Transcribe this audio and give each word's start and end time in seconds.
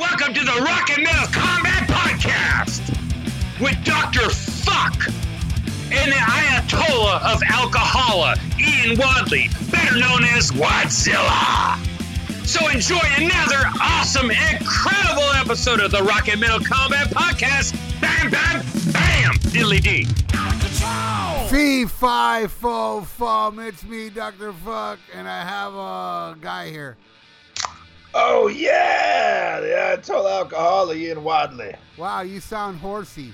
Welcome 0.00 0.34
to 0.34 0.40
the 0.40 0.62
Rock 0.64 0.90
and 0.90 1.04
Metal 1.04 1.28
Combat 1.30 1.88
Podcast 1.88 2.90
with 3.60 3.76
Dr. 3.84 4.28
Fuck 4.30 5.06
and 5.92 6.10
the 6.10 6.16
Ayatollah 6.16 7.22
of 7.32 7.40
Alcohola, 7.42 8.36
Ian 8.58 8.98
Wadley, 8.98 9.48
better 9.70 9.96
known 9.96 10.24
as 10.24 10.50
Wadzilla. 10.50 11.78
So 12.44 12.68
enjoy 12.68 12.98
another 13.16 13.62
awesome, 13.80 14.32
incredible 14.32 15.30
episode 15.36 15.78
of 15.78 15.92
the 15.92 16.02
Rock 16.02 16.28
and 16.28 16.40
Metal 16.40 16.58
Combat 16.60 17.08
Podcast. 17.10 17.74
Bam, 18.00 18.30
bam, 18.30 18.64
bam, 18.92 19.34
diddly 19.52 19.80
dee. 19.80 20.25
Fee 21.48 21.86
fi 21.86 22.46
fo 22.46 23.02
fum. 23.02 23.58
It's 23.60 23.84
me, 23.84 24.10
Dr. 24.10 24.52
Fuck, 24.52 24.98
and 25.14 25.28
I 25.28 25.42
have 25.42 25.74
a 25.74 26.36
guy 26.40 26.70
here. 26.70 26.96
Oh 28.14 28.48
yeah, 28.48 29.60
yeah. 29.64 29.94
I 29.96 30.00
told 30.00 30.26
alcoholic 30.26 30.98
Ian 30.98 31.22
Wadley. 31.22 31.74
Wow, 31.96 32.22
you 32.22 32.40
sound 32.40 32.78
horsey. 32.78 33.32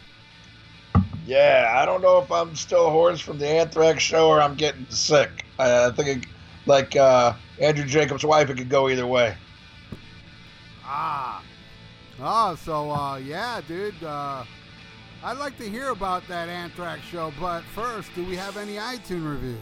Yeah, 1.24 1.73
I 1.77 1.87
don't 1.87 2.02
know 2.02 2.19
if 2.19 2.30
I'm 2.33 2.55
still 2.57 2.91
hoarse 2.91 3.20
from 3.20 3.38
the 3.38 3.46
Anthrax 3.46 4.02
show 4.02 4.29
or 4.29 4.41
I'm 4.41 4.57
getting 4.57 4.87
sick. 4.91 5.45
I, 5.59 5.87
I 5.87 5.91
think, 5.93 6.24
it, 6.24 6.29
like 6.66 6.96
uh, 6.96 7.34
Andrew 7.60 7.84
Jacobs' 7.84 8.24
wife, 8.24 8.51
it 8.51 8.57
could 8.57 8.69
go 8.69 8.88
either 8.88 9.07
way. 9.07 9.37
Ah. 10.84 11.43
Oh, 12.21 12.57
so 12.57 12.91
uh, 12.91 13.16
yeah, 13.16 13.60
dude. 13.66 14.02
Uh, 14.02 14.45
I'd 15.25 15.39
like 15.39 15.57
to 15.59 15.71
hear 15.71 15.91
about 15.91 16.27
that 16.27 16.49
Anthrax 16.49 17.03
show, 17.03 17.33
but 17.39 17.63
first, 17.63 18.13
do 18.17 18.25
we 18.25 18.35
have 18.35 18.57
any 18.57 18.75
iTunes 18.75 19.30
reviews? 19.30 19.59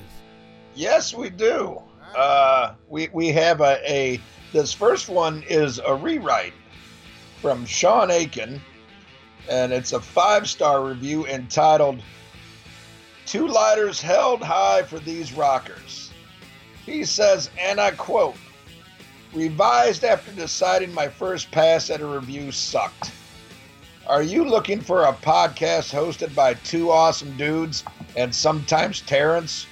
Yes, 0.74 1.12
we 1.12 1.28
do. 1.28 1.82
Uh, 2.16 2.74
we 2.88 3.08
we 3.12 3.28
have 3.28 3.60
a, 3.60 3.78
a 3.86 4.20
this 4.52 4.72
first 4.72 5.10
one 5.10 5.44
is 5.48 5.78
a 5.78 5.94
rewrite 5.94 6.54
from 7.42 7.66
Sean 7.66 8.10
Aiken, 8.10 8.58
and 9.50 9.70
it's 9.70 9.92
a 9.92 10.00
five 10.00 10.48
star 10.48 10.82
review 10.82 11.26
entitled 11.26 12.02
Two 13.26 13.46
Lighters 13.46 14.00
Held 14.00 14.42
High 14.42 14.82
for 14.84 14.98
These 14.98 15.34
Rockers. 15.34 16.10
He 16.86 17.04
says, 17.04 17.50
and 17.60 17.78
I 17.78 17.90
quote, 17.90 18.36
revised 19.34 20.04
after 20.04 20.32
deciding 20.32 20.94
my 20.94 21.08
first 21.08 21.50
pass 21.50 21.90
at 21.90 22.00
a 22.00 22.06
review 22.06 22.50
sucked. 22.50 23.12
Are 24.06 24.22
you 24.22 24.44
looking 24.44 24.80
for 24.80 25.04
a 25.04 25.12
podcast 25.12 25.92
hosted 25.92 26.34
by 26.34 26.54
two 26.54 26.90
awesome 26.90 27.36
dudes 27.36 27.84
and 28.16 28.34
sometimes 28.34 29.02
Terrence 29.02 29.66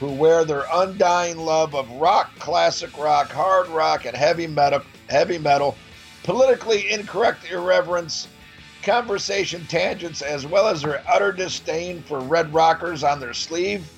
who 0.00 0.08
wear 0.08 0.44
their 0.44 0.64
undying 0.72 1.36
love 1.36 1.74
of 1.74 1.90
rock, 1.92 2.36
classic 2.38 2.96
rock, 2.96 3.30
hard 3.30 3.68
rock, 3.68 4.06
and 4.06 4.16
heavy 4.16 4.46
metal, 4.46 4.80
heavy 5.10 5.38
metal, 5.38 5.76
politically 6.22 6.90
incorrect 6.90 7.50
irreverence, 7.50 8.26
conversation 8.82 9.64
tangents, 9.66 10.22
as 10.22 10.46
well 10.46 10.66
as 10.66 10.82
their 10.82 11.02
utter 11.06 11.30
disdain 11.30 12.02
for 12.02 12.20
red 12.20 12.52
rockers 12.54 13.04
on 13.04 13.20
their 13.20 13.34
sleeve? 13.34 13.88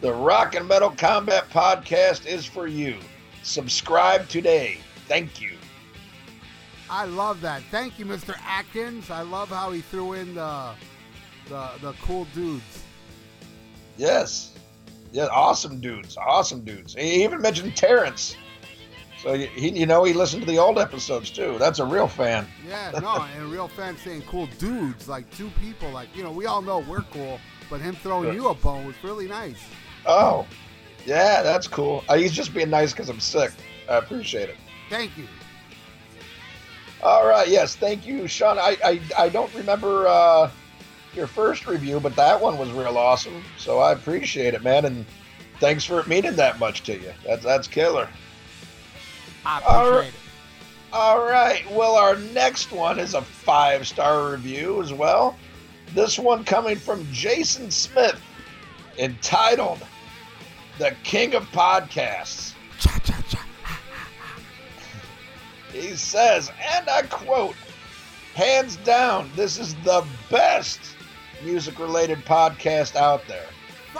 The 0.00 0.12
Rock 0.12 0.56
and 0.56 0.66
Metal 0.66 0.90
Combat 0.90 1.48
Podcast 1.50 2.26
is 2.26 2.44
for 2.44 2.66
you. 2.66 2.98
Subscribe 3.44 4.28
today. 4.28 4.78
Thank 5.06 5.40
you. 5.40 5.52
I 6.92 7.06
love 7.06 7.40
that. 7.40 7.62
Thank 7.70 7.98
you, 7.98 8.04
Mr. 8.04 8.38
Atkins. 8.44 9.10
I 9.10 9.22
love 9.22 9.48
how 9.48 9.70
he 9.72 9.80
threw 9.80 10.12
in 10.12 10.34
the 10.34 10.74
the, 11.48 11.70
the 11.80 11.92
cool 12.02 12.26
dudes. 12.34 12.84
Yes. 13.96 14.52
Yeah, 15.10 15.28
awesome 15.32 15.80
dudes. 15.80 16.18
Awesome 16.18 16.64
dudes. 16.64 16.94
He 16.94 17.24
even 17.24 17.40
mentioned 17.40 17.74
Terrence. 17.76 18.36
So 19.22 19.34
he, 19.38 19.70
you 19.70 19.86
know, 19.86 20.04
he 20.04 20.12
listened 20.12 20.42
to 20.42 20.46
the 20.46 20.58
old 20.58 20.78
episodes 20.78 21.30
too. 21.30 21.56
That's 21.58 21.78
a 21.78 21.84
real 21.84 22.08
fan. 22.08 22.46
Yeah, 22.68 22.90
no, 23.00 23.22
and 23.22 23.44
a 23.44 23.46
real 23.46 23.68
fan 23.68 23.96
saying 23.96 24.24
cool 24.28 24.48
dudes, 24.58 25.08
like 25.08 25.30
two 25.34 25.50
people, 25.62 25.90
like 25.92 26.14
you 26.14 26.22
know, 26.22 26.30
we 26.30 26.44
all 26.44 26.60
know 26.60 26.80
we're 26.80 27.02
cool, 27.02 27.40
but 27.70 27.80
him 27.80 27.94
throwing 27.94 28.34
you 28.34 28.48
a 28.48 28.54
bone 28.54 28.86
was 28.86 28.96
really 29.02 29.28
nice. 29.28 29.64
Oh, 30.04 30.46
yeah, 31.06 31.42
that's 31.42 31.66
cool. 31.66 32.04
Uh, 32.06 32.16
he's 32.16 32.32
just 32.32 32.52
being 32.52 32.68
nice 32.68 32.92
because 32.92 33.08
I'm 33.08 33.20
sick. 33.20 33.52
I 33.88 33.96
appreciate 33.96 34.50
it. 34.50 34.56
Thank 34.90 35.16
you. 35.16 35.26
All 37.02 37.26
right, 37.26 37.48
yes, 37.48 37.74
thank 37.74 38.06
you, 38.06 38.28
Sean. 38.28 38.58
I 38.58 38.76
I, 38.84 39.00
I 39.18 39.28
don't 39.28 39.52
remember 39.54 40.06
uh, 40.06 40.50
your 41.14 41.26
first 41.26 41.66
review, 41.66 41.98
but 42.00 42.14
that 42.16 42.40
one 42.40 42.58
was 42.58 42.70
real 42.70 42.96
awesome. 42.96 43.42
So 43.58 43.80
I 43.80 43.92
appreciate 43.92 44.54
it, 44.54 44.62
man, 44.62 44.84
and 44.84 45.04
thanks 45.58 45.84
for 45.84 46.00
it 46.00 46.06
meaning 46.06 46.36
that 46.36 46.58
much 46.58 46.82
to 46.84 46.92
you. 46.94 47.12
That's 47.26 47.42
that's 47.42 47.66
killer. 47.66 48.08
I 49.44 49.58
appreciate 49.58 49.76
All 49.76 49.90
right. 49.90 50.08
it. 50.08 50.14
All 50.92 51.20
right. 51.24 51.70
Well, 51.72 51.96
our 51.96 52.16
next 52.16 52.70
one 52.70 52.98
is 52.98 53.14
a 53.14 53.22
five 53.22 53.88
star 53.88 54.30
review 54.30 54.82
as 54.82 54.92
well. 54.92 55.36
This 55.94 56.18
one 56.18 56.44
coming 56.44 56.76
from 56.76 57.06
Jason 57.12 57.70
Smith, 57.70 58.20
entitled 58.98 59.80
"The 60.78 60.94
King 61.02 61.34
of 61.34 61.50
Podcasts." 61.50 62.54
Cha 62.78 62.98
cha 63.04 63.22
cha. 63.28 63.41
He 65.72 65.96
says, 65.96 66.50
and 66.74 66.88
I 66.88 67.02
quote, 67.02 67.56
hands 68.34 68.76
down, 68.76 69.30
this 69.34 69.58
is 69.58 69.74
the 69.76 70.06
best 70.30 70.80
music 71.42 71.78
related 71.78 72.18
podcast 72.24 72.94
out 72.94 73.22
there. 73.26 73.48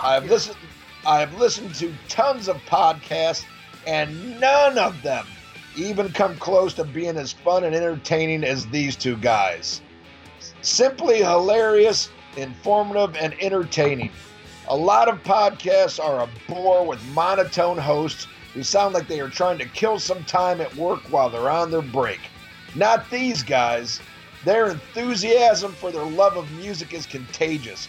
I've 0.00 0.27
listened 0.27 0.56
I've 1.05 1.34
listened 1.34 1.75
to 1.77 1.93
tons 2.09 2.49
of 2.49 2.56
podcasts 2.59 3.44
and 3.87 4.38
none 4.38 4.78
of 4.78 5.03
them 5.03 5.27
even 5.75 6.12
come 6.12 6.37
close 6.37 6.75
to 6.75 6.84
being 6.84 7.16
as 7.16 7.33
fun 7.33 7.65
and 7.65 7.75
entertaining 7.75 8.44
as 8.44 8.66
these 8.66 8.94
two 8.94 9.16
guys. 9.16 9.81
Simply 10.60 11.19
hilarious, 11.19 12.10
informative, 12.37 13.16
and 13.16 13.34
entertaining. 13.41 14.12
A 14.69 14.77
lot 14.77 15.09
of 15.09 15.22
podcasts 15.25 16.03
are 16.03 16.22
a 16.22 16.28
bore 16.49 16.87
with 16.87 17.03
monotone 17.06 17.78
hosts 17.78 18.28
who 18.55 18.63
sound 18.63 18.95
like 18.95 19.09
they 19.09 19.21
are 19.21 19.29
trying 19.29 19.59
to 19.59 19.67
kill 19.67 19.99
some 19.99 20.25
time 20.25 20.61
at 20.61 20.75
work 20.77 21.01
while 21.11 21.31
they're 21.31 21.51
on 21.51 21.71
their 21.71 21.83
break. 21.83 22.21
Not 22.75 23.09
these 23.11 23.43
guys. 23.43 24.01
Their 24.45 24.71
enthusiasm 24.71 25.73
for 25.73 25.91
their 25.93 26.05
love 26.05 26.37
of 26.37 26.51
music 26.53 26.93
is 26.95 27.07
contagious. 27.07 27.89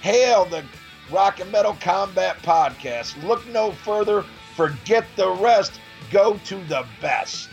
Hail 0.00 0.44
the 0.46 0.64
Rock 1.10 1.40
and 1.40 1.52
Metal 1.52 1.76
Combat 1.80 2.38
Podcast. 2.42 3.22
Look 3.24 3.46
no 3.48 3.72
further. 3.72 4.24
Forget 4.56 5.04
the 5.16 5.30
rest. 5.30 5.80
Go 6.10 6.38
to 6.46 6.56
the 6.64 6.84
best. 7.00 7.48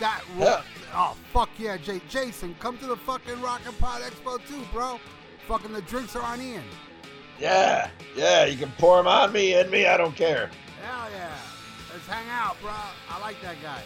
That 0.00 0.22
Yeah. 0.38 0.62
oh 0.94 1.16
fuck 1.32 1.48
yeah, 1.58 1.76
Jay 1.78 2.00
Jason, 2.08 2.54
come 2.58 2.76
to 2.78 2.86
the 2.86 2.96
fucking 2.96 3.40
Rock 3.40 3.62
and 3.66 3.78
Pod 3.78 4.02
Expo 4.02 4.38
too, 4.46 4.62
bro. 4.72 5.00
Fucking 5.48 5.72
the 5.72 5.82
drinks 5.82 6.14
are 6.16 6.22
on 6.22 6.40
Ian. 6.40 6.64
Yeah, 7.40 7.90
yeah, 8.16 8.44
you 8.46 8.56
can 8.58 8.72
pour 8.78 8.96
them 8.96 9.06
on 9.06 9.32
me, 9.32 9.54
and 9.54 9.70
me, 9.70 9.86
I 9.86 9.96
don't 9.96 10.16
care. 10.16 10.50
Hell 10.82 11.06
yeah. 11.14 11.25
Let's 11.96 12.08
hang 12.08 12.28
out, 12.28 12.60
bro. 12.60 12.72
I 13.08 13.18
like 13.22 13.40
that 13.40 13.56
guy. 13.62 13.82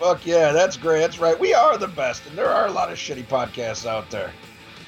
Fuck 0.00 0.26
yeah, 0.26 0.50
that's 0.50 0.76
great. 0.76 0.98
That's 0.98 1.20
right. 1.20 1.38
We 1.38 1.54
are 1.54 1.78
the 1.78 1.86
best, 1.86 2.26
and 2.26 2.36
there 2.36 2.48
are 2.48 2.66
a 2.66 2.70
lot 2.72 2.90
of 2.90 2.98
shitty 2.98 3.26
podcasts 3.26 3.86
out 3.86 4.10
there. 4.10 4.32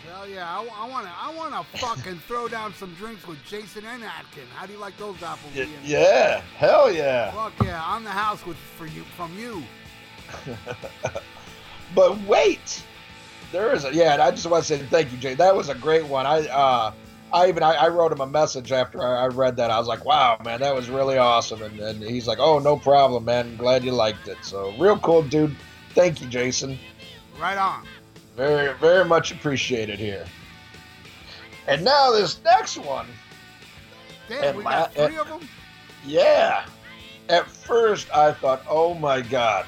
Hell 0.04 0.28
yeah. 0.28 0.58
I, 0.58 0.64
I 0.64 0.88
wanna 0.88 1.12
I 1.16 1.32
wanna 1.32 1.62
fucking 1.76 2.18
throw 2.26 2.48
down 2.48 2.74
some 2.74 2.92
drinks 2.94 3.24
with 3.24 3.38
Jason 3.44 3.84
and 3.86 4.02
Atkin. 4.02 4.48
How 4.52 4.66
do 4.66 4.72
you 4.72 4.80
like 4.80 4.96
those 4.96 5.22
apples, 5.22 5.52
Y- 5.54 5.68
yeah, 5.84 6.40
hell 6.56 6.92
yeah. 6.92 7.30
Fuck 7.30 7.52
yeah, 7.62 7.80
on 7.84 8.02
the 8.02 8.10
house 8.10 8.44
with 8.44 8.56
for 8.56 8.86
you 8.86 9.04
from 9.16 9.32
you. 9.38 9.62
But 11.94 12.20
wait, 12.22 12.84
there 13.52 13.72
is 13.72 13.84
a 13.84 13.94
yeah. 13.94 14.14
And 14.14 14.22
I 14.22 14.32
just 14.32 14.46
want 14.46 14.64
to 14.64 14.76
say 14.76 14.84
thank 14.86 15.12
you, 15.12 15.18
Jay. 15.18 15.34
That 15.34 15.54
was 15.54 15.68
a 15.68 15.74
great 15.76 16.04
one. 16.04 16.26
I 16.26 16.48
uh, 16.48 16.92
I 17.32 17.48
even 17.48 17.62
I, 17.62 17.72
I 17.74 17.88
wrote 17.88 18.12
him 18.12 18.20
a 18.20 18.26
message 18.26 18.72
after 18.72 19.02
I, 19.02 19.24
I 19.24 19.26
read 19.28 19.56
that. 19.56 19.70
I 19.70 19.78
was 19.78 19.86
like, 19.88 20.04
wow, 20.04 20.38
man, 20.44 20.60
that 20.60 20.74
was 20.74 20.88
really 20.90 21.16
awesome. 21.18 21.62
And, 21.62 21.78
and 21.78 22.02
he's 22.02 22.26
like, 22.26 22.38
oh, 22.40 22.58
no 22.58 22.76
problem, 22.76 23.24
man. 23.24 23.56
Glad 23.56 23.84
you 23.84 23.92
liked 23.92 24.26
it. 24.28 24.38
So 24.42 24.72
real 24.78 24.98
cool, 24.98 25.22
dude. 25.22 25.54
Thank 25.94 26.20
you, 26.20 26.26
Jason. 26.28 26.78
Right 27.40 27.58
on. 27.58 27.86
Very 28.36 28.74
very 28.78 29.04
much 29.04 29.32
appreciated 29.32 29.98
here. 29.98 30.24
And 31.66 31.84
now 31.84 32.10
this 32.10 32.40
next 32.44 32.78
one. 32.78 33.06
Damn, 34.28 34.44
And 34.44 34.58
we 34.58 34.64
got 34.64 34.96
my- 34.96 35.06
three 35.06 35.16
of 35.18 35.28
them? 35.28 35.48
Yeah. 36.06 36.64
At 37.28 37.46
first, 37.46 38.12
I 38.14 38.32
thought, 38.32 38.62
oh 38.68 38.94
my 38.94 39.20
God, 39.20 39.66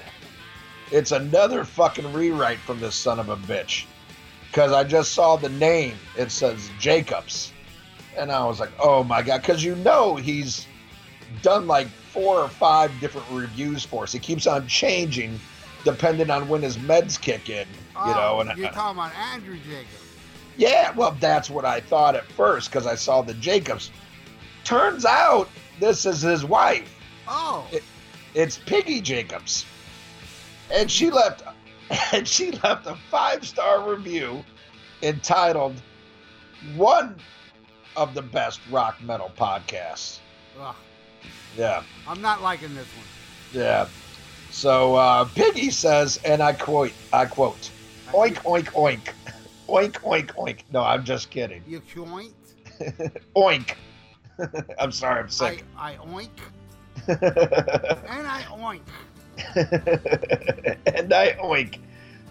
it's 0.91 1.13
another 1.13 1.65
fucking 1.65 2.13
rewrite 2.13 2.59
from 2.59 2.81
this 2.81 2.97
son 2.97 3.21
of 3.21 3.29
a 3.29 3.37
bitch. 3.37 3.85
Because 4.49 4.73
I 4.73 4.85
just 4.85 5.13
saw 5.13 5.37
the 5.37 5.49
name. 5.49 5.95
It 6.19 6.31
says 6.31 6.71
Jacobs. 6.79 7.52
And 8.17 8.31
I 8.31 8.45
was 8.45 8.61
like, 8.61 8.71
oh 8.83 9.03
my 9.05 9.23
God. 9.23 9.41
Because 9.41 9.65
you 9.65 9.77
know 9.77 10.17
he's 10.17 10.67
done 11.43 11.67
like 11.67 11.89
four 11.89 12.41
or 12.41 12.49
five 12.49 12.91
different 13.01 13.27
reviews 13.31 13.85
for 13.85 14.03
us. 14.05 14.13
He 14.13 14.19
keeps 14.19 14.47
on 14.47 14.67
changing 14.67 15.39
depending 15.85 16.31
on 16.31 16.47
when 16.49 16.63
his 16.63 16.77
meds 16.77 17.21
kick 17.21 17.49
in, 17.49 17.67
you 17.67 17.75
oh, 17.97 18.07
know. 18.13 18.35
Oh, 18.37 18.41
And 18.41 18.57
you're 18.59 18.69
talking 18.71 18.99
about 18.99 19.13
Andrew 19.17 19.57
Jacobs. 19.69 19.89
yeah, 20.57 20.93
well, 20.95 21.17
that's 21.19 21.51
what 21.51 21.65
I 21.65 21.81
thought 21.81 22.15
at 22.15 22.31
first 22.33 22.71
because 22.71 22.87
I 22.87 22.95
saw 22.95 23.23
the 23.23 23.35
Jacobs. 23.35 23.91
Turns 24.65 25.05
out 25.05 25.49
this 25.81 26.07
is 26.07 26.21
his 26.23 26.45
wife. 26.45 26.95
Oh, 27.27 27.67
It- 27.73 27.83
It's 28.35 28.59
Piggy 28.59 29.01
Jacobs, 29.01 29.65
and 30.71 30.91
she 30.91 31.11
left 31.11 31.43
and 32.13 32.27
she 32.29 32.53
left 32.53 32.87
a 32.87 32.95
five 33.11 33.47
star 33.47 33.89
review 33.91 34.45
entitled 35.03 35.75
"One 36.77 37.17
of 37.97 38.15
the 38.15 38.23
best 38.23 38.61
rock 38.71 39.01
metal 39.03 39.31
podcasts." 39.37 40.19
Ugh, 40.61 40.75
Yeah, 41.57 41.83
I'm 42.07 42.21
not 42.21 42.43
liking 42.43 42.75
this 42.75 42.87
one. 42.87 43.07
yeah. 43.53 43.87
So 44.51 44.95
uh, 44.97 45.25
Piggy 45.25 45.71
says, 45.71 46.21
and 46.25 46.43
I 46.43 46.53
quote, 46.53 46.93
I 47.13 47.25
quote, 47.25 47.71
"Oink 48.09 48.37
oink 48.43 48.67
oink, 48.73 49.13
oink 49.69 49.93
oink 50.03 50.27
oink." 50.35 50.59
No, 50.71 50.83
I'm 50.83 51.05
just 51.05 51.31
kidding. 51.31 51.63
You 51.67 51.81
joint? 51.81 52.35
Oink. 53.37 53.75
I'm 54.79 54.93
sorry, 54.93 55.21
I'm 55.21 55.29
sick. 55.29 55.65
I, 55.79 55.93
I 55.93 55.97
oink 55.97 56.29
and 57.07 58.27
I 58.27 58.43
oink. 58.51 58.83
and 60.87 61.13
I 61.13 61.33
oink. 61.43 61.79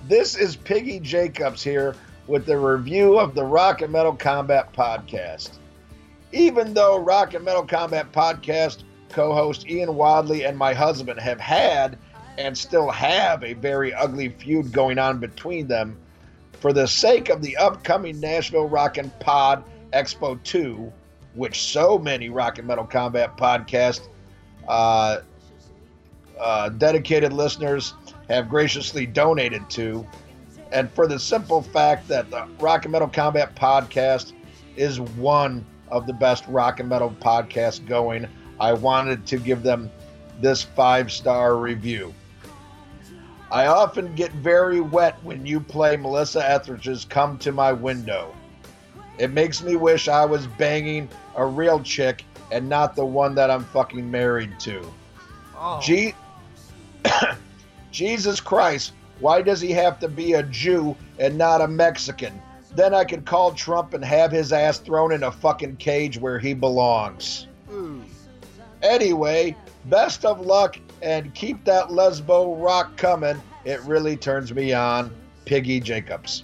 This 0.07 0.35
is 0.35 0.55
Piggy 0.55 0.99
Jacobs 0.99 1.63
here 1.63 1.95
with 2.27 2.45
the 2.45 2.57
review 2.57 3.19
of 3.19 3.35
the 3.35 3.43
Rock 3.43 3.81
and 3.81 3.91
Metal 3.91 4.13
Combat 4.15 4.73
Podcast. 4.73 5.57
Even 6.31 6.73
though 6.73 6.99
Rock 6.99 7.33
and 7.33 7.43
Metal 7.43 7.65
Combat 7.65 8.11
Podcast 8.11 8.83
co 9.09 9.33
host 9.33 9.67
Ian 9.67 9.95
Wadley 9.95 10.45
and 10.45 10.57
my 10.57 10.73
husband 10.73 11.19
have 11.19 11.39
had 11.39 11.97
and 12.37 12.57
still 12.57 12.89
have 12.89 13.43
a 13.43 13.53
very 13.53 13.93
ugly 13.93 14.29
feud 14.29 14.71
going 14.71 14.97
on 14.97 15.19
between 15.19 15.67
them, 15.67 15.97
for 16.53 16.71
the 16.71 16.87
sake 16.87 17.29
of 17.29 17.41
the 17.41 17.57
upcoming 17.57 18.19
Nashville 18.19 18.69
Rock 18.69 18.97
and 18.97 19.17
Pod 19.19 19.63
Expo 19.93 20.41
2, 20.43 20.91
which 21.33 21.61
so 21.61 21.97
many 21.97 22.29
Rock 22.29 22.59
and 22.59 22.67
Metal 22.67 22.85
Combat 22.85 23.35
Podcast 23.35 24.07
uh, 24.67 25.21
uh, 26.39 26.69
dedicated 26.69 27.33
listeners 27.33 27.95
have 28.29 28.47
graciously 28.47 29.05
donated 29.05 29.67
to, 29.71 30.05
and 30.71 30.91
for 30.91 31.07
the 31.07 31.19
simple 31.19 31.61
fact 31.61 32.07
that 32.07 32.29
the 32.29 32.47
Rock 32.59 32.85
and 32.85 32.91
Metal 32.91 33.07
Combat 33.07 33.55
podcast 33.55 34.33
is 34.75 34.99
one 34.99 35.65
of 35.89 36.07
the 36.07 36.13
best 36.13 36.45
rock 36.47 36.79
and 36.79 36.87
metal 36.87 37.13
podcasts 37.21 37.85
going, 37.85 38.27
I 38.59 38.73
wanted 38.73 39.25
to 39.27 39.37
give 39.37 39.63
them 39.63 39.91
this 40.39 40.63
five 40.63 41.11
star 41.11 41.57
review. 41.57 42.13
I 43.51 43.67
often 43.67 44.15
get 44.15 44.31
very 44.31 44.79
wet 44.79 45.17
when 45.23 45.45
you 45.45 45.59
play 45.59 45.97
Melissa 45.97 46.49
Etheridge's 46.49 47.03
Come 47.03 47.37
to 47.39 47.51
My 47.51 47.73
Window. 47.73 48.33
It 49.17 49.31
makes 49.31 49.61
me 49.61 49.75
wish 49.75 50.07
I 50.07 50.23
was 50.23 50.47
banging 50.47 51.09
a 51.35 51.45
real 51.45 51.81
chick 51.81 52.23
and 52.49 52.69
not 52.69 52.95
the 52.95 53.05
one 53.05 53.35
that 53.35 53.51
I'm 53.51 53.65
fucking 53.65 54.09
married 54.09 54.57
to. 54.61 54.81
Oh, 55.57 55.81
Je- 55.83 56.15
Jesus 57.91 58.39
Christ, 58.39 58.93
why 59.21 59.41
does 59.41 59.61
he 59.61 59.71
have 59.71 59.99
to 59.99 60.07
be 60.07 60.33
a 60.33 60.43
Jew 60.43 60.95
and 61.19 61.37
not 61.37 61.61
a 61.61 61.67
Mexican? 61.67 62.41
Then 62.75 62.93
I 62.93 63.03
could 63.03 63.25
call 63.25 63.51
Trump 63.53 63.93
and 63.93 64.03
have 64.03 64.31
his 64.31 64.51
ass 64.51 64.79
thrown 64.79 65.11
in 65.13 65.23
a 65.23 65.31
fucking 65.31 65.77
cage 65.77 66.17
where 66.17 66.39
he 66.39 66.53
belongs. 66.53 67.47
ooh. 67.71 68.03
Anyway, 68.81 69.55
best 69.85 70.25
of 70.25 70.41
luck 70.41 70.77
and 71.01 71.33
keep 71.35 71.63
that 71.65 71.89
lesbo 71.89 72.61
rock 72.61 72.97
coming. 72.97 73.39
It 73.63 73.79
really 73.81 74.17
turns 74.17 74.53
me 74.53 74.73
on. 74.73 75.11
Piggy 75.45 75.79
Jacobs. 75.79 76.43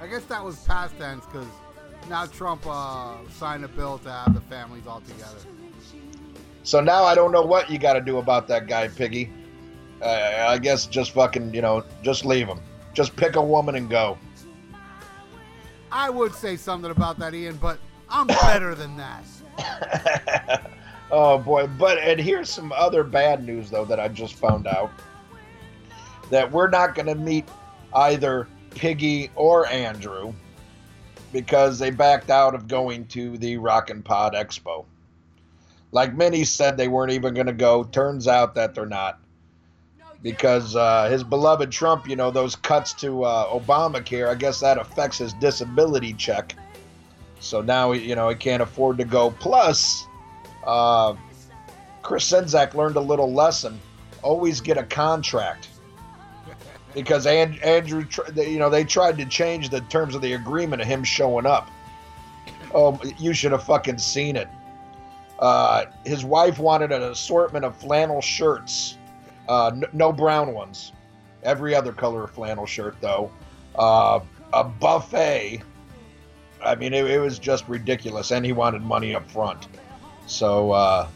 I 0.00 0.06
guess 0.06 0.24
that 0.24 0.44
was 0.44 0.56
past 0.64 0.96
tense 0.98 1.24
because 1.24 1.46
now 2.10 2.26
Trump 2.26 2.62
uh, 2.66 3.14
signed 3.30 3.64
a 3.64 3.68
bill 3.68 3.98
to 3.98 4.10
have 4.10 4.34
the 4.34 4.40
families 4.42 4.86
all 4.86 5.00
together. 5.00 5.38
So 6.62 6.80
now 6.80 7.04
I 7.04 7.14
don't 7.14 7.32
know 7.32 7.42
what 7.42 7.70
you 7.70 7.78
got 7.78 7.94
to 7.94 8.00
do 8.00 8.18
about 8.18 8.48
that 8.48 8.66
guy, 8.66 8.88
Piggy. 8.88 9.30
Uh, 10.04 10.46
I 10.48 10.58
guess 10.58 10.86
just 10.86 11.12
fucking, 11.12 11.54
you 11.54 11.62
know, 11.62 11.82
just 12.02 12.24
leave 12.24 12.46
him. 12.46 12.60
Just 12.92 13.16
pick 13.16 13.36
a 13.36 13.42
woman 13.42 13.74
and 13.74 13.88
go. 13.88 14.18
I 15.90 16.10
would 16.10 16.34
say 16.34 16.56
something 16.56 16.90
about 16.90 17.18
that, 17.20 17.34
Ian, 17.34 17.56
but 17.56 17.78
I'm 18.10 18.26
better 18.26 18.74
than 18.74 18.96
that. 18.96 19.24
oh 21.10 21.38
boy 21.38 21.66
but 21.78 21.98
and 21.98 22.20
here's 22.20 22.50
some 22.50 22.72
other 22.72 23.04
bad 23.04 23.44
news 23.44 23.70
though 23.70 23.84
that 23.84 24.00
i 24.00 24.08
just 24.08 24.34
found 24.34 24.66
out 24.66 24.90
that 26.30 26.50
we're 26.50 26.68
not 26.68 26.94
going 26.94 27.06
to 27.06 27.14
meet 27.14 27.48
either 27.94 28.48
piggy 28.70 29.30
or 29.36 29.66
andrew 29.68 30.32
because 31.32 31.78
they 31.78 31.90
backed 31.90 32.30
out 32.30 32.54
of 32.54 32.66
going 32.66 33.06
to 33.06 33.38
the 33.38 33.56
rock 33.56 33.90
and 33.90 34.04
pod 34.04 34.34
expo 34.34 34.84
like 35.92 36.14
many 36.14 36.42
said 36.42 36.76
they 36.76 36.88
weren't 36.88 37.12
even 37.12 37.32
going 37.32 37.46
to 37.46 37.52
go 37.52 37.84
turns 37.84 38.26
out 38.26 38.54
that 38.56 38.74
they're 38.74 38.86
not 38.86 39.20
because 40.24 40.74
uh, 40.74 41.08
his 41.08 41.22
beloved 41.22 41.70
trump 41.70 42.08
you 42.08 42.16
know 42.16 42.32
those 42.32 42.56
cuts 42.56 42.92
to 42.92 43.22
uh, 43.22 43.46
obamacare 43.56 44.28
i 44.28 44.34
guess 44.34 44.58
that 44.58 44.78
affects 44.78 45.18
his 45.18 45.32
disability 45.34 46.12
check 46.14 46.56
so 47.44 47.60
now 47.60 47.92
you 47.92 48.14
know 48.16 48.28
he 48.30 48.34
can't 48.34 48.62
afford 48.62 48.98
to 48.98 49.04
go. 49.04 49.30
Plus, 49.30 50.06
uh, 50.66 51.14
Chris 52.02 52.30
Senzak 52.30 52.74
learned 52.74 52.96
a 52.96 53.00
little 53.00 53.32
lesson: 53.32 53.78
always 54.22 54.60
get 54.60 54.78
a 54.78 54.82
contract. 54.82 55.68
Because 56.94 57.26
and, 57.26 57.58
Andrew, 57.62 58.06
you 58.36 58.58
know, 58.58 58.70
they 58.70 58.84
tried 58.84 59.18
to 59.18 59.26
change 59.26 59.68
the 59.68 59.80
terms 59.82 60.14
of 60.14 60.22
the 60.22 60.34
agreement 60.34 60.80
of 60.80 60.86
him 60.86 61.02
showing 61.02 61.44
up. 61.44 61.68
Oh, 62.72 63.00
you 63.18 63.34
should 63.34 63.50
have 63.50 63.64
fucking 63.64 63.98
seen 63.98 64.36
it. 64.36 64.48
Uh, 65.40 65.86
his 66.06 66.24
wife 66.24 66.60
wanted 66.60 66.92
an 66.92 67.02
assortment 67.02 67.64
of 67.64 67.76
flannel 67.76 68.20
shirts, 68.20 68.96
uh, 69.48 69.68
n- 69.68 69.84
no 69.92 70.12
brown 70.12 70.52
ones. 70.52 70.92
Every 71.42 71.74
other 71.74 71.92
color 71.92 72.24
of 72.24 72.30
flannel 72.30 72.66
shirt, 72.66 72.96
though. 73.00 73.30
Uh, 73.74 74.20
a 74.52 74.64
buffet. 74.64 75.62
I 76.64 76.74
mean, 76.76 76.94
it, 76.94 77.10
it 77.10 77.18
was 77.18 77.38
just 77.38 77.68
ridiculous, 77.68 78.30
and 78.30 78.44
he 78.44 78.52
wanted 78.52 78.82
money 78.82 79.14
up 79.14 79.28
front. 79.30 79.68
So 80.26 80.70
uh, 80.70 81.08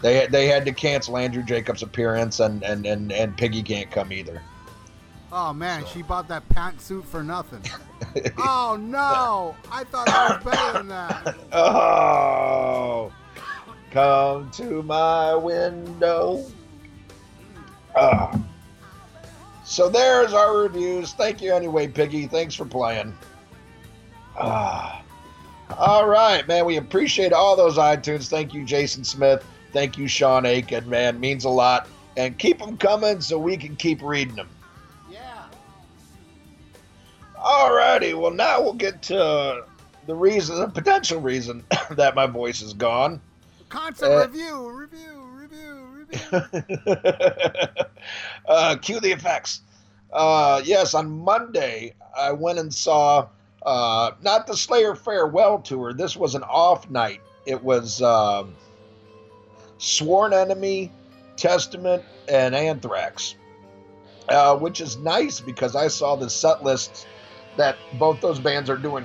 they 0.00 0.26
they 0.28 0.46
had 0.46 0.64
to 0.64 0.72
cancel 0.72 1.18
Andrew 1.18 1.42
Jacobs' 1.42 1.82
appearance, 1.82 2.40
and 2.40 2.62
and 2.62 2.86
and, 2.86 3.12
and 3.12 3.36
Piggy 3.36 3.62
can't 3.62 3.90
come 3.90 4.12
either. 4.12 4.40
Oh 5.30 5.52
man, 5.52 5.84
she 5.92 6.00
bought 6.02 6.28
that 6.28 6.48
pantsuit 6.48 7.04
for 7.04 7.22
nothing. 7.22 7.62
oh 8.38 8.78
no! 8.80 9.54
I 9.70 9.84
thought 9.84 10.08
I 10.08 10.34
was 10.34 10.44
better 10.44 10.78
than 10.78 10.88
that. 10.88 11.36
Oh, 11.52 13.12
come 13.90 14.50
to 14.52 14.82
my 14.82 15.34
window. 15.34 16.44
Ah. 18.00 18.40
So 19.64 19.88
there's 19.88 20.32
our 20.32 20.56
reviews. 20.56 21.12
Thank 21.12 21.42
you 21.42 21.52
anyway, 21.54 21.88
Piggy. 21.88 22.26
Thanks 22.26 22.54
for 22.54 22.64
playing. 22.64 23.16
Ah. 24.36 25.02
All 25.76 26.06
right, 26.06 26.46
man. 26.48 26.64
We 26.64 26.76
appreciate 26.76 27.32
all 27.32 27.56
those 27.56 27.76
iTunes. 27.76 28.28
Thank 28.28 28.54
you, 28.54 28.64
Jason 28.64 29.04
Smith. 29.04 29.44
Thank 29.72 29.98
you, 29.98 30.08
Sean 30.08 30.46
Aiken. 30.46 30.88
Man, 30.88 31.20
means 31.20 31.44
a 31.44 31.50
lot. 31.50 31.88
And 32.16 32.38
keep 32.38 32.58
them 32.58 32.76
coming 32.78 33.20
so 33.20 33.38
we 33.38 33.56
can 33.56 33.76
keep 33.76 34.00
reading 34.02 34.36
them. 34.36 34.48
Yeah. 35.10 35.44
All 37.36 37.74
righty. 37.74 38.14
Well, 38.14 38.30
now 38.32 38.62
we'll 38.62 38.72
get 38.72 39.02
to 39.02 39.64
the 40.06 40.14
reason, 40.14 40.58
the 40.58 40.68
potential 40.68 41.20
reason 41.20 41.64
that 41.90 42.14
my 42.14 42.26
voice 42.26 42.62
is 42.62 42.72
gone. 42.72 43.20
Concept 43.68 44.10
Uh, 44.10 44.26
review, 44.26 44.70
review. 44.70 45.17
uh, 48.48 48.76
cue 48.80 49.00
the 49.00 49.12
effects. 49.12 49.60
Uh, 50.12 50.62
yes, 50.64 50.94
on 50.94 51.10
Monday, 51.10 51.94
I 52.16 52.32
went 52.32 52.58
and 52.58 52.72
saw 52.72 53.28
uh, 53.64 54.12
not 54.22 54.46
the 54.46 54.56
Slayer 54.56 54.94
farewell 54.94 55.58
tour. 55.58 55.92
This 55.92 56.16
was 56.16 56.34
an 56.34 56.42
off 56.44 56.88
night. 56.90 57.20
It 57.46 57.62
was 57.62 58.00
um 58.02 58.54
Sworn 59.78 60.32
Enemy, 60.32 60.90
Testament, 61.36 62.02
and 62.28 62.54
Anthrax, 62.54 63.34
uh, 64.28 64.56
which 64.56 64.80
is 64.80 64.96
nice 64.98 65.40
because 65.40 65.76
I 65.76 65.88
saw 65.88 66.16
the 66.16 66.30
set 66.30 66.64
lists 66.64 67.06
that 67.56 67.76
both 67.98 68.20
those 68.20 68.38
bands 68.38 68.70
are 68.70 68.76
doing 68.76 69.04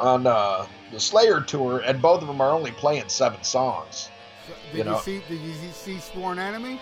on 0.00 0.26
uh, 0.26 0.66
the 0.92 1.00
Slayer 1.00 1.40
tour, 1.40 1.78
and 1.78 2.00
both 2.02 2.20
of 2.22 2.28
them 2.28 2.40
are 2.40 2.50
only 2.50 2.72
playing 2.72 3.08
seven 3.08 3.42
songs. 3.42 4.08
So, 4.46 4.54
did 4.54 4.72
You 4.72 4.78
you, 4.78 4.84
know- 4.84 4.98
see? 5.00 5.22
Did 5.28 5.40
you 5.40 5.54
see 5.72 5.98
Sworn 5.98 6.38
Enemy? 6.38 6.80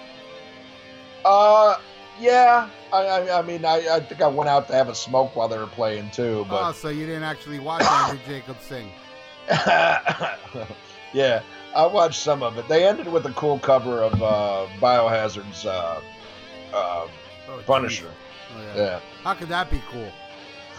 Uh, 1.25 1.77
yeah. 2.21 2.69
I, 2.93 2.99
I, 3.07 3.39
I 3.39 3.43
mean, 3.43 3.65
I, 3.65 3.87
I 3.97 4.01
think 4.01 4.21
I 4.21 4.27
went 4.27 4.49
out 4.51 4.67
to 4.69 4.75
have 4.75 4.89
a 4.89 4.95
smoke 4.95 5.35
while 5.37 5.49
they 5.49 5.59
were 5.59 5.67
playing 5.67 6.11
too, 6.11 6.45
Oh, 6.51 6.73
so 6.73 6.89
you 6.89 7.07
didn't 7.07 7.23
actually 7.23 7.59
watch 7.59 7.83
Andrew 7.85 8.19
Jacobs 8.27 8.63
sing? 8.65 8.91
yeah, 11.13 11.43
I 11.75 11.87
watched 11.87 12.21
some 12.21 12.43
of 12.43 12.59
it. 12.59 12.69
They 12.69 12.87
ended 12.87 13.09
with 13.09 13.27
a 13.27 13.33
cool 13.33 13.59
cover 13.59 14.03
of 14.03 14.23
uh, 14.23 14.67
Biohazard's 14.81 15.65
uh, 15.67 16.01
uh, 16.73 17.07
Oh. 17.49 17.61
Punisher. 17.67 18.09
Oh, 18.57 18.63
yeah. 18.63 18.77
Yeah, 18.77 19.01
How 19.25 19.35
could 19.35 19.49
that 19.49 19.69
be 19.71 19.83
cool? 19.91 20.11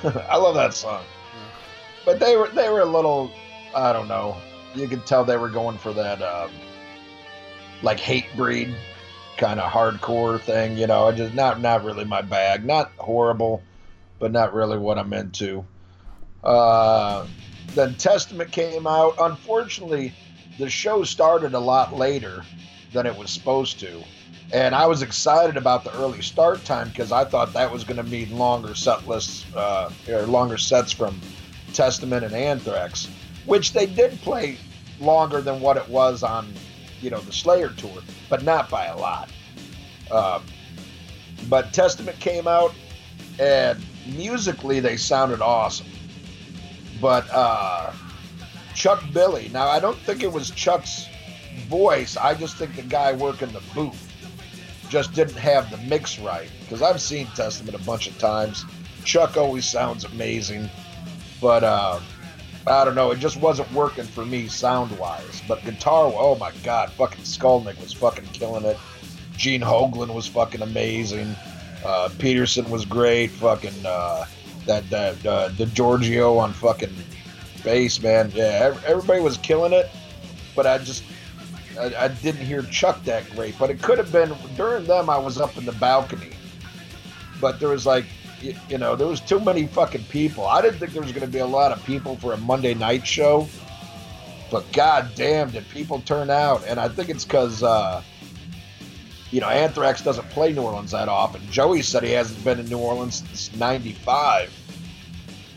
I 0.29 0.37
love 0.37 0.55
that 0.55 0.73
song. 0.73 1.03
But 2.05 2.19
they 2.19 2.35
were 2.37 2.47
they 2.49 2.69
were 2.69 2.79
a 2.81 2.85
little, 2.85 3.31
I 3.75 3.91
don't 3.93 4.07
know. 4.07 4.35
You 4.75 4.87
could 4.87 5.05
tell 5.05 5.23
they 5.23 5.37
were 5.37 5.49
going 5.49 5.77
for 5.77 5.93
that 5.93 6.21
um, 6.21 6.51
like 7.83 7.99
hate 7.99 8.25
breed 8.35 8.73
kind 9.37 9.59
of 9.59 9.71
hardcore 9.71 10.39
thing. 10.39 10.77
You 10.77 10.87
know, 10.87 11.07
I 11.07 11.11
just 11.11 11.35
not 11.35 11.61
not 11.61 11.83
really 11.83 12.05
my 12.05 12.21
bag. 12.21 12.65
Not 12.65 12.91
horrible, 12.97 13.61
but 14.19 14.31
not 14.31 14.53
really 14.53 14.77
what 14.77 14.97
I'm 14.97 15.13
into. 15.13 15.65
Uh, 16.43 17.27
then 17.75 17.95
Testament 17.95 18.51
came 18.51 18.87
out. 18.87 19.15
Unfortunately, 19.19 20.13
the 20.57 20.69
show 20.69 21.03
started 21.03 21.53
a 21.53 21.59
lot 21.59 21.93
later 21.95 22.43
than 22.91 23.05
it 23.05 23.15
was 23.15 23.31
supposed 23.31 23.79
to. 23.79 24.03
And 24.51 24.75
I 24.75 24.85
was 24.85 25.01
excited 25.01 25.57
about 25.57 25.83
the 25.83 25.91
early 25.95 26.21
start 26.21 26.63
time 26.63 26.89
because 26.89 27.11
I 27.11 27.25
thought 27.25 27.53
that 27.53 27.71
was 27.71 27.83
going 27.83 27.97
to 27.97 28.03
mean 28.03 28.37
longer 28.37 28.75
set 28.75 29.07
lists, 29.07 29.45
uh, 29.55 29.91
or 30.07 30.23
longer 30.23 30.57
sets 30.57 30.91
from 30.91 31.19
Testament 31.73 32.23
and 32.23 32.35
Anthrax, 32.35 33.09
which 33.45 33.73
they 33.73 33.87
did 33.87 34.19
play 34.21 34.57
longer 34.99 35.41
than 35.41 35.59
what 35.59 35.77
it 35.77 35.87
was 35.89 36.21
on, 36.21 36.53
you 37.03 37.09
know, 37.09 37.19
the 37.19 37.33
Slayer 37.33 37.69
tour, 37.69 38.01
but 38.29 38.43
not 38.43 38.69
by 38.69 38.85
a 38.85 38.97
lot. 38.97 39.29
Uh, 40.09 40.39
but 41.49 41.73
Testament 41.73 42.17
came 42.19 42.47
out, 42.47 42.73
and 43.39 43.77
musically 44.07 44.79
they 44.79 44.95
sounded 44.95 45.41
awesome. 45.41 45.87
But 47.01 47.27
uh, 47.31 47.91
Chuck 48.73 49.03
Billy, 49.13 49.49
now 49.51 49.67
I 49.67 49.79
don't 49.79 49.97
think 49.99 50.23
it 50.23 50.31
was 50.31 50.51
Chuck's 50.51 51.07
voice. 51.67 52.15
I 52.15 52.33
just 52.33 52.57
think 52.57 52.75
the 52.75 52.83
guy 52.83 53.11
working 53.13 53.49
the 53.49 53.61
booth 53.75 54.09
just 54.89 55.13
didn't 55.13 55.37
have 55.37 55.69
the 55.69 55.77
mix 55.77 56.19
right. 56.19 56.49
Because 56.61 56.81
I've 56.81 57.01
seen 57.01 57.27
Testament 57.35 57.75
a 57.75 57.83
bunch 57.83 58.07
of 58.07 58.17
times. 58.17 58.63
Chuck 59.03 59.35
always 59.35 59.65
sounds 59.65 60.05
amazing, 60.05 60.69
but 61.41 61.63
uh, 61.63 61.99
I 62.65 62.85
don't 62.85 62.95
know. 62.95 63.11
It 63.11 63.19
just 63.19 63.37
wasn't 63.37 63.71
working 63.73 64.05
for 64.05 64.25
me 64.25 64.47
sound 64.47 64.97
wise. 64.97 65.41
But 65.47 65.63
guitar, 65.65 66.13
oh 66.15 66.35
my 66.35 66.51
god, 66.63 66.91
fucking 66.91 67.23
Skolnick 67.23 67.79
was 67.81 67.93
fucking 67.93 68.25
killing 68.27 68.65
it. 68.65 68.77
Gene 69.35 69.61
Hoglan 69.61 70.13
was 70.13 70.27
fucking 70.27 70.61
amazing. 70.61 71.35
Uh, 71.83 72.09
Peterson 72.19 72.69
was 72.69 72.85
great. 72.85 73.31
Fucking 73.31 73.85
uh, 73.85 74.25
that 74.65 74.89
that 74.89 75.25
uh, 75.25 75.49
DiGiorgio 75.49 76.39
on 76.39 76.53
fucking 76.53 76.93
bass, 77.63 78.01
man. 78.01 78.31
Yeah, 78.33 78.77
everybody 78.85 79.21
was 79.21 79.37
killing 79.37 79.73
it. 79.73 79.89
But 80.55 80.67
I 80.67 80.77
just 80.77 81.03
I, 81.79 81.93
I, 81.97 82.07
didn't 82.07 82.45
hear 82.45 82.61
Chuck 82.63 83.03
that 83.05 83.29
great, 83.31 83.57
but 83.57 83.69
it 83.69 83.81
could 83.81 83.97
have 83.97 84.11
been 84.11 84.33
during 84.55 84.85
them. 84.85 85.09
I 85.09 85.17
was 85.17 85.39
up 85.39 85.57
in 85.57 85.65
the 85.65 85.71
balcony, 85.73 86.29
but 87.41 87.59
there 87.59 87.69
was 87.69 87.85
like, 87.85 88.05
you, 88.43 88.55
you 88.69 88.77
know, 88.77 88.95
there 88.95 89.07
was 89.07 89.21
too 89.21 89.39
many 89.39 89.67
fucking 89.67 90.03
people. 90.05 90.45
I 90.45 90.61
didn't 90.61 90.79
think 90.79 90.91
there 90.91 91.01
was 91.01 91.11
going 91.11 91.25
to 91.25 91.31
be 91.31 91.39
a 91.39 91.45
lot 91.45 91.71
of 91.71 91.83
people 91.85 92.17
for 92.17 92.33
a 92.33 92.37
Monday 92.37 92.73
night 92.73 93.07
show, 93.07 93.47
but 94.51 94.69
god 94.73 95.11
damn, 95.15 95.49
did 95.49 95.67
people 95.69 96.01
turn 96.01 96.29
out? 96.29 96.63
And 96.67 96.79
I 96.79 96.89
think 96.89 97.09
it's 97.09 97.23
because, 97.23 97.63
uh, 97.63 98.03
you 99.31 99.39
know, 99.39 99.49
Anthrax 99.49 100.03
doesn't 100.03 100.29
play 100.29 100.51
New 100.51 100.61
Orleans 100.61 100.91
that 100.91 101.07
often. 101.07 101.41
Joey 101.49 101.81
said 101.81 102.03
he 102.03 102.11
hasn't 102.11 102.43
been 102.43 102.59
in 102.59 102.67
New 102.67 102.77
Orleans 102.77 103.19
since 103.19 103.55
'95, 103.55 104.53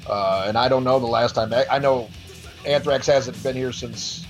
uh, 0.09 0.45
and 0.47 0.57
I 0.57 0.69
don't 0.69 0.85
know 0.85 0.99
the 0.99 1.07
last 1.07 1.35
time. 1.35 1.53
I 1.71 1.79
know 1.79 2.09
Anthrax 2.65 3.07
hasn't 3.07 3.43
been 3.43 3.57
here 3.57 3.73
since 3.73 4.25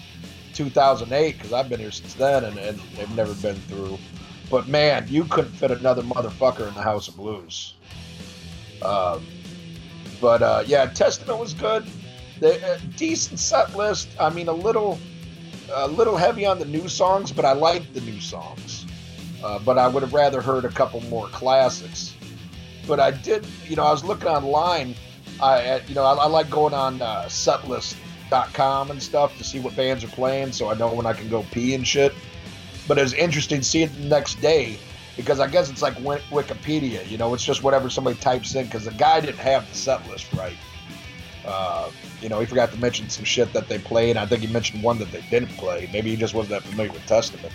2008 0.55 1.37
because 1.37 1.53
I've 1.53 1.69
been 1.69 1.81
here 1.81 1.91
since 1.91 2.15
then 2.15 2.45
and, 2.45 2.59
and 2.59 2.79
they've 2.97 3.15
never 3.15 3.35
been 3.35 3.57
through. 3.57 3.99
But 4.51 4.69
man, 4.69 5.07
you 5.09 5.25
couldn't 5.25 5.53
fit 5.53 5.71
another 5.71 6.03
motherfucker 6.03 6.67
in 6.67 6.75
the 6.75 6.83
House 6.83 7.09
of 7.09 7.17
Blues. 7.17 7.76
Um, 8.83 9.27
but 10.21 10.43
uh, 10.43 10.65
yeah, 10.67 10.87
Testament 10.87 11.39
was 11.39 11.55
good. 11.55 11.87
The 12.41 12.75
uh, 12.75 12.79
decent 12.97 13.39
set 13.39 13.77
list. 13.77 14.09
I 14.21 14.31
mean, 14.31 14.49
a 14.49 14.53
little, 14.53 14.99
a 15.73 15.89
little 15.89 16.17
heavy 16.17 16.47
on 16.47 16.59
the 16.59 16.65
new 16.65 16.89
songs, 16.89 17.33
but 17.33 17.45
I 17.45 17.53
like 17.53 17.93
the 17.93 18.01
new 18.03 18.21
songs. 18.21 18.87
Uh, 19.43 19.59
but 19.59 19.79
I 19.79 19.89
would 19.89 20.03
have 20.03 20.15
rather 20.15 20.41
heard 20.41 20.65
a 20.65 20.69
couple 20.69 21.01
more 21.03 21.29
classics. 21.29 22.15
But 22.87 23.01
I 23.01 23.11
did, 23.11 23.47
you 23.69 23.77
know, 23.77 23.85
I 23.85 23.91
was 23.91 24.05
looking 24.05 24.29
online. 24.29 24.95
I, 25.41 25.83
you 25.87 25.95
know, 25.95 26.05
I, 26.05 26.15
I 26.15 26.27
like 26.27 26.49
going 26.49 26.73
on 26.73 27.03
uh, 27.03 27.25
setlist 27.25 27.97
com 28.53 28.91
and 28.91 29.03
stuff 29.03 29.37
to 29.39 29.45
see 29.45 29.61
what 29.61 29.77
bands 29.77 30.03
are 30.03 30.09
playing 30.09 30.53
so 30.53 30.69
I 30.69 30.75
know 30.75 30.93
when 30.93 31.07
I 31.07 31.13
can 31.13 31.29
go 31.29 31.45
pee 31.53 31.75
and 31.75 31.87
shit. 31.87 32.13
But 32.89 32.99
it 32.99 33.03
was 33.03 33.15
interesting 33.15 33.63
seeing 33.63 33.89
it 33.89 34.03
the 34.03 34.09
next 34.09 34.41
day 34.41 34.79
because 35.17 35.41
I 35.41 35.47
guess 35.47 35.71
it's 35.71 35.83
like 35.83 35.95
Wikipedia, 35.97 37.09
you 37.09 37.17
know, 37.17 37.33
it's 37.33 37.45
just 37.45 37.63
whatever 37.63 37.89
somebody 37.89 38.17
types 38.17 38.55
in 38.55 38.67
because 38.67 38.85
the 38.85 38.93
guy 38.93 39.21
didn't 39.21 39.39
have 39.39 39.69
the 39.69 39.75
set 39.75 40.07
list 40.09 40.33
right. 40.35 40.57
Uh, 41.47 41.91
you 42.21 42.29
know, 42.29 42.41
he 42.41 42.47
forgot 42.47 42.73
to 42.73 42.79
mention 42.79 43.09
some 43.09 43.25
shit 43.25 43.53
that 43.53 43.69
they 43.69 43.79
played. 43.79 44.17
I 44.17 44.27
think 44.27 44.43
he 44.43 44.53
mentioned 44.53 44.83
one 44.83 44.99
that 44.99 45.11
they 45.13 45.23
didn't 45.31 45.51
play. 45.57 45.89
Maybe 45.93 46.11
he 46.11 46.17
just 46.17 46.35
wasn't 46.35 46.61
that 46.61 46.69
familiar 46.69 46.93
with 46.93 47.07
Testament. 47.07 47.53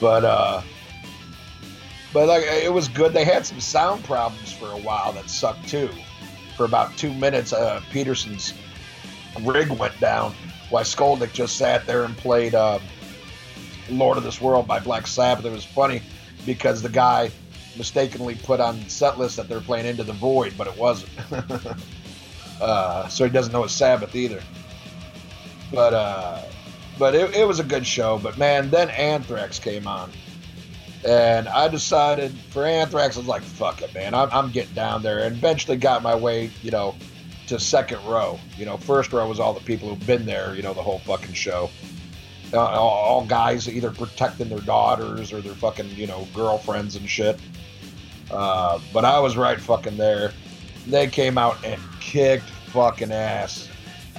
But 0.00 0.24
uh, 0.24 0.62
but 2.12 2.28
like 2.28 2.42
it 2.42 2.72
was 2.72 2.88
good. 2.88 3.12
They 3.12 3.24
had 3.24 3.46
some 3.46 3.60
sound 3.60 4.04
problems 4.04 4.52
for 4.52 4.66
a 4.66 4.78
while 4.78 5.12
that 5.12 5.30
sucked 5.30 5.68
too. 5.68 5.88
For 6.56 6.64
about 6.64 6.94
two 6.96 7.14
minutes, 7.14 7.52
uh, 7.52 7.80
Peterson's 7.90 8.52
rig 9.42 9.70
went 9.70 9.98
down 10.00 10.34
while 10.68 10.84
Skolnick 10.84 11.32
just 11.32 11.56
sat 11.56 11.86
there 11.86 12.04
and 12.04 12.16
played 12.16 12.54
uh, 12.54 12.80
Lord 13.90 14.18
of 14.18 14.24
this 14.24 14.40
World 14.40 14.66
by 14.66 14.80
Black 14.80 15.06
Sabbath. 15.06 15.44
It 15.44 15.52
was 15.52 15.64
funny 15.64 16.02
because 16.46 16.82
the 16.82 16.88
guy 16.88 17.30
mistakenly 17.76 18.34
put 18.34 18.60
on 18.60 18.80
set 18.88 19.18
list 19.18 19.36
that 19.36 19.48
they're 19.48 19.60
playing 19.60 19.86
Into 19.86 20.04
the 20.04 20.12
Void, 20.12 20.54
but 20.56 20.66
it 20.66 20.76
wasn't. 20.76 21.10
uh, 22.60 23.08
so 23.08 23.24
he 23.24 23.30
doesn't 23.30 23.52
know 23.52 23.64
it's 23.64 23.72
Sabbath 23.72 24.14
either. 24.14 24.42
But 25.72 25.94
uh, 25.94 26.42
but 26.98 27.14
it, 27.14 27.34
it 27.34 27.46
was 27.46 27.60
a 27.60 27.64
good 27.64 27.86
show. 27.86 28.18
But 28.18 28.38
man, 28.38 28.70
then 28.70 28.90
Anthrax 28.90 29.58
came 29.58 29.86
on. 29.86 30.10
And 31.04 31.48
I 31.48 31.66
decided 31.66 32.30
for 32.50 32.64
Anthrax, 32.64 33.16
I 33.16 33.20
was 33.20 33.28
like, 33.28 33.42
fuck 33.42 33.82
it, 33.82 33.92
man. 33.92 34.14
I'm, 34.14 34.28
I'm 34.30 34.50
getting 34.50 34.74
down 34.74 35.02
there. 35.02 35.24
And 35.24 35.36
eventually 35.36 35.76
got 35.76 36.02
my 36.02 36.14
way, 36.14 36.50
you 36.62 36.70
know, 36.70 36.94
to 37.48 37.58
second 37.58 38.04
row. 38.06 38.38
You 38.56 38.66
know, 38.66 38.76
first 38.76 39.12
row 39.12 39.28
was 39.28 39.40
all 39.40 39.52
the 39.52 39.64
people 39.64 39.88
who've 39.88 40.06
been 40.06 40.24
there, 40.24 40.54
you 40.54 40.62
know, 40.62 40.74
the 40.74 40.82
whole 40.82 41.00
fucking 41.00 41.34
show. 41.34 41.70
Uh, 42.52 42.58
all, 42.58 43.24
guys 43.24 43.68
either 43.68 43.90
protecting 43.90 44.48
their 44.48 44.60
daughters 44.60 45.32
or 45.32 45.40
their 45.40 45.54
fucking, 45.54 45.88
you 45.90 46.06
know, 46.06 46.26
girlfriends 46.34 46.96
and 46.96 47.08
shit. 47.08 47.38
Uh, 48.30 48.78
but 48.92 49.04
I 49.04 49.18
was 49.18 49.36
right 49.36 49.58
fucking 49.58 49.96
there. 49.96 50.32
They 50.86 51.06
came 51.06 51.38
out 51.38 51.64
and 51.64 51.80
kicked 52.00 52.48
fucking 52.72 53.12
ass. 53.12 53.68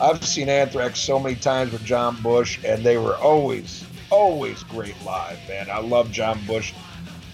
I've 0.01 0.25
seen 0.25 0.49
Anthrax 0.49 0.99
so 0.99 1.19
many 1.19 1.35
times 1.35 1.71
with 1.71 1.83
John 1.83 2.19
Bush, 2.21 2.59
and 2.65 2.83
they 2.83 2.97
were 2.97 3.15
always, 3.17 3.85
always 4.09 4.63
great 4.63 4.95
live, 5.05 5.37
man. 5.47 5.69
I 5.69 5.79
love 5.79 6.11
John 6.11 6.39
Bush, 6.47 6.73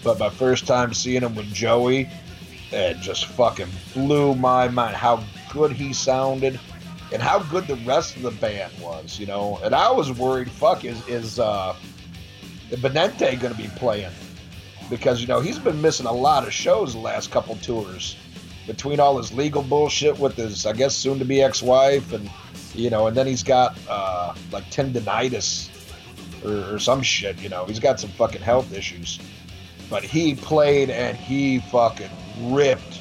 but 0.03 0.19
my 0.19 0.29
first 0.29 0.67
time 0.67 0.93
seeing 0.93 1.21
him 1.21 1.35
with 1.35 1.51
Joey, 1.53 2.09
it 2.71 2.97
just 2.99 3.25
fucking 3.25 3.69
blew 3.93 4.35
my 4.35 4.67
mind 4.67 4.95
how 4.95 5.23
good 5.51 5.71
he 5.71 5.93
sounded 5.93 6.59
and 7.11 7.21
how 7.21 7.39
good 7.39 7.67
the 7.67 7.75
rest 7.77 8.15
of 8.15 8.21
the 8.21 8.31
band 8.31 8.71
was, 8.81 9.19
you 9.19 9.25
know. 9.25 9.59
And 9.63 9.73
I 9.73 9.91
was 9.91 10.11
worried, 10.11 10.49
fuck, 10.49 10.85
is 10.85 11.05
is 11.07 11.39
uh, 11.39 11.75
Benante 12.69 13.39
going 13.39 13.53
to 13.53 13.59
be 13.59 13.69
playing? 13.75 14.11
Because 14.89 15.21
you 15.21 15.27
know 15.27 15.39
he's 15.39 15.59
been 15.59 15.81
missing 15.81 16.05
a 16.05 16.11
lot 16.11 16.45
of 16.45 16.53
shows 16.53 16.93
the 16.93 16.99
last 16.99 17.31
couple 17.31 17.55
tours 17.57 18.15
between 18.67 18.99
all 18.99 19.17
his 19.17 19.33
legal 19.33 19.63
bullshit 19.63 20.19
with 20.19 20.35
his, 20.35 20.65
I 20.67 20.73
guess, 20.73 20.95
soon-to-be 20.95 21.41
ex-wife, 21.41 22.13
and 22.13 22.29
you 22.73 22.89
know, 22.89 23.07
and 23.07 23.17
then 23.17 23.25
he's 23.25 23.43
got 23.43 23.77
uh, 23.89 24.35
like 24.51 24.65
tendonitis 24.65 25.69
or, 26.45 26.75
or 26.75 26.79
some 26.79 27.01
shit. 27.01 27.39
You 27.39 27.49
know, 27.49 27.65
he's 27.65 27.79
got 27.79 27.99
some 27.99 28.11
fucking 28.11 28.41
health 28.41 28.73
issues. 28.73 29.19
But 29.89 30.03
he 30.03 30.35
played 30.35 30.91
and 30.91 31.17
he 31.17 31.61
fucking 31.61 32.11
ripped 32.41 32.99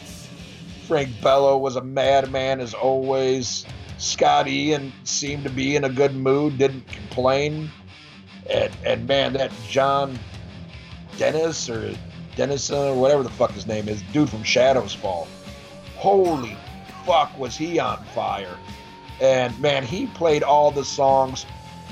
Frank 0.88 1.20
Bello 1.20 1.58
was 1.58 1.76
a 1.76 1.82
madman 1.82 2.60
as 2.60 2.72
always. 2.72 3.66
Scott 3.99 4.49
Ian 4.49 4.93
seemed 5.05 5.45
to 5.45 5.50
be 5.50 5.76
in 5.76 5.85
a 5.85 5.88
good 5.88 6.14
mood, 6.14 6.59
didn't 6.59 6.87
complain. 6.88 7.71
And, 8.49 8.73
and 8.85 9.07
man, 9.07 9.35
that 9.35 9.52
John 9.69 10.19
Dennis 11.19 11.69
or 11.69 11.95
Dennison 12.37 12.78
or 12.78 12.95
whatever 12.95 13.23
the 13.23 13.31
fuck 13.31 13.50
his 13.50 13.67
name 13.67 13.88
is, 13.88 14.00
dude 14.12 14.31
from 14.31 14.45
Shadows 14.45 14.95
Fall. 14.95 15.26
Holy 15.97 16.57
fuck, 17.05 17.37
was 17.38 17.57
he 17.57 17.78
on 17.78 18.02
fire. 18.14 18.57
And 19.21 19.59
man, 19.61 19.83
he 19.83 20.07
played 20.07 20.45
all 20.45 20.71
the 20.71 20.85
songs 20.85 21.45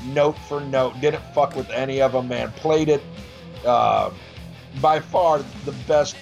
note 0.07 0.39
for 0.39 0.61
note, 0.61 1.01
didn't 1.01 1.25
fuck 1.35 1.57
with 1.57 1.69
any 1.71 2.01
of 2.01 2.13
them, 2.13 2.29
man. 2.29 2.53
Played 2.53 2.89
it 2.89 3.03
uh, 3.65 4.11
by 4.81 5.01
far 5.01 5.39
the 5.65 5.73
best 5.89 6.17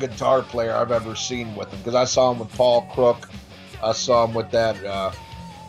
guitar 0.00 0.42
player 0.42 0.74
I've 0.74 0.92
ever 0.92 1.14
seen 1.14 1.54
with 1.54 1.70
him 1.70 1.78
because 1.78 1.94
I 1.94 2.04
saw 2.04 2.32
him 2.32 2.40
with 2.40 2.52
Paul 2.54 2.82
Crook. 2.92 3.28
I 3.82 3.92
saw 3.92 4.26
him 4.26 4.34
with 4.34 4.50
that 4.50 4.82
uh, 4.84 5.12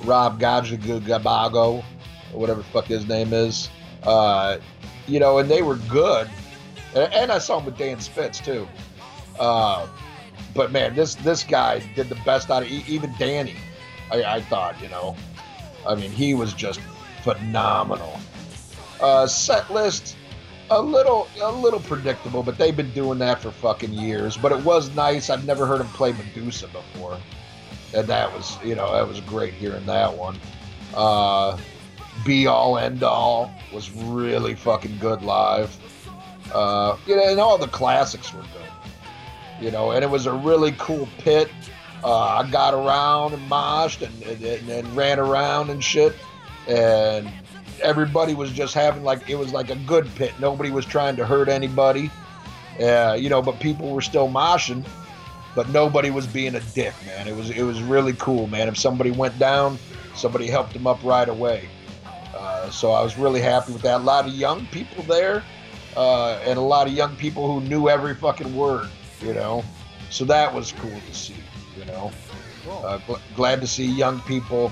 Rob 0.04 0.40
Gabago, 0.40 1.84
or 2.34 2.40
whatever 2.40 2.62
the 2.62 2.68
fuck 2.68 2.86
his 2.86 3.08
name 3.08 3.34
is. 3.34 3.70
Uh, 4.04 4.58
you 5.08 5.20
know, 5.20 5.40
and 5.40 5.50
they 5.50 5.62
were 5.62 5.76
good. 5.90 6.30
And, 6.96 7.14
and, 7.14 7.32
I 7.32 7.40
saw 7.40 7.60
him 7.60 7.66
with 7.66 7.78
Dan 7.78 8.00
Spitz 8.00 8.40
too. 8.40 8.68
Uh, 9.40 9.88
but 10.54 10.72
man, 10.72 10.96
this 10.96 11.16
this 11.16 11.44
guy 11.44 11.80
did 11.96 12.10
the 12.10 12.18
best 12.26 12.50
out 12.50 12.64
of 12.64 12.70
even 12.70 13.14
Danny. 13.20 13.56
I, 14.12 14.24
I 14.24 14.42
thought, 14.42 14.82
you 14.82 14.90
know, 14.90 15.16
I 15.88 15.96
mean, 15.96 16.12
he 16.12 16.34
was 16.34 16.54
just 16.54 16.80
phenomenal. 17.24 18.20
Uh, 19.02 19.28
set 19.28 19.72
list, 19.72 20.16
a 20.70 20.82
little 20.82 21.28
a 21.42 21.52
little 21.52 21.80
predictable, 21.80 22.44
but 22.44 22.58
they've 22.58 22.76
been 22.76 22.92
doing 22.92 23.20
that 23.20 23.42
for 23.42 23.52
fucking 23.52 23.94
years. 23.94 24.38
But 24.38 24.52
it 24.52 24.64
was 24.64 24.96
nice. 24.96 25.30
I've 25.30 25.46
never 25.46 25.66
heard 25.66 25.82
him 25.82 25.88
play 25.88 26.14
Medusa 26.14 26.68
before, 26.68 27.18
and 27.94 28.08
that 28.08 28.34
was 28.34 28.58
you 28.64 28.76
know 28.76 28.92
that 28.94 29.08
was 29.08 29.20
great 29.22 29.54
hearing 29.54 29.86
that 29.86 30.16
one. 30.16 30.38
Uh, 30.96 31.58
Be 32.26 32.48
all 32.48 32.78
end 32.78 33.04
all 33.04 33.52
was 33.74 33.92
really 33.92 34.56
fucking 34.56 34.98
good 35.00 35.22
live. 35.22 35.76
Uh, 36.54 36.98
you 37.06 37.16
know, 37.16 37.30
and 37.30 37.40
all 37.40 37.58
the 37.58 37.68
classics 37.68 38.34
were 38.34 38.42
good. 38.42 38.72
You 39.62 39.72
know, 39.72 39.92
and 39.92 40.04
it 40.04 40.10
was 40.10 40.26
a 40.26 40.34
really 40.34 40.74
cool 40.78 41.08
pit. 41.20 41.50
Uh, 42.04 42.44
I 42.44 42.50
got 42.50 42.74
around 42.74 43.34
and 43.34 43.50
moshed 43.50 44.02
and, 44.02 44.44
and, 44.44 44.70
and 44.70 44.96
ran 44.96 45.20
around 45.20 45.70
and 45.70 45.84
shit, 45.84 46.14
and 46.68 47.30
everybody 47.82 48.34
was 48.36 48.52
just 48.52 48.74
having 48.74 49.04
like 49.04 49.30
it 49.30 49.36
was 49.36 49.52
like 49.52 49.70
a 49.70 49.76
good 49.76 50.08
pit. 50.16 50.34
Nobody 50.40 50.72
was 50.72 50.86
trying 50.86 51.16
to 51.18 51.26
hurt 51.26 51.50
anybody, 51.50 52.10
uh, 52.80 53.18
you 53.20 53.30
know. 53.30 53.42
But 53.42 53.60
people 53.60 53.90
were 53.90 54.02
still 54.02 54.30
moshing, 54.30 54.86
but 55.58 55.68
nobody 55.70 56.12
was 56.12 56.28
being 56.28 56.54
a 56.54 56.60
dick, 56.76 56.94
man. 57.04 57.28
It 57.28 57.36
was 57.36 57.50
it 57.50 57.64
was 57.64 57.82
really 57.82 58.14
cool, 58.14 58.46
man. 58.46 58.68
If 58.68 58.78
somebody 58.78 59.10
went 59.10 59.40
down, 59.40 59.80
somebody 60.14 60.46
helped 60.46 60.74
them 60.74 60.86
up 60.86 61.04
right 61.04 61.28
away. 61.28 61.68
Uh, 62.36 62.70
so 62.70 62.92
I 62.92 63.02
was 63.02 63.18
really 63.18 63.42
happy 63.42 63.74
with 63.74 63.82
that. 63.82 64.02
A 64.02 64.04
lot 64.04 64.28
of 64.28 64.34
young 64.36 64.68
people 64.68 65.02
there, 65.06 65.44
uh, 65.96 66.34
and 66.46 66.60
a 66.60 66.62
lot 66.62 66.86
of 66.86 66.94
young 66.94 67.16
people 67.16 67.52
who 67.52 67.68
knew 67.68 67.90
every 67.90 68.14
fucking 68.14 68.56
word, 68.56 68.88
you 69.20 69.34
know. 69.34 69.64
So 70.12 70.26
that 70.26 70.54
was 70.54 70.74
cool 70.74 70.92
to 70.92 71.14
see, 71.14 71.34
you 71.76 71.86
know. 71.86 72.12
Uh, 72.70 73.00
gl- 73.08 73.20
glad 73.36 73.60
to 73.62 73.66
see 73.68 73.86
young 73.86 74.20
people, 74.22 74.72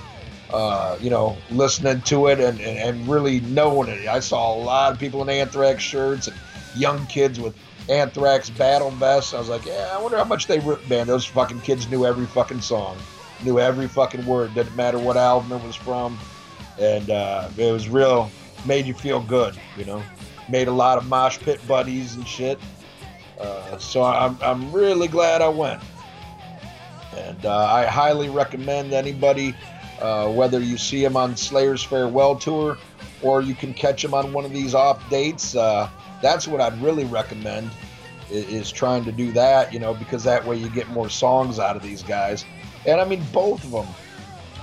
uh, 0.51 0.97
you 1.01 1.09
know, 1.09 1.35
listening 1.49 2.01
to 2.01 2.27
it 2.27 2.39
and, 2.39 2.59
and, 2.61 2.77
and 2.77 3.07
really 3.07 3.39
knowing 3.39 3.89
it. 3.89 4.07
I 4.07 4.19
saw 4.19 4.53
a 4.53 4.59
lot 4.59 4.93
of 4.93 4.99
people 4.99 5.23
in 5.23 5.29
Anthrax 5.29 5.81
shirts 5.81 6.27
and 6.27 6.37
young 6.75 7.07
kids 7.07 7.39
with 7.39 7.55
Anthrax 7.89 8.49
battle 8.49 8.91
vests. 8.91 9.33
I 9.33 9.39
was 9.39 9.49
like, 9.49 9.65
yeah, 9.65 9.89
I 9.91 10.01
wonder 10.01 10.17
how 10.17 10.23
much 10.23 10.47
they 10.47 10.59
re- 10.59 10.77
man. 10.89 11.07
Those 11.07 11.25
fucking 11.25 11.61
kids 11.61 11.87
knew 11.89 12.05
every 12.05 12.25
fucking 12.25 12.61
song, 12.61 12.97
knew 13.43 13.59
every 13.59 13.87
fucking 13.87 14.25
word. 14.25 14.53
Didn't 14.55 14.75
matter 14.75 14.97
what 14.97 15.17
album 15.17 15.51
it 15.51 15.63
was 15.63 15.75
from, 15.75 16.17
and 16.79 17.09
uh, 17.09 17.49
it 17.57 17.71
was 17.71 17.87
real. 17.87 18.31
Made 18.65 18.85
you 18.85 18.95
feel 18.95 19.19
good, 19.19 19.55
you 19.77 19.85
know. 19.85 20.01
Made 20.49 20.67
a 20.67 20.71
lot 20.71 20.97
of 20.97 21.07
mosh 21.07 21.37
pit 21.37 21.59
buddies 21.67 22.15
and 22.15 22.27
shit. 22.27 22.59
Uh, 23.39 23.77
so 23.77 24.03
I'm 24.03 24.37
I'm 24.41 24.71
really 24.71 25.07
glad 25.07 25.41
I 25.41 25.49
went, 25.49 25.81
and 27.15 27.45
uh, 27.45 27.65
I 27.65 27.85
highly 27.85 28.29
recommend 28.29 28.93
anybody, 28.93 29.53
uh, 29.99 30.29
whether 30.29 30.59
you 30.59 30.77
see 30.77 31.03
him 31.03 31.15
on 31.15 31.35
Slayer's 31.35 31.83
farewell 31.83 32.35
tour, 32.35 32.77
or 33.21 33.41
you 33.41 33.53
can 33.53 33.73
catch 33.73 34.03
him 34.03 34.13
on 34.13 34.33
one 34.33 34.45
of 34.45 34.51
these 34.51 34.73
off 34.73 35.07
dates. 35.09 35.55
That's 36.21 36.47
what 36.47 36.61
I'd 36.61 36.79
really 36.81 37.05
recommend 37.05 37.69
i- 38.29 38.33
is 38.33 38.71
trying 38.71 39.05
to 39.05 39.11
do 39.11 39.31
that, 39.33 39.73
you 39.73 39.79
know, 39.79 39.93
because 39.93 40.23
that 40.23 40.45
way 40.45 40.55
you 40.57 40.69
get 40.69 40.89
more 40.89 41.09
songs 41.09 41.59
out 41.59 41.75
of 41.75 41.81
these 41.83 42.03
guys. 42.03 42.45
And 42.85 42.99
I 42.99 43.05
mean, 43.05 43.23
both 43.33 43.63
of 43.63 43.71
them. 43.71 43.87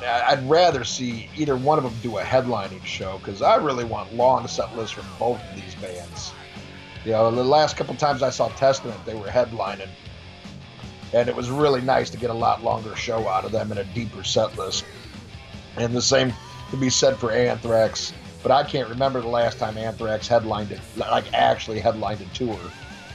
I'd 0.04 0.48
rather 0.50 0.82
see 0.82 1.28
either 1.36 1.56
one 1.56 1.78
of 1.78 1.84
them 1.84 1.94
do 2.02 2.18
a 2.18 2.22
headlining 2.22 2.84
show 2.84 3.18
because 3.18 3.40
I 3.40 3.54
really 3.54 3.84
want 3.84 4.12
long 4.14 4.48
set 4.48 4.76
lists 4.76 4.92
from 4.96 5.06
both 5.16 5.40
of 5.40 5.54
these 5.54 5.76
bands. 5.76 6.32
You 7.04 7.12
know, 7.12 7.30
the 7.30 7.44
last 7.44 7.76
couple 7.76 7.94
times 7.94 8.20
I 8.20 8.30
saw 8.30 8.48
Testament, 8.48 8.98
they 9.06 9.14
were 9.14 9.28
headlining, 9.28 9.88
and 11.12 11.28
it 11.28 11.36
was 11.36 11.50
really 11.50 11.80
nice 11.80 12.10
to 12.10 12.16
get 12.16 12.30
a 12.30 12.34
lot 12.34 12.64
longer 12.64 12.96
show 12.96 13.28
out 13.28 13.44
of 13.44 13.52
them 13.52 13.70
and 13.70 13.78
a 13.78 13.84
deeper 13.84 14.24
set 14.24 14.56
list. 14.58 14.84
And 15.76 15.94
the 15.94 16.02
same 16.02 16.32
can 16.70 16.80
be 16.80 16.90
said 16.90 17.16
for 17.16 17.30
Anthrax, 17.30 18.12
but 18.42 18.50
I 18.50 18.64
can't 18.64 18.88
remember 18.88 19.20
the 19.20 19.28
last 19.28 19.58
time 19.58 19.78
Anthrax 19.78 20.26
headlined 20.26 20.72
it, 20.72 20.80
like 20.96 21.32
actually 21.32 21.80
headlined 21.80 22.20
a 22.20 22.26
tour. 22.34 22.58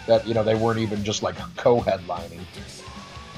That 0.07 0.25
you 0.25 0.33
know 0.33 0.43
they 0.43 0.55
weren't 0.55 0.79
even 0.79 1.03
just 1.03 1.21
like 1.21 1.35
co-headlining. 1.57 2.41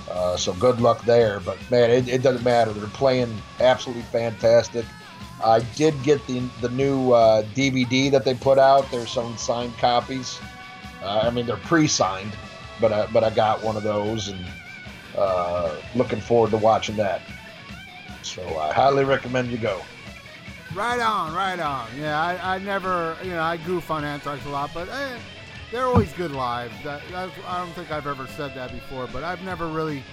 Uh, 0.10 0.38
so 0.38 0.54
good 0.54 0.80
luck 0.82 1.04
there. 1.06 1.40
But 1.40 1.58
man, 1.72 1.90
it, 1.90 2.08
it 2.08 2.22
doesn't 2.22 2.44
matter. 2.44 2.72
They're 2.72 2.88
playing 2.90 3.36
absolutely 3.60 4.04
fantastic. 4.04 4.86
I 5.44 5.60
did 5.76 6.02
get 6.04 6.26
the 6.28 6.42
the 6.62 6.70
new 6.70 7.12
uh, 7.12 7.44
DVD 7.56 8.12
that 8.12 8.26
they 8.26 8.34
put 8.34 8.60
out. 8.60 8.90
There's 8.92 9.12
some 9.12 9.38
signed 9.38 9.78
copies. 9.78 10.40
Uh, 11.02 11.22
I 11.24 11.30
mean, 11.30 11.46
they're 11.46 11.58
pre-signed, 11.58 12.36
but 12.82 12.92
I, 12.92 13.06
but 13.08 13.24
I 13.24 13.30
got 13.30 13.63
one 13.63 13.78
of 13.78 13.84
those 13.84 14.28
and 14.28 14.46
uh, 15.18 15.76
looking 15.96 16.20
forward 16.20 16.52
to 16.52 16.58
watching 16.58 16.98
that. 16.98 17.22
So 18.22 18.44
I 18.58 18.74
highly 18.74 19.06
recommend 19.06 19.50
you 19.50 19.58
go. 19.58 19.82
Right 20.76 21.00
on, 21.00 21.34
right 21.34 21.60
on. 21.60 21.88
Yeah, 21.98 22.22
I, 22.22 22.56
I 22.56 22.60
never, 22.60 23.18
you 23.24 23.32
know, 23.32 23.42
I 23.42 23.58
goof 23.58 23.90
on 23.90 24.04
Anthrax 24.04 24.46
a 24.46 24.50
lot, 24.50 24.70
but 24.72 24.88
eh, 24.88 25.18
they're 25.72 25.86
always 25.86 26.14
good 26.14 26.32
live. 26.32 26.72
That, 26.84 27.02
I 27.14 27.58
don't 27.58 27.74
think 27.74 27.92
I've 27.92 28.06
ever 28.06 28.28
said 28.28 28.54
that 28.54 28.72
before, 28.72 29.08
but 29.12 29.24
I've 29.24 29.42
never 29.44 29.68
really 29.68 30.04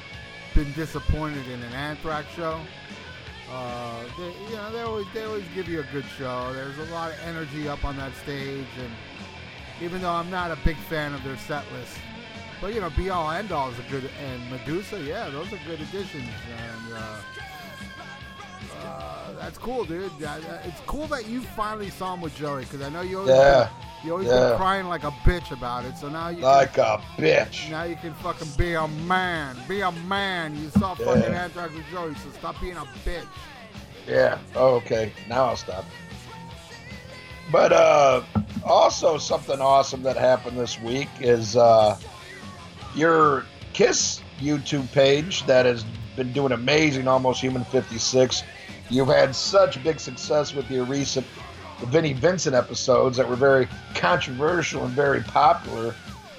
been 0.55 0.73
disappointed 0.73 1.47
in 1.49 1.63
an 1.63 1.73
Anthrax 1.75 2.33
show. 2.35 2.59
Uh, 3.51 4.03
they, 4.19 4.33
you 4.51 4.57
know, 4.57 4.73
they 4.73 4.81
always 4.81 5.07
they 5.13 5.25
always 5.25 5.45
give 5.55 5.69
you 5.69 5.81
a 5.81 5.87
good 5.93 6.07
show. 6.19 6.53
There's 6.55 6.79
a 6.79 6.93
lot 6.93 7.13
of 7.13 7.19
energy 7.21 7.69
up 7.69 7.85
on 7.85 7.97
that 7.99 8.13
stage, 8.17 8.67
and 8.81 8.91
even 9.83 10.01
though 10.01 10.11
I'm 10.11 10.31
not 10.31 10.51
a 10.51 10.57
big 10.65 10.77
fan 10.77 11.13
of 11.13 11.23
their 11.23 11.37
set 11.37 11.65
list, 11.75 11.99
but 12.63 12.75
you 12.75 12.81
know, 12.81 12.91
Be 12.97 13.11
All 13.11 13.31
End 13.31 13.53
All 13.53 13.71
is 13.71 13.79
a 13.79 13.83
good, 13.91 14.11
and 14.25 14.51
Medusa, 14.51 15.01
yeah, 15.03 15.29
those 15.29 15.53
are 15.53 15.61
good 15.67 15.83
additions, 15.83 16.31
and. 16.59 16.95
Uh, 16.95 17.19
uh, 18.85 19.33
that's 19.39 19.59
cool, 19.59 19.85
dude. 19.85 20.11
Yeah, 20.19 20.39
It's 20.65 20.81
cool 20.87 21.07
that 21.09 21.29
you 21.29 21.41
finally 21.41 21.91
saw 21.91 22.15
him 22.15 22.21
with 22.21 22.35
Joey 22.37 22.63
because 22.63 22.83
I 22.83 22.89
know 22.89 23.03
you 23.03 23.19
always 23.19 23.35
Yeah, 23.35 23.69
you 24.05 24.13
always 24.13 24.29
yeah. 24.29 24.49
been 24.51 24.57
crying 24.57 24.87
like 24.89 25.05
a 25.05 25.11
bitch 25.11 25.51
about 25.53 25.85
it. 25.85 25.97
So 25.99 26.09
now 26.09 26.29
you 26.29 26.43
like 26.43 26.79
a 26.79 27.01
bitch. 27.17 27.71
now 27.71 27.85
you 27.85 27.97
can 27.97 28.15
fucking 28.15 28.49
be 28.57 28.75
a 28.75 28.89
man, 28.89 29.57
be 29.69 29.81
a 29.83 29.93
man. 29.93 30.57
You 30.61 30.71
saw 30.71 30.95
fucking 30.95 31.23
Yeah. 31.23 31.45
Anthrax 31.45 31.73
with 31.75 31.85
Joey, 31.91 32.15
so 32.15 32.31
stop 32.39 32.61
being 32.61 32.77
a 32.77 32.85
bitch. 33.05 33.27
Yeah. 34.09 34.39
Oh, 34.55 34.75
okay. 34.77 35.13
Now 35.29 35.47
I'll 35.47 35.57
stop. 35.57 35.85
But 37.53 37.73
uh, 37.73 38.23
also 38.65 39.19
something 39.19 39.61
awesome 39.61 40.03
that 40.03 40.17
happened 40.17 40.59
this 40.59 40.81
week 40.81 41.09
is 41.21 41.57
uh, 41.57 41.97
your 42.95 43.45
Kiss 43.73 44.23
YouTube 44.41 44.91
page 44.93 45.45
that 45.47 45.67
has 45.67 45.85
been 46.17 46.33
doing 46.33 46.53
amazing, 46.53 47.07
almost 47.09 47.41
human 47.41 47.65
56. 47.65 48.43
You've 48.89 49.09
had 49.09 49.35
such 49.35 49.83
big 49.83 49.99
success 50.01 50.55
with 50.55 50.71
your 50.71 50.85
recent 50.85 51.27
Vinnie 51.85 52.13
Vincent 52.13 52.55
episodes 52.55 53.17
that 53.17 53.29
were 53.29 53.37
very 53.37 53.69
controversial 53.95 54.85
and 54.85 54.93
very 54.95 55.23
popular. 55.23 55.95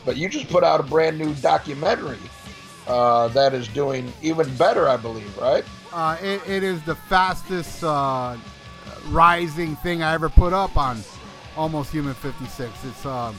But 0.05 0.17
you 0.17 0.29
just 0.29 0.49
put 0.49 0.63
out 0.63 0.79
a 0.79 0.83
brand 0.83 1.17
new 1.17 1.33
documentary 1.35 2.17
uh, 2.87 3.27
that 3.29 3.53
is 3.53 3.67
doing 3.67 4.11
even 4.21 4.53
better, 4.55 4.87
I 4.87 4.97
believe, 4.97 5.37
right? 5.37 5.63
Uh, 5.91 6.17
it, 6.21 6.41
it 6.47 6.63
is 6.63 6.81
the 6.83 6.95
fastest 6.95 7.83
uh, 7.83 8.37
rising 9.07 9.75
thing 9.77 10.01
I 10.01 10.13
ever 10.13 10.29
put 10.29 10.53
up 10.53 10.77
on 10.77 10.99
Almost 11.55 11.91
Human 11.91 12.13
56. 12.13 12.71
It's 12.85 13.05
um, 13.05 13.35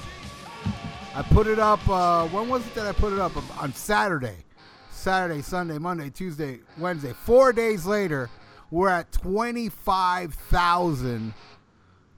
I 1.15 1.23
put 1.23 1.47
it 1.47 1.59
up. 1.59 1.87
Uh, 1.89 2.27
when 2.29 2.49
was 2.49 2.67
it 2.67 2.75
that 2.75 2.87
I 2.87 2.93
put 2.93 3.13
it 3.13 3.19
up? 3.19 3.33
On 3.61 3.73
Saturday, 3.73 4.37
Saturday, 4.91 5.43
Sunday, 5.43 5.79
Monday, 5.79 6.11
Tuesday, 6.11 6.59
Wednesday. 6.77 7.13
Four 7.13 7.53
days 7.53 7.87
later, 7.87 8.29
we're 8.71 8.89
at 8.89 9.11
25,000 9.13 11.35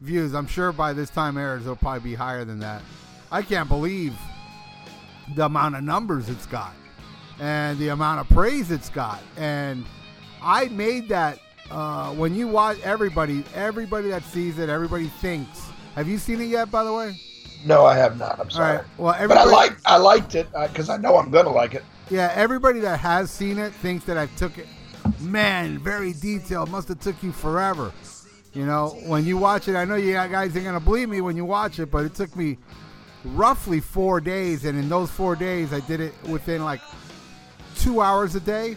views. 0.00 0.34
I'm 0.34 0.46
sure 0.46 0.72
by 0.72 0.92
this 0.92 1.10
time 1.10 1.36
airs, 1.36 1.62
it'll 1.62 1.76
probably 1.76 2.10
be 2.10 2.14
higher 2.14 2.44
than 2.44 2.58
that. 2.60 2.82
I 3.30 3.42
can't 3.42 3.68
believe 3.68 4.14
the 5.36 5.44
amount 5.44 5.76
of 5.76 5.84
numbers 5.84 6.28
it's 6.28 6.46
got 6.46 6.72
and 7.38 7.78
the 7.78 7.88
amount 7.88 8.20
of 8.20 8.28
praise 8.28 8.70
it's 8.70 8.88
got. 8.90 9.20
And 9.36 9.84
I 10.42 10.66
made 10.68 11.08
that 11.10 11.38
uh, 11.70 12.12
when 12.14 12.34
you 12.34 12.48
watch 12.48 12.78
everybody, 12.82 13.44
everybody 13.54 14.08
that 14.08 14.24
sees 14.24 14.58
it, 14.58 14.68
everybody 14.68 15.06
thinks. 15.06 15.62
Have 15.94 16.08
you 16.08 16.18
seen 16.18 16.40
it 16.40 16.46
yet? 16.46 16.70
By 16.70 16.82
the 16.84 16.92
way, 16.92 17.18
No, 17.64 17.86
I 17.86 17.94
have 17.96 18.18
not. 18.18 18.40
I'm 18.40 18.50
sorry. 18.50 18.78
right. 18.78 18.84
Well, 18.98 19.14
But 19.28 19.38
I 19.38 19.44
like 19.44 19.76
I 19.86 19.96
liked 19.96 20.34
it 20.34 20.48
because 20.52 20.88
I 20.88 20.96
know 20.96 21.16
I'm 21.16 21.30
gonna 21.30 21.52
like 21.52 21.74
it. 21.74 21.84
yeah, 22.10 22.32
everybody 22.34 22.80
that 22.80 22.98
has 22.98 23.30
seen 23.30 23.58
it 23.58 23.72
thinks 23.74 24.04
that 24.06 24.18
I 24.18 24.26
took 24.36 24.58
it. 24.58 24.66
Man, 25.20 25.78
very 25.78 26.12
detailed. 26.12 26.70
Must 26.70 26.88
have 26.88 27.00
took 27.00 27.22
you 27.22 27.32
forever. 27.32 27.92
You 28.52 28.66
know, 28.66 28.98
when 29.06 29.24
you 29.24 29.36
watch 29.36 29.68
it, 29.68 29.76
I 29.76 29.84
know 29.84 29.94
you 29.94 30.12
guys 30.12 30.56
ain't 30.56 30.64
gonna 30.64 30.80
believe 30.80 31.08
me 31.08 31.20
when 31.20 31.36
you 31.36 31.44
watch 31.44 31.78
it, 31.78 31.90
but 31.90 32.04
it 32.04 32.14
took 32.14 32.34
me 32.34 32.58
roughly 33.24 33.80
four 33.80 34.20
days, 34.20 34.64
and 34.64 34.78
in 34.78 34.88
those 34.88 35.10
four 35.10 35.36
days, 35.36 35.72
I 35.72 35.80
did 35.80 36.00
it 36.00 36.14
within 36.24 36.64
like 36.64 36.80
two 37.76 38.00
hours 38.00 38.34
a 38.34 38.40
day, 38.40 38.76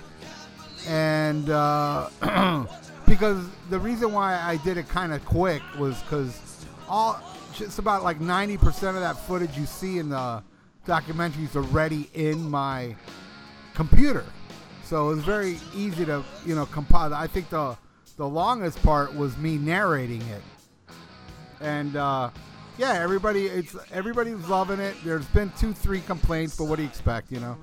and 0.87 1.49
uh, 1.49 2.09
because 3.07 3.45
the 3.69 3.79
reason 3.79 4.11
why 4.11 4.35
I 4.35 4.57
did 4.57 4.77
it 4.77 4.87
kind 4.89 5.13
of 5.13 5.25
quick 5.25 5.61
was 5.79 5.99
because 6.03 6.39
all 6.87 7.19
just 7.55 7.79
about 7.79 8.03
like 8.03 8.19
ninety 8.19 8.57
percent 8.57 8.95
of 8.95 9.01
that 9.01 9.17
footage 9.17 9.57
you 9.57 9.65
see 9.65 9.97
in 9.97 10.09
the 10.09 10.43
documentary 10.85 11.45
is 11.45 11.55
already 11.55 12.09
in 12.13 12.49
my 12.49 12.95
computer, 13.73 14.25
so 14.83 15.09
it 15.09 15.15
was 15.15 15.23
very 15.23 15.59
easy 15.75 16.05
to 16.05 16.23
you 16.45 16.55
know 16.55 16.65
compile. 16.65 17.13
I 17.13 17.27
think 17.27 17.49
the 17.49 17.77
the 18.17 18.27
longest 18.27 18.81
part 18.83 19.15
was 19.15 19.37
me 19.37 19.57
narrating 19.57 20.21
it 20.21 20.41
and 21.63 21.95
uh, 21.95 22.29
yeah, 22.77 22.93
everybody 22.93 23.47
it's 23.47 23.75
everybody's 23.91 24.47
loving 24.47 24.79
it. 24.79 24.95
There's 25.03 25.25
been 25.27 25.51
two, 25.57 25.73
three 25.73 26.01
complaints, 26.01 26.55
but 26.57 26.65
what 26.65 26.75
do 26.75 26.83
you 26.83 26.89
expect? 26.89 27.31
You 27.31 27.39
know, 27.39 27.57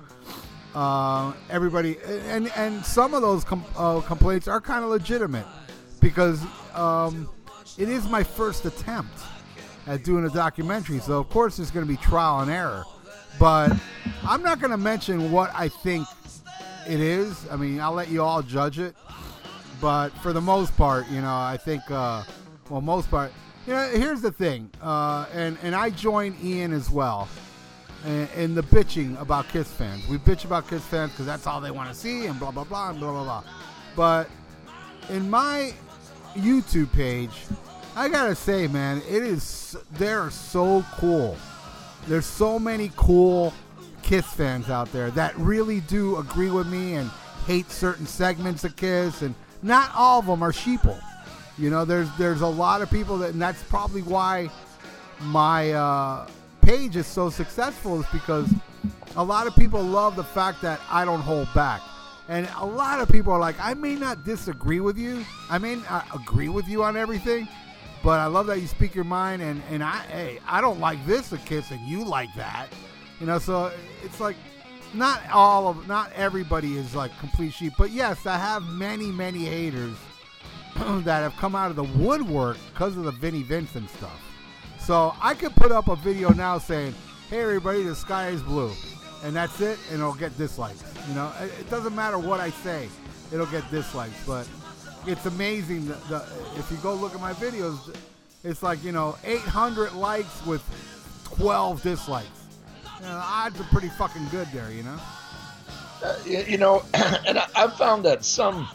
uh, 0.75 1.33
everybody 1.49 1.97
and 2.27 2.51
and 2.55 2.83
some 2.83 3.13
of 3.13 3.21
those 3.21 3.43
com- 3.43 3.65
uh, 3.77 4.01
complaints 4.01 4.47
are 4.47 4.59
kind 4.59 4.83
of 4.83 4.89
legitimate 4.89 5.45
because 6.01 6.43
um, 6.73 7.29
it 7.77 7.87
is 7.87 8.09
my 8.09 8.23
first 8.23 8.65
attempt 8.65 9.19
at 9.87 10.03
doing 10.03 10.25
a 10.25 10.29
documentary. 10.29 10.99
So 10.99 11.19
of 11.19 11.29
course 11.29 11.57
there's 11.57 11.71
going 11.71 11.85
to 11.85 11.91
be 11.91 11.97
trial 11.97 12.39
and 12.39 12.51
error, 12.51 12.83
but 13.39 13.71
I'm 14.23 14.41
not 14.41 14.59
going 14.59 14.71
to 14.71 14.77
mention 14.77 15.31
what 15.31 15.51
I 15.53 15.69
think 15.69 16.07
it 16.87 16.99
is. 16.99 17.47
I 17.49 17.55
mean, 17.55 17.79
I'll 17.79 17.93
let 17.93 18.09
you 18.09 18.21
all 18.21 18.41
judge 18.41 18.79
it, 18.79 18.95
but 19.79 20.09
for 20.19 20.33
the 20.33 20.41
most 20.41 20.75
part, 20.77 21.07
you 21.09 21.21
know, 21.21 21.33
I 21.33 21.57
think 21.57 21.83
uh, 21.89 22.23
well, 22.69 22.81
most 22.81 23.09
part. 23.09 23.31
You 23.67 23.73
know, 23.73 23.87
here's 23.89 24.21
the 24.21 24.31
thing, 24.31 24.71
uh, 24.81 25.27
and 25.33 25.57
and 25.61 25.75
I 25.75 25.91
join 25.91 26.35
Ian 26.43 26.73
as 26.73 26.89
well 26.89 27.27
in 28.05 28.55
the 28.55 28.63
bitching 28.63 29.19
about 29.21 29.47
Kiss 29.49 29.71
fans. 29.71 30.07
We 30.07 30.17
bitch 30.17 30.45
about 30.45 30.67
Kiss 30.67 30.83
fans 30.85 31.11
because 31.11 31.25
that's 31.25 31.45
all 31.45 31.61
they 31.61 31.71
want 31.71 31.89
to 31.89 31.95
see, 31.95 32.25
and 32.25 32.39
blah 32.39 32.51
blah 32.51 32.63
blah 32.63 32.89
and 32.89 32.99
blah 32.99 33.11
blah 33.11 33.23
blah. 33.23 33.43
But 33.95 34.29
in 35.09 35.29
my 35.29 35.73
YouTube 36.33 36.91
page, 36.93 37.45
I 37.95 38.09
gotta 38.09 38.35
say, 38.35 38.67
man, 38.67 39.01
it 39.07 39.23
is 39.23 39.77
they're 39.91 40.29
so 40.31 40.83
cool. 40.93 41.37
There's 42.07 42.25
so 42.25 42.57
many 42.57 42.91
cool 42.95 43.53
Kiss 44.03 44.25
fans 44.25 44.69
out 44.69 44.91
there 44.91 45.11
that 45.11 45.35
really 45.37 45.81
do 45.81 46.17
agree 46.17 46.49
with 46.49 46.67
me 46.67 46.95
and 46.95 47.09
hate 47.45 47.69
certain 47.71 48.05
segments 48.05 48.63
of 48.63 48.75
Kiss, 48.75 49.21
and 49.21 49.35
not 49.61 49.91
all 49.95 50.19
of 50.19 50.25
them 50.25 50.43
are 50.43 50.51
sheeple. 50.51 50.99
You 51.57 51.69
know, 51.69 51.85
there's 51.85 52.09
there's 52.17 52.41
a 52.41 52.47
lot 52.47 52.81
of 52.81 52.89
people 52.89 53.17
that, 53.19 53.31
and 53.33 53.41
that's 53.41 53.61
probably 53.63 54.01
why 54.01 54.49
my 55.21 55.71
uh, 55.71 56.27
page 56.61 56.95
is 56.95 57.07
so 57.07 57.29
successful 57.29 57.99
is 57.99 58.05
because 58.11 58.51
a 59.15 59.23
lot 59.23 59.47
of 59.47 59.55
people 59.55 59.81
love 59.81 60.15
the 60.15 60.23
fact 60.23 60.61
that 60.61 60.79
I 60.89 61.05
don't 61.05 61.21
hold 61.21 61.47
back. 61.53 61.81
And 62.29 62.47
a 62.57 62.65
lot 62.65 63.01
of 63.01 63.09
people 63.09 63.33
are 63.33 63.39
like, 63.39 63.59
I 63.59 63.73
may 63.73 63.95
not 63.95 64.23
disagree 64.23 64.79
with 64.79 64.97
you. 64.97 65.25
I 65.49 65.57
may 65.57 65.75
not 65.75 66.05
agree 66.15 66.47
with 66.47 66.67
you 66.67 66.83
on 66.83 66.95
everything, 66.95 67.47
but 68.03 68.19
I 68.19 68.27
love 68.27 68.47
that 68.47 68.61
you 68.61 68.67
speak 68.67 68.95
your 68.95 69.03
mind. 69.03 69.41
And, 69.41 69.61
and 69.69 69.83
I, 69.83 69.97
hey, 70.03 70.39
I 70.47 70.61
don't 70.61 70.79
like 70.79 71.05
this 71.05 71.33
a 71.33 71.37
kiss, 71.39 71.71
and 71.71 71.81
you 71.81 72.05
like 72.05 72.33
that. 72.35 72.67
You 73.21 73.27
know, 73.27 73.37
so 73.37 73.71
it's 74.03 74.19
like 74.19 74.35
not 74.95 75.21
all 75.31 75.67
of, 75.67 75.87
not 75.87 76.11
everybody 76.13 76.75
is 76.77 76.95
like 76.95 77.17
complete 77.19 77.53
sheep. 77.53 77.73
But 77.77 77.91
yes, 77.91 78.25
I 78.25 78.35
have 78.35 78.63
many, 78.63 79.11
many 79.11 79.45
haters 79.45 79.95
that 80.75 81.19
have 81.19 81.35
come 81.37 81.55
out 81.55 81.69
of 81.69 81.75
the 81.75 81.83
woodwork 81.83 82.57
because 82.73 82.97
of 82.97 83.03
the 83.03 83.11
Vinnie 83.11 83.43
Vincent 83.43 83.89
stuff. 83.91 84.19
So 84.79 85.13
I 85.21 85.35
could 85.35 85.55
put 85.55 85.71
up 85.71 85.87
a 85.87 85.95
video 85.95 86.29
now 86.29 86.57
saying, 86.57 86.95
"Hey 87.29 87.41
everybody, 87.41 87.83
the 87.83 87.95
sky 87.95 88.29
is 88.29 88.41
blue," 88.41 88.71
and 89.23 89.35
that's 89.35 89.61
it, 89.61 89.77
and 89.91 89.99
it'll 89.99 90.15
get 90.15 90.35
dislikes. 90.39 90.83
You 91.07 91.13
know, 91.13 91.31
it, 91.39 91.51
it 91.59 91.69
doesn't 91.69 91.95
matter 91.95 92.17
what 92.17 92.39
I 92.39 92.49
say, 92.49 92.89
it'll 93.31 93.45
get 93.45 93.69
dislikes. 93.69 94.25
But 94.25 94.49
it's 95.05 95.27
amazing. 95.27 95.87
that 95.89 96.03
the, 96.09 96.25
if 96.57 96.71
you 96.71 96.77
go 96.77 96.95
look 96.95 97.13
at 97.13 97.21
my 97.21 97.33
videos, 97.33 97.95
it's 98.43 98.63
like 98.63 98.83
you 98.83 98.91
know 98.91 99.15
800 99.23 99.93
likes 99.93 100.43
with 100.47 100.63
12 101.35 101.83
dislikes. 101.83 102.40
You 103.01 103.07
know, 103.07 103.13
the 103.15 103.21
odds 103.21 103.59
are 103.59 103.63
pretty 103.65 103.89
fucking 103.89 104.27
good 104.29 104.47
there. 104.53 104.71
You 104.71 104.83
know. 104.83 104.99
Uh, 106.03 106.15
you, 106.25 106.57
know, 106.57 106.83
and 107.27 107.39
I, 107.39 107.47
I've 107.55 107.75
found 107.75 108.05
that 108.05 108.23
some 108.23 108.67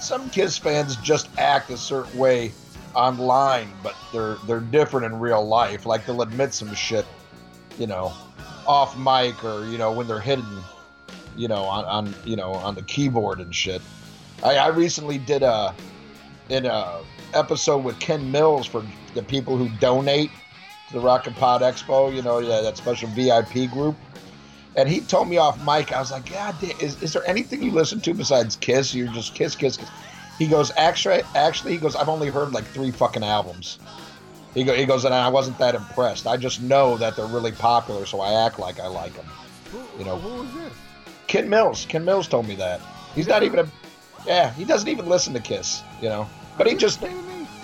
some 0.00 0.30
Kiss 0.30 0.56
fans 0.56 0.96
just 0.96 1.28
act 1.38 1.70
a 1.70 1.76
certain 1.76 2.18
way 2.18 2.52
online, 2.94 3.68
but 3.82 3.94
they're 4.12 4.36
they're 4.46 4.60
different 4.60 5.06
in 5.06 5.20
real 5.20 5.46
life. 5.46 5.84
Like 5.84 6.06
they'll 6.06 6.22
admit 6.22 6.54
some 6.54 6.74
shit, 6.74 7.04
you 7.78 7.86
know, 7.86 8.14
off 8.66 8.96
mic 8.96 9.44
or 9.44 9.66
you 9.66 9.76
know 9.76 9.92
when 9.92 10.06
they're 10.06 10.20
hidden, 10.20 10.62
you 11.36 11.48
know, 11.48 11.64
on, 11.64 11.84
on 11.84 12.14
you 12.24 12.36
know 12.36 12.52
on 12.52 12.74
the 12.74 12.82
keyboard 12.82 13.40
and 13.40 13.54
shit. 13.54 13.82
I, 14.42 14.56
I 14.56 14.68
recently 14.68 15.18
did 15.18 15.42
a 15.42 15.74
in 16.48 16.64
a 16.64 17.00
episode 17.34 17.84
with 17.84 17.98
Ken 18.00 18.30
Mills 18.30 18.66
for 18.66 18.84
the 19.14 19.22
people 19.22 19.56
who 19.56 19.68
donate 19.80 20.30
the 20.92 21.00
Rock 21.00 21.26
and 21.26 21.36
Pod 21.36 21.62
Expo. 21.62 22.14
You 22.14 22.22
know, 22.22 22.38
yeah, 22.38 22.60
that 22.62 22.76
special 22.76 23.08
VIP 23.10 23.70
group. 23.70 23.96
And 24.76 24.88
he 24.88 25.00
told 25.00 25.28
me 25.28 25.38
off 25.38 25.58
mic, 25.64 25.90
I 25.92 26.00
was 26.00 26.12
like, 26.12 26.30
God 26.30 26.54
damn, 26.60 26.78
is, 26.80 27.02
is 27.02 27.14
there 27.14 27.26
anything 27.26 27.62
you 27.62 27.70
listen 27.70 28.00
to 28.02 28.12
besides 28.12 28.56
Kiss? 28.56 28.94
You're 28.94 29.12
just 29.12 29.34
Kiss, 29.34 29.54
Kiss, 29.54 29.78
Kiss. 29.78 29.88
He 30.38 30.46
goes, 30.46 30.70
actually, 30.76 31.22
actually, 31.34 31.72
he 31.72 31.78
goes, 31.78 31.96
I've 31.96 32.10
only 32.10 32.28
heard 32.28 32.52
like 32.52 32.64
three 32.64 32.90
fucking 32.90 33.24
albums. 33.24 33.78
He, 34.52 34.64
go, 34.64 34.74
he 34.74 34.84
goes, 34.84 35.06
and 35.06 35.14
I 35.14 35.28
wasn't 35.28 35.58
that 35.58 35.74
impressed. 35.74 36.26
I 36.26 36.36
just 36.36 36.60
know 36.60 36.98
that 36.98 37.16
they're 37.16 37.26
really 37.26 37.52
popular, 37.52 38.04
so 38.04 38.20
I 38.20 38.46
act 38.46 38.58
like 38.58 38.78
I 38.78 38.86
like 38.86 39.14
them. 39.14 39.26
Who, 39.72 39.98
You 39.98 40.04
know. 40.04 40.18
who 40.18 40.42
was 40.42 40.54
this? 40.54 40.72
Ken 41.26 41.48
Mills, 41.48 41.86
Ken 41.88 42.04
Mills 42.04 42.28
told 42.28 42.46
me 42.46 42.54
that. 42.56 42.80
He's 43.14 43.26
not 43.26 43.42
even 43.42 43.60
a, 43.60 43.68
yeah, 44.26 44.52
he 44.52 44.64
doesn't 44.64 44.88
even 44.88 45.06
listen 45.06 45.32
to 45.34 45.40
Kiss, 45.40 45.82
you 46.02 46.08
know. 46.08 46.28
But 46.58 46.66
he 46.66 46.74
just? 46.74 47.02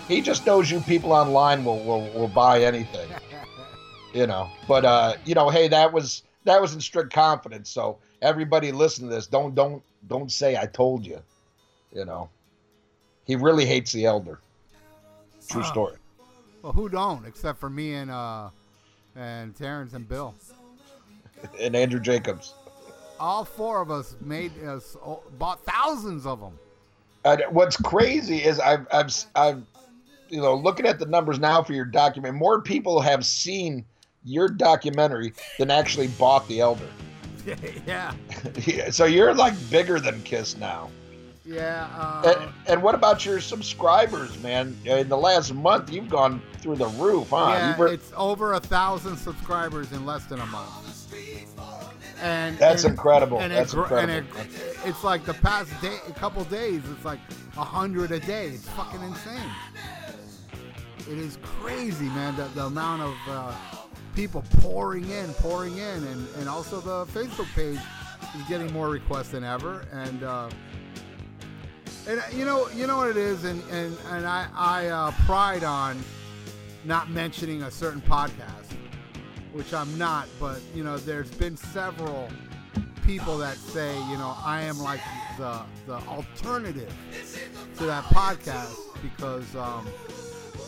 He 0.08 0.20
just 0.20 0.46
knows 0.46 0.70
you 0.70 0.80
people 0.80 1.12
online 1.12 1.64
will 1.64 1.82
will, 1.84 2.08
will 2.12 2.28
buy 2.28 2.62
anything, 2.62 3.08
you 4.12 4.26
know. 4.26 4.50
But 4.68 4.84
uh, 4.84 5.14
you 5.24 5.34
know, 5.34 5.48
hey, 5.48 5.68
that 5.68 5.92
was 5.92 6.22
that 6.44 6.60
was 6.60 6.74
in 6.74 6.80
strict 6.80 7.12
confidence. 7.12 7.70
So 7.70 7.98
everybody 8.20 8.72
listen 8.72 9.08
to 9.08 9.14
this. 9.14 9.26
Don't 9.26 9.54
don't 9.54 9.82
don't 10.08 10.30
say 10.30 10.56
I 10.56 10.66
told 10.66 11.06
you, 11.06 11.20
you 11.92 12.04
know. 12.04 12.28
He 13.24 13.36
really 13.36 13.64
hates 13.64 13.92
the 13.92 14.04
elder. 14.04 14.40
True 15.48 15.62
story. 15.62 15.96
Well, 16.62 16.72
who 16.72 16.88
don't? 16.88 17.26
Except 17.26 17.58
for 17.58 17.70
me 17.70 17.94
and 17.94 18.10
uh, 18.10 18.50
and 19.16 19.54
Terrence 19.56 19.94
and 19.94 20.08
Bill. 20.08 20.34
And 21.58 21.74
Andrew 21.74 21.98
Jacobs. 21.98 22.54
All 23.18 23.44
four 23.44 23.82
of 23.82 23.90
us 23.90 24.14
made 24.20 24.52
us 24.62 24.96
bought 25.40 25.64
thousands 25.64 26.24
of 26.24 26.38
them. 26.38 26.56
And 27.24 27.42
what's 27.50 27.76
crazy 27.76 28.44
is 28.44 28.60
I've 28.60 28.86
I've 28.92 29.12
I've 29.34 29.62
you 30.32 30.40
know 30.40 30.54
looking 30.54 30.86
at 30.86 30.98
the 30.98 31.06
numbers 31.06 31.38
now 31.38 31.62
for 31.62 31.74
your 31.74 31.84
document. 31.84 32.34
More 32.34 32.60
people 32.60 33.00
have 33.00 33.24
seen 33.24 33.84
your 34.24 34.48
documentary 34.48 35.32
than 35.58 35.70
actually 35.70 36.08
bought 36.08 36.48
the 36.48 36.60
elder. 36.60 36.88
yeah, 37.86 38.14
Yeah, 38.66 38.90
so 38.90 39.04
you're 39.04 39.34
like 39.34 39.54
bigger 39.70 40.00
than 40.00 40.22
Kiss 40.22 40.56
now. 40.56 40.90
yeah. 41.44 41.88
Uh, 41.96 42.34
And, 42.40 42.52
and 42.68 42.82
what 42.82 42.94
about 42.94 43.26
your 43.26 43.40
subscribers, 43.40 44.40
man? 44.42 44.76
In 44.84 45.08
the 45.08 45.16
last 45.18 45.52
month, 45.52 45.92
you've 45.92 46.08
gone 46.08 46.40
through 46.58 46.76
the 46.76 46.86
roof, 46.86 47.30
huh? 47.30 47.48
yeah, 47.50 47.76
were- 47.76 47.88
it's 47.88 48.12
over 48.16 48.52
a 48.54 48.60
thousand 48.60 49.16
subscribers 49.16 49.90
in 49.92 50.06
less 50.06 50.24
than 50.26 50.38
a 50.40 50.46
month. 50.46 50.68
And 52.22 52.56
That's 52.58 52.84
and- 52.84 52.92
incredible. 52.92 53.40
And, 53.40 53.52
That's 53.52 53.72
it, 53.72 53.76
gr- 53.76 53.96
and 53.96 54.08
it, 54.08 54.24
it's 54.84 55.02
like 55.02 55.24
the 55.24 55.34
past 55.34 55.68
day, 55.82 55.96
a 56.08 56.12
couple 56.12 56.44
days, 56.44 56.80
it's 56.92 57.04
like 57.04 57.18
a 57.56 57.64
hundred 57.64 58.12
a 58.12 58.20
day. 58.20 58.46
It's 58.50 58.68
fucking 58.68 59.02
insane. 59.02 59.50
It 61.10 61.18
is 61.18 61.38
crazy, 61.42 62.06
man. 62.06 62.36
The, 62.36 62.44
the 62.54 62.66
amount 62.66 63.02
of 63.02 63.14
uh, 63.28 63.54
people 64.14 64.44
pouring 64.60 65.08
in, 65.10 65.32
pouring 65.34 65.76
in, 65.76 66.04
and, 66.04 66.28
and 66.36 66.48
also 66.48 66.80
the 66.80 67.06
Facebook 67.12 67.52
page 67.54 67.80
is 68.36 68.48
getting 68.48 68.72
more 68.72 68.88
requests 68.88 69.28
than 69.28 69.44
ever. 69.44 69.86
And 69.92 70.22
uh, 70.22 70.48
and 72.06 72.20
uh, 72.20 72.22
you 72.32 72.44
know, 72.44 72.68
you 72.70 72.86
know 72.86 72.96
what 72.96 73.08
it 73.08 73.16
is, 73.16 73.44
and 73.44 73.62
and 73.70 73.96
and 74.10 74.26
I 74.26 74.48
I 74.54 74.86
uh, 74.88 75.10
pride 75.26 75.64
on 75.64 76.02
not 76.84 77.10
mentioning 77.10 77.62
a 77.62 77.70
certain 77.70 78.00
podcast, 78.02 78.72
which 79.52 79.72
I'm 79.72 79.96
not, 79.98 80.28
but 80.40 80.60
you 80.74 80.82
know, 80.84 80.98
there's 80.98 81.30
been 81.30 81.56
several 81.56 82.28
people 83.04 83.36
that 83.38 83.56
say, 83.56 83.94
you 84.08 84.16
know, 84.16 84.34
I 84.44 84.62
am 84.62 84.78
like 84.78 85.00
the 85.36 85.60
the 85.86 85.94
alternative 86.06 86.92
to 87.78 87.84
that 87.86 88.04
podcast 88.04 88.76
because, 89.02 89.54
um, 89.56 89.86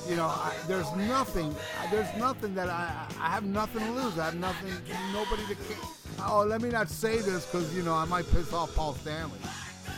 you 0.09 0.17
know, 0.17 0.27
I, 0.27 0.55
there's 0.67 0.91
nothing, 0.97 1.55
there's 1.91 2.15
nothing 2.19 2.55
that 2.55 2.69
I 2.69 3.07
I 3.21 3.31
have 3.31 3.45
nothing 3.45 3.81
to 3.81 3.93
lose. 3.93 4.19
I 4.19 4.27
have 4.27 4.37
nothing, 4.37 4.73
nobody 5.13 5.43
to. 5.47 5.57
Oh, 6.27 6.45
let 6.47 6.63
me 6.63 6.69
not 6.71 6.89
say 6.89 7.19
this 7.19 7.47
because 7.47 7.75
you 7.75 7.83
know 7.83 7.95
I 7.95 8.05
might 8.05 8.31
piss 8.31 8.53
off 8.53 8.75
Paul 8.75 8.95
Stanley. 8.95 9.39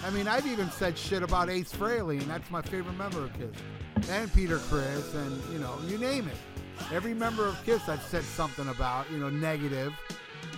I 0.05 0.11
mean, 0.11 0.29
I've 0.29 0.47
even 0.47 0.71
said 0.71 0.97
shit 0.97 1.23
about 1.23 1.51
Ace 1.51 1.73
Frehley, 1.73 2.21
and 2.21 2.31
that's 2.31 2.51
my 2.51 2.63
favorite 2.63 2.97
member 2.97 3.25
of 3.25 3.33
Kiss, 3.35 4.09
and 4.09 4.33
Peter 4.33 4.59
Criss, 4.59 5.15
and 5.15 5.43
you 5.53 5.59
know, 5.59 5.77
you 5.87 5.99
name 5.99 6.29
it. 6.29 6.37
Every 6.93 7.15
member 7.15 7.47
of 7.47 7.57
Kiss 7.65 7.89
I've 7.89 8.03
said 8.03 8.23
something 8.23 8.69
about, 8.69 9.11
you 9.11 9.19
know, 9.19 9.31
negative, 9.31 9.93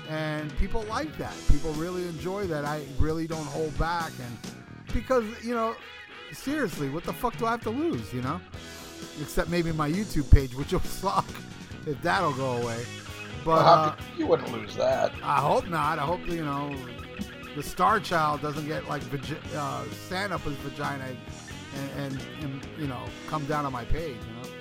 and 0.08 0.54
people 0.58 0.82
like 0.82 1.16
that. 1.18 1.34
People 1.50 1.72
really 1.72 2.06
enjoy 2.08 2.46
that. 2.48 2.64
I 2.64 2.82
really 2.98 3.26
don't 3.26 3.46
hold 3.46 3.76
back, 3.78 4.12
and 4.20 4.92
because 4.92 5.24
you 5.44 5.54
know, 5.54 5.74
seriously, 6.32 6.90
what 6.90 7.04
the 7.04 7.12
fuck 7.12 7.36
do 7.38 7.46
I 7.46 7.52
have 7.52 7.62
to 7.62 7.70
lose? 7.70 8.12
You 8.12 8.22
know, 8.22 8.40
except 9.20 9.48
maybe 9.48 9.72
my 9.72 9.90
YouTube 9.90 10.30
page, 10.30 10.54
which 10.54 10.72
will 10.72 10.80
suck 11.02 11.26
if 11.86 12.00
that'll 12.02 12.32
go 12.34 12.56
away. 12.62 12.84
But 13.44 13.64
uh, 13.64 13.96
you 14.16 14.26
wouldn't 14.26 14.52
lose 14.52 14.74
that. 14.76 15.12
I 15.22 15.40
hope 15.40 15.68
not. 15.68 15.98
I 15.98 16.02
hope 16.02 16.26
you 16.26 16.44
know 16.44 16.74
the 17.56 17.62
Star 17.62 18.00
Child 18.00 18.42
doesn't 18.42 18.66
get 18.66 18.88
like 18.88 19.02
uh, 19.54 19.84
stand 20.06 20.32
up 20.32 20.42
his 20.42 20.54
vagina 20.56 21.04
and, 21.74 22.12
and, 22.12 22.26
and 22.42 22.68
you 22.78 22.86
know 22.86 23.02
come 23.26 23.44
down 23.46 23.64
on 23.64 23.72
my 23.72 23.84
page. 23.84 24.16
You 24.16 24.34
know. 24.34 24.58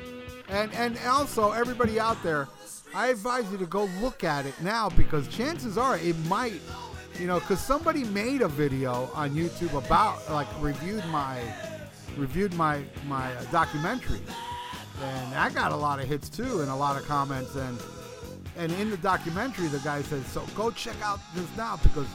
And 0.50 0.74
and 0.74 0.98
also 1.06 1.52
everybody 1.52 2.00
out 2.00 2.22
there, 2.24 2.48
I 2.94 3.08
advise 3.08 3.52
you 3.52 3.58
to 3.58 3.66
go 3.66 3.90
look 4.02 4.24
at 4.24 4.46
it 4.46 4.60
now 4.62 4.90
because 4.90 5.28
chances 5.28 5.78
are 5.78 5.98
it 5.98 6.18
might, 6.28 6.62
you 7.20 7.28
know, 7.28 7.40
because 7.40 7.60
somebody 7.60 8.04
made 8.06 8.42
a 8.42 8.48
video 8.48 9.10
on 9.14 9.32
YouTube 9.32 9.74
about 9.74 10.30
like 10.32 10.48
reviewed 10.62 11.06
my 11.08 11.42
reviewed 12.18 12.54
my 12.54 12.84
my 13.08 13.34
uh, 13.36 13.44
documentary, 13.52 14.22
and 15.04 15.36
I 15.36 15.50
got 15.50 15.72
a 15.72 15.76
lot 15.76 16.00
of 16.00 16.08
hits 16.08 16.30
too 16.30 16.62
and 16.62 16.70
a 16.70 16.76
lot 16.76 17.00
of 17.00 17.08
comments 17.08 17.56
and 17.56 17.80
and 18.58 18.72
in 18.74 18.90
the 18.90 18.98
documentary 18.98 19.68
the 19.68 19.80
guy 19.80 20.02
says 20.02 20.26
so 20.28 20.44
go 20.56 20.72
check 20.72 20.96
out 21.04 21.20
this 21.36 21.48
now 21.56 21.80
because 21.84 22.08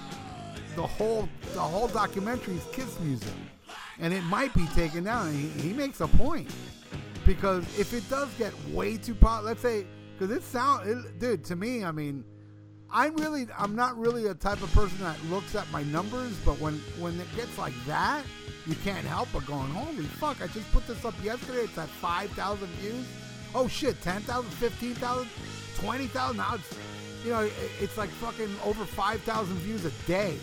the 0.75 0.87
whole 0.87 1.29
the 1.55 1.61
whole 1.61 1.89
documentary 1.89 2.55
is 2.55 2.65
Kiss 2.73 2.99
music, 3.01 3.33
and 3.99 4.13
it 4.13 4.23
might 4.25 4.53
be 4.55 4.67
taken 4.69 5.05
down. 5.05 5.29
And 5.29 5.37
he, 5.37 5.69
he 5.69 5.73
makes 5.73 6.01
a 6.01 6.09
point 6.09 6.51
because 7.27 7.65
if 7.79 7.93
it 7.93 8.09
does 8.09 8.29
get 8.39 8.53
way 8.71 8.97
too 8.97 9.15
pop, 9.15 9.45
let's 9.45 9.61
say 9.61 9.87
because 10.19 10.35
it 10.35 10.43
sound 10.43 11.05
dude 11.19 11.45
to 11.45 11.57
me, 11.57 11.85
I 11.85 11.93
mean. 11.93 12.25
I'm 12.93 13.17
really, 13.17 13.47
I'm 13.59 13.75
not 13.75 13.99
really 13.99 14.27
a 14.27 14.35
type 14.35 14.63
of 14.63 14.71
person 14.73 14.99
that 15.01 15.17
looks 15.31 15.55
at 15.55 15.71
my 15.71 15.83
numbers, 15.85 16.37
but 16.45 16.61
when 16.61 16.75
when 16.99 17.19
it 17.19 17.27
gets 17.35 17.57
like 17.57 17.73
that, 17.87 18.23
you 18.67 18.75
can't 18.85 19.07
help 19.07 19.29
but 19.33 19.47
going, 19.47 19.71
holy 19.71 20.05
fuck! 20.05 20.43
I 20.43 20.47
just 20.49 20.71
put 20.73 20.87
this 20.87 21.05
up 21.05 21.15
yesterday. 21.25 21.61
It's 21.61 21.79
at 21.79 21.89
five 21.89 22.31
thousand 22.33 22.69
views. 22.81 23.07
Oh 23.55 23.69
shit, 23.69 24.01
10,000, 24.01 24.51
15,000, 24.51 25.29
20,000. 25.77 26.37
Now 26.39 26.55
it's, 26.55 26.79
you 27.23 27.31
know, 27.33 27.51
it's 27.81 27.99
like 27.99 28.09
fucking 28.09 28.49
over 28.65 28.85
five 28.85 29.21
thousand 29.23 29.57
views 29.57 29.85
a 29.85 29.91
day. 30.07 30.39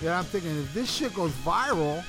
And 0.00 0.10
I'm 0.10 0.24
thinking 0.24 0.50
if 0.58 0.74
this 0.74 0.90
shit 0.90 1.14
goes 1.14 1.30
viral, 1.44 2.04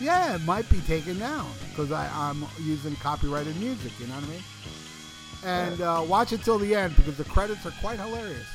yeah, 0.00 0.34
it 0.34 0.42
might 0.42 0.68
be 0.70 0.80
taken 0.80 1.18
down 1.18 1.48
because 1.70 1.92
I'm 1.92 2.44
using 2.60 2.94
copyrighted 2.96 3.56
music. 3.60 3.92
You 4.00 4.06
know 4.08 4.14
what 4.14 4.24
I 4.24 4.28
mean? 4.28 4.42
And 5.44 5.80
uh, 5.80 6.04
watch 6.06 6.32
it 6.32 6.42
till 6.42 6.58
the 6.58 6.74
end 6.74 6.96
because 6.96 7.16
the 7.16 7.24
credits 7.24 7.64
are 7.64 7.72
quite 7.80 8.00
hilarious. 8.00 8.46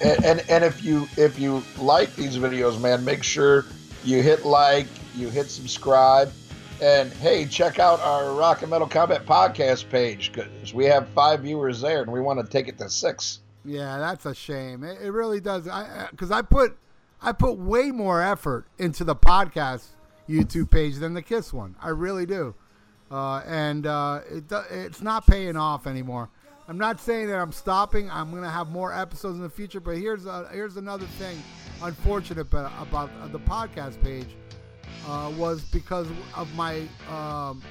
And, 0.00 0.24
and 0.24 0.44
and 0.48 0.64
if 0.64 0.84
you 0.84 1.08
if 1.16 1.38
you 1.38 1.62
like 1.78 2.14
these 2.14 2.36
videos, 2.36 2.80
man, 2.80 3.04
make 3.04 3.24
sure 3.24 3.64
you 4.04 4.22
hit 4.22 4.46
like, 4.46 4.86
you 5.16 5.28
hit 5.28 5.50
subscribe, 5.50 6.32
and 6.80 7.12
hey, 7.14 7.44
check 7.46 7.80
out 7.80 8.00
our 8.00 8.32
Rock 8.34 8.62
and 8.62 8.70
Metal 8.70 8.86
Combat 8.86 9.26
podcast 9.26 9.88
page 9.88 10.32
because 10.32 10.72
we 10.72 10.84
have 10.84 11.08
five 11.08 11.40
viewers 11.40 11.80
there, 11.80 12.02
and 12.02 12.12
we 12.12 12.20
want 12.20 12.38
to 12.38 12.46
take 12.46 12.68
it 12.68 12.78
to 12.78 12.88
six. 12.88 13.40
Yeah, 13.64 13.98
that's 13.98 14.24
a 14.24 14.34
shame. 14.34 14.84
It, 14.84 15.00
it 15.02 15.10
really 15.10 15.40
does. 15.40 15.66
I 15.66 16.06
because 16.10 16.30
I 16.30 16.42
put 16.42 16.78
I 17.20 17.32
put 17.32 17.58
way 17.58 17.90
more 17.90 18.22
effort 18.22 18.66
into 18.78 19.02
the 19.02 19.16
podcast 19.16 19.84
YouTube 20.28 20.70
page 20.70 20.96
than 20.96 21.14
the 21.14 21.22
Kiss 21.22 21.52
one. 21.52 21.74
I 21.82 21.88
really 21.88 22.24
do, 22.24 22.54
uh, 23.10 23.42
and 23.46 23.84
uh, 23.84 24.20
it 24.30 24.44
it's 24.70 25.02
not 25.02 25.26
paying 25.26 25.56
off 25.56 25.88
anymore. 25.88 26.30
I'm 26.68 26.76
not 26.76 27.00
saying 27.00 27.28
that 27.28 27.38
I'm 27.38 27.50
stopping. 27.50 28.10
I'm 28.10 28.30
gonna 28.30 28.50
have 28.50 28.68
more 28.68 28.92
episodes 28.92 29.36
in 29.36 29.42
the 29.42 29.48
future, 29.48 29.80
but 29.80 29.96
here's 29.96 30.26
a, 30.26 30.46
here's 30.52 30.76
another 30.76 31.06
thing, 31.06 31.42
unfortunate 31.82 32.42
about, 32.42 32.70
about 32.78 33.10
uh, 33.22 33.28
the 33.28 33.38
podcast 33.38 34.02
page, 34.02 34.28
uh, 35.06 35.32
was 35.38 35.62
because 35.62 36.06
of 36.36 36.54
my 36.54 36.82
um, 37.10 37.62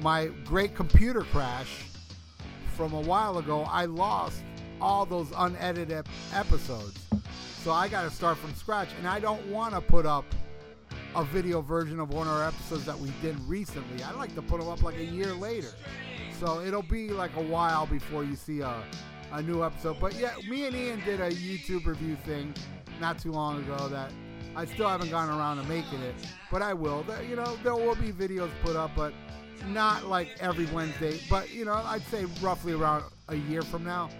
my 0.00 0.26
great 0.46 0.74
computer 0.74 1.22
crash 1.24 1.84
from 2.74 2.94
a 2.94 3.00
while 3.00 3.36
ago. 3.36 3.66
I 3.70 3.84
lost 3.84 4.42
all 4.80 5.04
those 5.04 5.28
unedited 5.36 6.06
episodes, 6.32 6.98
so 7.62 7.70
I 7.70 7.86
got 7.86 8.04
to 8.04 8.10
start 8.10 8.38
from 8.38 8.54
scratch, 8.54 8.88
and 8.98 9.06
I 9.06 9.20
don't 9.20 9.46
want 9.48 9.74
to 9.74 9.82
put 9.82 10.06
up 10.06 10.24
a 11.14 11.24
video 11.24 11.60
version 11.60 12.00
of 12.00 12.14
one 12.14 12.26
of 12.26 12.32
our 12.32 12.48
episodes 12.48 12.86
that 12.86 12.98
we 12.98 13.12
did 13.20 13.38
recently. 13.40 14.02
I 14.02 14.12
like 14.12 14.34
to 14.36 14.42
put 14.42 14.60
them 14.60 14.70
up 14.70 14.82
like 14.82 14.96
a 14.96 15.04
year 15.04 15.34
later. 15.34 15.72
So 16.40 16.60
it'll 16.60 16.82
be 16.82 17.08
like 17.08 17.34
a 17.36 17.42
while 17.42 17.86
before 17.86 18.24
you 18.24 18.36
see 18.36 18.60
a, 18.60 18.82
a 19.32 19.42
new 19.42 19.64
episode. 19.64 19.98
But 20.00 20.14
yeah, 20.14 20.34
me 20.48 20.66
and 20.66 20.76
Ian 20.76 21.00
did 21.04 21.20
a 21.20 21.30
YouTube 21.30 21.86
review 21.86 22.16
thing 22.24 22.54
not 23.00 23.18
too 23.18 23.32
long 23.32 23.62
ago 23.62 23.88
that 23.88 24.12
I 24.54 24.64
still 24.64 24.88
haven't 24.88 25.10
gotten 25.10 25.34
around 25.34 25.58
to 25.58 25.64
making 25.64 26.00
it, 26.02 26.14
but 26.50 26.62
I 26.62 26.74
will. 26.74 27.04
You 27.28 27.36
know, 27.36 27.56
there 27.62 27.74
will 27.74 27.94
be 27.94 28.12
videos 28.12 28.50
put 28.62 28.76
up, 28.76 28.90
but 28.96 29.12
not 29.68 30.06
like 30.06 30.28
every 30.40 30.66
Wednesday. 30.66 31.20
But 31.28 31.52
you 31.52 31.64
know, 31.64 31.74
I'd 31.74 32.02
say 32.02 32.24
roughly 32.40 32.72
around 32.72 33.04
a 33.28 33.36
year 33.36 33.62
from 33.62 33.84
now, 33.84 34.10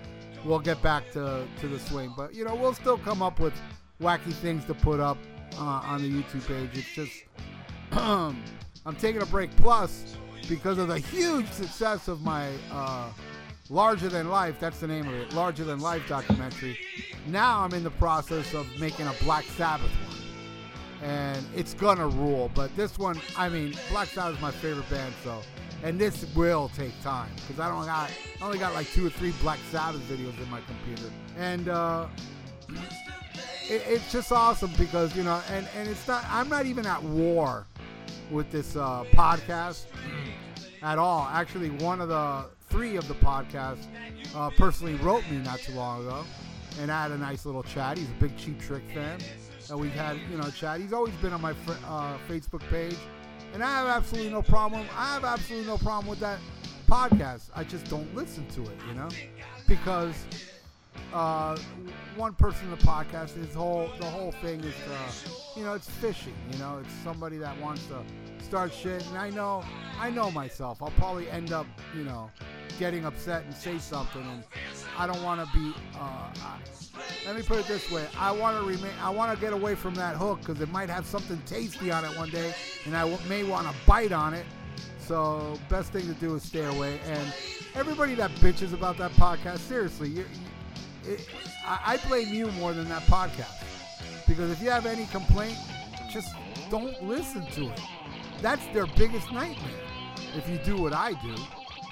we'll 0.45 0.59
get 0.59 0.83
back 0.83 1.11
to 1.13 1.47
to 1.61 1.69
the 1.69 1.79
swing. 1.79 2.13
But 2.17 2.35
you 2.35 2.45
know, 2.45 2.55
we'll 2.55 2.75
still 2.75 2.99
come 2.99 3.23
up 3.23 3.41
with 3.41 3.55
wacky 4.01 4.33
things 4.33 4.65
to 4.67 4.75
put 4.75 5.01
up 5.01 5.19
uh, 5.59 5.81
on 5.85 6.03
the 6.03 6.11
YouTube 6.11 6.47
page. 6.47 6.71
It's 6.75 6.95
just 6.95 7.25
I'm 7.93 8.97
taking 8.99 9.23
a 9.23 9.27
break. 9.27 9.55
Plus, 9.57 10.17
because 10.49 10.79
of 10.79 10.89
the 10.89 10.99
huge 10.99 11.47
success 11.49 12.09
of 12.09 12.23
my 12.23 12.49
uh, 12.73 13.09
Larger 13.69 14.09
Than 14.09 14.29
Life, 14.29 14.57
that's 14.61 14.79
the 14.81 14.87
name 14.87 15.09
of 15.09 15.15
it, 15.15 15.33
Larger 15.33 15.65
Than 15.65 15.81
Life 15.81 16.09
documentary. 16.09 16.79
Now 17.27 17.61
I'm 17.61 17.73
in 17.75 17.83
the 17.83 17.91
process 17.91 18.55
of 18.55 18.67
making 18.79 19.07
a 19.07 19.13
Black 19.23 19.45
Sabbath 19.45 19.91
one. 20.07 21.09
And 21.09 21.45
it's 21.55 21.75
gonna 21.75 22.09
rule, 22.09 22.51
but 22.55 22.75
this 22.77 22.99
one, 22.99 23.21
I 23.37 23.49
mean, 23.49 23.75
Black 23.91 24.09
Sabbath 24.09 24.37
is 24.37 24.43
my 24.43 24.51
favorite 24.51 24.89
band, 24.89 25.13
so, 25.23 25.43
and 25.83 25.99
this 25.99 26.27
will 26.35 26.71
take 26.75 26.99
time 27.03 27.29
because 27.37 27.61
I 27.61 27.69
don't 27.69 27.85
got, 27.85 28.11
I 28.41 28.45
only 28.45 28.59
got 28.59 28.73
like 28.73 28.91
two 28.93 29.07
or 29.07 29.11
three 29.11 29.33
Black 29.43 29.59
Sabbath 29.71 30.01
videos 30.03 30.41
in 30.43 30.51
my 30.51 30.61
computer, 30.61 31.13
and 31.37 31.69
uh, 31.69 32.07
it, 33.69 33.83
it's 33.87 34.11
just 34.11 34.33
awesome 34.33 34.73
because 34.79 35.15
you 35.15 35.23
know, 35.23 35.43
and 35.51 35.69
and 35.77 35.87
it's 35.87 36.09
not, 36.09 36.25
I'm 36.31 36.49
not 36.49 36.65
even 36.65 36.87
at 36.87 37.03
war 37.03 37.67
with 38.31 38.51
this 38.51 38.77
uh, 38.77 39.05
podcast 39.13 39.87
at 40.83 40.99
all. 40.99 41.29
Actually, 41.31 41.71
one 41.71 42.01
of 42.01 42.09
the 42.09 42.47
three 42.69 42.97
of 42.97 43.07
the 43.09 43.15
podcasts 43.15 43.87
uh, 44.35 44.51
personally 44.57 44.95
wrote 44.97 45.29
me 45.31 45.39
not 45.39 45.59
too 45.61 45.73
long 45.73 46.01
ago, 46.07 46.25
and 46.81 46.91
I 46.91 47.03
had 47.03 47.13
a 47.13 47.19
nice 47.19 47.47
little 47.47 47.63
chat. 47.63 47.99
He's 47.99 48.09
a 48.09 48.21
big 48.21 48.37
Cheap 48.37 48.61
Trick 48.61 48.83
fan, 48.93 49.19
and 49.71 49.81
we've 49.81 49.93
had 49.93 50.19
you 50.31 50.37
know 50.37 50.51
chat. 50.51 50.81
He's 50.81 50.93
always 50.93 51.15
been 51.17 51.33
on 51.33 51.41
my 51.41 51.53
fr- 51.53 51.73
uh, 51.87 52.19
Facebook 52.29 52.69
page, 52.69 52.97
and 53.55 53.63
I 53.63 53.71
have 53.71 53.87
absolutely 53.87 54.31
no 54.31 54.43
problem. 54.43 54.87
I 54.97 55.15
have 55.15 55.25
absolutely 55.25 55.67
no 55.67 55.79
problem 55.79 56.09
with 56.09 56.21
that 56.21 56.39
podcast. 56.89 57.51
I 57.55 57.65
just 57.65 57.89
don't 57.89 58.13
listen 58.15 58.47
to 58.49 58.63
it, 58.63 58.79
you 58.89 58.95
know, 58.95 59.09
because 59.67 60.15
uh, 61.13 61.57
one 62.17 62.35
person 62.35 62.65
in 62.65 62.71
the 62.71 62.85
podcast, 62.85 63.35
his 63.35 63.55
whole 63.55 63.91
the 64.01 64.07
whole 64.07 64.33
thing 64.33 64.61
is, 64.61 64.75
uh, 64.91 65.31
you 65.57 65.65
know, 65.65 65.75
it's 65.75 65.89
fishing. 65.89 66.35
You 66.53 66.59
know, 66.59 66.79
it's 66.83 66.93
somebody 67.05 67.39
that 67.39 67.61
wants 67.61 67.87
to 67.87 68.03
start 68.45 68.73
shit, 68.73 69.05
and 69.09 69.19
I 69.19 69.31
know, 69.31 69.65
I 69.99 70.11
know 70.11 70.31
myself. 70.31 70.83
I'll 70.83 70.91
probably 70.93 71.29
end 71.31 71.53
up, 71.53 71.67
you 71.97 72.05
know, 72.05 72.31
getting 72.79 73.05
upset 73.05 73.45
and 73.45 73.55
say 73.55 73.79
something, 73.79 74.23
and 74.23 74.45
I 74.99 75.07
don't 75.07 75.23
want 75.23 75.41
to 75.41 75.57
be. 75.57 75.73
Uh, 75.95 75.99
I, 75.99 76.59
let 77.27 77.37
me 77.37 77.43
put 77.43 77.59
it 77.59 77.67
this 77.67 77.91
way: 77.91 78.07
I 78.19 78.33
want 78.33 78.59
to 78.59 78.65
remain. 78.65 78.93
I 79.01 79.11
want 79.11 79.35
to 79.35 79.41
get 79.41 79.53
away 79.53 79.75
from 79.75 79.95
that 79.95 80.17
hook 80.17 80.41
because 80.41 80.61
it 80.61 80.71
might 80.71 80.89
have 80.91 81.07
something 81.07 81.41
tasty 81.47 81.91
on 81.91 82.05
it 82.05 82.17
one 82.17 82.31
day, 82.31 82.55
and 82.85 82.97
I 82.97 83.09
w- 83.09 83.19
may 83.29 83.45
want 83.45 83.67
to 83.69 83.75
bite 83.87 84.13
on 84.13 84.35
it. 84.35 84.47
So, 84.99 85.57
best 85.69 85.93
thing 85.93 86.03
to 86.03 86.15
do 86.15 86.35
is 86.35 86.43
stay 86.43 86.65
away. 86.65 86.99
And 87.07 87.33
everybody 87.77 88.15
that 88.17 88.31
bitches 88.33 88.73
about 88.73 88.99
that 88.99 89.13
podcast, 89.13 89.59
seriously, 89.59 90.09
you, 90.09 90.25
it, 91.09 91.29
I, 91.65 91.95
I 91.95 92.09
blame 92.09 92.33
you 92.33 92.51
more 92.53 92.73
than 92.73 92.89
that 92.89 93.03
podcast. 93.03 93.63
Because 94.27 94.51
if 94.51 94.63
you 94.63 94.71
have 94.71 94.87
any 94.87 95.07
complaint, 95.07 95.59
just 96.11 96.35
don't 96.71 97.03
listen 97.03 97.47
to 97.53 97.71
it. 97.71 97.81
That's 98.43 98.67
their 98.69 98.87
biggest 98.87 99.33
nightmare. 99.33 99.71
If 100.37 100.49
you 100.49 100.59
do 100.59 100.77
what 100.77 100.93
I 100.93 101.13
do, 101.23 101.35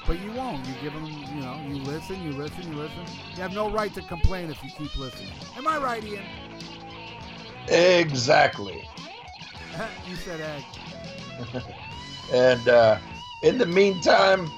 but 0.07 0.21
you 0.21 0.33
won't. 0.33 0.67
You 0.67 0.75
give 0.83 0.93
them, 0.93 1.07
you 1.07 1.41
know, 1.41 1.61
you 1.67 1.77
listen, 1.77 2.23
you 2.23 2.33
listen, 2.33 2.71
you 2.71 2.79
listen. 2.79 3.05
You 3.35 3.43
have 3.43 3.55
no 3.55 3.71
right 3.71 3.93
to 3.95 4.03
complain 4.03 4.51
if 4.51 4.63
you 4.63 4.71
keep 4.71 4.97
listening. 4.99 5.33
Am 5.57 5.67
I 5.67 5.79
right, 5.79 6.05
Ian? 6.05 6.25
Exactly. 7.69 8.87
you 10.09 10.17
said 10.17 10.41
egg. 10.41 11.63
And 12.33 12.67
uh, 12.69 12.99
in 13.43 13.59
the 13.59 13.67
meantime, 13.67 14.51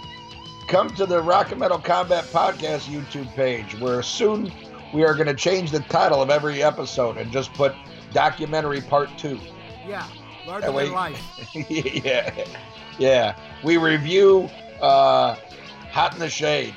come 0.67 0.89
to 0.97 1.07
the 1.07 1.21
Rock 1.23 1.51
and 1.53 1.61
Metal 1.61 1.79
Combat 1.79 2.25
Podcast 2.25 2.83
YouTube 2.91 3.33
page, 3.35 3.79
where 3.81 4.03
soon 4.03 4.53
we 4.93 5.05
are 5.05 5.15
going 5.15 5.27
to 5.27 5.35
change 5.35 5.71
the 5.71 5.81
title 5.81 6.21
of 6.23 6.31
every 6.31 6.63
episode 6.63 7.17
and 7.17 7.31
just 7.31 7.53
put 7.55 7.75
Documentary 8.13 8.81
Part 8.81 9.11
2. 9.19 9.39
Yeah, 9.87 10.07
larger 10.47 10.73
way- 10.73 10.85
than 10.87 10.95
life. 10.95 11.23
yeah. 11.55 12.45
Yeah. 12.99 13.37
We 13.63 13.77
review 13.77 14.49
uh, 14.81 15.37
Hot 15.93 16.15
in 16.15 16.19
the 16.19 16.29
Shade, 16.31 16.75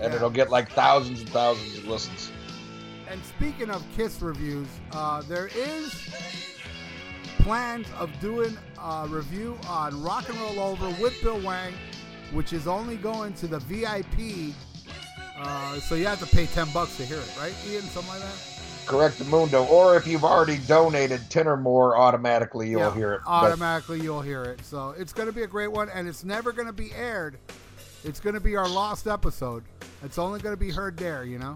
and 0.00 0.10
Yeah. 0.12 0.16
it'll 0.16 0.30
get 0.30 0.50
like 0.50 0.70
thousands 0.72 1.20
and 1.20 1.28
thousands 1.30 1.78
of 1.78 1.86
listens. 1.86 2.30
And 3.10 3.22
speaking 3.24 3.70
of 3.70 3.84
Kiss 3.96 4.22
reviews, 4.22 4.68
uh, 4.92 5.22
there 5.22 5.48
is 5.54 5.92
plans 7.40 7.86
of 7.98 8.08
doing 8.20 8.56
a 8.82 9.06
review 9.08 9.58
on 9.68 10.00
Rock 10.02 10.28
and 10.28 10.38
Roll 10.38 10.60
Over 10.60 10.88
with 11.02 11.20
Bill 11.22 11.40
Wang, 11.40 11.74
which 12.32 12.52
is 12.52 12.66
only 12.66 12.96
going 12.96 13.32
to 13.34 13.46
the 13.46 13.58
VIP. 13.60 14.54
Uh, 15.38 15.74
so 15.80 15.94
you 15.94 16.06
have 16.06 16.20
to 16.20 16.26
pay 16.36 16.46
ten 16.46 16.68
bucks 16.72 16.96
to 16.96 17.04
hear 17.04 17.18
it, 17.18 17.30
right, 17.38 17.54
Ian? 17.68 17.82
Something 17.82 18.12
like 18.12 18.22
that. 18.22 18.48
Correct 18.86 19.18
the 19.18 19.24
Mundo. 19.26 19.64
Or 19.66 19.96
if 19.96 20.06
you've 20.08 20.24
already 20.24 20.58
donated 20.66 21.20
10 21.30 21.46
or 21.46 21.56
more, 21.56 21.96
automatically 21.96 22.68
you'll 22.68 22.80
Yeah, 22.80 22.94
hear 22.94 23.12
it. 23.14 23.20
But- 23.24 23.30
Automatically, 23.30 24.00
you'll 24.00 24.22
hear 24.22 24.42
it. 24.42 24.64
So 24.64 24.92
it's 24.98 25.12
going 25.12 25.28
to 25.28 25.32
be 25.32 25.42
a 25.44 25.46
great 25.46 25.70
one, 25.70 25.88
and 25.88 26.08
it's 26.08 26.24
never 26.24 26.50
going 26.50 26.66
to 26.66 26.72
be 26.72 26.92
aired 26.92 27.38
It's 28.04 28.18
going 28.18 28.34
to 28.34 28.40
be 28.40 28.56
our 28.56 28.68
lost 28.68 29.06
episode. 29.06 29.62
It's 30.02 30.18
only 30.18 30.40
going 30.40 30.52
to 30.52 30.58
be 30.60 30.70
heard 30.70 30.96
there, 30.96 31.22
you 31.24 31.38
know? 31.38 31.54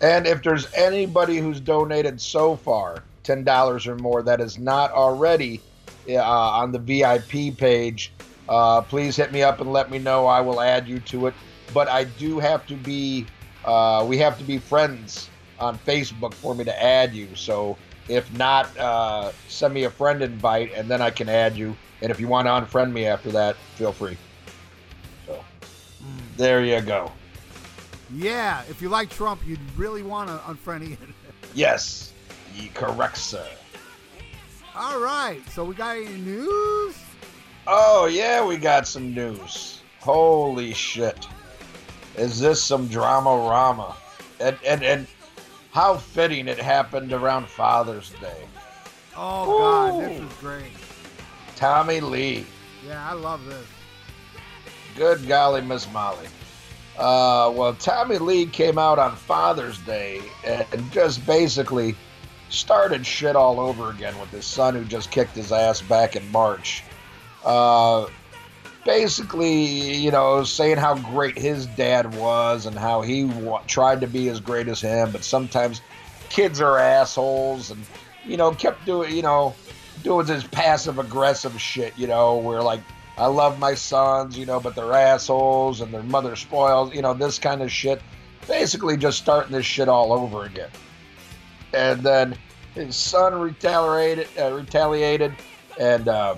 And 0.00 0.26
if 0.26 0.42
there's 0.42 0.66
anybody 0.74 1.38
who's 1.38 1.60
donated 1.60 2.20
so 2.20 2.56
far, 2.56 3.04
$10 3.22 3.86
or 3.86 3.94
more, 3.98 4.20
that 4.24 4.40
is 4.40 4.58
not 4.58 4.90
already 4.90 5.60
uh, 6.08 6.16
on 6.20 6.72
the 6.72 6.80
VIP 6.80 7.56
page, 7.56 8.12
uh, 8.48 8.82
please 8.82 9.16
hit 9.16 9.32
me 9.32 9.42
up 9.42 9.60
and 9.60 9.72
let 9.72 9.90
me 9.90 9.98
know. 9.98 10.26
I 10.26 10.40
will 10.40 10.60
add 10.60 10.86
you 10.88 11.00
to 11.00 11.26
it. 11.28 11.34
But 11.72 11.88
I 11.88 12.04
do 12.04 12.38
have 12.38 12.66
to 12.66 12.74
be, 12.74 13.26
uh, 13.64 14.04
we 14.08 14.18
have 14.18 14.38
to 14.38 14.44
be 14.44 14.58
friends 14.58 15.30
on 15.58 15.78
Facebook 15.78 16.34
for 16.34 16.54
me 16.54 16.64
to 16.64 16.82
add 16.82 17.14
you. 17.14 17.34
So 17.34 17.76
if 18.08 18.30
not, 18.34 18.76
uh, 18.76 19.32
send 19.48 19.74
me 19.74 19.84
a 19.84 19.90
friend 19.90 20.22
invite 20.22 20.72
and 20.74 20.90
then 20.90 21.00
I 21.00 21.10
can 21.10 21.28
add 21.28 21.56
you. 21.56 21.76
And 22.02 22.10
if 22.10 22.20
you 22.20 22.28
want 22.28 22.46
to 22.46 22.50
unfriend 22.50 22.92
me 22.92 23.06
after 23.06 23.30
that, 23.32 23.56
feel 23.76 23.92
free. 23.92 24.16
So 25.26 25.42
there 26.36 26.62
you 26.62 26.80
go. 26.80 27.10
Yeah, 28.12 28.62
if 28.68 28.82
you 28.82 28.88
like 28.88 29.10
Trump, 29.10 29.40
you'd 29.46 29.58
really 29.76 30.02
want 30.02 30.28
to 30.28 30.36
unfriend 30.36 30.88
Ian. 30.88 31.14
Yes, 31.54 32.12
ye 32.56 32.66
correct, 32.74 33.16
sir. 33.16 33.46
All 34.74 34.98
right, 34.98 35.40
so 35.50 35.64
we 35.64 35.76
got 35.76 35.96
any 35.96 36.16
news? 36.16 36.96
Oh, 37.66 38.06
yeah, 38.06 38.44
we 38.44 38.56
got 38.56 38.86
some 38.86 39.14
news. 39.14 39.80
Holy 40.00 40.74
shit. 40.74 41.26
Is 42.16 42.38
this 42.38 42.62
some 42.62 42.88
drama 42.88 43.30
rama? 43.48 43.96
And, 44.38 44.58
and, 44.66 44.82
and 44.82 45.06
how 45.72 45.96
fitting 45.96 46.46
it 46.46 46.58
happened 46.58 47.12
around 47.12 47.46
Father's 47.48 48.10
Day. 48.20 48.44
Oh, 49.16 49.58
God, 49.58 50.02
this 50.02 50.20
is 50.20 50.32
great. 50.38 50.72
Tommy 51.56 52.00
Lee. 52.00 52.46
Yeah, 52.86 53.08
I 53.08 53.14
love 53.14 53.44
this. 53.46 53.66
Good 54.96 55.26
golly, 55.26 55.62
Miss 55.62 55.90
Molly. 55.92 56.26
Uh, 56.98 57.50
well, 57.54 57.74
Tommy 57.74 58.18
Lee 58.18 58.46
came 58.46 58.78
out 58.78 58.98
on 58.98 59.16
Father's 59.16 59.78
Day 59.80 60.20
and 60.44 60.92
just 60.92 61.26
basically 61.26 61.96
started 62.50 63.04
shit 63.06 63.34
all 63.34 63.58
over 63.58 63.90
again 63.90 64.16
with 64.20 64.30
his 64.30 64.44
son 64.44 64.74
who 64.74 64.84
just 64.84 65.10
kicked 65.10 65.34
his 65.34 65.50
ass 65.50 65.80
back 65.80 66.14
in 66.14 66.30
March. 66.30 66.84
Uh, 67.44 68.08
basically, 68.84 69.94
you 69.96 70.10
know, 70.10 70.44
saying 70.44 70.76
how 70.76 70.96
great 70.96 71.38
his 71.38 71.66
dad 71.66 72.14
was 72.14 72.66
and 72.66 72.76
how 72.76 73.02
he 73.02 73.30
tried 73.66 74.00
to 74.00 74.06
be 74.06 74.28
as 74.28 74.40
great 74.40 74.68
as 74.68 74.80
him, 74.80 75.10
but 75.10 75.24
sometimes 75.24 75.80
kids 76.28 76.60
are 76.60 76.78
assholes 76.78 77.70
and, 77.70 77.84
you 78.24 78.36
know, 78.36 78.52
kept 78.52 78.84
doing, 78.86 79.14
you 79.14 79.22
know, 79.22 79.54
doing 80.02 80.26
this 80.26 80.44
passive 80.44 80.98
aggressive 80.98 81.60
shit, 81.60 81.96
you 81.96 82.06
know, 82.06 82.36
where 82.36 82.62
like, 82.62 82.80
I 83.16 83.26
love 83.26 83.58
my 83.58 83.74
sons, 83.74 84.36
you 84.36 84.44
know, 84.44 84.58
but 84.58 84.74
they're 84.74 84.92
assholes 84.92 85.80
and 85.80 85.94
their 85.94 86.02
mother 86.02 86.34
spoils, 86.34 86.92
you 86.94 87.00
know, 87.02 87.14
this 87.14 87.38
kind 87.38 87.62
of 87.62 87.70
shit. 87.70 88.02
Basically, 88.48 88.96
just 88.96 89.18
starting 89.18 89.52
this 89.52 89.64
shit 89.64 89.88
all 89.88 90.12
over 90.12 90.44
again. 90.44 90.68
And 91.72 92.02
then 92.02 92.36
his 92.74 92.96
son 92.96 93.34
retaliated, 93.36 94.28
uh, 94.38 94.52
retaliated, 94.52 95.32
and 95.78 96.08
uh, 96.08 96.34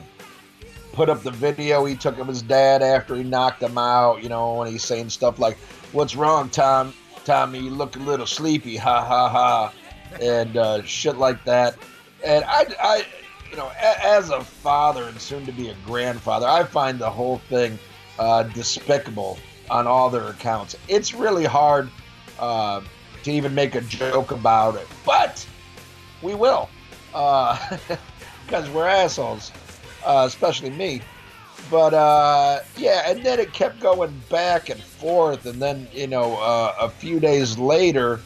put 0.96 1.11
up 1.11 1.22
the 1.22 1.30
video 1.30 1.85
he 1.85 1.94
took 1.94 2.18
of 2.18 2.26
his 2.26 2.40
dad 2.40 2.82
after 2.82 3.14
he 3.14 3.22
knocked 3.22 3.62
him 3.62 3.76
out. 3.76 4.22
You 4.22 4.30
know, 4.30 4.62
and 4.62 4.72
he's 4.72 4.82
saying 4.82 5.11
stuff 5.11 5.38
like, 5.38 5.59
"What's 5.92 6.16
wrong, 6.16 6.48
Tom? 6.48 6.94
Tommy, 7.24 7.59
you 7.61 7.70
look 7.70 7.96
a 7.96 7.98
little 7.98 8.26
sleepy, 8.26 8.76
ha 8.76 9.04
ha 9.04 9.28
ha," 9.28 9.72
and 10.20 10.56
uh, 10.56 10.82
shit 10.82 11.18
like 11.18 11.44
that. 11.44 11.76
And 12.24 12.44
I, 12.46 12.66
I, 12.82 13.06
you 13.50 13.59
know, 13.59 13.70
as 13.78 14.30
a 14.30 14.42
father 14.42 15.04
and 15.04 15.20
soon 15.20 15.44
to 15.44 15.52
be 15.52 15.68
a 15.68 15.74
grandfather, 15.85 16.46
I 16.48 16.64
find 16.64 16.98
the 16.98 17.11
whole 17.11 17.38
thing 17.50 17.78
uh, 18.18 18.44
despicable 18.44 19.38
on 19.68 19.87
all 19.87 20.09
their 20.09 20.28
accounts. 20.28 20.76
It's 20.88 21.12
really 21.12 21.44
hard 21.44 21.90
uh, 22.38 22.80
to 23.22 23.30
even 23.30 23.54
make 23.54 23.74
a 23.74 23.82
joke 23.82 24.30
about 24.30 24.76
it, 24.76 24.87
but 25.04 25.46
we 26.22 26.35
will, 26.35 26.70
because 27.12 28.70
we're 28.70 28.88
assholes, 28.88 29.52
uh, 30.07 30.25
especially 30.27 30.71
me. 30.71 31.03
But 31.71 31.95
uh, 31.95 32.61
yeah, 32.77 33.11
and 33.11 33.25
then 33.25 33.40
it 33.40 33.53
kept 33.53 33.81
going 33.81 34.14
back 34.31 34.69
and 34.71 34.81
forth, 34.81 35.47
and 35.47 35.61
then 35.61 35.88
you 35.92 36.07
know, 36.07 36.37
uh, 36.37 36.75
a 36.81 36.88
few 36.88 37.19
days 37.19 37.59
later, 37.59 38.21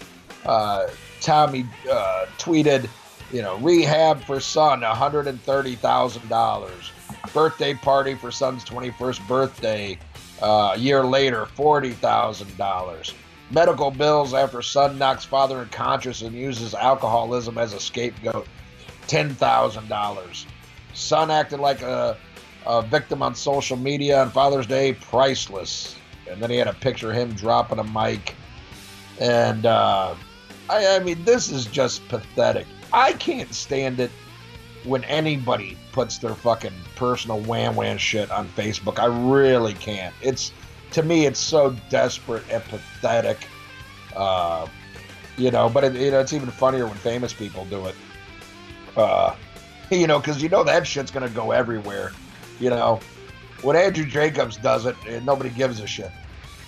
uh, 0.45 0.88
Tommy 1.21 1.64
uh, 1.90 2.27
tweeted, 2.38 2.88
you 3.33 3.40
know, 3.40 3.57
rehab 3.59 4.23
for 4.25 4.40
son, 4.40 4.83
one 4.83 4.97
hundred 4.97 5.27
and 5.27 5.40
thirty 5.43 5.75
thousand 5.75 6.29
dollars. 6.29 6.93
Birthday 7.33 7.75
party 7.75 8.14
for 8.14 8.31
son's 8.31 8.64
twenty-first 8.64 9.27
birthday. 9.27 9.99
Uh, 10.43 10.73
a 10.75 10.79
year 10.79 11.05
later, 11.05 11.47
forty 11.47 11.93
thousand 11.93 12.55
dollars. 12.59 13.14
Medical 13.51 13.90
bills 13.90 14.33
after 14.33 14.62
son 14.62 14.99
knocks 14.99 15.25
father 15.25 15.59
unconscious 15.59 16.23
and 16.23 16.35
uses 16.35 16.75
alcoholism 16.75 17.59
as 17.59 17.73
a 17.75 17.81
scapegoat. 17.81 18.47
Ten 19.07 19.35
thousand 19.35 19.88
dollars. 19.88 20.47
Son 20.94 21.31
acted 21.31 21.61
like 21.61 21.83
a, 21.83 22.16
a 22.66 22.83
victim 22.83 23.22
on 23.22 23.35
social 23.35 23.76
media 23.76 24.22
on 24.22 24.31
Father's 24.31 24.66
Day. 24.66 24.94
Priceless. 24.94 25.96
And 26.31 26.42
then 26.42 26.50
he 26.50 26.57
had 26.57 26.68
a 26.68 26.74
picture 26.74 27.11
of 27.11 27.16
him 27.16 27.33
dropping 27.33 27.79
a 27.79 27.85
mic. 27.85 28.35
And 29.20 29.66
uh, 29.66 30.14
I, 30.68 30.96
I 30.96 30.98
mean, 31.00 31.24
this 31.24 31.50
is 31.50 31.66
just 31.66 32.07
pathetic. 32.09 32.66
I 32.92 33.12
can't 33.14 33.53
stand 33.55 34.00
it 34.00 34.11
when 34.85 35.05
anybody 35.05 35.76
puts 35.92 36.18
their 36.18 36.35
fucking 36.35 36.72
personal 36.96 37.40
wham 37.40 37.76
wham 37.76 37.98
shit 37.98 38.31
on 38.31 38.48
Facebook. 38.48 38.98
I 38.98 39.07
really 39.07 39.74
can't. 39.74 40.14
It's 40.22 40.53
to 40.92 41.03
me, 41.03 41.26
it's 41.26 41.38
so 41.38 41.76
desperate 41.88 42.44
and 42.50 42.62
pathetic. 42.64 43.46
Uh, 44.16 44.66
you 45.37 45.50
know, 45.50 45.68
but 45.68 45.85
it, 45.85 45.94
you 45.94 46.11
know, 46.11 46.20
it's 46.20 46.33
even 46.33 46.50
funnier 46.50 46.87
when 46.87 46.96
famous 46.96 47.33
people 47.33 47.64
do 47.66 47.87
it. 47.87 47.94
Uh, 48.96 49.35
you 49.98 50.07
know, 50.07 50.18
because 50.18 50.42
you 50.42 50.48
know 50.48 50.64
that 50.64 50.87
shit's 50.87 51.11
gonna 51.11 51.29
go 51.29 51.50
everywhere. 51.50 52.12
You 52.59 52.70
know, 52.70 53.00
when 53.62 53.76
Andrew 53.76 54.05
Jacobs 54.05 54.57
does 54.57 54.87
it, 54.87 54.96
eh, 55.07 55.20
nobody 55.24 55.50
gives 55.50 55.81
a 55.81 55.87
shit 55.87 56.11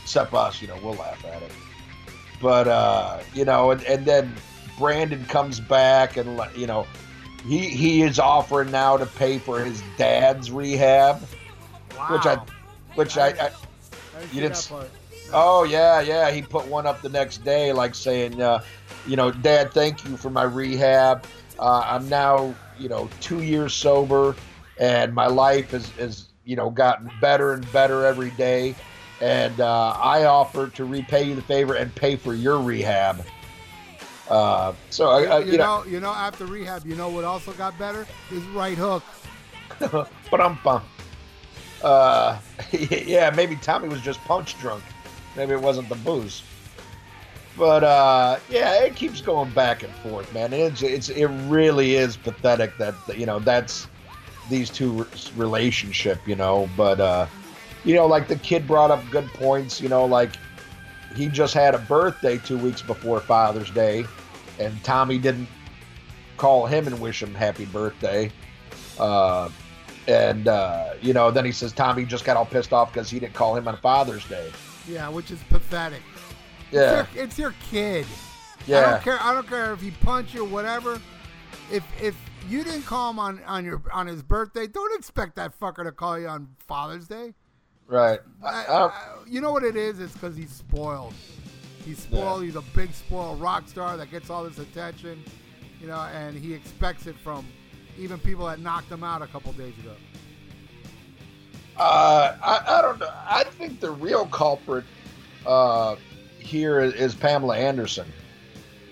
except 0.02 0.32
us. 0.34 0.60
You 0.60 0.68
know, 0.68 0.78
we'll 0.82 0.94
laugh 0.94 1.24
at 1.24 1.42
it. 1.42 1.52
But 2.40 2.68
uh, 2.68 3.20
you 3.34 3.44
know, 3.44 3.70
and, 3.70 3.82
and 3.84 4.04
then 4.04 4.34
Brandon 4.78 5.24
comes 5.26 5.60
back 5.60 6.16
and 6.16 6.40
you 6.56 6.66
know, 6.66 6.86
he 7.46 7.68
he 7.68 8.02
is 8.02 8.18
offering 8.18 8.70
now 8.70 8.96
to 8.96 9.06
pay 9.06 9.38
for 9.38 9.60
his 9.60 9.82
dad's 9.96 10.50
rehab, 10.50 11.20
Wow. 11.96 12.08
which 12.10 12.26
I, 12.26 12.36
which 12.94 13.18
I, 13.18 13.28
I 13.28 13.46
I 13.46 13.52
you 14.32 14.40
didn't 14.40 14.66
part. 14.68 14.90
Oh 15.32 15.64
yeah, 15.64 16.00
yeah. 16.00 16.30
He 16.30 16.42
put 16.42 16.66
one 16.66 16.86
up 16.86 17.00
the 17.02 17.08
next 17.08 17.44
day, 17.44 17.72
like 17.72 17.94
saying, 17.94 18.40
uh, 18.42 18.62
you 19.06 19.16
know, 19.16 19.30
Dad, 19.30 19.72
thank 19.72 20.04
you 20.04 20.16
for 20.16 20.30
my 20.30 20.42
rehab. 20.42 21.24
Uh, 21.58 21.82
I'm 21.86 22.08
now, 22.08 22.54
you 22.82 22.88
know, 22.88 23.08
two 23.20 23.42
years 23.42 23.72
sober, 23.72 24.34
and 24.78 25.14
my 25.14 25.26
life 25.26 25.70
has, 25.70 25.88
has, 25.90 26.28
you 26.44 26.56
know, 26.56 26.68
gotten 26.68 27.10
better 27.20 27.52
and 27.52 27.70
better 27.72 28.04
every 28.04 28.30
day. 28.32 28.74
And 29.20 29.60
uh, 29.60 29.96
I 29.96 30.24
offer 30.24 30.68
to 30.68 30.84
repay 30.84 31.22
you 31.22 31.36
the 31.36 31.42
favor 31.42 31.74
and 31.74 31.94
pay 31.94 32.16
for 32.16 32.34
your 32.34 32.60
rehab. 32.60 33.24
Uh, 34.28 34.72
so 34.90 35.10
I, 35.10 35.22
I, 35.24 35.38
you, 35.40 35.52
you 35.52 35.58
know, 35.58 35.82
know, 35.82 35.84
you 35.86 36.00
know, 36.00 36.10
after 36.10 36.44
rehab, 36.44 36.84
you 36.86 36.96
know 36.96 37.08
what 37.08 37.22
also 37.24 37.52
got 37.52 37.78
better? 37.78 38.06
His 38.28 38.42
right 38.46 38.76
hook. 38.76 39.04
but 39.78 40.40
I'm 40.40 40.58
bum. 40.64 40.82
Uh, 41.82 42.38
yeah, 42.72 43.30
maybe 43.30 43.56
Tommy 43.56 43.88
was 43.88 44.00
just 44.00 44.20
punch 44.24 44.58
drunk. 44.58 44.82
Maybe 45.36 45.52
it 45.52 45.60
wasn't 45.60 45.88
the 45.88 45.94
booze. 45.96 46.42
But 47.56 47.84
uh, 47.84 48.38
yeah, 48.48 48.82
it 48.84 48.96
keeps 48.96 49.20
going 49.20 49.50
back 49.50 49.82
and 49.82 49.92
forth, 49.96 50.32
man. 50.32 50.52
It's 50.52 50.82
it's 50.82 51.10
it 51.10 51.26
really 51.26 51.96
is 51.96 52.16
pathetic 52.16 52.76
that 52.78 52.94
you 53.16 53.26
know 53.26 53.38
that's 53.38 53.88
these 54.48 54.70
two 54.70 55.06
relationship, 55.36 56.26
you 56.26 56.34
know. 56.34 56.68
But 56.76 57.00
uh, 57.00 57.26
you 57.84 57.94
know, 57.94 58.06
like 58.06 58.28
the 58.28 58.36
kid 58.36 58.66
brought 58.66 58.90
up 58.90 59.02
good 59.10 59.28
points. 59.34 59.80
You 59.80 59.90
know, 59.90 60.06
like 60.06 60.32
he 61.14 61.28
just 61.28 61.52
had 61.52 61.74
a 61.74 61.78
birthday 61.78 62.38
two 62.38 62.56
weeks 62.56 62.80
before 62.80 63.20
Father's 63.20 63.70
Day, 63.70 64.06
and 64.58 64.82
Tommy 64.82 65.18
didn't 65.18 65.48
call 66.38 66.66
him 66.66 66.86
and 66.86 66.98
wish 67.00 67.22
him 67.22 67.34
happy 67.34 67.66
birthday. 67.66 68.32
Uh, 68.98 69.50
and 70.08 70.48
uh, 70.48 70.94
you 71.02 71.12
know, 71.12 71.30
then 71.30 71.44
he 71.44 71.52
says 71.52 71.72
Tommy 71.72 72.04
just 72.04 72.24
got 72.24 72.36
all 72.36 72.46
pissed 72.46 72.72
off 72.72 72.92
because 72.92 73.10
he 73.10 73.20
didn't 73.20 73.34
call 73.34 73.54
him 73.56 73.68
on 73.68 73.76
Father's 73.76 74.24
Day. 74.24 74.50
Yeah, 74.88 75.08
which 75.08 75.30
is 75.30 75.40
pathetic. 75.44 76.02
Yeah, 76.72 77.00
It's 77.02 77.14
your, 77.14 77.24
it's 77.24 77.38
your 77.38 77.54
kid. 77.70 78.06
I 78.66 78.90
don't 78.90 79.02
care. 79.02 79.18
I 79.20 79.34
don't 79.34 79.46
care 79.48 79.72
if 79.72 79.80
he 79.80 79.90
punch 79.90 80.34
you, 80.34 80.42
or 80.44 80.48
whatever. 80.48 81.00
If 81.70 81.84
if 82.00 82.16
you 82.48 82.64
didn't 82.64 82.82
call 82.82 83.10
him 83.10 83.18
on 83.18 83.42
on 83.44 83.64
your 83.64 83.82
on 83.92 84.06
his 84.06 84.22
birthday, 84.22 84.66
don't 84.66 84.96
expect 84.98 85.36
that 85.36 85.58
fucker 85.58 85.84
to 85.84 85.92
call 85.92 86.18
you 86.18 86.28
on 86.28 86.48
Father's 86.66 87.06
Day. 87.06 87.34
right. 87.86 88.20
I, 88.42 88.64
I, 88.64 88.84
I, 88.86 88.92
you 89.26 89.40
know 89.40 89.52
what 89.52 89.64
it 89.64 89.76
is? 89.76 90.00
It's 90.00 90.12
because 90.12 90.36
he's 90.36 90.50
spoiled. 90.50 91.14
He's 91.84 91.98
spoiled. 91.98 92.44
He's 92.44 92.56
a 92.56 92.62
big 92.74 92.92
spoiled 92.94 93.40
rock 93.40 93.68
star 93.68 93.96
that 93.96 94.10
gets 94.10 94.30
all 94.30 94.44
this 94.44 94.58
attention, 94.58 95.22
you 95.80 95.88
know, 95.88 96.00
and 96.14 96.36
he 96.38 96.54
expects 96.54 97.06
it 97.06 97.16
from 97.16 97.44
even 97.98 98.18
people 98.20 98.46
that 98.46 98.60
knocked 98.60 98.90
him 98.90 99.02
out 99.02 99.20
a 99.22 99.26
couple 99.26 99.52
days 99.52 99.74
ago. 99.80 99.94
Uh, 101.76 102.36
I, 102.42 102.78
I 102.78 102.82
don't 102.82 102.98
know. 103.00 103.10
I 103.26 103.44
think 103.44 103.80
the 103.80 103.90
real 103.90 104.26
culprit 104.26 104.84
uh, 105.46 105.96
here 106.42 106.80
is, 106.80 106.94
is 106.94 107.14
Pamela 107.14 107.56
Anderson. 107.56 108.06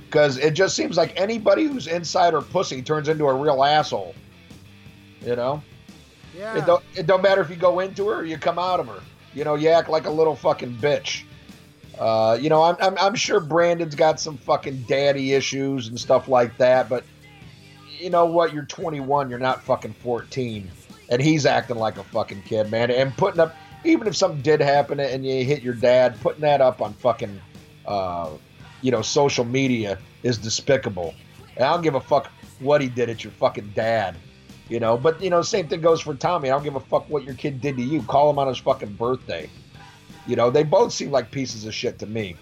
Because 0.06 0.38
it 0.38 0.52
just 0.52 0.74
seems 0.74 0.96
like 0.96 1.18
anybody 1.18 1.64
who's 1.64 1.86
inside 1.86 2.32
her 2.32 2.40
pussy 2.40 2.82
turns 2.82 3.08
into 3.08 3.26
a 3.26 3.34
real 3.34 3.62
asshole. 3.62 4.14
You 5.20 5.36
know? 5.36 5.62
Yeah. 6.36 6.58
It 6.58 6.66
don't 6.66 6.84
it 6.96 7.06
don't 7.06 7.22
matter 7.22 7.40
if 7.40 7.50
you 7.50 7.56
go 7.56 7.80
into 7.80 8.08
her 8.08 8.20
or 8.20 8.24
you 8.24 8.38
come 8.38 8.58
out 8.58 8.80
of 8.80 8.88
her. 8.88 9.00
You 9.34 9.44
know, 9.44 9.54
you 9.54 9.68
act 9.68 9.88
like 9.88 10.06
a 10.06 10.10
little 10.10 10.34
fucking 10.34 10.76
bitch. 10.76 11.24
Uh, 11.98 12.38
you 12.40 12.48
know, 12.48 12.62
I'm, 12.62 12.76
I'm 12.80 12.96
I'm 12.98 13.14
sure 13.14 13.40
Brandon's 13.40 13.94
got 13.94 14.18
some 14.18 14.36
fucking 14.38 14.84
daddy 14.88 15.34
issues 15.34 15.88
and 15.88 15.98
stuff 16.00 16.28
like 16.28 16.56
that, 16.58 16.88
but 16.88 17.04
you 17.98 18.10
know 18.10 18.24
what? 18.24 18.54
You're 18.54 18.64
21. 18.64 19.28
You're 19.28 19.38
not 19.38 19.62
fucking 19.62 19.92
14, 19.94 20.70
and 21.10 21.20
he's 21.20 21.44
acting 21.44 21.76
like 21.76 21.98
a 21.98 22.04
fucking 22.04 22.42
kid, 22.42 22.70
man. 22.70 22.90
And 22.90 23.14
putting 23.16 23.40
up, 23.40 23.54
even 23.84 24.06
if 24.06 24.16
something 24.16 24.42
did 24.42 24.60
happen 24.60 25.00
and 25.00 25.24
you 25.24 25.44
hit 25.44 25.62
your 25.62 25.74
dad, 25.74 26.20
putting 26.20 26.42
that 26.42 26.60
up 26.60 26.82
on 26.82 26.92
fucking, 26.94 27.40
uh, 27.86 28.30
you 28.82 28.90
know, 28.90 29.02
social 29.02 29.44
media 29.44 29.98
is 30.22 30.38
despicable. 30.38 31.14
And 31.56 31.64
I 31.64 31.72
don't 31.72 31.82
give 31.82 31.94
a 31.94 32.00
fuck 32.00 32.30
what 32.60 32.80
he 32.80 32.88
did 32.88 33.08
at 33.08 33.24
your 33.24 33.32
fucking 33.32 33.72
dad. 33.74 34.16
You 34.68 34.78
know, 34.78 34.96
but 34.96 35.20
you 35.20 35.30
know, 35.30 35.42
same 35.42 35.66
thing 35.66 35.80
goes 35.80 36.00
for 36.00 36.14
Tommy. 36.14 36.48
I 36.48 36.52
don't 36.52 36.62
give 36.62 36.76
a 36.76 36.80
fuck 36.80 37.08
what 37.10 37.24
your 37.24 37.34
kid 37.34 37.60
did 37.60 37.76
to 37.76 37.82
you. 37.82 38.02
Call 38.02 38.30
him 38.30 38.38
on 38.38 38.46
his 38.46 38.58
fucking 38.58 38.94
birthday. 38.94 39.50
You 40.28 40.36
know, 40.36 40.48
they 40.48 40.62
both 40.62 40.92
seem 40.92 41.10
like 41.10 41.32
pieces 41.32 41.64
of 41.64 41.74
shit 41.74 41.98
to 41.98 42.06
me. 42.06 42.36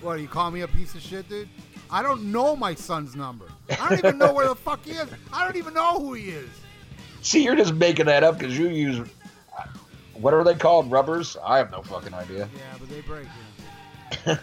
What, 0.00 0.20
you 0.20 0.28
call 0.28 0.50
me 0.50 0.62
a 0.62 0.68
piece 0.68 0.94
of 0.94 1.02
shit, 1.02 1.28
dude? 1.28 1.48
I 1.90 2.02
don't 2.02 2.32
know 2.32 2.56
my 2.56 2.74
son's 2.74 3.14
number. 3.14 3.46
I 3.70 3.90
don't 3.90 3.98
even 3.98 4.18
know 4.18 4.32
where 4.32 4.48
the 4.48 4.54
fuck 4.54 4.84
he 4.84 4.92
is. 4.92 5.08
I 5.32 5.44
don't 5.44 5.56
even 5.56 5.74
know 5.74 5.98
who 5.98 6.14
he 6.14 6.30
is. 6.30 6.48
See, 7.20 7.44
you're 7.44 7.56
just 7.56 7.74
making 7.74 8.06
that 8.06 8.24
up 8.24 8.38
because 8.38 8.58
you 8.58 8.68
use 8.68 9.06
what 10.14 10.34
are 10.34 10.44
they 10.44 10.54
called? 10.54 10.90
Rubbers? 10.90 11.36
I 11.42 11.58
have 11.58 11.70
no 11.70 11.82
fucking 11.82 12.14
idea. 12.14 12.48
Yeah, 12.56 12.76
but 12.78 12.88
they 12.88 13.00
break. 13.02 13.26
You 14.26 14.34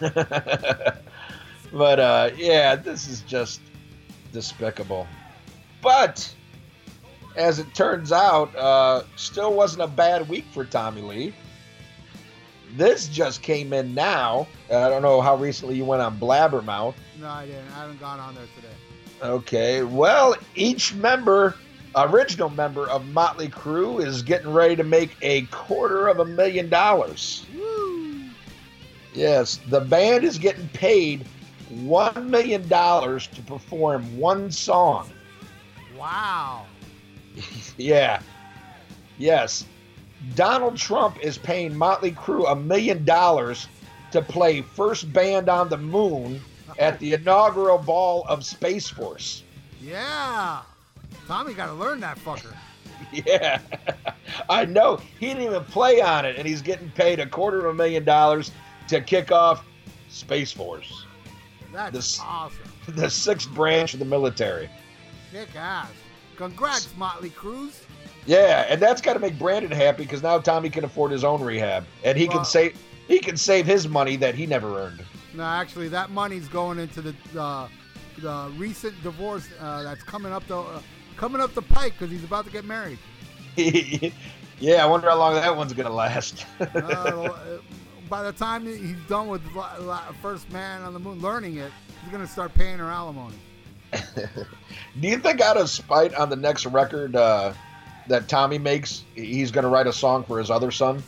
but 1.72 2.00
uh, 2.00 2.30
yeah, 2.36 2.76
this 2.76 3.08
is 3.08 3.22
just 3.22 3.60
despicable. 4.32 5.06
But 5.80 6.34
as 7.36 7.58
it 7.58 7.74
turns 7.74 8.12
out, 8.12 8.54
uh, 8.56 9.04
still 9.16 9.54
wasn't 9.54 9.82
a 9.82 9.86
bad 9.86 10.28
week 10.28 10.44
for 10.52 10.64
Tommy 10.64 11.02
Lee. 11.02 11.34
This 12.76 13.08
just 13.08 13.42
came 13.42 13.72
in 13.72 13.94
now. 13.94 14.46
I 14.68 14.88
don't 14.88 15.02
know 15.02 15.20
how 15.20 15.36
recently 15.36 15.76
you 15.76 15.84
went 15.84 16.00
on 16.02 16.18
Blabbermouth. 16.18 16.94
No, 17.20 17.28
I 17.28 17.46
didn't. 17.46 17.70
I 17.72 17.80
haven't 17.80 18.00
gone 18.00 18.18
on 18.18 18.34
there 18.34 18.46
today. 18.56 18.74
Okay, 19.22 19.82
well, 19.82 20.34
each 20.54 20.94
member, 20.94 21.54
original 21.96 22.50
member 22.50 22.88
of 22.88 23.06
Motley 23.08 23.48
Crue, 23.48 24.04
is 24.04 24.22
getting 24.22 24.52
ready 24.52 24.76
to 24.76 24.84
make 24.84 25.16
a 25.22 25.42
quarter 25.46 26.08
of 26.08 26.20
a 26.20 26.24
million 26.24 26.68
dollars. 26.68 27.46
Woo! 27.54 28.24
Yes, 29.14 29.60
the 29.68 29.80
band 29.80 30.24
is 30.24 30.38
getting 30.38 30.68
paid 30.68 31.26
one 31.68 32.30
million 32.30 32.66
dollars 32.68 33.26
to 33.28 33.42
perform 33.42 34.18
one 34.18 34.50
song. 34.50 35.10
Wow. 35.96 36.66
Yeah. 37.78 38.20
Yes. 39.16 39.64
Donald 40.34 40.76
Trump 40.76 41.18
is 41.22 41.38
paying 41.38 41.74
Motley 41.74 42.12
Crue 42.12 42.50
a 42.50 42.54
million 42.54 43.04
dollars 43.04 43.66
to 44.10 44.20
play 44.20 44.60
First 44.60 45.10
Band 45.12 45.48
on 45.48 45.68
the 45.68 45.78
Moon 45.78 46.40
at 46.78 46.98
the 46.98 47.14
inaugural 47.14 47.78
ball 47.78 48.24
of 48.28 48.44
Space 48.44 48.88
Force. 48.88 49.42
Yeah. 49.80 50.60
Tommy 51.32 51.54
got 51.54 51.68
to 51.68 51.72
learn 51.72 51.98
that 52.00 52.18
fucker. 52.18 52.54
Yeah. 53.10 53.58
I 54.50 54.64
know. 54.66 55.00
He 55.18 55.26
didn't 55.28 55.42
even 55.42 55.64
play 55.64 56.00
on 56.00 56.24
it, 56.24 56.36
and 56.36 56.46
he's 56.46 56.62
getting 56.62 56.88
paid 56.90 57.20
a 57.20 57.26
quarter 57.26 57.58
of 57.58 57.64
a 57.66 57.74
million 57.74 58.04
dollars 58.04 58.52
to 58.88 59.00
kick 59.00 59.32
off 59.32 59.64
Space 60.08 60.52
Force, 60.52 61.04
That's 61.72 61.92
This- 61.92 62.20
awesome. 62.20 62.58
the 62.88 63.08
sixth 63.10 63.50
branch 63.50 63.92
of 63.94 63.98
the 63.98 64.04
military. 64.04 64.68
Kick 65.32 65.48
ass. 65.56 65.88
Congrats, 66.36 66.94
Motley 66.96 67.30
Cruz. 67.30 67.82
Yeah, 68.26 68.66
and 68.68 68.80
that's 68.80 69.00
got 69.00 69.14
to 69.14 69.18
make 69.18 69.38
Brandon 69.38 69.70
happy 69.72 70.04
because 70.04 70.22
now 70.22 70.38
Tommy 70.38 70.68
can 70.70 70.84
afford 70.84 71.10
his 71.12 71.24
own 71.24 71.42
rehab, 71.42 71.84
and 72.04 72.16
he 72.16 72.28
Well- 72.28 72.38
can 72.38 72.44
save 72.44 72.78
he 73.08 73.18
can 73.18 73.36
save 73.38 73.66
his 73.66 73.88
money 73.88 74.16
that 74.16 74.34
he 74.34 74.46
never 74.46 74.78
earned. 74.78 75.02
No, 75.34 75.44
actually, 75.44 75.88
that 75.88 76.10
money's 76.10 76.46
going 76.48 76.78
into 76.78 77.00
the 77.02 77.14
uh, 77.38 77.68
the 78.18 78.52
recent 78.56 79.02
divorce 79.02 79.48
uh, 79.60 79.82
that's 79.82 80.02
coming 80.02 80.32
up 80.32 80.46
the 80.46 80.58
uh, 80.58 80.80
coming 81.16 81.40
up 81.40 81.54
the 81.54 81.62
pike 81.62 81.94
because 81.98 82.10
he's 82.10 82.24
about 82.24 82.44
to 82.46 82.50
get 82.50 82.64
married. 82.64 82.98
yeah, 83.56 84.82
I 84.82 84.86
wonder 84.86 85.10
how 85.10 85.18
long 85.18 85.34
that 85.34 85.56
one's 85.56 85.72
gonna 85.72 85.90
last. 85.90 86.46
Uh, 86.60 86.64
uh, 86.74 87.58
by 88.08 88.22
the 88.22 88.32
time 88.32 88.66
he's 88.66 88.96
done 89.08 89.28
with 89.28 89.42
First 90.20 90.50
Man 90.50 90.82
on 90.82 90.92
the 90.92 90.98
Moon, 90.98 91.20
learning 91.20 91.56
it, 91.56 91.72
he's 92.02 92.12
gonna 92.12 92.26
start 92.26 92.54
paying 92.54 92.78
her 92.78 92.90
alimony. 92.90 93.36
Do 93.92 95.08
you 95.08 95.18
think 95.18 95.40
out 95.40 95.56
of 95.56 95.68
spite 95.68 96.14
on 96.14 96.30
the 96.30 96.36
next 96.36 96.66
record 96.66 97.14
uh, 97.14 97.52
that 98.08 98.28
Tommy 98.28 98.58
makes, 98.58 99.04
he's 99.14 99.50
gonna 99.50 99.68
write 99.68 99.86
a 99.86 99.92
song 99.92 100.24
for 100.24 100.38
his 100.38 100.50
other 100.50 100.70
son? 100.70 101.02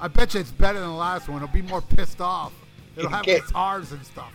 I 0.00 0.08
bet 0.08 0.34
you 0.34 0.40
it's 0.40 0.50
better 0.50 0.78
than 0.78 0.88
the 0.88 0.94
last 0.94 1.28
one. 1.28 1.40
He'll 1.40 1.48
be 1.48 1.62
more 1.62 1.82
pissed 1.82 2.20
off. 2.20 2.52
It'll 2.96 3.10
have 3.10 3.24
guitars 3.24 3.92
and 3.92 4.04
stuff. 4.04 4.32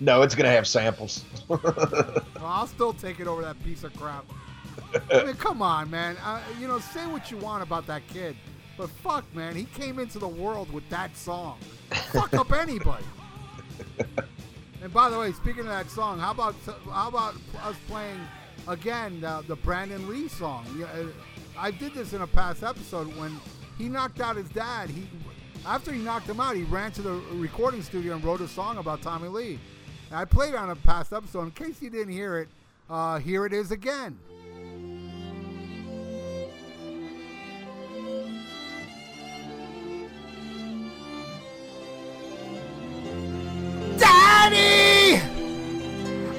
No, 0.00 0.22
it's 0.22 0.34
gonna 0.34 0.50
have 0.50 0.66
samples. 0.66 1.24
Well, 1.48 2.24
I'll 2.48 2.66
still 2.66 2.94
take 2.94 3.20
it 3.20 3.26
over 3.26 3.42
that 3.42 3.62
piece 3.62 3.84
of 3.84 3.94
crap. 3.94 4.24
I 5.12 5.24
mean, 5.24 5.34
come 5.34 5.60
on, 5.60 5.90
man. 5.90 6.16
Uh, 6.24 6.40
you 6.58 6.66
know, 6.66 6.78
say 6.78 7.06
what 7.06 7.30
you 7.30 7.36
want 7.36 7.62
about 7.62 7.86
that 7.86 8.06
kid, 8.08 8.34
but 8.78 8.88
fuck, 8.88 9.24
man, 9.34 9.54
he 9.54 9.64
came 9.64 9.98
into 9.98 10.18
the 10.18 10.26
world 10.26 10.72
with 10.72 10.88
that 10.88 11.14
song. 11.16 11.58
Fuck 12.12 12.32
up 12.34 12.52
anybody. 12.52 13.04
And 14.82 14.92
by 14.92 15.10
the 15.10 15.18
way, 15.18 15.32
speaking 15.32 15.60
of 15.60 15.66
that 15.66 15.90
song, 15.90 16.18
how 16.18 16.30
about 16.30 16.54
how 16.90 17.08
about 17.08 17.34
us 17.62 17.76
playing 17.86 18.18
again 18.66 19.20
the, 19.20 19.44
the 19.46 19.56
Brandon 19.56 20.08
Lee 20.08 20.28
song? 20.28 20.64
Yeah, 20.78 20.86
uh, 20.86 21.06
I 21.58 21.70
did 21.70 21.92
this 21.92 22.14
in 22.14 22.22
a 22.22 22.26
past 22.26 22.62
episode 22.62 23.14
when 23.18 23.38
he 23.76 23.88
knocked 23.88 24.20
out 24.20 24.36
his 24.36 24.48
dad. 24.48 24.88
He 24.88 25.06
after 25.66 25.92
he 25.92 26.00
knocked 26.00 26.28
him 26.28 26.40
out, 26.40 26.56
he 26.56 26.62
ran 26.64 26.92
to 26.92 27.02
the 27.02 27.20
recording 27.32 27.82
studio 27.82 28.14
and 28.14 28.24
wrote 28.24 28.40
a 28.40 28.48
song 28.48 28.78
about 28.78 29.02
Tommy 29.02 29.28
Lee. 29.28 29.58
And 30.08 30.18
I 30.18 30.24
played 30.24 30.54
on 30.54 30.70
a 30.70 30.76
past 30.76 31.12
episode. 31.12 31.42
In 31.42 31.50
case 31.52 31.80
you 31.80 31.90
didn't 31.90 32.12
hear 32.12 32.38
it, 32.38 32.48
uh, 32.88 33.18
here 33.18 33.46
it 33.46 33.52
is 33.52 33.70
again. 33.70 34.18
Daddy! 43.98 45.20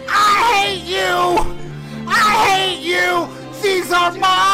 I 0.09 0.51
hate 0.53 0.83
you! 0.83 1.55
I 2.07 2.45
hate 2.47 2.81
you! 2.81 3.27
These 3.61 3.91
are 3.91 4.11
my 4.17 4.50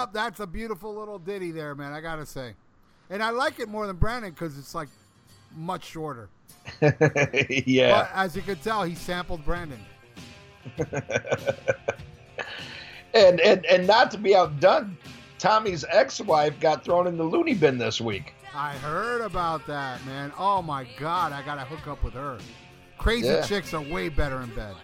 Yep, 0.00 0.12
that's 0.12 0.40
a 0.40 0.46
beautiful 0.46 0.94
little 0.94 1.18
ditty 1.18 1.50
there, 1.50 1.74
man. 1.74 1.92
I 1.92 2.00
gotta 2.00 2.26
say, 2.26 2.54
and 3.10 3.22
I 3.22 3.30
like 3.30 3.58
it 3.60 3.68
more 3.68 3.86
than 3.86 3.96
Brandon 3.96 4.30
because 4.30 4.58
it's 4.58 4.74
like 4.74 4.88
much 5.56 5.84
shorter. 5.84 6.28
yeah. 6.80 7.90
But 7.90 8.10
as 8.14 8.36
you 8.36 8.42
can 8.42 8.56
tell, 8.56 8.82
he 8.84 8.94
sampled 8.94 9.44
Brandon. 9.44 9.80
And, 13.14 13.40
and 13.40 13.64
and 13.64 13.86
not 13.86 14.10
to 14.10 14.18
be 14.18 14.36
outdone, 14.36 14.96
Tommy's 15.38 15.82
ex-wife 15.88 16.60
got 16.60 16.84
thrown 16.84 17.06
in 17.06 17.16
the 17.16 17.24
loony 17.24 17.54
bin 17.54 17.78
this 17.78 18.02
week. 18.02 18.34
I 18.54 18.72
heard 18.74 19.22
about 19.22 19.66
that, 19.66 20.04
man. 20.04 20.30
Oh 20.38 20.60
my 20.60 20.86
god, 20.98 21.32
I 21.32 21.42
gotta 21.42 21.62
hook 21.62 21.88
up 21.88 22.04
with 22.04 22.12
her. 22.12 22.38
Crazy 22.98 23.28
Yeah. 23.28 23.46
chicks 23.46 23.72
are 23.72 23.80
way 23.80 24.10
better 24.10 24.42
in 24.42 24.54
bed. 24.54 24.74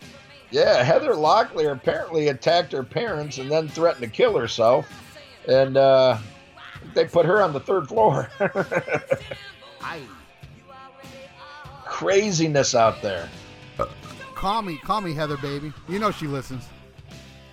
Yeah, 0.51 0.83
Heather 0.83 1.13
Locklear 1.13 1.73
apparently 1.73 2.29
attacked 2.29 2.73
her 2.73 2.83
parents 2.83 3.37
and 3.39 3.51
then 3.53 3.69
threatened 3.69 4.03
to 4.05 4.09
kill 4.11 4.39
herself, 4.39 4.87
and 5.49 5.77
uh, 5.77 6.19
they 6.95 7.05
put 7.07 7.27
her 7.27 7.43
on 7.43 7.53
the 7.53 7.61
third 7.61 7.89
floor. 7.89 8.29
Craziness 11.85 12.75
out 12.75 13.01
there. 13.03 13.29
call 14.35 14.63
me, 14.63 14.79
call 14.79 15.01
me 15.01 15.15
Heather, 15.15 15.37
baby. 15.37 15.73
You 15.89 15.99
know 15.99 16.11
she 16.11 16.27
listens. 16.27 16.65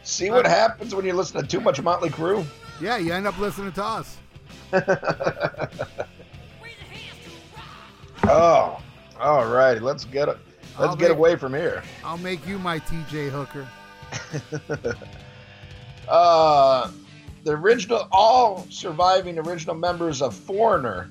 See 0.04 0.32
what 0.32 0.48
happens 0.48 0.96
when 0.96 1.06
you 1.06 1.14
listen 1.14 1.40
to 1.42 1.48
too 1.48 1.60
much 1.62 1.82
Motley 1.82 2.10
Crue? 2.10 2.44
Yeah, 2.82 2.98
you 2.98 3.14
end 3.14 3.28
up 3.28 3.38
listening 3.38 3.72
to 3.74 3.84
us. 3.84 4.18
Oh, 8.24 8.80
all 9.20 9.48
righty. 9.48 9.80
Let's 9.80 10.06
get 10.06 10.30
it. 10.30 10.38
Let's 10.78 10.92
I'll 10.92 10.96
get 10.96 11.10
make- 11.10 11.18
away 11.18 11.36
from 11.36 11.56
here. 11.56 11.82
I'll 12.04 12.20
make 12.20 12.46
you 12.48 12.60
my 12.60 12.78
TJ 12.80 13.30
hooker. 13.30 13.68
Uh, 16.08 16.92
the 17.44 17.52
original, 17.52 18.08
all 18.12 18.66
surviving 18.70 19.38
original 19.40 19.76
members 19.76 20.22
of 20.22 20.36
Foreigner 20.36 21.10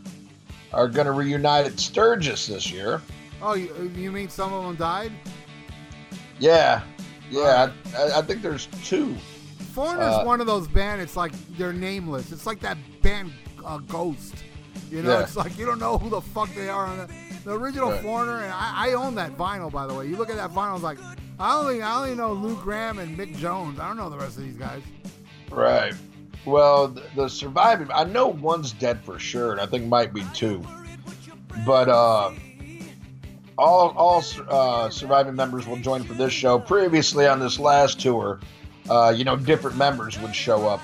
are 0.73 0.89
going 0.89 1.07
to 1.07 1.13
reunite 1.13 1.67
at 1.67 1.79
Sturgis 1.81 2.47
this 2.47 2.71
year. 2.71 3.03
Oh, 3.43 3.55
you, 3.55 3.91
you 3.97 4.13
mean 4.13 4.29
some 4.29 4.53
of 4.53 4.65
them 4.65 4.77
died? 4.77 5.13
Yeah, 6.39 6.83
yeah. 7.31 7.71
I, 7.97 8.19
I 8.19 8.23
think 8.23 8.43
there's 8.43 8.67
two. 8.85 9.15
Foreigner's 9.73 10.15
Uh, 10.15 10.25
one 10.25 10.41
of 10.41 10.47
those 10.47 10.69
bands. 10.69 11.03
It's 11.05 11.17
like 11.17 11.33
they're 11.57 11.73
nameless. 11.73 12.33
It's 12.33 12.47
like 12.47 12.61
that 12.61 12.77
band 13.03 13.33
uh, 13.65 13.79
Ghost. 13.79 14.35
You 14.91 15.03
know, 15.03 15.13
Yeah. 15.13 15.23
it's 15.23 15.37
like 15.37 15.57
you 15.59 15.67
don't 15.67 15.79
know 15.79 15.99
who 15.99 16.11
the 16.11 16.21
fuck 16.21 16.53
they 16.55 16.69
are. 16.69 16.87
On 16.87 16.99
the, 16.99 17.09
the 17.45 17.53
original 17.59 17.91
Right. 17.91 18.03
Foreigner, 18.03 18.43
and 18.43 18.53
I, 18.53 18.89
I 18.89 18.93
own 18.95 19.15
that 19.17 19.37
vinyl 19.37 19.71
by 19.71 19.87
the 19.87 19.95
way. 19.95 20.07
You 20.07 20.17
look 20.17 20.31
at 20.31 20.37
that 20.37 20.51
vinyl, 20.51 20.75
it's 20.75 20.83
like 20.85 20.99
I 21.39 21.57
only 21.59 21.83
I 21.83 21.97
only 22.03 22.15
know 22.15 22.33
Lou 22.33 22.57
Gramm 22.57 22.99
and 22.99 23.17
Mick 23.17 23.37
Jones. 23.37 23.79
I 23.79 23.87
don't 23.89 23.97
know 23.97 24.11
the 24.11 24.19
rest 24.19 24.37
of 24.37 24.43
these 24.45 24.57
guys. 24.57 24.83
Right. 25.51 25.95
Well, 26.45 26.89
the, 26.89 27.03
the 27.15 27.29
surviving, 27.29 27.89
I 27.93 28.05
know 28.05 28.29
one's 28.29 28.73
dead 28.73 29.05
for 29.05 29.19
sure, 29.19 29.53
and 29.53 29.61
I 29.61 29.67
think 29.67 29.87
might 29.87 30.15
be 30.15 30.25
two. 30.33 30.65
But 31.67 31.89
uh, 31.89 32.33
all 33.59 33.91
all 33.91 34.25
uh, 34.49 34.89
surviving 34.89 35.37
members 35.37 35.67
will 35.67 35.77
join 35.77 36.03
for 36.05 36.15
this 36.15 36.33
show. 36.33 36.59
Previously 36.59 37.27
on 37.27 37.41
this 37.41 37.59
last 37.59 38.01
tour, 38.01 38.41
uh, 38.89 39.13
you 39.15 39.25
know, 39.25 39.37
different 39.37 39.77
members 39.77 40.19
would 40.21 40.35
show 40.35 40.67
up 40.67 40.81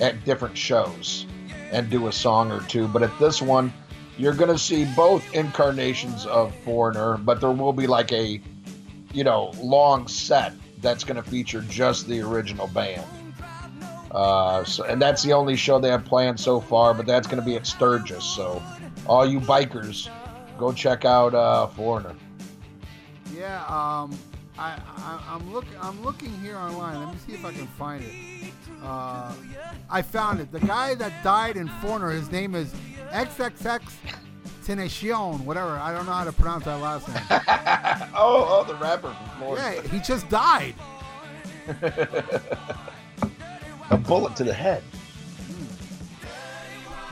at 0.00 0.24
different 0.24 0.56
shows 0.56 1.26
and 1.72 1.90
do 1.90 2.06
a 2.06 2.12
song 2.12 2.52
or 2.52 2.60
two. 2.62 2.86
But 2.86 3.02
at 3.02 3.18
this 3.18 3.42
one, 3.42 3.72
you're 4.16 4.34
going 4.34 4.50
to 4.50 4.58
see 4.58 4.84
both 4.94 5.34
incarnations 5.34 6.24
of 6.26 6.54
Foreigner, 6.56 7.16
but 7.18 7.40
there 7.40 7.50
will 7.50 7.72
be 7.72 7.88
like 7.88 8.12
a, 8.12 8.40
you 9.12 9.24
know, 9.24 9.52
long 9.60 10.06
set 10.06 10.52
that's 10.80 11.02
going 11.02 11.20
to 11.20 11.28
feature 11.28 11.62
just 11.62 12.06
the 12.06 12.20
original 12.20 12.68
band. 12.68 13.04
Uh, 14.14 14.62
so, 14.62 14.84
and 14.84 15.02
that's 15.02 15.24
the 15.24 15.32
only 15.32 15.56
show 15.56 15.80
they 15.80 15.90
have 15.90 16.04
planned 16.04 16.38
so 16.38 16.60
far, 16.60 16.94
but 16.94 17.04
that's 17.04 17.26
going 17.26 17.40
to 17.40 17.44
be 17.44 17.56
at 17.56 17.66
Sturgis. 17.66 18.24
So, 18.24 18.62
all 19.06 19.26
you 19.26 19.40
bikers, 19.40 20.08
go 20.56 20.72
check 20.72 21.04
out 21.04 21.34
uh, 21.34 21.66
Foreigner. 21.66 22.14
Yeah, 23.36 23.64
um, 23.64 24.16
I, 24.56 24.78
I 24.96 25.20
I'm 25.28 25.52
look 25.52 25.64
I'm 25.80 26.00
looking 26.04 26.30
here 26.40 26.56
online. 26.56 27.04
Let 27.04 27.12
me 27.12 27.20
see 27.26 27.32
if 27.32 27.44
I 27.44 27.52
can 27.52 27.66
find 27.66 28.04
it. 28.04 28.52
Uh, 28.84 29.32
I 29.90 30.00
found 30.02 30.40
it. 30.40 30.52
The 30.52 30.60
guy 30.60 30.94
that 30.94 31.24
died 31.24 31.56
in 31.56 31.66
Foreigner, 31.82 32.10
his 32.10 32.30
name 32.30 32.54
is 32.54 32.72
XXX 33.10 33.82
Tenacion, 34.64 35.40
whatever. 35.40 35.70
I 35.70 35.92
don't 35.92 36.06
know 36.06 36.12
how 36.12 36.24
to 36.24 36.32
pronounce 36.32 36.66
that 36.66 36.80
last 36.80 37.08
name. 37.08 37.16
oh, 38.14 38.46
oh, 38.48 38.64
the 38.64 38.76
rapper 38.76 39.12
from 39.12 39.38
Florida. 39.38 39.74
yeah, 39.74 39.88
he 39.88 39.98
just 39.98 40.28
died. 40.28 40.74
A 43.90 43.96
bullet 43.96 44.36
to 44.36 44.44
the 44.44 44.54
head. 44.54 44.82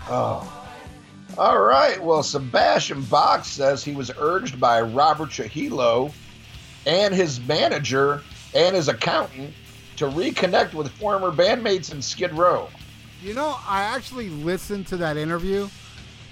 Oh. 0.08 0.48
All 1.38 1.60
right. 1.60 2.02
Well, 2.02 2.22
Sebastian 2.22 3.02
Bach 3.02 3.44
says 3.44 3.82
he 3.82 3.94
was 3.94 4.10
urged 4.18 4.60
by 4.60 4.80
Robert 4.82 5.30
Trujillo 5.30 6.12
and 6.86 7.14
his 7.14 7.40
manager 7.40 8.22
and 8.54 8.76
his 8.76 8.88
accountant 8.88 9.54
to 9.96 10.06
reconnect 10.06 10.74
with 10.74 10.90
former 10.92 11.30
bandmates 11.30 11.92
in 11.92 12.02
Skid 12.02 12.32
Row. 12.32 12.68
You 13.22 13.34
know, 13.34 13.56
I 13.66 13.82
actually 13.82 14.30
listened 14.30 14.86
to 14.88 14.96
that 14.98 15.16
interview, 15.16 15.68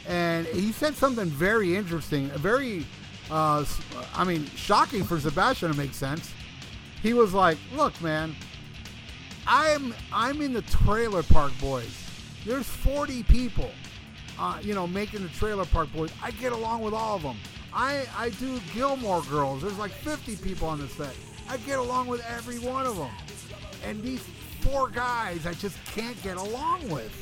and 0.09 0.47
he 0.49 0.73
said 0.73 0.97
something 0.97 1.27
very 1.27 1.77
interesting, 1.77 2.29
very, 2.31 2.85
uh, 3.31 3.65
I 4.15 4.25
mean, 4.25 4.47
shocking 4.57 5.05
for 5.05 5.21
Sebastian 5.21 5.71
to 5.71 5.77
make 5.77 5.95
sense. 5.95 6.33
He 7.01 7.15
was 7.15 7.33
like, 7.33 7.59
"Look, 7.75 8.01
man, 8.03 8.35
I'm 9.53 9.93
I'm 10.13 10.41
in 10.43 10.53
the 10.53 10.63
Trailer 10.63 11.25
Park 11.25 11.51
Boys. 11.61 11.93
There's 12.47 12.69
40 12.69 13.25
people, 13.25 13.69
uh, 14.39 14.61
you 14.63 14.75
know, 14.75 14.87
making 14.87 15.25
the 15.25 15.29
Trailer 15.31 15.65
Park 15.65 15.93
Boys. 15.93 16.13
I 16.23 16.31
get 16.31 16.53
along 16.53 16.83
with 16.83 16.95
all 16.95 17.17
of 17.17 17.23
them. 17.23 17.37
I 17.75 18.07
I 18.17 18.31
do 18.31 18.61
Gilmore 18.73 19.23
Girls. 19.23 19.63
There's 19.63 19.77
like 19.77 19.91
50 19.91 20.37
people 20.37 20.69
on 20.69 20.79
the 20.79 20.87
set. 20.87 21.13
I 21.49 21.57
get 21.57 21.81
along 21.81 22.07
with 22.07 22.25
every 22.27 22.61
one 22.61 22.87
of 22.87 22.97
them. 22.97 23.11
And 23.85 24.01
these 24.05 24.21
four 24.61 24.89
guys 24.89 25.47
I 25.47 25.55
just 25.55 25.85
can't 25.87 26.21
get 26.23 26.37
along 26.37 26.89
with. 26.89 27.13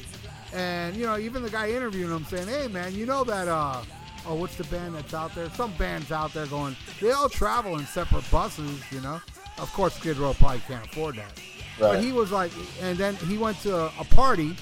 And 0.53 0.97
you 0.97 1.07
know, 1.07 1.17
even 1.17 1.43
the 1.43 1.49
guy 1.49 1.71
interviewing 1.71 2.11
them 2.11 2.27
saying, 2.27 2.47
"Hey, 2.47 2.69
man, 2.69 2.95
you 2.95 3.07
know 3.07 3.25
that 3.25 3.49
uh." 3.49 3.81
Oh, 4.27 4.35
what's 4.35 4.57
the 4.57 4.65
band 4.65 4.97
that's 4.97 5.15
out 5.15 5.35
there? 5.35 5.49
Some 5.51 5.73
bands 5.79 6.13
out 6.13 6.35
there 6.35 6.45
going, 6.47 6.77
they 7.01 7.13
all 7.13 7.31
travel 7.31 7.79
in 7.79 7.87
separate 7.87 8.31
buses, 8.31 8.83
you 8.93 9.01
know. 9.01 9.23
Of 9.57 9.73
course, 9.73 9.95
Skid 9.95 10.19
Row 10.19 10.35
probably 10.35 10.61
can't 10.67 10.85
afford 10.85 11.17
that. 11.17 11.33
But 11.79 12.03
he 12.03 12.13
was 12.13 12.33
like, 12.33 12.51
and 12.81 12.99
then 12.99 13.15
he 13.17 13.39
went 13.39 13.61
to 13.61 13.77
a, 13.77 13.87
a 14.01 14.05
party, 14.05 14.57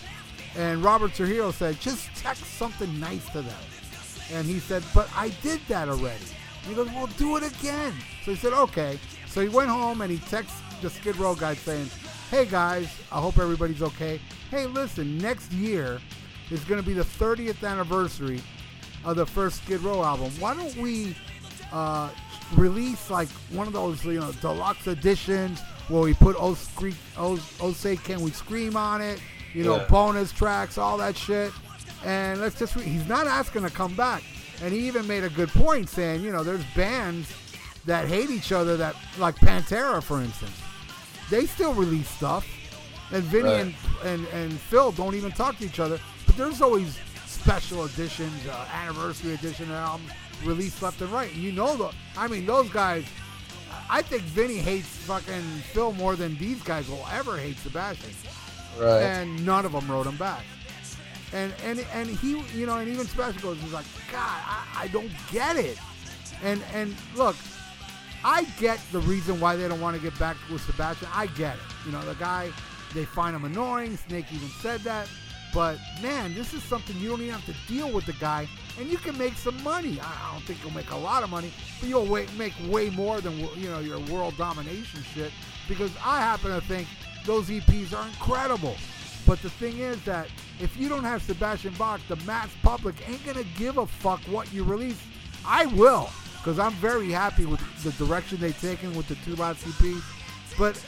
and 0.57 0.83
Robert 0.83 1.15
Trujillo 1.15 1.51
said, 1.51 1.81
just 1.81 2.15
text 2.17 2.45
something 2.45 2.99
nice 3.01 3.27
to 3.31 3.43
them. 3.43 3.55
And 4.33 4.47
he 4.47 4.59
said, 4.59 4.83
but 4.95 5.09
I 5.17 5.29
did 5.43 5.61
that 5.69 5.89
already. 5.89 6.25
And 6.63 6.71
he 6.71 6.75
goes, 6.75 6.89
well, 6.89 7.07
do 7.19 7.37
it 7.37 7.45
again. 7.45 7.93
So 8.25 8.33
he 8.33 8.37
said, 8.37 8.53
okay. 8.53 8.99
So 9.27 9.41
he 9.41 9.49
went 9.49 9.71
home 9.71 10.01
and 10.01 10.11
he 10.11 10.19
texted 10.19 10.81
the 10.83 10.91
Skid 10.91 11.17
Row 11.17 11.35
guy 11.35 11.55
saying, 11.55 11.89
hey 12.31 12.45
guys, 12.45 12.89
I 13.13 13.21
hope 13.21 13.39
everybody's 13.39 13.83
okay. 13.83 14.21
Hey, 14.51 14.67
listen, 14.67 15.19
next 15.19 15.53
year 15.53 16.01
is 16.51 16.65
going 16.65 16.81
to 16.81 16.87
be 16.87 16.95
the 16.95 17.05
30th 17.05 17.67
anniversary 17.67 18.41
of 19.05 19.17
the 19.17 19.27
first 19.27 19.63
Skid 19.63 19.81
Row 19.83 20.03
album. 20.03 20.33
Why 20.41 20.55
don't 20.55 20.75
we 20.77 21.15
uh, 21.73 22.11
release 22.55 23.11
like 23.11 23.29
one 23.51 23.67
of 23.67 23.73
those, 23.73 24.05
you 24.05 24.21
know, 24.21 24.33
deluxe 24.41 24.87
editions 24.87 25.61
where 25.89 26.03
we 26.03 26.15
put 26.15 26.37
"Oh, 26.39 26.55
Scream, 26.55 26.97
oh, 27.17 27.39
oh 27.61 27.73
Say 27.73 27.97
Can 27.97 28.21
We 28.21 28.31
Scream" 28.31 28.77
on 28.77 29.01
it, 29.01 29.21
you 29.55 29.65
know, 29.65 29.77
Yeah. 29.77 29.85
bonus 29.89 30.33
tracks, 30.33 30.79
all 30.79 30.97
that 30.99 31.17
shit. 31.17 31.53
And 32.05 32.41
let's 32.41 32.59
just, 32.59 32.77
re- 32.77 32.83
he's 32.83 33.07
not 33.09 33.27
asking 33.27 33.63
to 33.63 33.71
come 33.71 33.95
back. 33.95 34.23
And 34.63 34.73
he 34.73 34.87
even 34.87 35.07
made 35.07 35.25
a 35.25 35.29
good 35.31 35.49
point 35.51 35.89
saying, 35.89 36.23
you 36.23 36.31
know, 36.33 36.43
there's 36.43 36.65
bands 36.75 37.29
that 37.85 38.07
hate 38.09 38.31
each 38.31 38.53
other 38.53 38.77
that, 38.77 38.95
like 39.19 39.37
Pantera, 39.37 40.03
for 40.03 40.21
instance, 40.23 40.57
they 41.31 41.47
still 41.47 41.75
release 41.75 42.09
stuff. 42.09 42.47
And 43.13 43.23
Vinny 43.25 43.45
Right. 43.45 43.61
and, 43.61 43.75
and, 44.05 44.27
and 44.29 44.53
Phil 44.61 44.91
don't 44.93 45.15
even 45.15 45.31
talk 45.33 45.59
to 45.59 45.65
each 45.65 45.79
other. 45.79 45.99
But 46.27 46.37
there's 46.37 46.61
always 46.61 46.99
special 47.27 47.85
editions, 47.85 48.47
uh, 48.49 48.67
anniversary 48.75 49.35
edition 49.35 49.71
albums 49.71 50.11
released 50.45 50.83
left 50.83 51.01
and 51.01 51.11
right. 51.13 51.33
You 51.35 51.53
know, 51.53 51.77
the, 51.77 51.91
I 52.19 52.27
mean, 52.27 52.47
those 52.47 52.69
guys, 52.71 53.05
I 53.89 54.03
think 54.03 54.23
Vinny 54.23 54.57
hates 54.57 54.87
fucking 54.89 55.43
Phil 55.73 55.93
more 55.93 56.17
than 56.17 56.37
these 56.39 56.63
guys 56.63 56.89
will 56.89 57.07
ever 57.13 57.37
hate 57.37 57.57
Sebastian 57.59 58.11
Right. 58.79 59.03
and 59.03 59.45
none 59.47 59.65
of 59.65 59.73
them 59.73 59.91
wrote 59.91 60.07
him 60.07 60.17
back. 60.17 60.43
And 61.33 61.53
and 61.65 61.85
and 61.93 62.09
he, 62.09 62.41
you 62.55 62.67
know, 62.67 62.77
and 62.79 62.89
even 62.89 63.07
Sebastian 63.07 63.43
goes, 63.43 63.59
he's 63.61 63.73
like, 63.73 63.87
God, 64.13 64.21
I, 64.45 64.65
I 64.83 64.89
don't 64.89 65.11
get 65.33 65.57
it. 65.57 65.79
And 66.43 66.63
and 66.75 66.95
look, 67.17 67.37
I 68.25 68.45
get 68.61 68.81
the 68.93 69.01
reason 69.01 69.41
why 69.41 69.57
they 69.57 69.67
don't 69.69 69.81
want 69.81 69.97
to 69.97 70.03
get 70.03 70.17
back 70.19 70.37
with 70.51 70.63
Sebastian. 70.63 71.09
I 71.13 71.27
get 71.29 71.57
it. 71.57 71.63
You 71.87 71.93
know, 71.93 72.03
the 72.05 72.15
guy, 72.15 72.51
they 72.95 73.05
find 73.05 73.35
him 73.35 73.45
annoying. 73.45 73.97
Snake 73.97 74.27
even 74.33 74.49
said 74.61 74.81
that. 74.81 75.09
But 75.57 75.79
man, 76.03 76.35
this 76.35 76.53
is 76.53 76.63
something 76.63 76.95
you 76.99 77.09
don't 77.09 77.23
even 77.23 77.33
have 77.33 77.47
to 77.47 77.55
deal 77.67 77.91
with 77.91 78.05
the 78.05 78.13
guy, 78.13 78.47
and 78.79 78.91
you 78.91 78.99
can 78.99 79.17
make 79.17 79.33
some 79.39 79.61
money. 79.63 79.99
I 79.99 80.33
don't 80.35 80.43
think 80.43 80.63
you'll 80.63 80.75
make 80.75 80.91
a 80.91 80.97
lot 80.97 81.23
of 81.23 81.31
money, 81.31 81.51
but 81.81 81.89
you'll 81.89 82.05
make 82.37 82.53
way 82.69 82.91
more 82.91 83.23
than 83.23 83.39
you 83.39 83.71
know 83.71 83.79
your 83.79 83.99
world 84.01 84.37
domination 84.37 85.03
shit. 85.15 85.33
Because 85.67 85.93
I 86.05 86.21
happen 86.21 86.51
to 86.51 86.61
think 86.61 86.87
those 87.25 87.49
EPs 87.49 87.97
are 87.97 88.07
incredible. 88.07 88.77
But 89.27 89.41
the 89.41 89.49
thing 89.49 89.79
is 89.79 89.99
that 90.05 90.29
if 90.61 90.77
you 90.77 90.91
don't 90.91 91.05
have 91.05 91.23
Sebastian 91.23 91.73
Bach, 91.79 92.03
the 92.07 92.17
mass 92.27 92.51
public 92.63 92.95
ain't 93.09 93.25
gonna 93.25 93.43
give 93.57 93.79
a 93.79 93.87
fuck 93.87 94.21
what 94.25 94.53
you 94.53 94.63
release. 94.63 95.01
I 95.47 95.65
will, 95.65 96.11
because 96.37 96.59
I'm 96.59 96.75
very 96.75 97.11
happy 97.11 97.47
with 97.47 97.63
the 97.83 97.93
direction 97.93 98.39
they've 98.41 98.61
taken 98.61 98.95
with 98.95 99.09
the 99.09 99.15
two 99.25 99.37
last 99.37 99.65
EPs. 99.65 100.03
But 100.59 100.79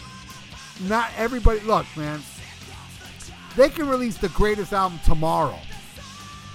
not 0.91 1.11
everybody. 1.17 1.61
Look, 1.61 1.87
man, 1.97 2.21
they 3.59 3.69
can 3.69 3.89
release 3.89 4.17
the 4.17 4.29
greatest 4.31 4.73
album 4.73 5.01
tomorrow, 5.05 5.59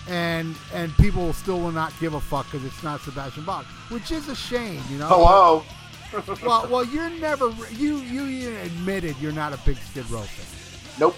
and 0.07 0.55
and 0.73 0.95
people 0.97 1.33
still 1.33 1.59
will 1.59 1.71
not 1.71 1.93
give 1.99 2.13
a 2.13 2.21
fuck 2.21 2.45
because 2.49 2.65
it's 2.65 2.81
not 2.81 3.01
Sebastian 3.01 3.43
Bach, 3.43 3.65
which 3.89 4.11
is 4.11 4.29
a 4.29 4.35
shame, 4.35 4.81
you 4.89 4.97
know. 4.97 5.09
Oh, 5.11 5.25
Hello. 5.25 5.63
Well, 6.43 6.67
well, 6.69 6.85
you're 6.85 7.09
never 7.09 7.49
you 7.71 7.97
you 7.97 8.25
even 8.27 8.55
admitted 8.57 9.15
you're 9.19 9.31
not 9.31 9.51
a 9.51 9.57
big 9.65 9.77
Skid 9.77 10.07
Row 10.11 10.21
fan. 10.21 10.99
Nope. 10.99 11.15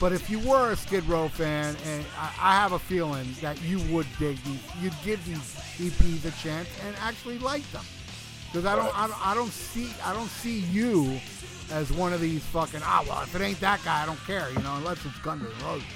But 0.00 0.12
if 0.12 0.28
you 0.28 0.40
were 0.40 0.72
a 0.72 0.76
Skid 0.76 1.04
Row 1.04 1.28
fan, 1.28 1.76
and 1.86 2.04
I, 2.18 2.32
I 2.40 2.54
have 2.56 2.72
a 2.72 2.80
feeling 2.80 3.28
that 3.40 3.62
you 3.62 3.78
would 3.94 4.06
dig 4.18 4.36
these, 4.42 4.60
you'd 4.82 4.92
give 5.04 5.24
these 5.24 5.38
EPs 5.78 6.24
a 6.24 6.42
chance 6.42 6.68
and 6.84 6.96
actually 7.00 7.38
like 7.38 7.62
them. 7.70 7.84
Because 8.50 8.66
I 8.66 8.74
don't, 8.74 8.98
I 8.98 9.06
don't, 9.06 9.26
I 9.26 9.34
don't 9.34 9.52
see, 9.52 9.88
I 10.04 10.12
don't 10.12 10.28
see 10.28 10.58
you 10.58 11.20
as 11.70 11.92
one 11.92 12.12
of 12.12 12.20
these 12.20 12.42
fucking. 12.46 12.80
Ah, 12.82 13.04
well, 13.08 13.22
if 13.22 13.34
it 13.34 13.40
ain't 13.42 13.60
that 13.60 13.82
guy, 13.84 14.02
I 14.02 14.06
don't 14.06 14.22
care. 14.26 14.48
You 14.50 14.62
know, 14.62 14.74
unless 14.76 15.04
it's 15.04 15.18
Guns 15.18 15.42
N' 15.42 15.66
Roses. 15.66 15.86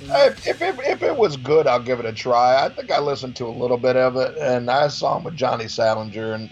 You 0.00 0.08
know? 0.08 0.24
If, 0.26 0.46
if, 0.46 0.62
it, 0.62 0.78
if 0.80 1.02
it 1.02 1.16
was 1.16 1.36
good, 1.36 1.66
I'll 1.66 1.82
give 1.82 2.00
it 2.00 2.06
a 2.06 2.12
try. 2.12 2.64
I 2.64 2.68
think 2.68 2.90
I 2.90 2.98
listened 2.98 3.36
to 3.36 3.46
a 3.46 3.48
little 3.48 3.78
bit 3.78 3.96
of 3.96 4.16
it, 4.16 4.36
and 4.38 4.70
I 4.70 4.88
saw 4.88 5.16
him 5.16 5.24
with 5.24 5.36
Johnny 5.36 5.66
Solinger, 5.66 6.34
and 6.34 6.50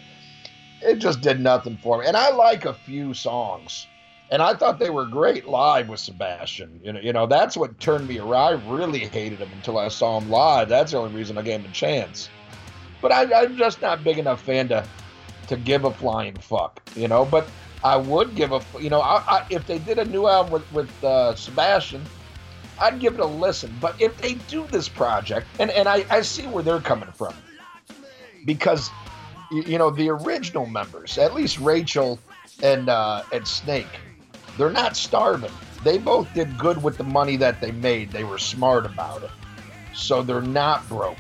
it 0.83 0.97
just 0.97 1.21
did 1.21 1.41
nothing 1.41 1.77
for 1.77 1.99
me. 1.99 2.07
And 2.07 2.17
I 2.17 2.31
like 2.31 2.65
a 2.65 2.75
few 2.75 3.13
songs, 3.13 3.87
and 4.31 4.41
I 4.41 4.55
thought 4.55 4.79
they 4.79 4.91
were 4.91 5.07
great 5.07 5.47
live 5.47 5.89
with 5.89 6.01
Sebastian. 6.01 6.81
You 6.83 6.93
know, 6.93 7.01
you 7.01 7.13
know 7.13 7.27
that's 7.27 7.57
what 7.57 7.79
turned 7.81 8.09
me 8.09 8.19
around. 8.19 8.35
I 8.35 8.73
really 8.73 9.01
hated 9.01 9.41
him 9.41 9.51
until 9.53 9.79
I 9.79 9.89
saw 9.89 10.19
him 10.19 10.31
live. 10.31 10.69
That's 10.69 10.93
the 10.93 10.99
only 10.99 11.15
reason 11.15 11.37
I 11.37 11.43
gave 11.43 11.61
him 11.61 11.71
a 11.71 11.75
chance. 11.75 12.29
But 13.03 13.13
I, 13.13 13.43
I'm 13.43 13.57
just 13.57 13.81
not 13.81 14.05
big 14.05 14.19
enough 14.19 14.43
fan 14.43 14.69
to 14.69 14.87
to 15.49 15.57
give 15.57 15.85
a 15.85 15.93
flying 15.93 16.37
fuck, 16.37 16.81
you 16.95 17.09
know. 17.09 17.25
But 17.25 17.49
I 17.83 17.97
would 17.97 18.35
give 18.35 18.53
a, 18.53 18.61
you 18.79 18.91
know, 18.91 19.01
I, 19.01 19.23
I, 19.27 19.47
if 19.51 19.67
they 19.67 19.79
did 19.79 19.99
a 19.99 20.05
new 20.05 20.27
album 20.27 20.53
with 20.53 20.73
with 20.73 21.05
uh, 21.05 21.35
Sebastian, 21.35 22.05
I'd 22.79 22.99
give 22.99 23.15
it 23.15 23.21
a 23.21 23.27
listen. 23.27 23.75
But 23.81 24.01
if 24.01 24.17
they 24.19 24.35
do 24.35 24.67
this 24.67 24.89
project, 24.89 25.47
and 25.59 25.71
and 25.71 25.89
I, 25.89 26.05
I 26.11 26.23
see 26.23 26.47
where 26.47 26.63
they're 26.63 26.81
coming 26.81 27.11
from, 27.13 27.35
because 28.45 28.91
you, 29.51 29.79
know 29.79 29.91
the 29.91 30.11
original 30.11 30.67
members, 30.67 31.17
at 31.17 31.35
least 31.35 31.59
Rachel 31.59 32.19
and 32.63 32.89
uh, 32.89 33.23
and 33.33 33.47
Snake, 33.47 33.89
they're 34.59 34.71
not 34.71 34.97
starving. 34.97 35.53
They 35.83 35.97
both 35.97 36.33
did 36.35 36.59
good 36.59 36.83
with 36.83 36.99
the 36.99 37.05
money 37.05 37.37
that 37.37 37.63
they 37.63 37.73
made. 37.73 38.11
They 38.11 38.25
were 38.25 38.39
smart 38.39 38.85
about 38.85 39.23
it, 39.23 39.31
so 39.95 40.23
they're 40.23 40.43
not 40.43 40.87
broke. 40.89 41.17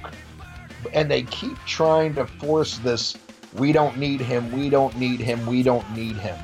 And 0.92 1.10
they 1.10 1.22
keep 1.22 1.56
trying 1.66 2.14
to 2.14 2.26
force 2.26 2.78
this. 2.78 3.16
We 3.54 3.72
don't 3.72 3.96
need 3.96 4.20
him. 4.20 4.50
We 4.52 4.70
don't 4.70 4.96
need 4.98 5.20
him. 5.20 5.44
We 5.46 5.62
don't 5.62 5.90
need 5.94 6.16
him. 6.16 6.36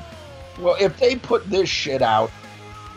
Well, 0.59 0.75
if 0.79 0.97
they 0.99 1.15
put 1.15 1.49
this 1.49 1.69
shit 1.69 2.01
out 2.01 2.31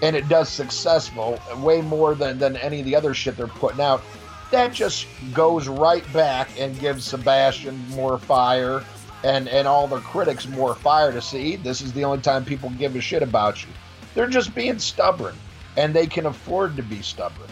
and 0.02 0.16
it 0.16 0.28
does 0.28 0.48
successful, 0.48 1.38
way 1.58 1.82
more 1.82 2.14
than, 2.14 2.38
than 2.38 2.56
any 2.56 2.80
of 2.80 2.86
the 2.86 2.96
other 2.96 3.14
shit 3.14 3.36
they're 3.36 3.46
putting 3.46 3.80
out, 3.80 4.02
that 4.50 4.72
just 4.72 5.06
goes 5.32 5.68
right 5.68 6.10
back 6.12 6.48
and 6.58 6.78
gives 6.80 7.04
Sebastian 7.04 7.78
more 7.90 8.18
fire 8.18 8.82
and, 9.22 9.48
and 9.48 9.68
all 9.68 9.86
the 9.86 10.00
critics 10.00 10.48
more 10.48 10.74
fire 10.74 11.12
to 11.12 11.20
see 11.20 11.56
this 11.56 11.80
is 11.80 11.92
the 11.92 12.04
only 12.04 12.20
time 12.20 12.44
people 12.44 12.70
give 12.70 12.96
a 12.96 13.00
shit 13.00 13.22
about 13.22 13.62
you. 13.62 13.70
They're 14.14 14.28
just 14.28 14.54
being 14.54 14.78
stubborn 14.78 15.34
and 15.76 15.94
they 15.94 16.06
can 16.06 16.26
afford 16.26 16.76
to 16.76 16.82
be 16.82 17.02
stubborn. 17.02 17.48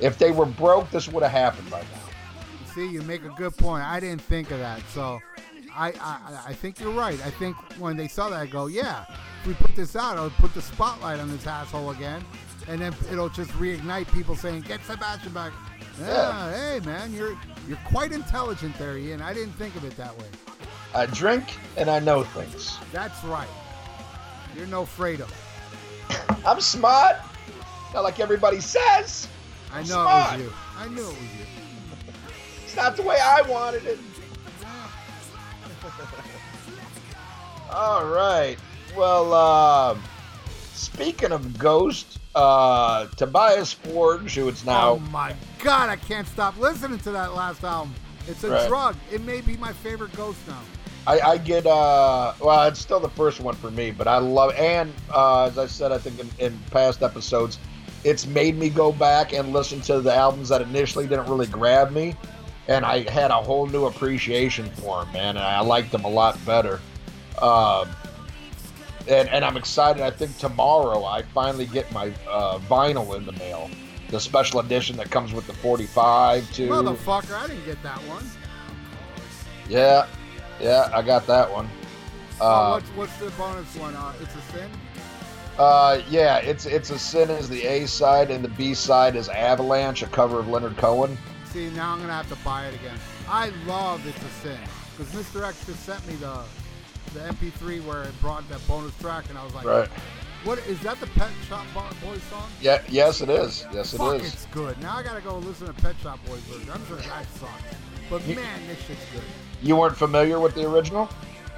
If 0.00 0.18
they 0.18 0.32
were 0.32 0.46
broke, 0.46 0.90
this 0.90 1.08
would 1.08 1.22
have 1.22 1.32
happened 1.32 1.70
by 1.70 1.80
now. 1.80 2.66
See, 2.74 2.88
you 2.88 3.02
make 3.02 3.24
a 3.24 3.28
good 3.30 3.56
point. 3.56 3.84
I 3.84 4.00
didn't 4.00 4.22
think 4.22 4.50
of 4.50 4.58
that. 4.58 4.80
So 4.90 5.20
I, 5.76 5.88
I, 6.00 6.40
I 6.48 6.52
think 6.54 6.80
you're 6.80 6.92
right. 6.92 7.18
I 7.24 7.30
think 7.30 7.56
when 7.78 7.96
they 7.96 8.08
saw 8.08 8.28
that, 8.30 8.40
I 8.40 8.46
go, 8.46 8.66
yeah, 8.66 9.04
if 9.40 9.46
we 9.46 9.54
put 9.54 9.74
this 9.76 9.96
out, 9.96 10.16
I'll 10.18 10.30
put 10.30 10.52
the 10.54 10.62
spotlight 10.62 11.18
on 11.20 11.30
this 11.30 11.46
asshole 11.46 11.90
again, 11.90 12.24
and 12.68 12.80
then 12.80 12.94
it'll 13.10 13.28
just 13.28 13.50
reignite 13.52 14.12
people 14.12 14.36
saying, 14.36 14.62
"Get 14.62 14.84
Sebastian 14.84 15.32
back." 15.32 15.52
Yeah, 16.00 16.06
Yeah. 16.50 16.56
hey 16.78 16.80
man, 16.86 17.12
you're 17.12 17.36
you're 17.68 17.78
quite 17.86 18.12
intelligent 18.12 18.76
there, 18.78 18.96
Ian. 18.98 19.20
I 19.22 19.32
didn't 19.34 19.52
think 19.54 19.76
of 19.76 19.84
it 19.84 19.96
that 19.96 20.16
way. 20.18 20.26
I 20.94 21.06
drink 21.06 21.56
and 21.76 21.88
I 21.88 22.00
know 22.00 22.24
things. 22.24 22.76
That's 22.92 23.22
right. 23.24 23.48
You're 24.56 24.66
no 24.66 24.82
Fredo. 24.84 25.28
I'm 26.46 26.60
smart. 26.60 27.16
Not 27.94 28.02
like 28.04 28.18
everybody 28.20 28.60
says. 28.60 29.28
I 29.72 29.78
I'm 29.80 29.84
know 29.84 29.92
smart. 29.94 30.40
it 30.40 30.44
was 30.44 30.46
you. 30.46 30.52
I 30.78 30.88
knew 30.88 31.02
it 31.02 31.06
was 31.06 31.16
you. 31.16 31.46
It's 32.64 32.76
not 32.76 32.96
the 32.96 33.02
way 33.02 33.16
I 33.22 33.42
wanted 33.42 33.84
it. 33.86 33.98
All 37.72 38.04
right. 38.06 38.56
Well, 38.96 39.32
uh, 39.32 39.98
speaking 40.72 41.32
of 41.32 41.58
Ghost, 41.58 42.18
uh, 42.34 43.06
Tobias 43.16 43.72
Forge, 43.72 44.34
who 44.34 44.48
it's 44.48 44.64
now. 44.64 44.90
Oh 44.92 44.98
my 45.10 45.34
God, 45.60 45.88
I 45.88 45.96
can't 45.96 46.26
stop 46.26 46.58
listening 46.58 46.98
to 47.00 47.12
that 47.12 47.34
last 47.34 47.62
album. 47.62 47.94
It's 48.26 48.42
a 48.44 48.50
Right. 48.50 48.68
drug. 48.68 48.96
It 49.12 49.22
may 49.22 49.40
be 49.40 49.56
my 49.56 49.72
favorite 49.72 50.12
Ghost 50.16 50.38
now. 50.48 50.60
I, 51.06 51.18
I 51.20 51.38
get 51.38 51.66
uh 51.66 52.34
well 52.40 52.68
it's 52.68 52.78
still 52.78 53.00
the 53.00 53.08
first 53.08 53.40
one 53.40 53.54
for 53.54 53.70
me 53.70 53.90
but 53.90 54.06
i 54.06 54.18
love 54.18 54.52
and 54.54 54.92
uh 55.12 55.44
as 55.44 55.56
i 55.56 55.66
said 55.66 55.92
i 55.92 55.98
think 55.98 56.20
in, 56.20 56.28
in 56.38 56.58
past 56.70 57.02
episodes 57.02 57.58
it's 58.04 58.26
made 58.26 58.54
me 58.58 58.68
go 58.68 58.92
back 58.92 59.32
and 59.32 59.50
listen 59.54 59.80
to 59.82 60.02
the 60.02 60.14
albums 60.14 60.50
that 60.50 60.60
initially 60.60 61.06
didn't 61.06 61.26
really 61.26 61.46
grab 61.46 61.90
me 61.90 62.14
and 62.68 62.84
i 62.84 63.08
had 63.10 63.30
a 63.30 63.34
whole 63.34 63.66
new 63.66 63.86
appreciation 63.86 64.68
for 64.72 65.04
them 65.04 65.12
man 65.12 65.36
and 65.36 65.44
i 65.44 65.60
liked 65.60 65.90
them 65.92 66.04
a 66.04 66.08
lot 66.08 66.38
better 66.44 66.80
um 67.40 67.88
and, 69.08 69.28
and 69.30 69.44
i'm 69.44 69.56
excited 69.56 70.02
i 70.02 70.10
think 70.10 70.36
tomorrow 70.38 71.04
i 71.04 71.22
finally 71.22 71.66
get 71.66 71.90
my 71.92 72.12
uh, 72.28 72.58
vinyl 72.60 73.16
in 73.16 73.24
the 73.24 73.32
mail 73.32 73.70
the 74.08 74.20
special 74.20 74.60
edition 74.60 74.96
that 74.96 75.10
comes 75.10 75.32
with 75.32 75.46
the 75.46 75.52
45 75.54 76.52
too 76.52 76.68
Motherfucker, 76.68 77.32
I 77.32 77.46
didn't 77.46 77.64
get 77.64 77.82
that 77.82 77.98
one. 78.08 78.24
yeah 79.68 80.06
yeah 80.60 80.90
i 80.92 81.00
got 81.02 81.26
that 81.26 81.50
one. 81.50 81.68
uh, 82.40 82.72
what's, 82.80 82.88
what's 82.90 83.16
the 83.18 83.30
bonus 83.36 83.74
one? 83.76 83.94
Uh, 83.94 84.12
it's 84.20 84.34
a 84.34 84.40
sin? 84.52 84.70
Uh, 85.58 86.00
yeah, 86.08 86.38
it's 86.38 86.64
it's 86.64 86.88
a 86.90 86.98
sin 86.98 87.28
is 87.28 87.46
the 87.48 87.62
A 87.66 87.86
side 87.86 88.30
and 88.30 88.42
the 88.42 88.48
B 88.48 88.72
side 88.72 89.14
is 89.14 89.28
Avalanche, 89.28 90.02
a 90.02 90.06
cover 90.06 90.38
of 90.38 90.48
Leonard 90.48 90.76
Cohen. 90.78 91.18
See, 91.52 91.68
now 91.70 91.92
I'm 91.92 92.00
gonna 92.00 92.12
have 92.12 92.28
to 92.28 92.36
buy 92.44 92.66
it 92.66 92.74
again. 92.74 92.96
I 93.28 93.48
love 93.66 94.06
It's 94.06 94.16
a 94.22 94.28
Sin 94.42 94.58
because 94.96 95.12
Mr. 95.12 95.46
X 95.46 95.64
just 95.66 95.84
sent 95.84 96.06
me 96.06 96.14
the 96.14 96.40
the 97.14 97.20
MP3 97.20 97.84
where 97.86 98.04
it 98.04 98.20
brought 98.20 98.48
that 98.50 98.64
bonus 98.68 98.96
track, 98.98 99.24
and 99.30 99.36
I 99.38 99.42
was 99.44 99.52
like, 99.52 99.64
Right. 99.64 99.88
"What 100.44 100.58
is 100.60 100.78
that? 100.80 101.00
The 101.00 101.08
Pet 101.08 101.30
Shop 101.48 101.64
Boys 101.74 102.22
song?" 102.30 102.48
Yeah. 102.60 102.80
Yes, 102.88 103.20
it 103.20 103.28
is. 103.30 103.66
Yes, 103.72 103.92
it 103.94 103.98
Fuck, 103.98 104.20
is. 104.22 104.32
it's 104.32 104.46
good. 104.52 104.80
Now 104.80 104.96
I 104.96 105.02
gotta 105.02 105.20
go 105.20 105.38
listen 105.38 105.66
to 105.66 105.72
Pet 105.72 105.96
Shop 106.02 106.20
Boys 106.26 106.38
version. 106.42 106.70
I'm 106.72 106.86
sure 106.86 106.98
that 106.98 107.26
sucks, 107.40 107.50
but 108.08 108.24
You- 108.28 108.36
man, 108.36 108.66
this 108.68 108.78
shit's 108.86 109.04
good. 109.12 109.24
You 109.60 109.74
weren't 109.74 109.96
familiar 109.96 110.38
with 110.38 110.54
the 110.54 110.70
original? 110.70 111.08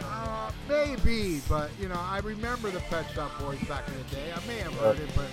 Uh, 0.03 0.51
maybe, 0.69 1.43
but 1.51 1.71
you 1.79 1.89
know, 1.89 2.01
I 2.01 2.21
remember 2.21 2.71
the 2.71 2.81
Pet 2.81 3.05
Shop 3.15 3.39
Boys 3.39 3.59
back 3.69 3.87
in 3.89 3.95
the 3.99 4.15
day. 4.17 4.33
I 4.35 4.47
may 4.47 4.59
have 4.61 4.73
heard 4.75 4.99
it, 4.99 5.11
but 5.15 5.27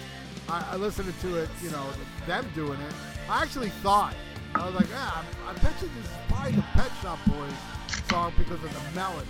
I, 0.49 0.73
I 0.73 0.75
listened 0.75 1.13
to 1.21 1.35
it, 1.37 1.49
you 1.63 1.71
know, 1.71 1.85
them 2.27 2.45
doing 2.53 2.79
it. 2.81 2.93
I 3.29 3.41
actually 3.43 3.69
thought 3.69 4.15
I 4.55 4.65
was 4.65 4.75
like, 4.75 4.87
ah, 4.93 5.25
I 5.47 5.53
bet 5.53 5.73
you 5.81 5.89
this 5.95 6.05
is 6.05 6.17
probably 6.27 6.53
the 6.53 6.65
Pet 6.73 6.91
Shop 7.01 7.19
Boys 7.27 7.53
song 8.09 8.33
because 8.37 8.63
of 8.63 8.73
the 8.73 8.95
melody. 8.95 9.27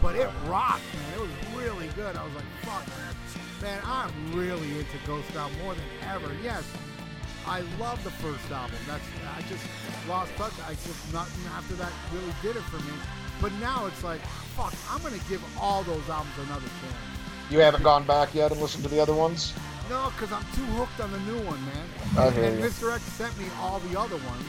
But 0.00 0.16
it 0.16 0.28
rocked, 0.46 0.82
man. 0.94 1.14
It 1.14 1.20
was 1.20 1.30
really 1.56 1.88
good. 1.96 2.16
I 2.16 2.24
was 2.24 2.34
like, 2.34 2.44
fuck, 2.62 2.86
man. 2.88 3.14
Man, 3.62 3.82
I'm 3.84 4.12
really 4.34 4.70
into 4.78 4.98
Ghost 5.06 5.28
Town 5.30 5.50
more 5.62 5.74
than 5.74 5.84
ever. 6.10 6.30
Yes, 6.42 6.64
I 7.46 7.60
love 7.80 8.02
the 8.04 8.10
first 8.10 8.50
album. 8.50 8.76
That's 8.86 9.04
I 9.36 9.42
just 9.48 9.64
lost 10.08 10.34
touch. 10.36 10.52
I 10.66 10.74
just 10.74 11.12
nothing 11.12 11.44
after 11.52 11.74
that 11.74 11.92
really 12.12 12.34
did 12.42 12.56
it 12.56 12.62
for 12.62 12.76
me. 12.76 12.92
But 13.40 13.52
now 13.60 13.86
it's 13.86 14.04
like, 14.04 14.20
fuck, 14.56 14.74
I'm 14.90 15.02
gonna 15.02 15.22
give 15.28 15.42
all 15.60 15.82
those 15.82 16.08
albums 16.08 16.34
another 16.46 16.66
chance. 16.80 17.50
You 17.50 17.58
haven't 17.58 17.82
gone 17.82 18.04
back 18.04 18.34
yet 18.34 18.52
and 18.52 18.60
listened 18.60 18.84
to 18.84 18.90
the 18.90 19.00
other 19.00 19.14
ones? 19.14 19.52
No, 19.90 20.10
because 20.10 20.32
I'm 20.32 20.44
too 20.54 20.64
hooked 20.76 20.98
on 21.00 21.12
the 21.12 21.20
new 21.20 21.38
one, 21.46 21.60
man. 21.66 21.86
I 22.16 22.30
hear 22.30 22.44
and 22.44 22.58
you. 22.58 22.64
Mr. 22.64 22.94
X 22.94 23.02
sent 23.02 23.36
me 23.38 23.44
all 23.60 23.80
the 23.80 23.98
other 23.98 24.16
ones, 24.16 24.44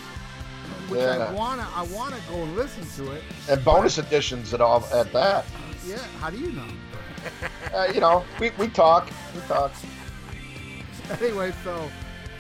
which 0.88 1.02
Yeah. 1.02 1.28
I 1.30 1.34
wanna, 1.34 1.68
I 1.76 1.84
wanna 1.84 2.18
go 2.30 2.36
and 2.44 2.56
listen 2.56 2.86
to 2.98 3.12
it. 3.12 3.24
And 3.50 3.64
bonus 3.66 3.98
editions 3.98 4.54
at 4.54 4.62
all 4.62 4.86
at 4.94 5.12
that. 5.12 5.46
Yeah, 5.86 5.98
how 6.20 6.30
do 6.30 6.38
you 6.38 6.52
know? 6.52 6.68
Uh, 7.74 7.88
you 7.94 8.00
know, 8.00 8.24
we, 8.40 8.52
we 8.52 8.68
talk. 8.70 9.10
We 9.34 9.42
talk. 9.42 9.72
anyway, 11.22 11.54
so 11.64 11.90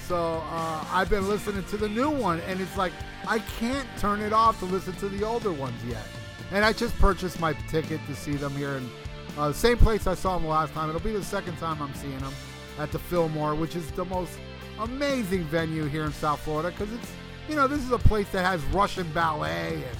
so 0.07 0.43
uh, 0.49 0.85
I've 0.91 1.09
been 1.09 1.27
listening 1.27 1.63
to 1.65 1.77
the 1.77 1.89
new 1.89 2.09
one, 2.09 2.39
and 2.41 2.61
it's 2.61 2.77
like 2.77 2.93
I 3.27 3.39
can't 3.39 3.87
turn 3.97 4.21
it 4.21 4.31
off 4.31 4.59
to 4.59 4.65
listen 4.65 4.93
to 4.97 5.09
the 5.09 5.25
older 5.25 5.51
ones 5.51 5.83
yet. 5.87 6.05
And 6.51 6.63
I 6.63 6.71
just 6.71 6.97
purchased 6.99 7.39
my 7.39 7.53
ticket 7.69 7.99
to 8.07 8.15
see 8.15 8.35
them 8.35 8.55
here 8.55 8.77
in 8.77 8.89
uh, 9.37 9.47
the 9.49 9.53
same 9.53 9.77
place 9.77 10.05
I 10.07 10.13
saw 10.13 10.37
them 10.37 10.47
last 10.47 10.73
time. 10.73 10.89
It'll 10.89 11.01
be 11.01 11.11
the 11.13 11.23
second 11.23 11.57
time 11.57 11.81
I'm 11.81 11.93
seeing 11.95 12.17
them 12.19 12.33
at 12.79 12.91
the 12.91 12.99
Fillmore, 12.99 13.55
which 13.55 13.75
is 13.75 13.89
the 13.91 14.05
most 14.05 14.37
amazing 14.79 15.43
venue 15.45 15.85
here 15.85 16.03
in 16.03 16.11
South 16.11 16.39
Florida 16.41 16.69
because 16.71 16.91
it's 16.93 17.11
you 17.47 17.55
know 17.55 17.67
this 17.67 17.79
is 17.79 17.91
a 17.91 17.97
place 17.97 18.29
that 18.31 18.45
has 18.45 18.61
Russian 18.65 19.09
ballet 19.13 19.75
and 19.75 19.97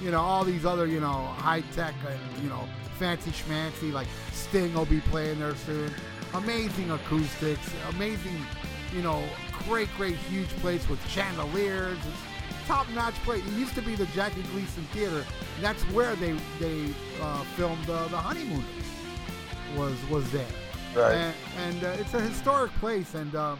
you 0.00 0.10
know 0.10 0.20
all 0.20 0.44
these 0.44 0.64
other 0.64 0.86
you 0.86 1.00
know 1.00 1.12
high 1.36 1.60
tech 1.72 1.94
and 2.08 2.42
you 2.42 2.48
know 2.48 2.66
fancy 2.98 3.30
schmancy 3.30 3.92
like 3.92 4.08
Sting 4.32 4.74
will 4.74 4.86
be 4.86 5.00
playing 5.00 5.38
there 5.38 5.54
soon. 5.54 5.92
Amazing 6.34 6.90
acoustics, 6.90 7.70
amazing 7.90 8.44
you 8.94 9.02
know 9.02 9.22
great 9.66 9.88
great 9.96 10.16
huge 10.16 10.48
place 10.60 10.88
with 10.88 11.04
chandeliers. 11.08 11.98
Top 12.66 12.88
notch 12.90 13.14
place. 13.22 13.46
It 13.46 13.52
used 13.52 13.76
to 13.76 13.82
be 13.82 13.94
the 13.94 14.06
Jackie 14.06 14.42
Gleason 14.50 14.82
Theater. 14.92 15.24
That's 15.60 15.82
where 15.84 16.16
they 16.16 16.32
they 16.58 16.86
uh, 17.22 17.44
filmed 17.56 17.88
uh, 17.88 18.08
the 18.08 18.16
Honeymooners. 18.16 18.64
Was 19.76 19.94
was 20.10 20.28
there. 20.32 20.65
Right. 20.96 21.12
And, 21.14 21.34
and 21.58 21.84
uh, 21.84 21.88
it's 22.00 22.14
a 22.14 22.20
historic 22.20 22.72
place, 22.80 23.14
and 23.14 23.34
um, 23.34 23.58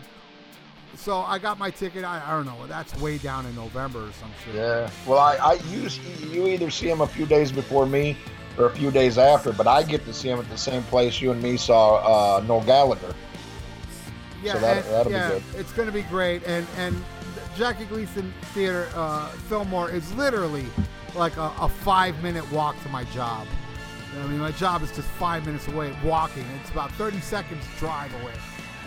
so 0.97 1.19
I 1.21 1.39
got 1.39 1.59
my 1.59 1.71
ticket. 1.71 2.05
I, 2.05 2.23
I 2.27 2.31
don't 2.31 2.47
know. 2.47 2.67
That's 2.67 2.99
way 3.01 3.19
down 3.19 3.45
in 3.47 3.55
November 3.55 4.01
or 4.09 4.13
some 4.13 4.31
shit. 4.45 4.55
Yeah. 4.55 4.91
Well, 5.07 5.19
I, 5.19 5.37
I 5.37 5.53
use 5.71 5.99
you 6.33 6.47
either 6.47 6.71
see 6.71 6.89
him 6.89 7.01
a 7.03 7.07
few 7.07 7.27
days 7.27 7.53
before 7.53 7.87
me 7.87 8.17
or 8.59 8.67
a 8.67 8.71
few 8.71 8.91
days 8.91 9.19
after, 9.19 9.53
but 9.53 9.67
I 9.67 9.83
get 9.83 10.05
to 10.07 10.15
see 10.15 10.31
him 10.31 10.39
at 10.39 10.49
the 10.49 10.57
same 10.57 10.83
place 10.85 11.21
you 11.21 11.31
and 11.31 11.43
me 11.43 11.59
saw 11.59 12.37
uh, 12.39 12.41
Noel 12.41 12.63
Gallagher. 12.63 13.15
Yeah, 14.43 14.55
So 14.55 14.61
that- 14.61 14.77
and- 14.79 14.87
that'll 14.87 15.05
be 15.13 15.19
yeah, 15.19 15.29
good. 15.31 15.43
It's 15.57 15.73
going 15.73 15.87
to 15.87 15.93
be 15.93 16.03
great, 16.03 16.43
and 16.47 16.67
and 16.79 17.05
Jackie 17.57 17.85
Gleason 17.87 18.33
Theater 18.55 18.89
uh, 18.95 19.29
Fillmore 19.49 19.91
is 19.91 20.13
literally 20.15 20.67
like 21.15 21.37
a, 21.37 21.53
a 21.61 21.69
five 21.69 22.23
minute 22.23 22.51
walk 22.53 22.81
to 22.83 22.89
my 22.89 23.05
job. 23.05 23.47
I 24.19 24.27
mean, 24.29 24.39
my 24.39 24.53
job 24.53 24.83
is 24.83 24.91
just 24.93 25.09
five 25.09 25.45
minutes 25.47 25.69
away 25.69 25.93
walking. 26.05 26.45
It's 26.61 26.71
about 26.71 26.91
30 26.93 27.21
seconds 27.21 27.65
drive 27.79 28.13
away. 28.23 28.35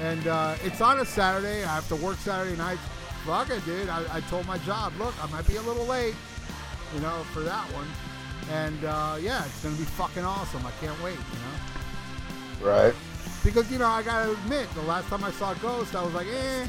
And 0.01 0.27
uh, 0.27 0.55
it's 0.63 0.81
on 0.81 0.99
a 0.99 1.05
Saturday. 1.05 1.63
I 1.63 1.75
have 1.75 1.87
to 1.89 1.95
work 1.97 2.17
Saturday 2.17 2.57
nights. 2.57 2.81
Fuck 3.25 3.49
it, 3.49 3.63
dude. 3.65 3.89
I, 3.89 4.03
I 4.11 4.21
told 4.21 4.47
my 4.47 4.57
job, 4.59 4.93
look, 4.97 5.13
I 5.23 5.29
might 5.31 5.47
be 5.47 5.57
a 5.57 5.61
little 5.61 5.85
late. 5.85 6.15
you 6.93 7.01
know, 7.01 7.23
for 7.33 7.41
that 7.41 7.65
one. 7.73 7.87
And 8.51 8.83
uh, 8.85 9.17
yeah, 9.21 9.45
it's 9.45 9.63
gonna 9.63 9.75
be 9.75 9.83
fucking 9.83 10.25
awesome. 10.25 10.65
I 10.65 10.71
can't 10.83 10.99
wait, 11.03 11.17
you 11.17 12.65
know. 12.65 12.71
Right. 12.71 12.93
Because 13.43 13.71
you 13.71 13.77
know, 13.77 13.87
I 13.87 14.01
gotta 14.03 14.31
admit, 14.31 14.69
the 14.73 14.81
last 14.83 15.07
time 15.07 15.23
I 15.23 15.31
saw 15.31 15.53
Ghost, 15.55 15.95
I 15.95 16.03
was 16.03 16.13
like, 16.13 16.27
eh. 16.27 16.67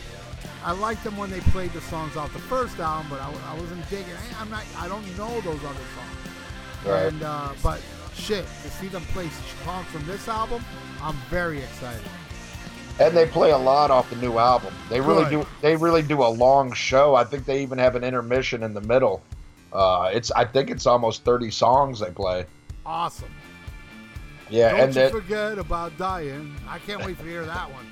I 0.62 0.72
liked 0.72 1.04
them 1.04 1.16
when 1.16 1.30
they 1.30 1.40
played 1.40 1.72
the 1.72 1.80
songs 1.80 2.16
off 2.16 2.32
the 2.34 2.38
first 2.38 2.78
album, 2.80 3.06
but 3.08 3.20
I, 3.20 3.32
I 3.50 3.54
wasn't 3.58 3.88
digging. 3.88 4.11
Eh, 4.11 4.34
I'm 4.38 4.50
not. 4.50 4.64
I 4.76 4.88
don't 4.88 5.06
know 5.16 5.40
those 5.40 5.64
other 5.64 5.86
songs. 5.96 6.84
Right. 6.84 7.06
And 7.06 7.22
uh, 7.22 7.52
but 7.62 7.80
shit, 8.20 8.44
to 8.62 8.70
see 8.70 8.88
them 8.88 9.02
play 9.12 9.28
songs 9.64 9.86
from 9.86 10.06
this 10.06 10.28
album, 10.28 10.64
I'm 11.02 11.16
very 11.28 11.58
excited. 11.58 12.02
And 12.98 13.16
they 13.16 13.26
play 13.26 13.50
a 13.52 13.58
lot 13.58 13.90
off 13.90 14.10
the 14.10 14.16
new 14.16 14.36
album. 14.38 14.74
They 14.90 15.00
really 15.00 15.24
Good. 15.24 15.42
do. 15.42 15.46
They 15.62 15.74
really 15.76 16.02
do 16.02 16.22
a 16.22 16.28
long 16.28 16.72
show. 16.72 17.14
I 17.14 17.24
think 17.24 17.46
they 17.46 17.62
even 17.62 17.78
have 17.78 17.96
an 17.96 18.04
intermission 18.04 18.62
in 18.62 18.74
the 18.74 18.82
middle. 18.82 19.22
Uh, 19.72 20.10
it's. 20.12 20.30
I 20.32 20.44
think 20.44 20.68
it's 20.70 20.86
almost 20.86 21.24
thirty 21.24 21.50
songs 21.50 22.00
they 22.00 22.10
play. 22.10 22.44
Awesome. 22.84 23.30
Yeah, 24.50 24.72
Don't 24.72 24.80
and 24.80 24.88
you 24.88 24.94
then, 25.02 25.12
forget 25.12 25.58
about 25.58 25.96
dying. 25.96 26.54
I 26.68 26.78
can't 26.80 27.02
wait 27.06 27.18
to 27.18 27.24
hear 27.24 27.46
that 27.46 27.72
one. 27.72 27.86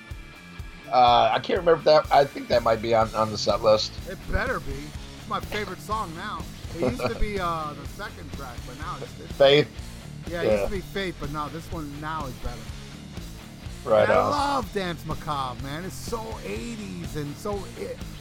uh, 0.93 1.31
I 1.33 1.39
can't 1.39 1.61
remember 1.61 1.83
that. 1.85 2.13
I 2.13 2.25
think 2.25 2.49
that 2.49 2.63
might 2.63 2.83
be 2.83 2.95
on, 2.95 3.09
on 3.15 3.31
the 3.31 3.39
set 3.39 3.63
list. 3.63 3.93
It 4.11 4.19
better 4.31 4.61
be. 4.61 4.73
It's 5.21 5.29
my 5.29 5.41
favorite 5.41 5.81
song 5.81 6.13
now. 6.17 6.43
It 6.77 6.83
used 6.83 7.01
to 7.01 7.15
be 7.19 7.39
uh, 7.41 7.73
the 7.81 7.89
second 7.91 8.31
track, 8.33 8.57
but 8.67 8.77
now 8.79 8.97
it's, 9.01 9.21
it's 9.21 9.33
Faith. 9.39 9.69
Yeah, 10.31 10.43
it 10.43 10.53
used 10.53 10.65
to 10.65 10.71
be 10.71 10.81
Faith, 10.81 11.17
but 11.21 11.31
now 11.33 11.49
this 11.49 11.71
one 11.73 11.93
now 12.01 12.27
is 12.27 12.35
better. 12.35 12.57
Right 13.85 14.09
I 14.09 14.17
love 14.17 14.73
Dance 14.75 15.05
Macabre, 15.07 15.63
man. 15.63 15.85
It's 15.85 15.95
so 15.95 16.19
80s 16.19 17.17
and 17.17 17.35
so 17.37 17.63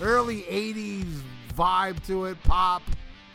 early 0.02 0.44
80s 0.44 1.22
vibe 1.56 2.06
to 2.06 2.26
it, 2.26 2.42
pop. 2.44 2.84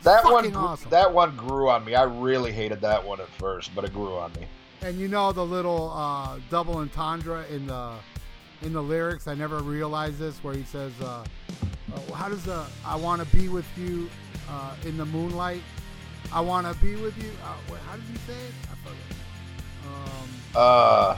That 0.03 0.23
one. 0.25 0.53
awesome. 0.55 0.89
That 0.89 1.13
one 1.13 1.35
grew 1.35 1.69
on 1.69 1.85
me. 1.85 1.95
I 1.95 2.03
really 2.03 2.51
hated 2.51 2.81
that 2.81 3.05
one 3.05 3.21
at 3.21 3.29
first, 3.29 3.73
but 3.75 3.85
it 3.85 3.93
grew 3.93 4.15
on 4.15 4.31
me. 4.33 4.47
And 4.81 4.97
you 4.97 5.07
know 5.07 5.31
the 5.31 5.45
little 5.45 5.91
uh, 5.95 6.39
double 6.49 6.77
entendre 6.77 7.45
in 7.49 7.67
the 7.67 7.93
in 8.63 8.73
the 8.73 8.81
lyrics. 8.83 9.27
I 9.27 9.33
never 9.33 9.59
realized 9.59 10.19
this, 10.19 10.43
where 10.43 10.53
he 10.53 10.63
says, 10.63 10.91
uh, 11.01 11.23
uh, 11.93 12.13
"How 12.13 12.27
does 12.27 12.43
the 12.43 12.65
I 12.85 12.97
want 12.97 13.21
to 13.21 13.35
be 13.35 13.47
with 13.47 13.65
you 13.77 14.09
uh, 14.49 14.75
in 14.85 14.97
the 14.97 15.05
moonlight? 15.05 15.61
I 16.33 16.41
want 16.41 16.65
to 16.71 16.73
be 16.83 16.95
with 16.95 17.17
you." 17.23 17.29
Uh, 17.43 17.53
wait, 17.71 17.81
how 17.87 17.95
did 17.95 18.05
you 18.11 18.17
say 18.27 18.33
it? 18.33 18.53
I 18.71 18.75
forget. 18.87 19.17
Um, 19.85 20.29
Uh, 20.55 21.17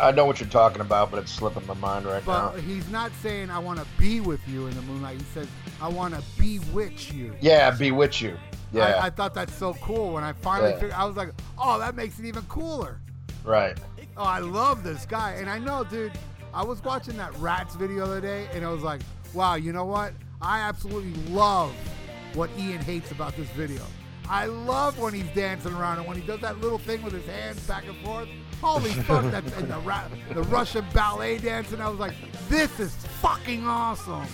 I 0.00 0.10
know 0.10 0.24
what 0.24 0.40
you're 0.40 0.48
talking 0.48 0.80
about, 0.80 1.10
but 1.10 1.18
it's 1.18 1.30
slipping 1.32 1.66
my 1.66 1.74
mind 1.74 2.06
right 2.06 2.24
but 2.24 2.54
now. 2.56 2.60
he's 2.62 2.88
not 2.90 3.12
saying 3.22 3.50
I 3.50 3.58
want 3.58 3.78
to 3.78 3.86
be 3.98 4.20
with 4.20 4.40
you 4.48 4.66
in 4.66 4.74
the 4.74 4.82
moonlight. 4.82 5.18
He 5.18 5.24
says 5.34 5.46
I 5.82 5.88
want 5.88 6.14
to 6.14 6.22
bewitch 6.38 7.12
you. 7.12 7.34
Yeah, 7.40 7.70
bewitch 7.70 8.22
you. 8.22 8.36
Yeah, 8.72 8.84
I, 9.02 9.06
I 9.06 9.10
thought 9.10 9.34
that's 9.34 9.54
so 9.54 9.74
cool 9.74 10.14
when 10.14 10.24
I 10.24 10.32
finally 10.32 10.70
Yeah. 10.70 10.76
figured. 10.76 10.92
I 10.92 11.04
was 11.04 11.14
like, 11.16 11.28
"Oh, 11.58 11.78
that 11.78 11.94
makes 11.94 12.18
it 12.18 12.24
even 12.24 12.42
cooler." 12.44 13.00
right. 13.44 13.76
Oh, 14.16 14.24
I 14.24 14.38
love 14.40 14.82
this 14.82 15.04
guy. 15.06 15.32
And 15.32 15.48
I 15.48 15.58
know, 15.58 15.84
dude, 15.84 16.12
I 16.54 16.62
was 16.62 16.82
watching 16.84 17.16
that 17.16 17.34
Rats 17.38 17.74
video 17.74 17.98
the 18.06 18.12
other 18.12 18.20
day, 18.20 18.46
and 18.52 18.64
I 18.64 18.70
was 18.70 18.82
like, 18.82 19.00
wow, 19.32 19.54
you 19.54 19.72
know 19.72 19.86
what? 19.86 20.12
I 20.42 20.60
absolutely 20.60 21.14
love 21.32 21.72
what 22.34 22.50
Ian 22.58 22.80
hates 22.82 23.10
about 23.10 23.34
this 23.36 23.48
video. 23.50 23.80
I 24.28 24.46
love 24.46 24.98
when 24.98 25.12
he's 25.14 25.28
dancing 25.34 25.72
around 25.74 25.98
and 25.98 26.06
when 26.06 26.16
he 26.18 26.26
does 26.26 26.40
that 26.40 26.60
little 26.60 26.78
thing 26.78 27.02
with 27.02 27.12
his 27.12 27.26
hands 27.26 27.60
back 27.66 27.86
and 27.86 27.96
forth. 27.98 28.28
Holy 28.60 28.90
fuck, 28.90 29.24
that's 29.30 29.52
in 29.58 29.68
the, 29.68 29.78
ra- 29.80 30.04
the 30.32 30.42
Russian 30.44 30.84
ballet 30.94 31.38
dancing. 31.38 31.80
I 31.80 31.88
was 31.88 31.98
like, 31.98 32.14
this 32.48 32.78
is 32.78 32.94
fucking 33.20 33.66
awesome. 33.66 34.24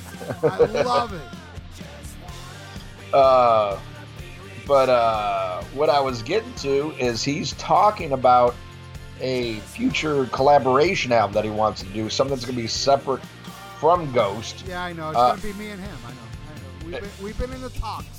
I 0.43 0.59
love 0.59 1.15
it. 1.15 3.15
Uh, 3.15 3.79
but 4.67 4.91
uh, 4.91 5.63
what 5.75 5.89
I 5.89 5.99
was 6.01 6.23
getting 6.23 6.53
to 6.57 6.93
is 6.99 7.25
he's 7.25 7.53
talking 7.55 8.13
about 8.13 8.55
a 9.21 9.55
future 9.61 10.27
collaboration 10.27 11.11
album 11.11 11.33
that 11.35 11.45
he 11.45 11.51
wants 11.51 11.83
to 11.83 11.89
do, 11.89 12.11
something 12.11 12.37
that's 12.37 12.45
going 12.45 12.57
to 12.57 12.63
be 12.63 12.69
separate 12.69 13.23
from 13.81 14.13
Ghost. 14.13 14.63
Yeah, 14.69 14.85
I 14.85 14.93
know. 14.93 15.09
It's 15.09 15.19
Uh, 15.19 15.29
going 15.29 15.41
to 15.41 15.47
be 15.47 15.53
me 15.55 15.71
and 15.71 15.81
him. 15.81 15.97
I 16.07 16.11
know. 16.11 16.17
I 16.21 16.59
know. 16.59 16.85
We've 16.85 17.01
been, 17.01 17.11
we've 17.25 17.39
been 17.39 17.53
in 17.55 17.63
the 17.63 17.71
talks. 17.71 18.18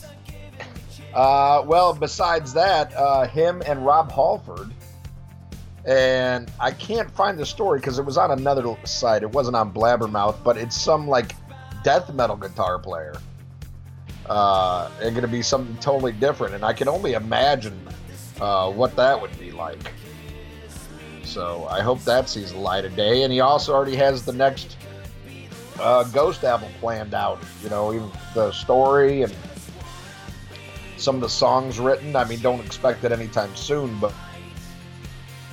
Uh, 1.14 1.64
well, 1.66 1.94
besides 1.94 2.54
that, 2.54 2.94
uh, 2.96 3.28
him 3.28 3.64
and 3.66 3.86
Rob 3.86 4.12
Halford. 4.12 4.72
And 5.86 6.52
I 6.60 6.72
can't 6.72 7.10
find 7.12 7.38
the 7.38 7.46
story 7.46 7.80
because 7.80 8.00
it 8.00 8.06
was 8.06 8.18
on 8.18 8.32
another 8.32 8.76
site. 8.84 9.24
It 9.24 9.32
wasn't 9.32 9.56
on 9.56 9.74
Blabbermouth, 9.74 10.44
but 10.44 10.58
it's 10.58 10.80
some 10.80 11.08
like 11.08 11.34
death 11.84 12.14
metal 12.14 12.36
guitar 12.36 12.78
player. 12.78 13.16
Uh, 14.28 14.92
and 15.02 15.12
going 15.12 15.24
to 15.24 15.28
be 15.28 15.42
something 15.42 15.76
totally 15.78 16.12
different. 16.12 16.54
And 16.54 16.64
I 16.64 16.74
can 16.74 16.88
only 16.88 17.14
imagine 17.14 17.80
uh, 18.40 18.72
what 18.72 18.96
that 18.98 19.20
would 19.20 19.38
be 19.40 19.52
like. 19.52 19.92
So 21.24 21.66
I 21.70 21.82
hope 21.82 22.04
that 22.04 22.30
sees 22.30 22.52
the 22.52 22.60
light 22.60 22.86
of 22.86 22.96
day. 22.96 23.24
And 23.24 23.34
he 23.34 23.40
also 23.40 23.74
already 23.74 23.96
has 23.96 24.24
the 24.24 24.34
next 24.34 24.78
uh, 25.80 26.04
Ghost 26.06 26.44
album 26.44 26.70
planned 26.80 27.16
out. 27.16 27.40
You 27.64 27.70
know, 27.70 27.94
even 27.94 28.12
the 28.36 28.52
story 28.52 29.24
and 29.24 29.34
some 31.00 31.16
of 31.16 31.22
the 31.22 31.30
songs 31.30 31.80
written. 31.80 32.16
I 32.16 32.26
mean, 32.26 32.40
don't 32.42 32.64
expect 32.66 33.04
it 33.04 33.12
anytime 33.12 33.56
soon, 33.56 33.98
but 34.00 34.14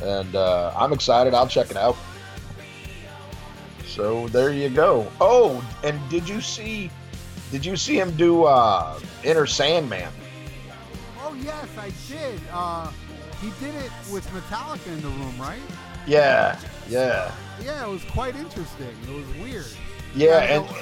and 0.03 0.35
uh, 0.35 0.73
I'm 0.77 0.93
excited. 0.93 1.35
I'll 1.35 1.49
check 1.49 1.71
it 1.71 1.77
out. 1.77 1.97
So 3.87 4.29
there 4.29 4.53
you 4.53 4.69
go. 4.69 5.11
Oh, 5.21 5.65
and 5.85 5.99
did 6.11 6.29
you 6.29 6.41
see? 6.41 6.91
Did 7.51 7.65
you 7.65 7.77
see 7.77 7.99
him 7.99 8.15
do 8.17 8.45
uh, 8.45 8.99
Enter 9.25 9.47
Sandman? 9.47 10.13
Oh, 11.23 11.35
yes, 11.35 11.67
I 11.79 11.93
did. 12.09 12.41
Uh, 12.53 12.91
he 13.41 13.51
did 13.65 13.75
it 13.77 13.91
with 14.13 14.27
Metallica 14.31 14.89
in 14.89 15.01
the 15.01 15.09
room, 15.09 15.35
right? 15.41 15.61
Yeah, 16.07 16.59
yeah, 16.89 17.33
Yeah, 17.63 17.85
it 17.87 17.89
was 17.91 18.05
quite 18.05 18.35
interesting. 18.37 18.95
It 19.09 19.11
was 19.15 19.27
weird. 19.43 19.67
yeah, 20.15 20.37
I 20.39 20.43
and 20.45 20.67
know- 20.67 20.77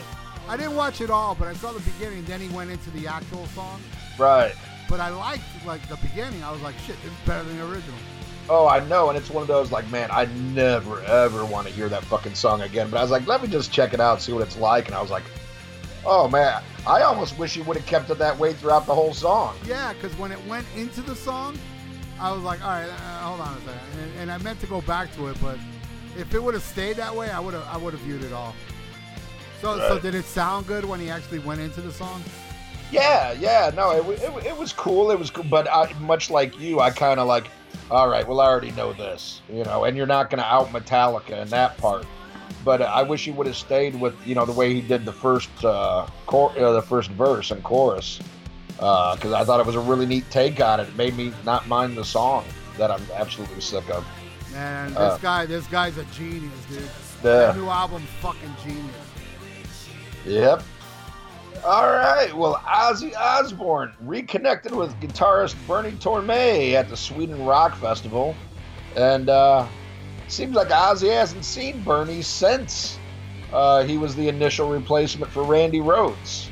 I 0.48 0.56
didn't 0.58 0.76
watch 0.76 1.00
it 1.00 1.10
all, 1.10 1.34
but 1.34 1.48
I 1.48 1.54
saw 1.54 1.72
the 1.72 1.80
beginning. 1.80 2.24
Then 2.24 2.40
he 2.40 2.48
went 2.48 2.70
into 2.70 2.90
the 2.90 3.06
actual 3.06 3.46
song. 3.48 3.80
Right. 4.18 4.54
But 4.88 5.00
I 5.00 5.10
liked 5.10 5.42
like 5.66 5.86
the 5.88 5.96
beginning. 5.96 6.42
I 6.42 6.50
was 6.50 6.60
like, 6.62 6.76
shit, 6.86 6.96
this 7.02 7.12
is 7.12 7.18
better 7.26 7.44
than 7.44 7.58
the 7.58 7.66
original. 7.66 7.98
Oh, 8.48 8.68
I 8.68 8.86
know, 8.86 9.08
and 9.08 9.16
it's 9.16 9.30
one 9.30 9.40
of 9.40 9.48
those 9.48 9.72
like, 9.72 9.90
man, 9.90 10.10
I 10.12 10.26
never 10.52 11.02
ever 11.02 11.44
want 11.46 11.66
to 11.66 11.72
hear 11.72 11.88
that 11.88 12.04
fucking 12.04 12.34
song 12.34 12.62
again. 12.62 12.90
But 12.90 12.98
I 12.98 13.02
was 13.02 13.10
like, 13.10 13.26
let 13.26 13.42
me 13.42 13.48
just 13.48 13.72
check 13.72 13.94
it 13.94 14.00
out, 14.00 14.20
see 14.20 14.32
what 14.32 14.42
it's 14.42 14.58
like, 14.58 14.86
and 14.86 14.94
I 14.94 15.00
was 15.00 15.10
like, 15.10 15.24
oh 16.04 16.28
man, 16.28 16.62
I 16.86 17.02
almost 17.02 17.38
wish 17.38 17.54
he 17.54 17.62
would 17.62 17.76
have 17.76 17.86
kept 17.86 18.10
it 18.10 18.18
that 18.18 18.38
way 18.38 18.52
throughout 18.52 18.86
the 18.86 18.94
whole 18.94 19.14
song. 19.14 19.56
Yeah, 19.64 19.94
because 19.94 20.16
when 20.18 20.30
it 20.30 20.46
went 20.46 20.66
into 20.76 21.00
the 21.00 21.16
song, 21.16 21.58
I 22.20 22.32
was 22.32 22.42
like, 22.42 22.62
all 22.62 22.70
right, 22.70 22.88
uh, 22.88 23.22
hold 23.22 23.40
on 23.40 23.56
a 23.56 23.60
second, 23.60 23.80
and, 24.02 24.12
and 24.20 24.32
I 24.32 24.38
meant 24.38 24.60
to 24.60 24.66
go 24.66 24.82
back 24.82 25.14
to 25.16 25.28
it, 25.28 25.36
but 25.40 25.58
if 26.16 26.34
it 26.34 26.42
would 26.42 26.54
have 26.54 26.62
stayed 26.62 26.96
that 26.96 27.14
way, 27.14 27.30
I 27.30 27.40
would 27.40 27.54
have 27.54 27.66
I 27.66 27.76
would 27.76 27.92
have 27.94 28.02
viewed 28.02 28.22
it 28.22 28.32
all. 28.32 28.54
So, 29.60 29.78
so 29.78 29.98
did 29.98 30.14
it 30.14 30.26
sound 30.26 30.66
good 30.66 30.84
when 30.84 31.00
he 31.00 31.08
actually 31.08 31.38
went 31.38 31.60
into 31.60 31.80
the 31.80 31.90
song? 31.90 32.22
Yeah, 32.90 33.32
yeah, 33.32 33.70
no, 33.74 33.90
it, 33.90 34.20
it, 34.20 34.46
it 34.46 34.56
was 34.56 34.72
cool. 34.72 35.10
It 35.10 35.18
was 35.18 35.30
cool, 35.30 35.44
but 35.44 35.68
I, 35.68 35.92
much 36.00 36.30
like 36.30 36.58
you, 36.60 36.80
I 36.80 36.90
kind 36.90 37.18
of 37.18 37.26
like, 37.26 37.48
all 37.90 38.08
right, 38.08 38.26
well, 38.26 38.40
I 38.40 38.46
already 38.46 38.70
know 38.72 38.92
this, 38.92 39.40
you 39.50 39.64
know, 39.64 39.84
and 39.84 39.96
you're 39.96 40.06
not 40.06 40.30
going 40.30 40.38
to 40.38 40.46
out 40.46 40.68
Metallica 40.68 41.42
in 41.42 41.48
that 41.48 41.76
part. 41.78 42.06
But 42.64 42.80
I 42.80 43.02
wish 43.02 43.24
he 43.24 43.30
would 43.30 43.46
have 43.46 43.56
stayed 43.56 44.00
with, 44.00 44.14
you 44.26 44.34
know, 44.34 44.46
the 44.46 44.52
way 44.52 44.72
he 44.72 44.80
did 44.80 45.04
the 45.04 45.12
first, 45.12 45.50
uh, 45.64 46.06
cor- 46.26 46.56
uh, 46.58 46.72
the 46.72 46.80
first 46.82 47.10
verse 47.10 47.50
and 47.50 47.62
chorus, 47.62 48.20
because 48.68 49.32
I 49.32 49.44
thought 49.44 49.60
it 49.60 49.66
was 49.66 49.74
a 49.74 49.80
really 49.80 50.06
neat 50.06 50.30
take 50.30 50.60
on 50.60 50.80
it. 50.80 50.88
It 50.88 50.96
made 50.96 51.14
me 51.16 51.32
not 51.44 51.68
mind 51.68 51.96
the 51.96 52.04
song 52.04 52.44
that 52.78 52.90
I'm 52.90 53.02
absolutely 53.14 53.60
sick 53.60 53.88
of. 53.90 54.06
Man, 54.52 54.90
this 54.90 54.98
Uh. 54.98 55.18
guy, 55.20 55.46
this 55.46 55.66
guy's 55.66 55.98
a 55.98 56.04
genius, 56.06 56.52
dude. 56.68 56.88
That 57.22 57.56
new 57.56 57.68
album's 57.68 58.08
fucking 58.20 58.54
genius. 58.64 58.84
Yep. 60.26 60.62
All 61.64 61.88
right. 61.88 62.30
Well, 62.36 62.56
Ozzy 62.56 63.16
Osbourne 63.16 63.94
reconnected 64.00 64.72
with 64.72 64.94
guitarist 65.00 65.56
Bernie 65.66 65.92
Torme 65.92 66.74
at 66.74 66.90
the 66.90 66.96
Sweden 66.96 67.42
Rock 67.46 67.74
Festival, 67.76 68.36
and 68.96 69.30
uh, 69.30 69.66
seems 70.28 70.54
like 70.54 70.68
Ozzy 70.68 71.10
hasn't 71.10 71.42
seen 71.42 71.82
Bernie 71.82 72.20
since 72.20 72.98
uh, 73.50 73.82
he 73.82 73.96
was 73.96 74.14
the 74.14 74.28
initial 74.28 74.68
replacement 74.68 75.32
for 75.32 75.42
Randy 75.42 75.78
Rhoads. 75.78 76.48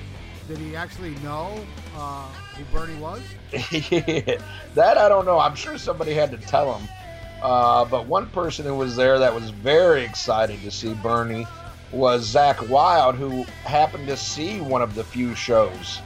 Did 0.48 0.56
he 0.56 0.74
actually 0.74 1.14
know 1.16 1.62
uh, 1.94 2.26
who 2.56 2.64
Bernie 2.74 2.98
was? 2.98 3.20
that 3.50 4.96
I 4.96 5.08
don't 5.10 5.26
know. 5.26 5.38
I'm 5.38 5.54
sure 5.54 5.76
somebody 5.76 6.14
had 6.14 6.30
to 6.30 6.38
tell 6.38 6.78
him. 6.78 6.88
Uh, 7.42 7.84
but 7.84 8.06
one 8.06 8.28
person 8.30 8.64
who 8.64 8.76
was 8.76 8.96
there 8.96 9.18
that 9.18 9.34
was 9.34 9.50
very 9.50 10.04
excited 10.04 10.62
to 10.62 10.70
see 10.70 10.94
Bernie 10.94 11.46
was 11.92 12.32
Zakk 12.34 12.68
Wylde, 12.68 13.14
who 13.16 13.44
happened 13.64 14.08
to 14.08 14.16
see 14.16 14.60
one 14.60 14.82
of 14.82 14.94
the 14.94 15.04
few 15.04 15.34
shows 15.34 16.00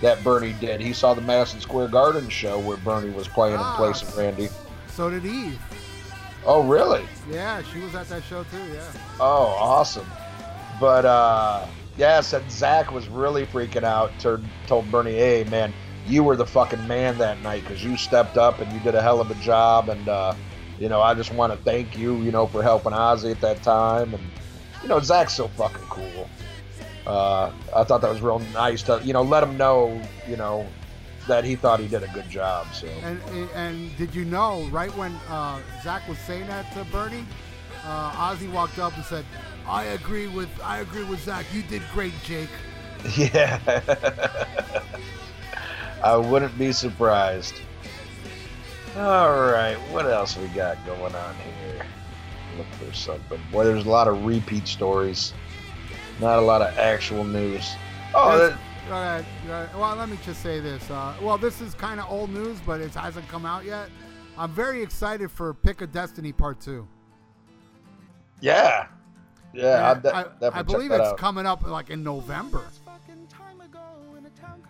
that 0.00 0.22
Bernie 0.24 0.54
did. 0.60 0.80
He 0.80 0.92
saw 0.92 1.14
the 1.14 1.20
Madison 1.20 1.60
Square 1.60 1.88
Garden 1.88 2.28
show 2.28 2.58
where 2.58 2.76
Bernie 2.78 3.10
was 3.10 3.28
playing 3.28 3.54
in 3.54 3.60
Ah. 3.60 3.76
place 3.76 4.02
of 4.02 4.16
Randy. 4.16 4.48
So 4.88 5.10
did 5.10 5.24
Eve. 5.24 5.58
Oh, 6.44 6.62
really? 6.62 7.04
Yeah, 7.30 7.62
she 7.72 7.78
was 7.80 7.94
at 7.94 8.08
that 8.08 8.22
show 8.24 8.42
too. 8.44 8.62
Yeah. 8.72 8.80
Oh, 9.20 9.46
awesome. 9.58 10.06
But 10.80 11.04
uh 11.04 11.66
yeah, 11.96 12.20
said 12.22 12.42
Zakk 12.48 12.90
was 12.90 13.06
really 13.08 13.44
freaking 13.46 13.84
out. 13.84 14.10
Told, 14.18 14.42
told 14.66 14.90
Bernie, 14.90 15.12
"Hey, 15.14 15.44
man, 15.44 15.72
you 16.06 16.24
were 16.24 16.36
the 16.36 16.46
fucking 16.46 16.88
man 16.88 17.18
that 17.18 17.40
night 17.42 17.62
because 17.62 17.84
you 17.84 17.96
stepped 17.96 18.36
up 18.38 18.60
and 18.60 18.72
you 18.72 18.80
did 18.80 18.94
a 18.94 19.02
hell 19.02 19.20
of 19.20 19.30
a 19.30 19.34
job. 19.36 19.88
And 19.90 20.08
uh, 20.08 20.34
you 20.80 20.88
know, 20.88 21.00
I 21.00 21.14
just 21.14 21.32
want 21.32 21.52
to 21.52 21.58
thank 21.64 21.96
you, 21.96 22.16
you 22.16 22.32
know, 22.32 22.46
for 22.46 22.62
helping 22.62 22.92
Ozzy 22.92 23.30
at 23.30 23.40
that 23.42 23.62
time. 23.62 24.14
And 24.14 24.22
you 24.82 24.88
know, 24.88 24.98
Zakk's 24.98 25.34
so 25.34 25.48
fucking 25.48 25.86
cool. 25.88 26.28
Uh, 27.06 27.52
I 27.74 27.84
thought 27.84 28.00
that 28.02 28.10
was 28.10 28.20
real 28.20 28.38
nice 28.52 28.82
to, 28.84 29.00
you 29.02 29.12
know, 29.12 29.22
let 29.22 29.42
him 29.42 29.56
know, 29.56 30.00
you 30.28 30.36
know, 30.36 30.66
that 31.26 31.44
he 31.44 31.56
thought 31.56 31.80
he 31.80 31.88
did 31.88 32.02
a 32.02 32.08
good 32.08 32.28
job. 32.28 32.66
So. 32.72 32.86
And 33.02 33.20
and 33.54 33.96
did 33.96 34.14
you 34.14 34.24
know 34.24 34.64
right 34.70 34.94
when 34.96 35.12
uh, 35.28 35.60
Zakk 35.82 36.08
was 36.08 36.18
saying 36.18 36.46
that 36.48 36.72
to 36.74 36.84
Bernie, 36.84 37.24
uh, 37.84 38.12
Ozzy 38.12 38.50
walked 38.52 38.78
up 38.78 38.94
and 38.96 39.04
said, 39.04 39.24
"I 39.66 39.84
agree 39.84 40.26
with 40.26 40.48
I 40.62 40.78
agree 40.78 41.04
with 41.04 41.24
Zakk. 41.24 41.44
You 41.52 41.62
did 41.62 41.82
great, 41.92 42.14
Jake." 42.24 42.50
Yeah. 43.16 43.58
I 46.04 46.16
wouldn't 46.16 46.56
be 46.58 46.72
surprised. 46.72 47.54
All 48.96 49.40
right, 49.40 49.76
what 49.90 50.06
else 50.06 50.36
we 50.36 50.46
got 50.48 50.84
going 50.84 51.14
on 51.14 51.34
here? 51.36 51.86
Look 52.56 52.66
for 52.78 52.92
something. 52.94 53.40
Boy, 53.50 53.64
there's 53.64 53.86
a 53.86 53.90
lot 53.90 54.08
of 54.08 54.24
repeat 54.24 54.68
stories. 54.68 55.32
Not 56.20 56.38
a 56.38 56.42
lot 56.42 56.62
of 56.62 56.76
actual 56.78 57.24
news. 57.24 57.74
Oh, 58.14 58.54
that, 58.88 59.74
well, 59.74 59.96
let 59.96 60.08
me 60.08 60.18
just 60.24 60.42
say 60.42 60.60
this. 60.60 60.90
Uh, 60.90 61.14
well, 61.22 61.38
this 61.38 61.60
is 61.60 61.74
kind 61.74 62.00
of 62.00 62.10
old 62.10 62.30
news, 62.30 62.58
but 62.66 62.80
it 62.80 62.92
hasn't 62.94 63.26
come 63.28 63.46
out 63.46 63.64
yet. 63.64 63.88
I'm 64.36 64.52
very 64.52 64.82
excited 64.82 65.30
for 65.30 65.54
Pick 65.54 65.80
of 65.80 65.92
Destiny 65.92 66.32
Part 66.32 66.60
Two. 66.60 66.86
Yeah, 68.40 68.88
yeah. 69.54 70.00
I, 70.04 70.08
I, 70.22 70.26
I 70.58 70.62
believe 70.62 70.90
it's 70.90 71.00
out. 71.00 71.16
coming 71.16 71.46
up 71.46 71.66
like 71.66 71.90
in 71.90 72.02
November. 72.02 72.64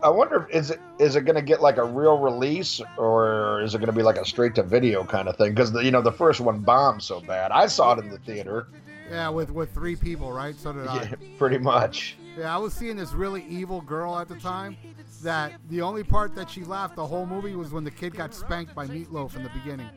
I 0.03 0.09
wonder 0.09 0.49
is 0.51 0.71
it 0.71 0.81
is 0.99 1.15
it 1.17 1.25
going 1.25 1.37
to 1.37 1.43
get 1.43 1.63
like 1.63 1.77
a 1.77 1.85
real 1.85 2.19
release 2.19 2.81
or 2.97 3.63
is 3.63 3.75
it 3.75 3.79
going 3.79 3.87
to 3.87 3.93
be 3.93 4.03
like 4.03 4.17
a 4.17 4.25
straight 4.25 4.55
to 4.57 4.63
video 4.63 5.05
kind 5.05 5.29
of 5.29 5.37
thing? 5.37 5.55
Because 5.55 5.73
you 5.85 5.91
know 5.91 6.03
the 6.03 6.13
first 6.13 6.41
one 6.41 6.61
bombed 6.61 7.03
so 7.03 7.21
bad. 7.21 7.53
I 7.53 7.67
saw 7.67 7.93
it 7.93 8.01
in 8.01 8.11
the 8.11 8.19
theater. 8.19 8.67
Yeah, 9.11 9.29
with 9.29 9.51
with 9.51 9.73
three 9.73 9.95
people, 9.95 10.33
right? 10.33 10.57
So 10.57 10.73
did 10.73 10.89
I. 10.89 11.15
pretty 11.39 11.59
much. 11.59 12.17
Yeah, 12.37 12.55
I 12.55 12.59
was 12.59 12.73
seeing 12.73 12.97
this 12.97 13.13
really 13.13 13.45
evil 13.45 13.81
girl 13.81 14.19
at 14.19 14.29
the 14.29 14.37
time. 14.37 14.77
That 15.23 15.53
the 15.69 15.83
only 15.83 16.03
part 16.03 16.35
that 16.35 16.51
she 16.51 16.65
laughed 16.65 16.97
the 16.97 17.07
whole 17.07 17.27
movie 17.27 17.55
was 17.55 17.73
when 17.73 17.85
the 17.85 17.91
kid 17.91 18.15
got 18.17 18.35
spanked 18.35 18.75
by 18.75 18.89
Meatloaf 18.89 19.37
in 19.37 19.45
the 19.45 19.51
beginning. 19.51 19.89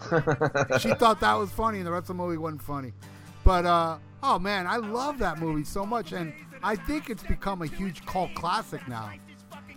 she 0.80 0.94
thought 0.94 1.20
that 1.20 1.34
was 1.34 1.50
funny, 1.50 1.78
and 1.78 1.86
the 1.86 1.90
rest 1.90 2.04
of 2.04 2.16
the 2.16 2.22
movie 2.22 2.38
wasn't 2.38 2.62
funny. 2.62 2.92
But 3.44 3.66
uh, 3.66 3.98
oh 4.22 4.38
man, 4.38 4.66
I 4.66 4.76
love 4.76 5.18
that 5.18 5.38
movie 5.38 5.64
so 5.64 5.84
much, 5.84 6.12
and 6.12 6.32
I 6.62 6.76
think 6.76 7.10
it's 7.10 7.22
become 7.22 7.60
a 7.60 7.66
huge 7.66 8.06
cult 8.06 8.34
classic 8.34 8.86
now. 8.88 9.12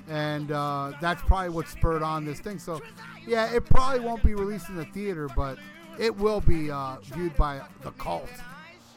And 0.10 0.52
uh, 0.52 0.94
that's 1.00 1.22
probably 1.22 1.50
what 1.50 1.68
spurred 1.68 2.04
on 2.04 2.26
this 2.26 2.40
thing. 2.40 2.60
So, 2.60 2.82
yeah, 3.26 3.54
it 3.54 3.66
probably 3.66 4.02
won't 4.02 4.24
be 4.24 4.36
released 4.36 4.70
in 4.70 4.76
the 4.76 4.86
theater, 4.86 5.30
but 5.36 5.58
it 5.98 6.16
will 6.16 6.42
be 6.42 6.70
uh, 6.70 6.98
viewed 7.02 7.36
by 7.36 7.62
the 7.84 7.92
cult 7.92 8.30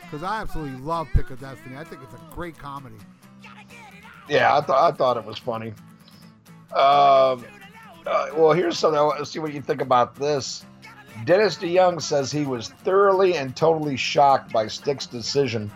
because 0.03 0.23
I 0.23 0.41
absolutely 0.41 0.79
love 0.81 1.09
Pick 1.13 1.31
of 1.31 1.41
Destiny. 1.41 1.77
I 1.77 1.85
think 1.85 2.03
it's 2.03 2.15
a 2.15 2.35
great 2.35 2.59
comedy. 2.59 2.97
Yeah, 4.29 4.57
I 4.57 4.61
thought 4.61 4.93
I 4.93 4.97
thought 4.97 5.17
it 5.17 5.25
was 5.25 5.39
funny. 5.39 5.73
Um, 6.73 7.45
uh, 8.07 8.29
well, 8.35 8.53
here's 8.53 8.79
something. 8.79 9.19
To 9.19 9.27
see 9.27 9.39
what 9.39 9.53
you 9.53 9.61
think 9.61 9.81
about 9.81 10.15
this. 10.17 10.65
Dennis 11.25 11.57
DeYoung 11.57 12.03
says 12.03 12.31
he 12.31 12.45
was 12.45 12.69
thoroughly 12.69 13.37
and 13.37 13.57
totally 13.57 13.97
shocked 13.97 14.53
by 14.53 14.67
Styx's 14.67 15.07
decision 15.07 15.71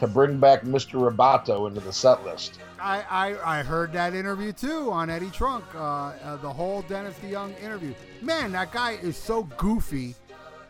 to 0.00 0.06
bring 0.06 0.38
back 0.38 0.62
Mr. 0.62 0.98
Roboto 0.98 1.68
into 1.68 1.80
the 1.80 1.92
set 1.92 2.24
list. 2.24 2.58
I, 2.80 3.04
I, 3.08 3.60
I 3.60 3.62
heard 3.62 3.92
that 3.92 4.14
interview 4.14 4.52
too 4.52 4.90
on 4.90 5.10
Eddie 5.10 5.30
Trunk, 5.30 5.64
uh, 5.74 5.78
uh, 5.78 6.36
the 6.36 6.52
whole 6.52 6.82
Dennis 6.82 7.14
DeYoung 7.22 7.60
interview. 7.62 7.94
Man, 8.22 8.52
that 8.52 8.72
guy 8.72 8.92
is 8.92 9.16
so 9.16 9.44
goofy, 9.56 10.14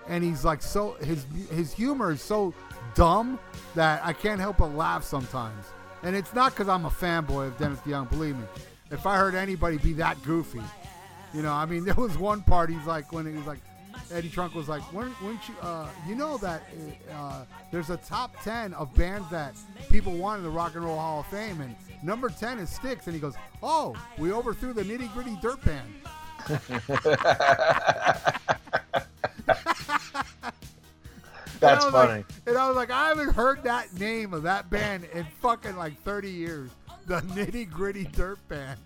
and 0.08 0.22
he's 0.22 0.44
like 0.44 0.62
so 0.62 0.94
his 0.94 1.26
his 1.50 1.72
humor 1.72 2.12
is 2.12 2.22
so 2.22 2.54
dumb 2.94 3.38
that 3.74 4.00
I 4.04 4.12
can't 4.12 4.40
help 4.40 4.58
but 4.58 4.74
laugh 4.74 5.04
sometimes. 5.04 5.66
And 6.02 6.14
it's 6.14 6.34
not 6.34 6.52
because 6.52 6.68
I'm 6.68 6.84
a 6.84 6.90
fanboy 6.90 7.48
of 7.48 7.58
Dennis 7.58 7.80
DeYoung, 7.80 8.10
believe 8.10 8.36
me. 8.36 8.44
If 8.90 9.06
I 9.06 9.16
heard 9.16 9.34
anybody 9.34 9.78
be 9.78 9.92
that 9.94 10.22
goofy, 10.22 10.62
you 11.34 11.42
know, 11.42 11.52
I 11.52 11.66
mean, 11.66 11.84
there 11.86 11.94
was 11.94 12.16
one 12.16 12.42
part 12.42 12.70
he's 12.70 12.86
like, 12.86 13.12
when 13.12 13.26
he 13.26 13.32
was 13.32 13.46
like, 13.46 13.58
Eddie 14.12 14.28
Trunk 14.28 14.54
was 14.54 14.68
like, 14.68 14.82
when, 14.92 15.08
when 15.08 15.34
you, 15.34 15.54
uh, 15.62 15.88
you 16.06 16.14
know 16.14 16.36
that 16.38 16.62
uh, 17.12 17.44
there's 17.72 17.90
a 17.90 17.96
top 17.96 18.40
10 18.44 18.74
of 18.74 18.94
bands 18.94 19.28
that 19.30 19.54
people 19.90 20.12
want 20.12 20.38
in 20.38 20.44
the 20.44 20.50
Rock 20.50 20.74
and 20.74 20.84
Roll 20.84 20.98
Hall 20.98 21.20
of 21.20 21.26
Fame, 21.26 21.60
and 21.60 21.74
number 22.06 22.30
10 22.30 22.60
is 22.60 22.70
Styx. 22.70 23.06
And 23.06 23.14
he 23.14 23.20
goes, 23.20 23.34
oh, 23.62 23.94
we 24.16 24.32
overthrew 24.32 24.72
the 24.72 24.82
nitty 24.82 25.12
gritty 25.12 25.36
dirt 25.42 25.62
band. 25.64 25.92
That's 31.58 31.84
and 31.84 31.92
funny. 31.92 32.12
Like, 32.12 32.26
and 32.46 32.56
I 32.56 32.68
was 32.68 32.76
like, 32.76 32.90
I 32.90 33.08
haven't 33.08 33.34
heard 33.34 33.62
that 33.64 33.92
name 33.94 34.32
of 34.32 34.44
that 34.44 34.70
band 34.70 35.04
in 35.12 35.26
fucking 35.40 35.76
like 35.76 36.00
30 36.02 36.30
years. 36.30 36.70
The 37.06 37.20
Nitty 37.34 37.70
Gritty 37.70 38.04
Dirt 38.04 38.38
Band. 38.48 38.78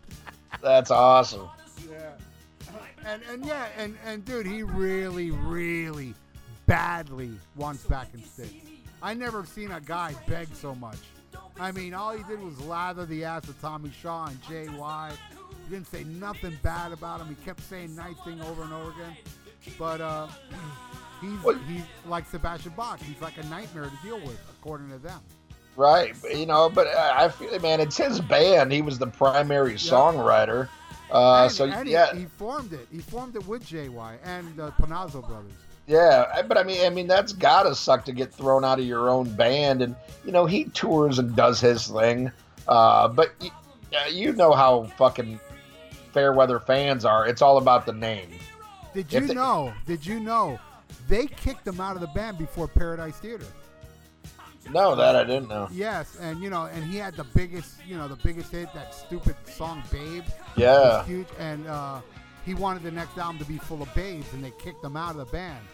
That's 0.63 0.91
awesome. 0.91 1.49
Yeah. 1.91 2.11
And 3.07 3.23
and 3.33 3.47
yeah, 3.47 3.67
and 3.79 3.97
and 4.05 4.23
dude, 4.27 4.47
he 4.47 4.63
really, 4.63 5.31
really 5.31 6.15
badly 6.67 7.31
wants 7.57 7.83
back 7.85 8.09
in 8.13 8.23
Styx. 8.23 8.53
I 9.03 9.15
never 9.15 9.47
seen 9.47 9.71
a 9.71 9.81
guy 9.81 10.15
beg 10.29 10.55
so 10.55 10.75
much. 10.75 10.99
I 11.61 11.73
mean, 11.73 11.95
all 11.95 12.17
he 12.17 12.23
did 12.25 12.43
was 12.43 12.59
lather 12.63 13.05
the 13.07 13.25
ass 13.25 13.49
of 13.49 13.61
Tommy 13.61 13.91
Shaw 13.91 14.27
and 14.27 14.43
JY. 14.43 15.11
He 15.11 15.71
didn't 15.75 15.87
say 15.87 16.05
nothing 16.05 16.59
bad 16.63 16.93
about 16.93 17.21
him. 17.21 17.29
He 17.29 17.35
kept 17.45 17.61
saying 17.61 17.95
nice 17.95 18.17
thing 18.25 18.41
over 18.41 18.63
and 18.63 18.73
over 18.73 18.91
again. 18.91 19.17
But 19.79 20.01
uh 20.01 20.27
He's 21.21 21.43
well, 21.43 21.59
he's 21.69 21.83
like 22.07 22.27
Sebastian 22.27 22.73
Bach. 22.77 22.99
He's 23.01 23.21
like 23.21 23.37
a 23.37 23.45
nightmare 23.47 23.85
to 23.85 23.99
deal 24.03 24.19
with, 24.21 24.41
according 24.59 24.89
to 24.91 24.99
them. 24.99 25.21
Right, 25.77 26.15
you 26.35 26.47
know, 26.47 26.69
but 26.69 26.89
I 26.89 27.29
feel, 27.29 27.53
it 27.53 27.63
man, 27.63 27.81
it's 27.81 27.97
his 27.97 28.21
band. 28.21 28.73
He 28.73 28.83
was 28.83 28.99
the 28.99 29.07
primary 29.07 29.75
songwriter. 29.75 30.69
Uh, 31.11 31.43
and, 31.43 31.53
so 31.53 31.67
and 31.67 31.89
yeah, 31.89 32.13
he, 32.13 32.21
he, 32.21 32.27
formed 32.27 32.73
it. 32.73 32.87
He 32.91 32.99
formed 32.99 33.37
it 33.37 33.47
with 33.47 33.65
JY 33.67 34.19
and 34.25 34.57
the 34.57 34.71
Panozzo 34.73 35.27
brothers. 35.27 35.53
Yeah, 35.91 36.43
but 36.47 36.57
I 36.57 36.63
mean, 36.63 36.87
I 36.87 36.91
mean 36.91 37.09
that's 37.09 37.33
gotta 37.33 37.75
suck 37.75 38.05
to 38.05 38.13
get 38.13 38.33
thrown 38.33 38.65
out 38.65 38.79
of 38.79 38.85
your 38.85 39.11
own 39.11 39.29
band, 39.35 39.83
and 39.83 39.97
you 40.25 40.31
know 40.31 40.47
he 40.47 40.67
tours 40.67 41.19
and 41.19 41.35
does 41.35 41.61
his 41.61 41.89
thing. 41.89 42.31
Uh, 42.69 43.09
but 43.09 43.33
y- 43.41 43.51
you 44.09 44.33
know 44.33 44.53
how 44.53 44.85
fucking 44.97 45.41
Fairweather 46.13 46.61
fans 46.61 47.05
are. 47.05 47.27
It's 47.27 47.43
all 47.43 47.59
about 47.59 47.87
the 47.87 47.93
name. 47.93 48.31
Did 48.95 49.13
you 49.13 49.27
they, 49.27 49.35
know? 49.35 49.73
Did 49.85 50.07
you 50.07 50.21
know 50.21 50.61
they 51.09 51.27
kicked 51.27 51.67
him 51.67 51.81
out 51.81 51.97
of 51.97 52.01
the 52.01 52.09
band 52.09 52.39
before 52.39 52.69
Paradise 52.69 53.17
Theater. 53.19 53.47
No, 54.71 54.95
that 54.95 55.17
I 55.17 55.25
didn't 55.25 55.49
know. 55.49 55.69
Yes, 55.73 56.17
and 56.21 56.41
you 56.41 56.51
know, 56.51 56.67
and 56.67 56.85
he 56.85 56.99
had 56.99 57.17
the 57.17 57.25
biggest, 57.25 57.75
you 57.85 57.97
know, 57.97 58.07
the 58.07 58.17
biggest 58.17 58.53
hit, 58.53 58.73
that 58.75 58.95
stupid 58.95 59.35
song 59.45 59.83
"Babe." 59.91 60.23
Yeah, 60.57 61.05
huge, 61.05 61.27
and 61.39 61.67
uh, 61.67 62.01
he 62.47 62.55
wanted 62.55 62.83
the 62.85 62.91
next 62.91 63.19
album 63.19 63.39
to 63.39 63.45
be 63.45 63.59
full 63.59 63.83
of 63.83 63.93
babes, 63.95 64.33
and 64.33 64.45
they 64.45 64.53
kicked 64.63 64.85
him 64.85 64.97
out 64.97 65.13
of 65.13 65.17
the 65.17 65.25
band. 65.27 65.65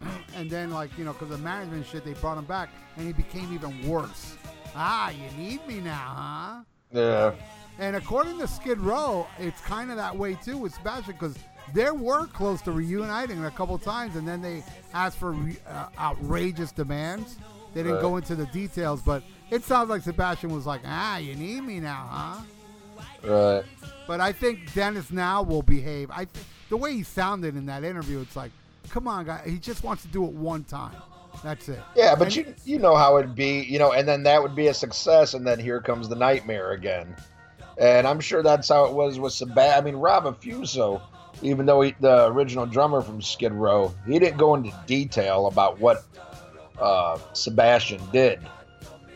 and 0.34 0.50
then, 0.50 0.70
like 0.70 0.96
you 0.98 1.04
know, 1.04 1.12
because 1.12 1.30
the 1.30 1.38
management 1.38 1.86
shit, 1.86 2.04
they 2.04 2.14
brought 2.14 2.38
him 2.38 2.44
back, 2.44 2.70
and 2.96 3.06
he 3.06 3.12
became 3.12 3.52
even 3.52 3.88
worse. 3.88 4.36
Ah, 4.74 5.10
you 5.10 5.30
need 5.38 5.66
me 5.66 5.80
now, 5.80 6.14
huh? 6.16 6.62
Yeah. 6.92 7.32
And 7.78 7.96
according 7.96 8.38
to 8.38 8.46
Skid 8.46 8.80
Row, 8.80 9.26
it's 9.38 9.60
kind 9.60 9.90
of 9.90 9.96
that 9.96 10.16
way 10.16 10.34
too 10.34 10.58
with 10.58 10.74
Sebastian, 10.74 11.12
because 11.12 11.36
they 11.74 11.90
were 11.90 12.26
close 12.26 12.62
to 12.62 12.72
reuniting 12.72 13.44
a 13.44 13.50
couple 13.50 13.76
times, 13.78 14.16
and 14.16 14.26
then 14.26 14.40
they 14.40 14.62
asked 14.94 15.18
for 15.18 15.32
re- 15.32 15.58
uh, 15.68 15.88
outrageous 15.98 16.72
demands. 16.72 17.36
They 17.74 17.82
didn't 17.82 17.96
right. 17.96 18.02
go 18.02 18.16
into 18.16 18.34
the 18.34 18.46
details, 18.46 19.02
but 19.02 19.22
it 19.50 19.62
sounds 19.64 19.90
like 19.90 20.02
Sebastian 20.02 20.54
was 20.54 20.64
like, 20.64 20.80
"Ah, 20.86 21.18
you 21.18 21.34
need 21.34 21.60
me 21.62 21.80
now, 21.80 22.08
huh?" 22.10 22.40
Right. 23.22 23.64
But 24.06 24.20
I 24.20 24.32
think 24.32 24.72
Dennis 24.72 25.10
now 25.10 25.42
will 25.42 25.62
behave. 25.62 26.10
I 26.10 26.24
th- 26.24 26.44
the 26.68 26.76
way 26.76 26.92
he 26.94 27.02
sounded 27.02 27.56
in 27.56 27.66
that 27.66 27.84
interview, 27.84 28.20
it's 28.20 28.36
like, 28.36 28.52
come 28.90 29.08
on, 29.08 29.24
guy. 29.26 29.42
He 29.46 29.58
just 29.58 29.84
wants 29.84 30.02
to 30.02 30.08
do 30.08 30.24
it 30.24 30.32
one 30.32 30.64
time. 30.64 30.96
That's 31.44 31.68
it. 31.68 31.80
Yeah, 31.94 32.14
but 32.14 32.28
and, 32.28 32.36
you 32.36 32.54
you 32.64 32.78
know 32.78 32.96
how 32.96 33.18
it'd 33.18 33.34
be, 33.34 33.60
you 33.60 33.78
know, 33.78 33.92
and 33.92 34.08
then 34.08 34.22
that 34.22 34.42
would 34.42 34.54
be 34.54 34.68
a 34.68 34.74
success, 34.74 35.34
and 35.34 35.46
then 35.46 35.58
here 35.58 35.80
comes 35.80 36.08
the 36.08 36.16
nightmare 36.16 36.72
again. 36.72 37.14
And 37.78 38.06
I'm 38.06 38.20
sure 38.20 38.42
that's 38.42 38.68
how 38.70 38.86
it 38.86 38.94
was 38.94 39.18
with 39.18 39.34
Sebastian. 39.34 39.78
I 39.78 39.84
mean, 39.84 39.96
Rob 39.96 40.24
Affuso 40.24 41.02
even 41.42 41.66
though 41.66 41.82
he, 41.82 41.94
the 42.00 42.26
original 42.26 42.66
drummer 42.66 43.02
from 43.02 43.20
Skid 43.20 43.52
Row, 43.52 43.94
he 44.06 44.18
didn't 44.18 44.38
go 44.38 44.54
into 44.54 44.72
detail 44.86 45.46
about 45.46 45.78
what 45.78 46.04
uh, 46.80 47.18
Sebastian 47.32 48.00
did, 48.12 48.40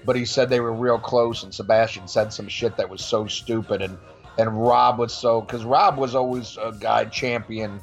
but 0.05 0.17
he 0.17 0.25
said 0.25 0.49
they 0.49 0.61
were 0.61 0.73
real 0.73 0.99
close, 0.99 1.43
and 1.43 1.55
Sebastian 1.55 2.09
said 2.09 2.33
some 2.33 2.49
shit 2.49 2.77
that 2.77 2.89
was 2.89 3.05
so 3.05 3.27
stupid, 3.27 3.83
and 3.83 3.99
and 4.39 4.63
Rob 4.63 4.99
was 4.99 5.13
so 5.13 5.41
because 5.41 5.65
Rob 5.65 5.99
was 5.99 6.15
always 6.15 6.57
a 6.57 6.73
guy 6.79 7.05
champion 7.07 7.81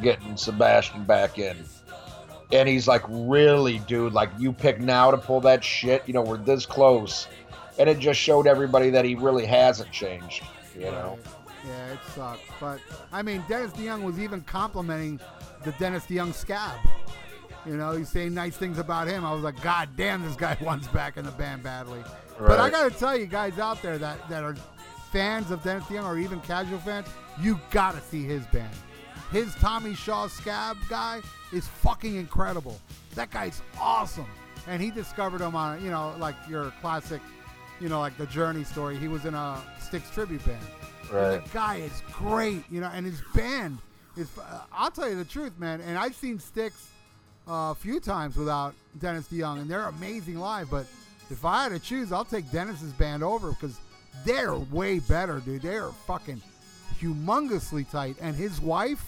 getting 0.00 0.36
Sebastian 0.36 1.04
back 1.04 1.38
in. 1.38 1.56
And 2.50 2.68
he's 2.68 2.88
like, 2.88 3.02
really, 3.08 3.78
dude, 3.80 4.12
like 4.12 4.30
you 4.38 4.52
pick 4.52 4.80
now 4.80 5.10
to 5.10 5.18
pull 5.18 5.40
that 5.42 5.62
shit. 5.62 6.02
You 6.06 6.14
know, 6.14 6.22
we're 6.22 6.38
this 6.38 6.64
close. 6.64 7.28
And 7.78 7.88
it 7.88 7.98
just 7.98 8.18
showed 8.18 8.46
everybody 8.46 8.90
that 8.90 9.04
he 9.04 9.14
really 9.14 9.46
hasn't 9.46 9.92
changed, 9.92 10.42
you 10.74 10.86
know. 10.86 11.18
Yeah, 11.66 11.92
it 11.92 11.98
sucks. 12.14 12.40
But 12.58 12.80
I 13.12 13.22
mean, 13.22 13.44
Dennis 13.48 13.72
DeYoung 13.72 14.02
was 14.02 14.18
even 14.18 14.40
complimenting 14.42 15.20
the 15.64 15.72
Dennis 15.72 16.06
DeYoung 16.06 16.32
scab. 16.32 16.78
You 17.66 17.76
know, 17.76 17.92
he's 17.92 18.08
saying 18.08 18.32
nice 18.32 18.56
things 18.56 18.78
about 18.78 19.08
him. 19.08 19.24
I 19.24 19.32
was 19.32 19.42
like, 19.42 19.60
God 19.62 19.90
damn, 19.96 20.22
this 20.22 20.36
guy 20.36 20.56
wants 20.62 20.88
back 20.88 21.16
in 21.16 21.24
the 21.24 21.32
band 21.32 21.62
badly. 21.62 22.02
But 22.38 22.60
I 22.60 22.70
got 22.70 22.90
to 22.90 22.98
tell 22.98 23.16
you 23.16 23.26
guys 23.26 23.58
out 23.58 23.82
there 23.82 23.98
that, 23.98 24.28
that 24.28 24.44
are 24.44 24.56
fans 25.12 25.50
of 25.50 25.62
Dennis 25.62 25.84
DeYoung 25.84 26.04
or 26.04 26.18
even 26.18 26.40
casual 26.40 26.78
fans, 26.78 27.08
you 27.40 27.60
got 27.70 27.94
to 27.94 28.00
see 28.00 28.24
his 28.24 28.46
band. 28.46 28.74
His 29.30 29.54
Tommy 29.56 29.94
Shaw 29.94 30.26
scab 30.28 30.76
guy 30.88 31.20
is 31.52 31.66
fucking 31.66 32.16
incredible. 32.16 32.80
That 33.14 33.30
guy's 33.30 33.60
awesome. 33.80 34.26
And 34.66 34.80
he 34.82 34.90
discovered 34.90 35.40
him 35.40 35.54
on, 35.54 35.82
you 35.84 35.90
know, 35.90 36.14
like 36.18 36.34
your 36.48 36.72
classic, 36.80 37.20
you 37.80 37.88
know, 37.88 38.00
like 38.00 38.16
the 38.18 38.26
Journey 38.26 38.64
story. 38.64 38.96
He 38.96 39.08
was 39.08 39.24
in 39.24 39.34
a 39.34 39.60
Styx 39.80 40.10
tribute 40.10 40.44
band. 40.44 40.62
And 41.10 41.10
Right. 41.12 41.42
the 41.44 41.50
guy 41.50 41.76
is 41.76 42.02
great, 42.12 42.64
you 42.70 42.80
know, 42.80 42.90
and 42.92 43.06
his 43.06 43.20
band 43.34 43.78
is. 44.16 44.28
Uh, 44.38 44.60
I'll 44.72 44.90
tell 44.90 45.08
you 45.08 45.16
the 45.16 45.24
truth, 45.24 45.52
man. 45.58 45.80
And 45.80 45.96
I've 45.98 46.14
seen 46.14 46.38
Styx 46.38 46.88
uh, 47.48 47.70
a 47.72 47.74
few 47.74 47.98
times 48.00 48.36
without 48.36 48.74
Dennis 48.98 49.26
DeYoung, 49.28 49.60
and 49.60 49.70
they're 49.70 49.86
amazing 49.88 50.38
live. 50.38 50.68
But 50.70 50.84
if 51.30 51.44
I 51.46 51.62
had 51.64 51.72
to 51.72 51.78
choose, 51.78 52.12
I'll 52.12 52.26
take 52.26 52.50
Dennis's 52.50 52.92
band 52.92 53.22
over 53.22 53.50
because 53.52 53.78
they're 54.26 54.54
way 54.54 54.98
better, 54.98 55.40
dude. 55.40 55.62
They're 55.62 55.88
fucking 56.06 56.42
humongously 57.00 57.90
tight. 57.90 58.16
And 58.20 58.34
his 58.36 58.60
wife, 58.60 59.02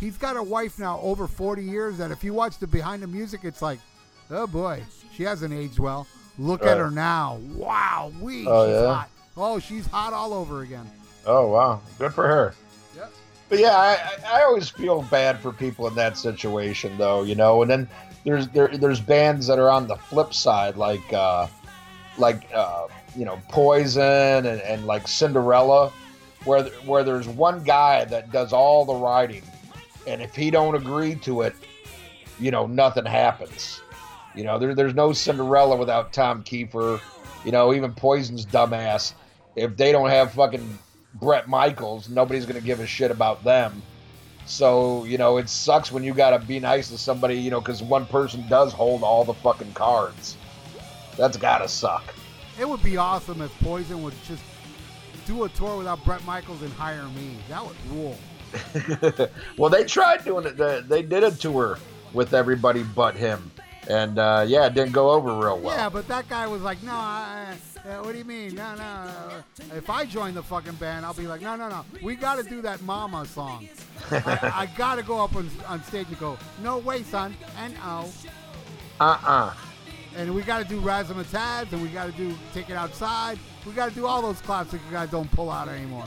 he's 0.00 0.16
got 0.16 0.36
a 0.36 0.42
wife 0.42 0.78
now 0.78 1.00
over 1.00 1.26
40 1.26 1.62
years 1.62 1.98
that 1.98 2.10
if 2.10 2.22
you 2.24 2.34
watch 2.34 2.58
the 2.58 2.66
behind 2.66 3.02
the 3.02 3.06
music, 3.06 3.40
it's 3.44 3.62
like, 3.62 3.78
oh 4.30 4.46
boy, 4.46 4.82
she 5.14 5.22
hasn't 5.22 5.52
aged 5.54 5.78
well. 5.78 6.06
Look 6.38 6.64
at 6.64 6.78
her 6.78 6.90
now. 6.90 7.38
Wow, 7.54 8.12
we, 8.20 8.46
Oh, 8.46 8.66
she's 8.66 8.74
yeah? 8.82 8.94
hot. 8.94 9.08
Oh, 9.36 9.58
she's 9.58 9.86
hot 9.86 10.12
all 10.12 10.32
over 10.32 10.62
again. 10.62 10.90
Oh 11.26 11.48
wow, 11.48 11.80
good 11.98 12.12
for 12.12 12.26
her. 12.26 12.54
Yep. 12.96 13.12
But 13.48 13.58
yeah, 13.60 13.76
I, 13.76 13.92
I 14.32 14.40
I 14.40 14.42
always 14.44 14.68
feel 14.68 15.02
bad 15.02 15.38
for 15.40 15.52
people 15.52 15.86
in 15.88 15.94
that 15.94 16.16
situation, 16.18 16.96
though. 16.98 17.22
You 17.22 17.34
know, 17.34 17.62
and 17.62 17.70
then 17.70 17.88
there's 18.24 18.48
there 18.48 18.68
there's 18.68 19.00
bands 19.00 19.46
that 19.46 19.58
are 19.58 19.70
on 19.70 19.86
the 19.86 19.96
flip 19.96 20.34
side, 20.34 20.76
like 20.76 21.12
uh, 21.12 21.46
like 22.18 22.48
uh, 22.54 22.86
you 23.16 23.24
know 23.24 23.40
Poison 23.48 24.44
and, 24.46 24.60
and 24.60 24.86
like 24.86 25.08
Cinderella, 25.08 25.90
where 26.44 26.64
where 26.84 27.02
there's 27.04 27.26
one 27.28 27.62
guy 27.64 28.04
that 28.04 28.30
does 28.32 28.52
all 28.52 28.84
the 28.84 28.94
writing, 28.94 29.42
and 30.06 30.22
if 30.22 30.34
he 30.34 30.50
don't 30.50 30.74
agree 30.74 31.14
to 31.16 31.42
it, 31.42 31.54
you 32.38 32.50
know 32.50 32.66
nothing 32.66 33.04
happens. 33.04 33.80
You 34.34 34.44
know, 34.44 34.58
there, 34.58 34.74
there's 34.74 34.94
no 34.94 35.12
Cinderella 35.12 35.76
without 35.76 36.12
Tom 36.12 36.42
Kiefer. 36.42 37.00
You 37.44 37.52
know, 37.52 37.72
even 37.74 37.92
Poison's 37.92 38.44
dumbass. 38.44 39.14
If 39.54 39.76
they 39.76 39.92
don't 39.92 40.10
have 40.10 40.32
fucking 40.32 40.78
Bret 41.14 41.48
Michaels, 41.48 42.08
nobody's 42.08 42.46
gonna 42.46 42.60
give 42.60 42.80
a 42.80 42.86
shit 42.86 43.10
about 43.10 43.44
them. 43.44 43.82
So 44.46 45.04
you 45.04 45.18
know, 45.18 45.38
it 45.38 45.48
sucks 45.48 45.92
when 45.92 46.02
you 46.02 46.14
gotta 46.14 46.44
be 46.44 46.58
nice 46.58 46.88
to 46.90 46.98
somebody, 46.98 47.36
you 47.36 47.50
know, 47.50 47.60
because 47.60 47.82
one 47.82 48.06
person 48.06 48.44
does 48.48 48.72
hold 48.72 49.02
all 49.02 49.24
the 49.24 49.34
fucking 49.34 49.72
cards. 49.72 50.36
That's 51.16 51.36
gotta 51.36 51.68
suck. 51.68 52.14
It 52.58 52.68
would 52.68 52.82
be 52.82 52.96
awesome 52.96 53.40
if 53.40 53.56
Poison 53.60 54.02
would 54.02 54.14
just 54.26 54.42
do 55.26 55.44
a 55.44 55.48
tour 55.50 55.78
without 55.78 56.04
Bret 56.04 56.24
Michaels 56.24 56.62
and 56.62 56.72
hire 56.72 57.04
me. 57.08 57.36
That 57.48 57.64
would 57.64 57.76
rule. 57.90 58.16
well, 59.58 59.70
they 59.70 59.84
tried 59.84 60.24
doing 60.24 60.46
it. 60.46 60.56
They, 60.56 60.80
they 60.80 61.02
did 61.02 61.24
a 61.24 61.30
tour 61.30 61.78
with 62.12 62.34
everybody 62.34 62.82
but 62.82 63.14
him, 63.16 63.50
and 63.88 64.18
uh, 64.18 64.44
yeah, 64.46 64.66
it 64.66 64.74
didn't 64.74 64.92
go 64.92 65.10
over 65.10 65.28
real 65.36 65.58
well. 65.58 65.76
Yeah, 65.76 65.88
but 65.88 66.06
that 66.08 66.28
guy 66.28 66.46
was 66.46 66.62
like, 66.62 66.82
no, 66.82 66.92
I, 66.92 67.54
uh, 67.84 68.02
what 68.02 68.12
do 68.12 68.18
you 68.18 68.24
mean? 68.24 68.54
No, 68.54 68.74
no. 68.76 68.82
uh, 68.82 69.42
If 69.74 69.90
I 69.90 70.06
join 70.06 70.32
the 70.34 70.42
fucking 70.42 70.74
band, 70.74 71.04
I'll 71.04 71.12
be 71.14 71.26
like, 71.26 71.42
no, 71.42 71.54
no, 71.56 71.68
no. 71.68 71.84
We 72.02 72.14
got 72.16 72.36
to 72.36 72.42
do 72.42 72.62
that 72.62 72.80
Mama 72.82 73.26
song. 73.26 73.68
I, 74.10 74.52
I 74.54 74.66
got 74.76 74.94
to 74.96 75.02
go 75.02 75.22
up 75.22 75.36
on, 75.36 75.50
on 75.66 75.82
stage 75.84 76.06
and 76.08 76.18
go, 76.18 76.38
no 76.62 76.78
way, 76.78 77.02
son. 77.02 77.36
And 77.58 77.74
oh. 77.82 78.10
Uh-uh. 79.00 79.54
And 80.16 80.34
we 80.34 80.42
got 80.42 80.62
to 80.62 80.68
do 80.68 80.80
Razzmatazz, 80.80 81.72
and 81.72 81.82
we 81.82 81.88
got 81.88 82.06
to 82.06 82.12
do 82.12 82.34
Take 82.54 82.70
It 82.70 82.76
Outside. 82.76 83.38
We 83.66 83.72
got 83.72 83.88
to 83.88 83.94
do 83.94 84.06
all 84.06 84.22
those 84.22 84.40
classics 84.40 84.82
you 84.86 84.92
guys 84.92 85.10
don't 85.10 85.30
pull 85.32 85.50
out 85.50 85.68
anymore. 85.68 86.04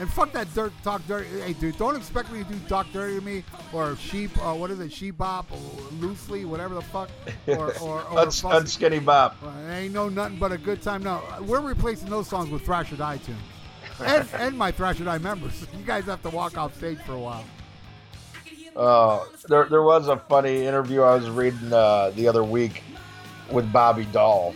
And 0.00 0.10
fuck 0.10 0.32
that 0.32 0.52
dirt 0.54 0.72
talk 0.82 1.06
dirty. 1.06 1.28
Hey, 1.42 1.52
dude, 1.52 1.76
don't 1.76 1.94
expect 1.94 2.32
me 2.32 2.42
to 2.42 2.50
do 2.50 2.58
talk 2.60 2.90
dirty 2.90 3.16
to 3.16 3.20
me 3.20 3.44
or 3.70 3.96
sheep. 3.96 4.30
Uh, 4.38 4.54
what 4.54 4.70
is 4.70 4.80
it? 4.80 4.90
Sheep 4.90 5.18
bop 5.18 5.46
loosely, 6.00 6.46
whatever 6.46 6.74
the 6.74 6.80
fuck. 6.80 7.10
Or 7.46 7.74
or, 7.80 8.02
or 8.10 8.18
Uns- 8.20 8.40
unskinny 8.40 9.04
well, 9.04 9.34
it 9.68 9.70
ain't 9.70 9.92
no 9.92 10.08
nothing 10.08 10.38
but 10.38 10.52
a 10.52 10.58
good 10.58 10.80
time. 10.80 11.02
No, 11.02 11.22
we're 11.42 11.60
replacing 11.60 12.08
those 12.08 12.28
songs 12.28 12.48
with 12.48 12.62
Thrasher 12.62 12.96
Die 12.96 13.18
tunes. 13.18 13.38
And, 14.02 14.26
and 14.38 14.56
my 14.56 14.72
Thrasher 14.72 15.04
Die 15.04 15.18
members. 15.18 15.66
You 15.78 15.84
guys 15.84 16.04
have 16.04 16.22
to 16.22 16.30
walk 16.30 16.56
off 16.56 16.74
stage 16.78 16.98
for 17.00 17.12
a 17.12 17.18
while. 17.18 17.44
Uh, 18.74 19.24
there, 19.48 19.66
there 19.66 19.82
was 19.82 20.08
a 20.08 20.16
funny 20.16 20.64
interview 20.64 21.02
I 21.02 21.16
was 21.16 21.28
reading 21.28 21.72
uh, 21.72 22.10
the 22.14 22.26
other 22.26 22.44
week 22.44 22.82
with 23.50 23.70
Bobby 23.70 24.06
Dall, 24.06 24.54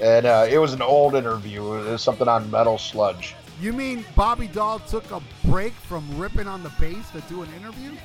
and 0.00 0.26
uh, 0.26 0.46
it 0.48 0.58
was 0.58 0.74
an 0.74 0.82
old 0.82 1.16
interview. 1.16 1.74
It 1.74 1.90
was 1.90 2.02
something 2.02 2.28
on 2.28 2.48
Metal 2.52 2.78
Sludge. 2.78 3.34
You 3.60 3.72
mean 3.72 4.04
Bobby 4.14 4.48
Dall 4.48 4.80
took 4.80 5.10
a 5.10 5.22
break 5.44 5.72
from 5.72 6.18
ripping 6.18 6.46
on 6.46 6.62
the 6.62 6.68
bass 6.78 7.10
to 7.12 7.20
do 7.22 7.42
an 7.42 7.48
interview? 7.54 7.96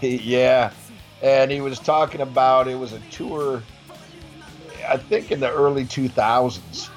yeah, 0.00 0.72
and 1.20 1.50
he 1.50 1.60
was 1.60 1.80
talking 1.80 2.20
about 2.20 2.68
it 2.68 2.76
was 2.76 2.92
a 2.92 3.00
tour, 3.10 3.62
I 4.88 4.96
think 4.96 5.32
in 5.32 5.40
the 5.40 5.50
early 5.50 5.84
2000s, 5.84 6.90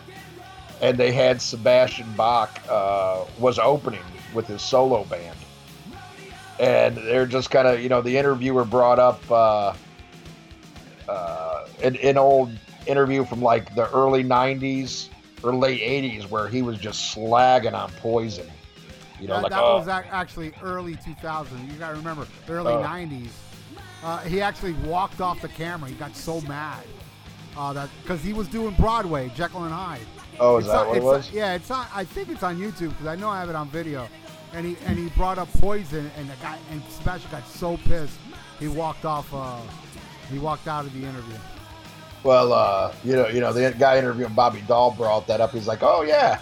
and 0.80 0.98
they 0.98 1.12
had 1.12 1.41
Sebastian 1.41 2.12
Bach 2.16 2.62
uh, 2.70 3.26
was 3.39 3.58
opening 3.58 4.04
with 4.32 4.45
his 4.45 4.62
solo 4.62 5.04
band, 5.06 5.38
and 6.60 6.95
they're 6.98 7.26
just 7.26 7.50
kind 7.50 7.68
of 7.68 7.82
you 7.82 7.89
know 7.89 8.02
the 8.02 8.16
interviewer 8.16 8.64
brought 8.64 9.00
up 9.00 9.24
uh, 9.32 9.74
uh, 11.10 11.68
an, 11.82 11.95
an 11.95 12.20
old 12.20 12.52
interview 12.86 13.26
from 13.26 13.41
like 13.41 13.74
the 13.74 13.89
early 13.91 14.24
90s 14.24 15.10
or 15.44 15.54
late 15.54 15.82
80s 15.82 16.30
where 16.30 16.48
he 16.48 16.62
was 16.62 16.78
just 16.78 17.16
slagging 17.16 17.74
on 17.74 17.92
Poison. 17.94 18.48
You 19.20 19.28
know, 19.28 19.36
that 19.36 19.44
like 19.44 19.52
that 19.52 19.64
oh, 19.64 19.78
was 19.80 19.88
ac- 19.88 20.08
actually 20.12 20.54
early 20.62 20.96
2000. 20.96 21.72
You 21.72 21.78
got 21.78 21.90
to 21.92 21.96
remember, 21.96 22.28
early 22.50 22.74
Oh. 22.74 22.82
90s. 22.84 23.30
Uh, 24.04 24.20
he 24.20 24.42
actually 24.42 24.74
walked 24.74 25.22
off 25.22 25.42
the 25.42 25.48
camera. 25.50 25.90
He 25.90 25.96
got 25.96 26.16
so 26.16 26.40
mad 26.42 26.84
uh, 27.58 27.74
that 27.74 27.90
because 28.04 28.22
he 28.22 28.32
was 28.34 28.48
doing 28.48 28.76
Broadway, 28.76 29.32
Jekyll 29.36 29.64
and 29.64 29.74
Hyde. 29.74 30.02
oh, 30.40 30.58
is 30.58 30.66
It's 30.66 30.74
that 30.74 30.82
on- 30.82 30.88
what 30.90 30.98
it 30.98 31.04
was? 31.04 31.28
on- 31.30 31.34
yeah, 31.36 31.54
it's 31.56 31.72
on. 31.72 31.88
I 31.94 32.04
think 32.04 32.30
it's 32.30 32.44
on 32.44 32.58
YouTube 32.60 32.90
because 32.90 33.08
I 33.08 33.16
know 33.16 33.30
I 33.30 33.40
have 33.40 33.50
it 33.50 33.56
on 33.56 33.70
video. 33.70 34.08
And 34.54 34.66
he 34.66 34.78
and 34.86 34.98
he 34.98 35.10
brought 35.10 35.38
up 35.40 35.52
poison, 35.54 36.10
and 36.18 36.30
the 36.30 36.36
guy 36.42 36.58
and 36.72 36.82
Sebastian 36.90 37.30
got 37.32 37.46
so 37.48 37.76
pissed, 37.78 38.18
he 38.60 38.68
walked 38.70 39.04
off. 39.04 39.28
Uh, 39.34 39.58
he 40.32 40.40
walked 40.40 40.68
out 40.68 40.86
of 40.86 40.94
the 40.94 41.06
interview. 41.06 41.36
Well, 42.24 42.51
uh, 42.51 42.93
you 43.03 43.13
know, 43.13 43.28
you 43.28 43.39
know, 43.39 43.53
the 43.53 43.74
guy 43.78 43.97
interviewing 43.97 44.34
Bobby 44.34 44.61
Dall 44.68 44.91
brought 44.91 45.28
that 45.28 45.39
up. 45.41 45.51
He's 45.51 45.68
like, 45.68 45.82
"Oh 45.84 46.01
yeah, 46.01 46.39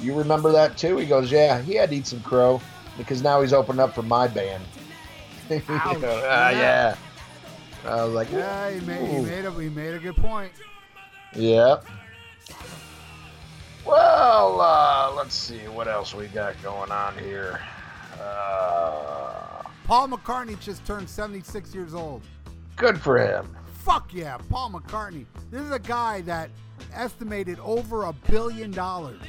you 0.00 0.14
remember 0.14 0.50
that 0.52 0.76
too?" 0.76 0.96
He 0.96 1.06
goes, 1.06 1.30
"Yeah, 1.30 1.60
he 1.62 1.74
had 1.74 1.90
to 1.90 1.96
eat 1.96 2.06
some 2.06 2.20
crow 2.20 2.60
because 2.98 3.22
now 3.22 3.40
he's 3.42 3.52
opening 3.52 3.80
up 3.80 3.94
for 3.94 4.02
my 4.02 4.26
band." 4.28 4.64
You 5.48 5.58
know, 5.68 6.22
ah, 6.26 6.50
Yeah. 6.50 6.96
yeah. 7.84 7.90
I 7.92 8.04
was 8.04 8.14
like, 8.14 8.32
Yeah, 8.32 8.70
he 8.70 8.80
made 8.80 9.08
he 9.08 9.20
made 9.20 9.44
a 9.44 9.50
he 9.52 9.68
made 9.68 9.94
a 9.94 9.98
good 10.00 10.16
point. 10.16 10.50
"Yep." 11.36 11.84
Well, 13.84 14.60
uh, 14.60 15.12
let's 15.16 15.34
see 15.36 15.68
what 15.68 15.86
else 15.86 16.12
we 16.14 16.26
got 16.28 16.60
going 16.62 16.90
on 16.90 17.16
here. 17.18 17.60
Uh, 18.20 19.62
Paul 19.84 20.08
McCartney 20.08 20.58
just 20.58 20.84
turned 20.84 21.08
76 21.08 21.72
years 21.74 21.94
old. 21.94 22.22
good 22.74 23.00
for 23.00 23.18
him. 23.18 23.56
Fuck 23.86 24.12
yeah, 24.12 24.36
Paul 24.50 24.70
McCartney. 24.70 25.26
This 25.48 25.62
is 25.62 25.70
a 25.70 25.78
guy 25.78 26.20
that 26.22 26.50
estimated 26.92 27.60
over 27.60 28.02
a 28.06 28.12
billion 28.12 28.72
dollars. 28.72 29.22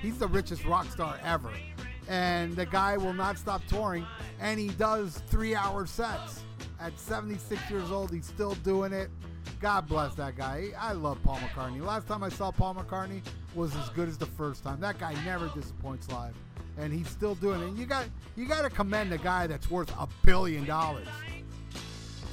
He's 0.00 0.18
the 0.18 0.26
richest 0.26 0.64
rock 0.64 0.90
star 0.90 1.20
ever. 1.22 1.52
And 2.08 2.56
the 2.56 2.66
guy 2.66 2.96
will 2.96 3.12
not 3.12 3.38
stop 3.38 3.64
touring, 3.68 4.04
and 4.40 4.58
he 4.58 4.70
does 4.70 5.22
three 5.28 5.54
hour 5.54 5.86
sets. 5.86 6.42
At 6.80 6.98
76 6.98 7.70
years 7.70 7.92
old, 7.92 8.10
he's 8.10 8.26
still 8.26 8.56
doing 8.64 8.92
it. 8.92 9.08
God 9.60 9.86
bless 9.86 10.16
that 10.16 10.36
guy. 10.36 10.70
I 10.76 10.94
love 10.94 11.22
Paul 11.22 11.36
McCartney. 11.36 11.80
Last 11.80 12.08
time 12.08 12.24
I 12.24 12.28
saw 12.28 12.50
Paul 12.50 12.74
McCartney 12.74 13.22
was 13.54 13.72
as 13.76 13.88
good 13.90 14.08
as 14.08 14.18
the 14.18 14.26
first 14.26 14.64
time. 14.64 14.80
That 14.80 14.98
guy 14.98 15.14
never 15.24 15.46
disappoints 15.54 16.10
live, 16.10 16.34
and 16.76 16.92
he's 16.92 17.08
still 17.08 17.36
doing 17.36 17.62
it. 17.62 17.68
And 17.68 17.78
you 17.78 17.86
got 17.86 18.06
you 18.34 18.46
got 18.46 18.62
to 18.62 18.70
commend 18.70 19.12
a 19.12 19.18
guy 19.18 19.46
that's 19.46 19.70
worth 19.70 19.92
a 19.96 20.08
billion 20.24 20.64
dollars 20.64 21.06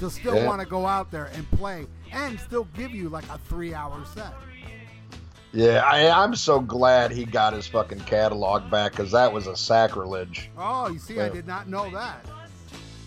to 0.00 0.10
still 0.10 0.34
Yeah. 0.34 0.46
want 0.46 0.60
to 0.60 0.66
go 0.66 0.86
out 0.86 1.10
there 1.10 1.30
and 1.34 1.48
play 1.52 1.86
and 2.12 2.38
still 2.40 2.64
give 2.76 2.90
you 2.92 3.08
like 3.08 3.28
a 3.28 3.38
three 3.38 3.72
hour 3.74 4.04
set. 4.14 4.32
Yeah, 5.52 5.82
I, 5.84 6.08
I'm 6.08 6.34
so 6.36 6.60
glad 6.60 7.10
he 7.10 7.24
got 7.24 7.52
his 7.52 7.66
fucking 7.66 8.00
catalog 8.00 8.70
back 8.70 8.92
because 8.92 9.10
that 9.12 9.32
was 9.32 9.46
a 9.48 9.56
sacrilege. 9.56 10.48
Oh, 10.56 10.88
you 10.88 10.98
see, 11.00 11.20
I 11.20 11.28
did 11.28 11.46
not 11.46 11.68
know 11.68 11.90
that. 11.90 12.24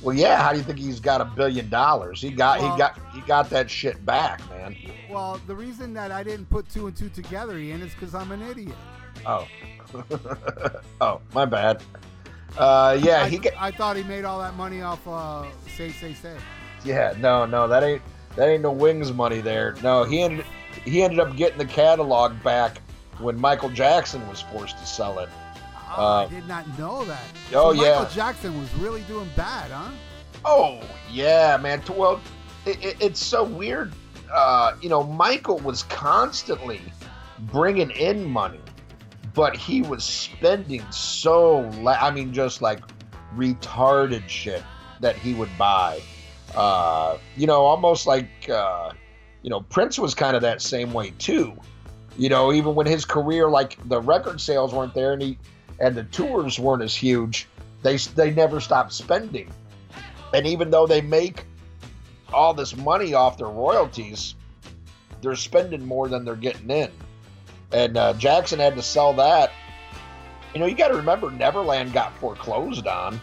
Well, 0.02 0.14
yeah. 0.14 0.41
How 0.44 0.52
do 0.52 0.58
you 0.58 0.64
think 0.66 0.78
he's 0.80 1.00
got 1.00 1.22
a 1.22 1.26
billion 1.26 1.70
dollars? 1.70 2.22
He 2.22 2.32
got 2.32 2.60
Well- 2.60 2.72
he 2.74 2.78
got 2.78 3.00
he 3.14 3.22
got 3.22 3.50
that 3.52 3.70
shit 3.70 4.06
back, 4.06 4.41
man. 4.50 4.76
Well, 5.10 5.39
the 5.48 5.56
reason 5.56 5.94
that 5.94 6.12
I 6.12 6.24
didn't 6.24 6.50
put 6.50 6.68
two 6.70 6.88
and 6.88 6.96
two 6.98 7.08
together, 7.10 7.58
Ian, 7.58 7.82
is 7.82 7.94
because 7.94 8.14
I'm 8.14 8.32
an 8.34 8.41
idiot. 8.41 8.76
Oh. 9.26 9.48
oh, 11.02 11.22
my 11.34 11.46
bad. 11.46 11.82
Uh, 12.58 13.00
yeah, 13.02 13.24
I, 13.24 13.30
he 13.30 13.38
got. 13.38 13.54
I 13.58 13.72
thought 13.72 13.96
he 13.96 14.04
made 14.04 14.26
all 14.26 14.39
that 14.39 14.56
money 14.56 14.82
off 14.82 15.08
uh, 15.08 15.46
Say 15.78 15.91
Say 15.91 16.14
Say. 16.14 16.36
Yeah, 16.84 17.14
no, 17.20 17.46
no, 17.46 17.68
that 17.68 17.84
ain't 17.84 18.02
that 18.36 18.48
ain't 18.50 18.62
no 18.64 18.72
wings 18.72 19.12
money 19.14 19.42
there. 19.42 19.76
No, 19.84 20.04
he 20.04 20.22
ended 20.22 20.46
he 20.86 21.04
ended 21.04 21.20
up 21.20 21.36
getting 21.36 21.58
the 21.58 21.66
catalog 21.66 22.42
back 22.44 22.82
when 23.20 23.40
Michael 23.40 23.70
Jackson 23.70 24.28
was 24.28 24.42
forced 24.42 24.78
to 24.80 24.86
sell 24.86 25.20
it. 25.20 25.30
Oh, 25.96 26.04
Uh, 26.04 26.26
I 26.26 26.28
did 26.30 26.48
not 26.48 26.80
know 26.80 27.06
that. 27.06 27.22
oh, 27.54 27.74
so 27.74 27.84
yeah. 27.84 28.00
Michael 28.00 28.14
Jackson 28.16 28.60
was 28.60 28.74
really 28.76 29.02
doing 29.02 29.30
bad, 29.36 29.70
huh? 29.72 29.92
Oh 30.46 30.80
yeah, 31.12 31.58
man. 31.58 31.82
Well, 31.96 32.20
it, 32.66 32.84
it, 32.84 32.98
it's 33.00 33.24
so 33.24 33.44
weird. 33.44 33.94
Uh, 34.34 34.76
you 34.82 34.90
know, 34.90 35.04
Michael 35.04 35.60
was 35.60 35.84
constantly 35.84 36.82
bringing 37.52 37.92
in 37.92 38.26
money, 38.26 38.60
but 39.36 39.56
he 39.56 39.84
was 39.84 40.04
spending 40.04 40.84
so. 40.92 41.60
La- 41.82 42.00
I 42.02 42.10
mean, 42.12 42.34
just 42.34 42.62
like 42.62 42.82
retarded 43.38 44.28
shit 44.28 44.64
that 45.02 45.16
he 45.16 45.34
would 45.34 45.50
buy. 45.58 46.02
Uh, 46.56 47.18
you 47.36 47.48
know, 47.48 47.62
almost 47.62 48.06
like 48.06 48.50
uh, 48.50 48.91
you 49.41 49.50
know, 49.50 49.62
Prince 49.62 50.00
was 50.00 50.16
kind 50.16 50.36
of 50.36 50.41
that 50.41 50.62
same 50.62 50.94
way 50.94 51.12
too. 51.18 51.54
You 52.18 52.30
know, 52.30 52.54
even 52.54 52.76
when 52.76 52.86
his 52.86 53.06
career, 53.06 53.50
like 53.50 53.78
the 53.89 54.00
record 54.00 54.39
sales 54.39 54.74
weren't 54.74 54.94
there, 54.94 55.14
and 55.14 55.22
he 55.22 55.38
and 55.80 55.96
the 55.96 56.04
tours 56.06 56.60
weren't 56.60 56.84
as 56.84 56.96
huge, 56.96 57.48
they 57.82 57.98
they 57.98 58.32
never 58.32 58.60
stopped 58.60 58.94
spending. 58.94 59.52
And 60.34 60.48
even 60.48 60.72
though 60.72 60.88
they 60.88 61.02
make 61.02 61.46
all 62.34 62.54
this 62.54 62.76
money 62.76 63.14
off 63.14 63.38
their 63.38 63.48
royalties, 63.48 64.36
they're 65.22 65.36
spending 65.36 65.86
more 65.86 66.08
than 66.08 66.26
they're 66.26 66.36
getting 66.36 66.70
in. 66.70 66.91
And 67.72 67.98
uh, 67.98 68.14
Jackson 68.14 68.60
had 68.60 68.76
to 68.76 68.82
sell 68.82 69.14
that. 69.14 69.52
You 70.54 70.60
know, 70.60 70.68
you 70.68 70.76
got 70.76 70.89
to 70.89 70.96
remember 70.96 71.32
Neverland 71.32 71.94
got 71.94 72.16
foreclosed 72.18 72.86
on. 72.86 73.20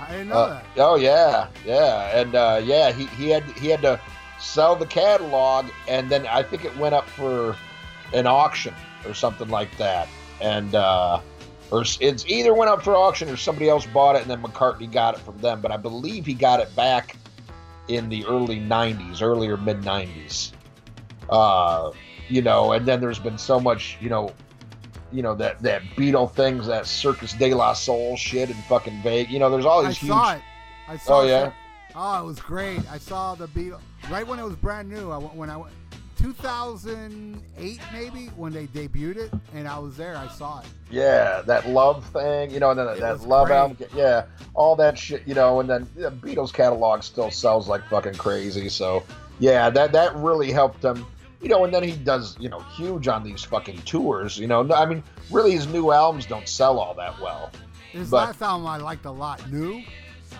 I 0.00 0.10
didn't 0.12 0.28
know 0.28 0.34
Uh, 0.36 0.48
that. 0.54 0.64
oh 0.78 0.94
yeah, 0.96 1.48
yeah, 1.64 2.18
and 2.18 2.34
uh, 2.34 2.60
yeah, 2.64 2.92
he, 2.92 3.06
he 3.06 3.28
had 3.30 3.42
he 3.58 3.68
had 3.68 3.82
to 3.82 4.00
sell 4.38 4.76
the 4.76 4.86
catalog, 4.86 5.66
and 5.88 6.08
then 6.10 6.26
I 6.26 6.42
think 6.42 6.64
it 6.64 6.76
went 6.76 6.94
up 6.94 7.08
for 7.08 7.56
an 8.14 8.26
auction 8.26 8.74
or 9.06 9.14
something 9.14 9.48
like 9.48 9.76
that, 9.78 10.08
and 10.40 10.74
uh, 10.74 11.20
or 11.70 11.84
it's 12.00 12.24
either 12.26 12.54
went 12.54 12.70
up 12.70 12.82
for 12.82 12.96
auction 12.96 13.28
or 13.28 13.36
somebody 13.36 13.68
else 13.68 13.86
bought 13.86 14.16
it, 14.16 14.22
and 14.22 14.30
then 14.30 14.42
McCartney 14.42 14.90
got 14.90 15.14
it 15.14 15.20
from 15.20 15.36
them. 15.38 15.60
But 15.60 15.72
I 15.72 15.76
believe 15.76 16.24
he 16.26 16.34
got 16.34 16.60
it 16.60 16.74
back 16.76 17.16
in 17.88 18.08
the 18.08 18.24
early 18.26 18.60
'90s, 18.60 19.20
earlier 19.22 19.56
mid 19.56 19.80
'90s. 19.82 20.52
Uh, 21.28 21.90
you 22.28 22.42
know, 22.42 22.72
and 22.72 22.86
then 22.86 23.00
there's 23.00 23.18
been 23.18 23.38
so 23.38 23.58
much, 23.58 23.98
you 24.00 24.08
know, 24.08 24.32
you 25.12 25.22
know 25.22 25.34
that 25.36 25.60
that 25.62 25.82
Beatle 25.96 26.30
things, 26.32 26.66
that 26.66 26.86
Circus 26.86 27.32
de 27.32 27.54
la 27.54 27.72
Soul 27.72 28.16
shit, 28.16 28.48
and 28.50 28.58
fucking 28.64 29.02
Vegas. 29.02 29.32
You 29.32 29.38
know, 29.38 29.50
there's 29.50 29.64
all 29.66 29.84
I 29.84 29.88
these 29.88 29.98
huge. 29.98 30.10
saw 30.12 30.34
it. 30.34 30.42
I 30.88 30.96
saw 30.96 31.20
Oh, 31.20 31.26
yeah? 31.26 31.46
it. 31.48 31.52
Oh, 31.94 32.22
it 32.22 32.26
was 32.26 32.38
great. 32.40 32.80
I 32.90 32.98
saw 32.98 33.34
the 33.34 33.48
Beatles 33.48 33.80
right 34.10 34.26
when 34.26 34.38
it 34.38 34.44
was 34.44 34.54
brand 34.56 34.88
new. 34.88 35.10
I 35.10 35.18
went 35.18 35.34
when 35.34 35.50
I 35.50 35.56
went 35.56 35.72
2008 36.18 37.80
maybe 37.92 38.26
when 38.36 38.52
they 38.52 38.66
debuted 38.68 39.16
it, 39.16 39.32
and 39.54 39.66
I 39.68 39.78
was 39.78 39.96
there. 39.96 40.16
I 40.16 40.28
saw 40.28 40.60
it. 40.60 40.66
Yeah, 40.90 41.42
that 41.46 41.68
love 41.68 42.04
thing, 42.06 42.50
you 42.50 42.60
know, 42.60 42.70
and 42.70 42.78
then 42.78 42.88
It 42.88 43.00
that 43.00 43.20
love 43.22 43.48
great. 43.48 43.56
album, 43.56 43.76
yeah, 43.94 44.24
all 44.54 44.76
that 44.76 44.98
shit, 44.98 45.22
you 45.26 45.34
know, 45.34 45.60
and 45.60 45.68
then 45.68 45.86
the 45.96 46.10
Beatles 46.10 46.52
catalog 46.52 47.02
still 47.02 47.30
sells 47.30 47.68
like 47.68 47.84
fucking 47.88 48.14
crazy. 48.14 48.68
So 48.68 49.02
yeah, 49.38 49.70
that 49.70 49.92
that 49.92 50.14
really 50.16 50.50
helped 50.50 50.82
him, 50.84 51.06
you 51.40 51.48
know. 51.48 51.64
And 51.64 51.72
then 51.74 51.82
he 51.82 51.92
does, 51.92 52.36
you 52.38 52.48
know, 52.48 52.60
huge 52.76 53.08
on 53.08 53.24
these 53.24 53.42
fucking 53.44 53.78
tours, 53.82 54.38
you 54.38 54.46
know. 54.46 54.68
I 54.72 54.86
mean, 54.86 55.02
really, 55.30 55.52
his 55.52 55.66
new 55.66 55.90
albums 55.92 56.26
don't 56.26 56.48
sell 56.48 56.78
all 56.78 56.94
that 56.94 57.18
well. 57.20 57.50
His 57.92 58.10
But- 58.10 58.26
last 58.28 58.42
album 58.42 58.66
I 58.66 58.76
liked 58.78 59.04
a 59.06 59.10
lot. 59.10 59.50
New. 59.50 59.82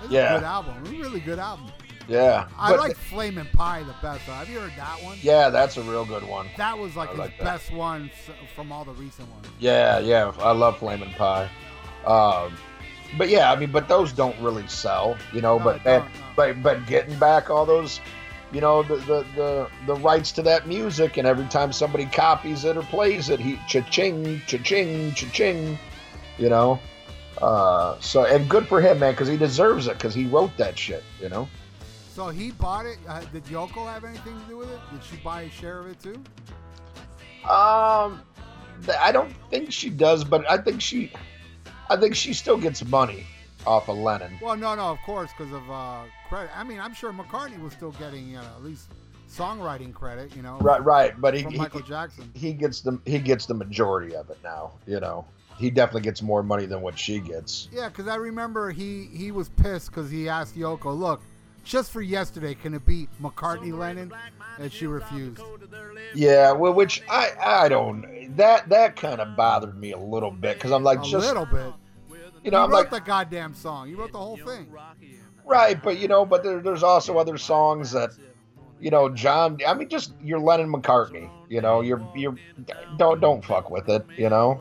It's 0.05 0.11
Yeah. 0.13 0.35
a 0.35 0.39
good 0.39 0.45
album. 0.47 0.75
A 0.87 0.91
really 0.91 1.21
good 1.21 1.39
album. 1.39 1.67
Yeah, 2.07 2.47
I 2.59 2.71
but- 2.71 2.81
like 2.81 2.97
Flamin' 2.97 3.49
Pie 3.55 3.83
the 3.83 3.95
best. 4.01 4.27
though. 4.27 4.33
Have 4.33 4.49
you 4.49 4.61
heard 4.61 4.73
that 4.79 5.03
one? 5.03 5.19
Yeah, 5.21 5.51
that's 5.51 5.77
a 5.77 5.83
real 5.83 6.07
good 6.07 6.23
one. 6.27 6.47
That 6.57 6.79
was 6.79 6.97
like 6.97 7.15
like 7.19 7.37
that. 7.39 7.45
best 7.45 7.71
one 7.73 8.11
from 8.57 8.73
all 8.73 8.85
the 8.85 8.93
recent 8.93 9.31
ones. 9.31 9.47
Yeah, 9.59 9.99
yeah, 9.99 10.33
I 10.41 10.53
love 10.53 10.79
Flamin' 10.79 11.11
Pie. 11.19 11.51
Um, 12.07 12.57
but 13.19 13.29
yeah, 13.29 13.53
I 13.53 13.57
mean, 13.57 13.71
but 13.73 13.89
those 13.89 14.13
don't 14.13 14.39
really 14.41 14.67
sell, 14.69 15.19
you 15.35 15.43
know. 15.43 15.59
No, 15.59 15.65
but 15.65 15.85
that, 15.85 16.03
no. 16.05 16.11
but 16.37 16.63
but 16.63 16.87
getting 16.87 17.19
back 17.19 17.51
all 17.51 17.67
those, 17.67 18.01
you 18.53 18.61
know, 18.61 18.83
the, 18.83 18.97
the 18.97 19.27
the 19.37 19.69
the 19.87 19.95
rights 19.97 20.33
to 20.33 20.43
that 20.43 20.67
music, 20.67 21.17
and 21.17 21.27
every 21.27 21.47
time 21.47 21.73
somebody 21.73 22.07
copies 22.07 22.65
it 22.65 22.77
or 22.77 22.83
plays 22.83 23.29
it, 23.29 23.41
he 23.41 23.59
cha-ching, 23.69 24.41
cha-ching, 24.47 25.13
cha-ching, 25.15 25.79
you 26.39 26.49
know. 26.49 26.81
Uh, 27.43 27.99
so 28.01 28.25
and 28.25 28.49
good 28.49 28.67
for 28.67 28.81
him, 28.81 28.99
man, 29.01 29.13
because 29.13 29.29
he 29.29 29.37
deserves 29.37 29.87
it, 29.87 29.95
because 29.95 30.15
he 30.15 30.27
wrote 30.27 30.57
that 30.57 30.79
shit, 30.79 31.05
you 31.21 31.29
know. 31.29 31.49
So 32.15 32.29
he 32.31 32.51
bought 32.51 32.87
it. 32.87 32.99
Uh, 33.07 33.21
did 33.33 33.45
Yoko 33.45 33.87
have 33.87 34.05
anything 34.05 34.39
to 34.41 34.47
do 34.49 34.57
with 34.57 34.71
it? 34.71 34.81
Did 34.93 35.05
she 35.05 35.17
buy 35.19 35.43
a 35.43 35.51
share 35.51 35.81
of 35.81 35.87
it 35.87 36.01
too? 36.03 36.21
Um, 37.49 38.21
I 39.01 39.13
don't 39.13 39.33
think 39.51 39.73
she 39.73 39.91
does, 39.91 40.25
but 40.25 40.51
I 40.51 40.59
think 40.59 40.81
she, 40.81 41.13
I 41.89 41.97
think 41.97 42.17
she 42.17 42.33
still 42.33 42.57
gets 42.57 42.85
money 42.85 43.25
off 43.67 43.89
of 43.89 43.99
Lennon. 43.99 44.39
Well, 44.41 44.57
no, 44.57 44.75
no, 44.75 44.87
of 44.87 44.99
course, 45.07 45.31
because 45.37 45.53
of 45.53 45.71
uh, 45.71 46.05
credit. 46.29 46.51
I 46.57 46.65
mean, 46.65 46.81
I'm 46.81 46.95
sure 46.95 47.13
McCartney 47.13 47.61
was 47.61 47.73
still 47.73 47.93
getting 47.93 48.37
uh, 48.37 48.45
at 48.57 48.65
least 48.65 48.91
songwriting 49.31 49.93
credit, 49.93 50.35
you 50.35 50.43
know, 50.43 50.59
Right, 50.61 50.83
right, 50.85 51.21
but 51.21 51.35
he, 51.35 51.43
from 51.43 51.53
he 51.53 51.59
Michael 51.59 51.81
Jackson. 51.81 52.31
he 52.35 52.53
gets 52.53 52.81
the 52.81 52.99
he 53.05 53.19
gets 53.19 53.47
the 53.47 53.55
majority 53.55 54.15
of 54.17 54.31
it 54.31 54.39
now. 54.43 54.73
You 54.87 55.01
know, 55.01 55.25
he 55.59 55.71
definitely 55.71 56.03
gets 56.03 56.23
more 56.23 56.43
money 56.43 56.67
than 56.67 56.81
what 56.81 56.99
she 56.99 57.19
gets. 57.21 57.69
Yeah, 57.73 57.89
because 57.89 58.09
I 58.09 58.17
remember 58.17 58.71
he 58.71 59.05
he 59.13 59.31
was 59.33 59.49
pissed 59.51 59.91
because 59.91 60.11
he 60.11 60.29
asked 60.29 60.57
Yoko, 60.57 60.97
"Look, 60.99 61.21
just 61.65 61.91
for 61.91 62.01
yesterday, 62.01 62.55
can 62.55 62.73
it 62.75 62.87
be 62.87 63.09
McCartney 63.23 63.77
Lennon?" 63.77 64.13
And 64.59 64.73
she 64.73 64.87
refused. 64.87 65.41
Yeah, 66.15 66.53
well, 66.53 66.73
which 66.73 67.03
I 67.09 67.33
I 67.41 67.69
don't 67.69 68.35
that 68.37 68.69
that 68.71 68.97
kind 68.97 69.21
of 69.21 69.37
bothered 69.37 69.79
me 69.79 69.93
a 69.93 69.99
little 69.99 70.31
bit 70.31 70.57
because 70.57 70.73
I'm 70.73 70.83
like 70.85 71.01
a 71.01 71.05
just 71.05 71.27
little 71.27 71.45
bit. 71.47 71.73
you 72.43 72.51
know 72.51 72.59
he 72.61 72.65
I'm 72.65 72.71
wrote 72.71 72.77
like 72.79 72.91
the 72.91 73.01
goddamn 73.01 73.53
song. 73.55 73.89
You 73.91 73.99
wrote 73.99 74.13
the 74.13 74.19
whole 74.19 74.39
thing. 74.39 74.73
Right, 75.49 75.83
but 75.83 75.99
you 75.99 76.09
know, 76.09 76.25
but 76.25 76.43
there, 76.45 76.61
there's 76.61 76.83
also 76.83 77.19
other 77.19 77.39
songs 77.39 77.91
that 77.93 78.11
you 78.81 78.91
know 78.91 79.09
John. 79.09 79.59
I 79.67 79.75
mean, 79.75 79.89
just 79.89 80.13
you're 80.23 80.41
Lennon 80.41 80.73
McCartney. 80.73 81.31
You 81.49 81.61
know, 81.61 81.81
you're 81.81 82.07
you're 82.15 82.37
don't 82.97 83.21
don't 83.21 83.45
fuck 83.45 83.71
with 83.71 83.89
it. 83.89 84.05
You 84.17 84.29
know, 84.29 84.61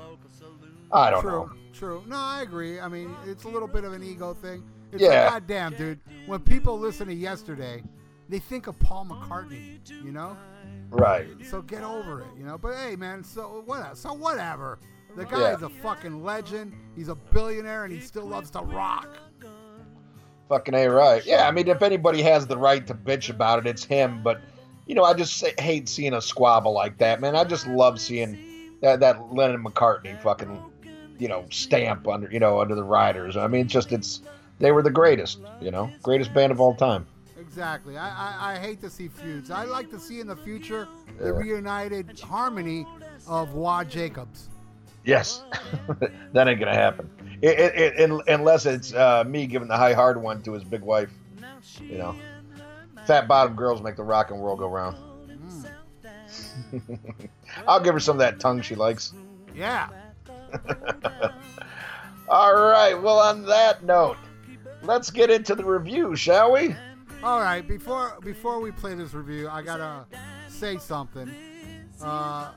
I 0.92 1.10
don't 1.12 1.22
True, 1.22 1.32
know. 1.32 1.46
true. 1.48 1.54
True. 1.74 2.04
No, 2.08 2.16
I 2.18 2.42
agree. 2.42 2.80
I 2.80 2.88
mean, 2.88 3.16
it's 3.26 3.44
a 3.44 3.50
little 3.50 3.68
bit 3.68 3.84
of 3.84 3.94
an 3.94 4.02
ego 4.04 4.34
thing. 4.34 4.64
It's 4.92 5.02
Yeah. 5.04 5.26
like, 5.26 5.34
goddamn, 5.48 5.74
dude. 5.76 6.00
When 6.26 6.40
people 6.40 6.80
listen 6.80 7.06
to 7.08 7.14
yesterday, 7.14 7.84
they 8.30 8.40
think 8.40 8.68
of 8.68 8.80
Paul 8.80 9.06
McCartney. 9.06 9.80
You 10.04 10.12
know. 10.12 10.36
Right. 10.90 11.28
So 11.44 11.62
get 11.62 11.84
over 11.84 12.22
it, 12.22 12.28
you 12.38 12.46
know. 12.46 12.58
But 12.58 12.76
hey, 12.78 12.96
man, 12.96 13.24
so 13.24 13.62
what? 13.66 13.98
So 13.98 14.14
whatever. 14.14 14.80
The 15.16 15.26
guy 15.26 15.40
Yeah. 15.42 15.56
is 15.56 15.62
a 15.64 15.70
fucking 15.70 16.24
legend. 16.24 16.74
He's 16.96 17.10
a 17.10 17.16
billionaire, 17.16 17.84
and 17.84 17.92
he 17.94 18.00
still 18.00 18.26
loves 18.26 18.50
to 18.52 18.60
rock. 18.62 19.10
Fucking 20.50 20.74
a 20.74 20.88
right. 20.88 21.26
Yeah, 21.26 21.48
I 21.48 21.52
mean, 21.52 21.68
if 21.68 21.82
anybody 21.82 22.22
has 22.22 22.48
the 22.48 22.58
right 22.58 22.86
to 22.88 22.94
bitch 22.94 23.30
about 23.30 23.60
it, 23.60 23.68
it's 23.70 23.84
him. 23.84 24.22
But 24.24 24.42
you 24.86 24.96
know, 24.96 25.04
I 25.04 25.14
just 25.14 25.44
hate 25.60 25.90
seeing 25.90 26.14
a 26.14 26.22
squabble 26.22 26.72
like 26.74 26.98
that, 27.00 27.20
man. 27.20 27.36
I 27.36 27.44
just 27.44 27.68
love 27.68 28.00
seeing 28.00 28.38
that 28.82 29.00
that 29.02 29.34
Lennon 29.34 29.64
McCartney 29.64 30.20
fucking 30.22 30.64
you 31.20 31.28
know 31.28 31.46
stamp 31.50 32.08
under 32.08 32.30
you 32.32 32.40
know 32.40 32.62
under 32.62 32.76
the 32.76 32.84
riders. 32.84 33.36
I 33.36 33.48
mean, 33.48 33.66
it's 33.66 33.74
just 33.74 33.92
it's 33.92 34.22
they 34.60 34.72
were 34.72 34.82
the 34.82 34.90
greatest, 34.92 35.40
you 35.62 35.70
know, 35.72 35.92
greatest 36.02 36.34
band 36.34 36.52
of 36.52 36.60
all 36.62 36.74
time. 36.74 37.06
Exactly. 37.40 37.98
I, 37.98 38.10
I, 38.10 38.54
I 38.54 38.60
hate 38.60 38.82
to 38.82 38.90
see 38.90 39.08
feuds. 39.08 39.52
I 39.52 39.66
like 39.66 39.90
to 39.92 40.00
see 40.00 40.20
in 40.20 40.28
the 40.28 40.36
future 40.36 40.88
the 41.20 41.26
Yeah. 41.26 41.32
reunited 41.32 42.20
harmony 42.20 42.86
of 43.28 43.54
Wad 43.54 43.90
Jacobs. 43.90 44.50
Yes, 45.04 45.44
that 46.34 46.48
ain't 46.48 46.60
gonna 46.60 46.74
happen. 46.74 47.10
It, 47.42 47.60
it, 47.60 48.00
it, 48.00 48.22
unless 48.28 48.66
it's 48.66 48.94
uh, 48.94 49.24
me 49.26 49.46
giving 49.48 49.68
the 49.68 49.78
high 49.78 49.94
hard 49.94 50.22
one 50.22 50.42
to 50.44 50.54
his 50.54 50.64
big 50.64 50.82
wife. 50.82 51.12
You 51.82 51.98
know, 52.00 52.16
fat 53.06 53.28
bottom 53.28 53.56
girls 53.56 53.82
make 53.82 53.96
the 53.96 54.04
rock 54.04 54.32
and 54.32 54.44
roll 54.44 54.56
go 54.56 54.68
round. 54.68 54.98
Mm. 56.74 57.00
I'll 57.68 57.80
give 57.80 57.94
her 57.94 58.00
some 58.00 58.16
of 58.16 58.20
that 58.20 58.40
tongue 58.40 58.62
she 58.62 58.76
likes. 58.76 59.14
Yeah. 59.56 59.90
All 62.30 62.56
right. 62.56 63.00
Well, 63.00 63.20
on 63.20 63.46
that 63.46 63.84
note, 63.84 64.18
let's 64.82 65.12
get 65.12 65.30
into 65.30 65.56
the 65.56 65.64
review, 65.64 66.16
shall 66.16 66.54
we? 66.54 66.76
All 67.24 67.40
right. 67.40 67.68
Before 67.68 68.18
before 68.24 68.60
we 68.60 68.72
play 68.72 68.96
this 68.96 69.14
review, 69.14 69.48
I 69.50 69.62
gotta 69.62 70.06
say 70.48 70.78
something. 70.78 71.32
Uh, 72.02 72.52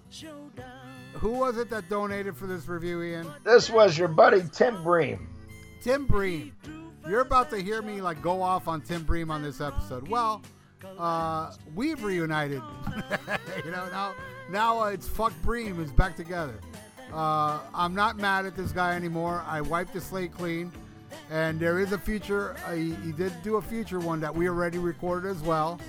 who 1.15 1.31
was 1.31 1.59
it 1.59 1.71
that 1.71 1.89
donated 1.89 2.37
for 2.37 2.47
this 2.47 2.69
review, 2.69 3.03
Ian? 3.03 3.27
This 3.45 3.71
was 3.71 3.99
your 3.99 4.09
buddy 4.09 4.43
Tim 4.53 4.83
Bream. 4.83 5.29
Tim 5.83 6.07
Bream. 6.07 6.53
You're 7.09 7.21
about 7.21 7.51
to 7.51 7.61
hear 7.61 7.83
me 7.83 8.01
like 8.01 8.23
go 8.23 8.43
off 8.43 8.69
on 8.69 8.81
Tim 8.83 9.05
Bream 9.05 9.31
on 9.31 9.43
this 9.43 9.61
episode. 9.61 10.09
Well, 10.09 10.43
uh, 10.99 11.53
we've 11.75 12.03
reunited. 12.03 12.63
you 13.65 13.71
know 13.71 13.89
now 13.91 14.15
now 14.51 14.81
uh, 14.81 14.87
it's 14.87 15.09
fuck 15.09 15.33
Bream 15.43 15.81
is 15.83 15.91
back 15.93 16.17
together. 16.17 16.59
Uh, 17.13 17.61
I'm 17.75 17.95
not 17.95 18.17
mad 18.17 18.47
at 18.47 18.57
this 18.57 18.73
guy 18.73 18.95
anymore. 18.95 19.43
I 19.47 19.61
wiped 19.61 19.93
the 19.95 20.01
slate 20.01 20.33
clean, 20.33 20.71
and 21.31 21.59
there 21.59 21.81
is 21.81 21.93
a 21.93 21.99
future. 21.99 22.57
Uh, 22.67 22.75
he, 22.75 22.95
he 22.97 23.13
did 23.13 23.33
do 23.43 23.57
a 23.57 23.63
future 23.63 23.99
one 23.99 24.21
that 24.21 24.35
we 24.35 24.49
already 24.49 24.79
recorded 24.79 25.29
as 25.31 25.43
well, 25.43 25.81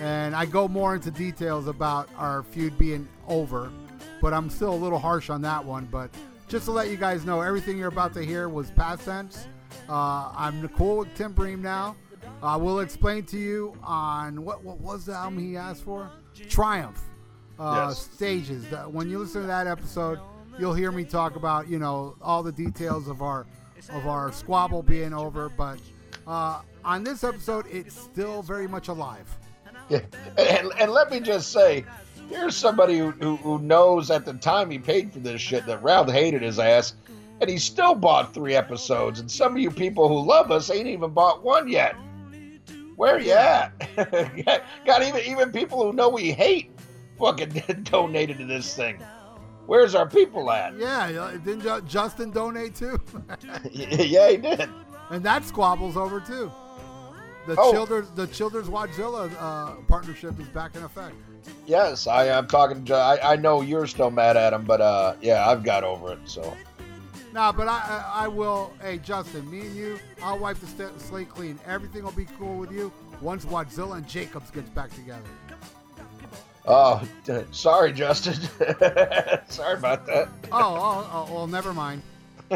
and 0.00 0.34
I 0.34 0.46
go 0.46 0.66
more 0.66 0.94
into 0.94 1.10
details 1.10 1.68
about 1.68 2.08
our 2.16 2.42
feud 2.42 2.76
being 2.78 3.08
over, 3.28 3.70
but 4.26 4.34
I'm 4.34 4.50
still 4.50 4.74
a 4.74 4.74
little 4.74 4.98
harsh 4.98 5.30
on 5.30 5.40
that 5.42 5.64
one. 5.64 5.84
But 5.88 6.10
just 6.48 6.64
to 6.64 6.72
let 6.72 6.90
you 6.90 6.96
guys 6.96 7.24
know, 7.24 7.42
everything 7.42 7.78
you're 7.78 7.86
about 7.86 8.12
to 8.14 8.24
hear 8.24 8.48
was 8.48 8.72
past 8.72 9.04
tense. 9.04 9.46
Uh, 9.88 10.32
I'm 10.36 10.68
cool 10.70 10.96
with 10.98 11.14
Tim 11.14 11.32
Bream 11.32 11.62
now. 11.62 11.94
I 12.42 12.56
will 12.56 12.80
explain 12.80 13.22
to 13.26 13.38
you 13.38 13.74
on 13.84 14.44
what 14.44 14.64
what 14.64 14.80
was 14.80 15.06
the 15.06 15.12
album 15.12 15.38
he 15.38 15.56
asked 15.56 15.84
for? 15.84 16.10
Triumph 16.48 17.00
uh, 17.60 17.84
Yes. 17.90 18.10
stages. 18.14 18.64
When 18.90 19.08
you 19.08 19.20
listen 19.20 19.42
to 19.42 19.46
that 19.46 19.68
episode, 19.68 20.18
you'll 20.58 20.74
hear 20.74 20.90
me 20.90 21.04
talk 21.04 21.36
about 21.36 21.68
you 21.68 21.78
know 21.78 22.16
all 22.20 22.42
the 22.42 22.50
details 22.50 23.06
of 23.06 23.22
our 23.22 23.46
of 23.90 24.08
our 24.08 24.32
squabble 24.32 24.82
being 24.82 25.14
over. 25.14 25.48
But 25.50 25.78
uh, 26.26 26.62
on 26.84 27.04
this 27.04 27.22
episode, 27.22 27.66
it's 27.70 27.96
still 27.96 28.42
very 28.42 28.66
much 28.66 28.88
alive. 28.88 29.28
Yeah. 29.88 30.00
And, 30.36 30.72
and 30.80 30.90
let 30.90 31.12
me 31.12 31.20
just 31.20 31.52
say, 31.52 31.84
here's 32.28 32.56
somebody 32.56 32.98
who, 32.98 33.10
who, 33.12 33.36
who 33.36 33.58
knows 33.58 34.10
at 34.10 34.24
the 34.24 34.34
time 34.34 34.70
he 34.70 34.78
paid 34.78 35.12
for 35.12 35.18
this 35.20 35.40
shit 35.40 35.66
that 35.66 35.82
Ralph 35.82 36.10
hated 36.10 36.42
his 36.42 36.58
ass, 36.58 36.94
and 37.40 37.48
he 37.50 37.58
still 37.58 37.94
bought 37.94 38.32
three 38.34 38.54
episodes. 38.54 39.20
And 39.20 39.30
some 39.30 39.52
of 39.52 39.58
you 39.58 39.70
people 39.70 40.08
who 40.08 40.26
love 40.26 40.50
us 40.50 40.70
ain't 40.70 40.86
even 40.86 41.10
bought 41.10 41.42
one 41.42 41.68
yet. 41.68 41.94
Where 42.96 43.18
you 43.20 43.32
at? 43.32 43.72
Got 44.86 45.02
even 45.02 45.20
even 45.26 45.52
people 45.52 45.84
who 45.84 45.92
know 45.92 46.08
we 46.08 46.32
hate 46.32 46.70
fucking 47.18 47.50
donated 47.82 48.38
to 48.38 48.46
this 48.46 48.74
thing. 48.74 48.98
Where's 49.66 49.94
our 49.94 50.08
people 50.08 50.50
at? 50.50 50.78
Yeah, 50.78 51.06
uh, 51.20 51.36
didn't 51.38 51.86
Justin 51.88 52.30
donate 52.30 52.74
too? 52.74 52.98
yeah, 53.70 54.30
he 54.30 54.36
did. 54.38 54.68
and 55.10 55.22
that 55.24 55.44
squabble's 55.44 55.96
over 55.96 56.20
too. 56.20 56.50
The 57.46 57.54
Oh. 57.58 57.72
Childers 57.72 58.08
the 58.14 58.26
Childers 58.28 58.68
Watchzilla 58.68 59.30
uh, 59.38 59.74
partnership 59.88 60.38
is 60.40 60.48
back 60.48 60.74
in 60.74 60.82
effect. 60.82 61.14
Yes, 61.66 62.06
I 62.06 62.26
am 62.26 62.46
talking. 62.46 62.84
To, 62.86 62.94
I, 62.94 63.32
I 63.32 63.36
know 63.36 63.60
you're 63.60 63.86
still 63.86 64.10
mad 64.10 64.36
at 64.36 64.52
him, 64.52 64.64
but 64.64 64.80
uh, 64.80 65.14
yeah, 65.20 65.48
I've 65.48 65.62
got 65.62 65.84
over 65.84 66.12
it. 66.12 66.20
So 66.24 66.56
Nah, 67.36 67.52
but 67.52 67.68
I, 67.68 67.80
I 68.16 68.24
I 68.24 68.28
will. 68.28 68.72
Hey, 68.80 68.96
Justin, 68.96 69.50
me 69.50 69.60
and 69.60 69.76
you, 69.76 69.98
I'll 70.22 70.38
wipe 70.38 70.58
the 70.58 70.66
st- 70.66 70.98
slate 70.98 71.28
clean. 71.28 71.58
Everything 71.66 72.02
will 72.02 72.12
be 72.12 72.26
cool 72.38 72.56
with 72.56 72.72
you 72.72 72.90
once 73.20 73.44
Wattzilla 73.44 73.98
and 73.98 74.08
Jacobs 74.08 74.50
gets 74.50 74.70
back 74.70 74.88
together. 74.94 75.20
Oh, 76.64 77.06
sorry, 77.52 77.92
Justin. 77.92 78.34
sorry 79.48 79.76
about 79.76 80.06
that. 80.06 80.28
Oh, 80.50 80.58
oh, 80.58 81.10
oh, 81.12 81.34
well, 81.34 81.46
never 81.46 81.74
mind. 81.74 82.00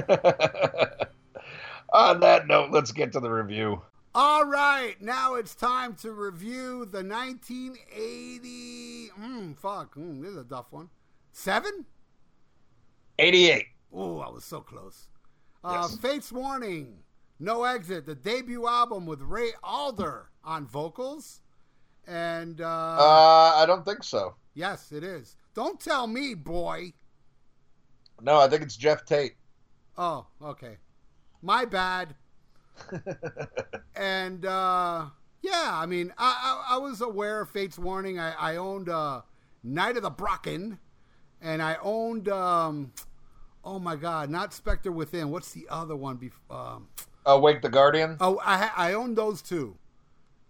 On 1.93 2.21
that 2.21 2.47
note, 2.47 2.71
let's 2.71 2.93
get 2.93 3.13
to 3.13 3.21
the 3.21 3.31
review. 3.31 3.83
All 4.15 4.45
right, 4.45 4.97
now 5.01 5.35
it's 5.35 5.55
time 5.55 5.95
to 5.97 6.11
review 6.13 6.85
the 6.85 7.03
1980. 7.05 9.09
Hmm, 9.15 9.53
fuck. 9.53 9.95
Mm, 9.95 10.21
this 10.23 10.33
is 10.33 10.37
a 10.39 10.45
tough 10.45 10.67
one. 10.71 10.89
Seven? 11.33 11.87
88. 13.21 13.67
Oh, 13.93 14.19
I 14.19 14.29
was 14.31 14.45
so 14.45 14.61
close. 14.61 15.07
Uh, 15.63 15.87
Yes. 15.89 15.97
Fates 15.99 16.33
Warning, 16.33 16.99
No 17.39 17.63
Exit, 17.65 18.05
the 18.07 18.15
debut 18.17 18.67
album 18.67 19.07
with 19.07 19.21
Ray 19.23 19.51
Alder 19.63 20.31
on 20.43 20.67
vocals. 20.67 21.41
And 22.07 22.61
uh, 22.61 22.67
Uh, 22.67 23.53
I 23.57 23.65
don't 23.67 23.85
think 23.85 24.03
so. 24.03 24.35
yes, 24.55 24.91
it 24.91 25.05
is. 25.05 25.37
Don't 25.55 25.79
tell 25.79 26.09
me, 26.09 26.35
boy. 26.35 26.93
No, 28.21 28.41
I 28.41 28.49
think 28.49 28.63
it's 28.63 28.77
Geoff 28.77 29.05
Tate. 29.05 29.37
Oh, 29.97 30.27
okay. 30.43 30.79
My 31.43 31.65
bad. 31.65 32.17
and 33.97 34.45
uh, 34.45 35.07
yeah, 35.43 35.71
I 35.73 35.87
mean, 35.87 36.13
I, 36.19 36.65
I, 36.69 36.75
I 36.75 36.79
was 36.79 37.01
aware 37.01 37.41
of 37.41 37.51
Fates 37.51 37.79
Warning. 37.79 38.19
I, 38.19 38.33
I 38.33 38.57
owned 38.57 38.89
uh, 38.89 39.23
Night 39.63 39.97
of 39.97 40.03
the 40.03 40.11
Brocken, 40.11 40.79
and 41.41 41.63
I 41.63 41.77
owned, 41.83 42.29
um, 42.29 42.93
oh 43.65 43.79
my 43.79 43.97
God, 43.97 44.31
not 44.31 44.53
Spectre 44.53 44.93
Within. 44.93 45.31
What's 45.31 45.53
the 45.53 45.67
other 45.71 45.97
one? 45.97 46.19
Bef- 46.19 46.55
um, 46.55 46.89
Awake 47.27 47.63
the 47.63 47.69
Guardian. 47.69 48.17
oh, 48.21 48.41
I, 48.45 48.71
I 48.77 48.93
owned 48.95 49.17
those 49.17 49.43
two. 49.43 49.77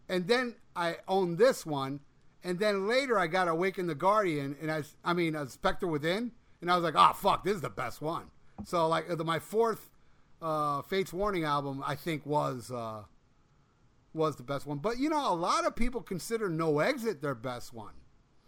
And 0.08 0.26
then 0.26 0.56
I 0.74 0.96
owned 1.06 1.38
this 1.38 1.64
one. 1.64 2.00
And 2.42 2.58
then 2.58 2.88
later 2.88 3.18
I 3.18 3.26
got 3.26 3.48
Awaken 3.48 3.86
the 3.86 3.94
Guardian, 3.94 4.56
and 4.60 4.70
I, 4.70 4.82
I 5.04 5.12
mean, 5.12 5.36
uh, 5.36 5.46
Spectre 5.46 5.86
Within. 5.86 6.32
And 6.60 6.70
I 6.70 6.74
was 6.74 6.82
like, 6.84 6.94
oh, 6.96 7.12
fuck, 7.14 7.44
this 7.44 7.54
is 7.54 7.60
the 7.60 7.70
best 7.70 8.00
one. 8.00 8.24
So, 8.64 8.86
like, 8.88 9.08
the, 9.08 9.24
my 9.24 9.38
fourth 9.38 9.89
uh, 10.42 10.82
Fates 10.82 11.12
Warning 11.12 11.44
album, 11.44 11.82
I 11.86 11.94
think, 11.94 12.24
was 12.26 12.70
uh, 12.70 13.02
was 14.12 14.36
the 14.36 14.42
best 14.42 14.66
one. 14.66 14.78
But, 14.78 14.98
you 14.98 15.08
know, 15.08 15.32
a 15.32 15.34
lot 15.34 15.66
of 15.66 15.76
people 15.76 16.00
consider 16.02 16.48
No 16.48 16.80
Exit 16.80 17.22
their 17.22 17.34
best 17.34 17.72
one. 17.72 17.92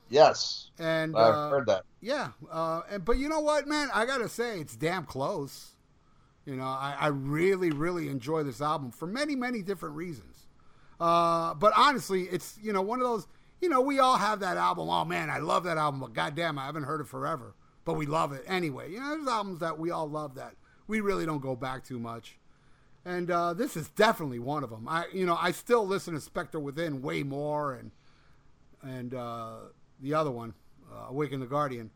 Yes, 0.09 0.71
And 0.79 1.17
I've 1.17 1.35
uh, 1.35 1.49
heard 1.49 1.67
that. 1.69 1.85
yeah, 2.03 2.33
uh, 2.51 2.83
and 2.91 3.03
but 3.03 3.17
you 3.17 3.31
know 3.31 3.41
what, 3.41 3.67
man? 3.67 3.89
I 3.95 4.05
gotta 4.05 4.29
say, 4.29 4.61
it's 4.61 4.77
damn 4.77 5.07
close. 5.07 5.71
You 6.45 6.57
know, 6.57 6.65
I, 6.65 6.97
I 7.01 7.07
really, 7.07 7.71
really 7.71 8.09
enjoy 8.09 8.43
this 8.43 8.61
album 8.61 8.91
for 8.91 9.07
many, 9.07 9.35
many 9.37 9.63
different 9.63 9.95
reasons. 9.95 10.49
Uh, 11.01 11.55
but 11.55 11.73
honestly, 11.77 12.25
it's 12.25 12.59
you 12.63 12.75
know 12.75 12.83
one 12.83 13.01
of 13.01 13.07
those. 13.07 13.27
You 13.63 13.71
know, 13.71 13.81
we 13.81 14.01
all 14.01 14.19
have 14.19 14.41
that 14.41 14.59
album. 14.59 14.91
Oh 14.91 15.05
man, 15.07 15.31
I 15.31 15.39
love 15.39 15.65
that 15.65 15.79
album, 15.79 16.01
but 16.01 16.13
goddamn, 16.13 16.59
I 16.59 16.67
haven't 16.67 16.83
heard 16.85 17.01
it 17.01 17.07
forever. 17.07 17.55
But 17.87 17.95
we 17.95 18.05
love 18.05 18.33
it 18.33 18.45
anyway. 18.47 18.93
You 18.93 19.01
know, 19.01 19.09
there's 19.17 19.27
albums 19.27 19.61
that 19.61 19.79
we 19.79 19.91
all 19.93 20.11
love 20.11 20.35
that 20.35 20.57
we 20.87 21.01
really 21.01 21.27
don't 21.27 21.41
go 21.43 21.55
back 21.57 21.85
too 21.85 21.99
much. 21.99 22.37
And 23.05 23.31
uh, 23.31 23.53
this 23.55 23.77
is 23.77 23.89
definitely 23.89 24.39
one 24.39 24.63
of 24.63 24.71
them. 24.71 24.87
I, 24.89 25.07
you 25.13 25.27
know, 25.27 25.37
I 25.41 25.51
still 25.51 25.87
listen 25.87 26.15
to 26.15 26.21
Spectre 26.21 26.61
Within 26.61 27.03
way 27.03 27.23
more, 27.25 27.75
and 27.75 27.91
and 28.83 29.15
uh, 29.15 29.55
the 30.01 30.15
other 30.15 30.31
one, 30.31 30.55
uh, 30.93 31.07
Awaken 31.09 31.41
the 31.41 31.47
Guardian. 31.47 31.91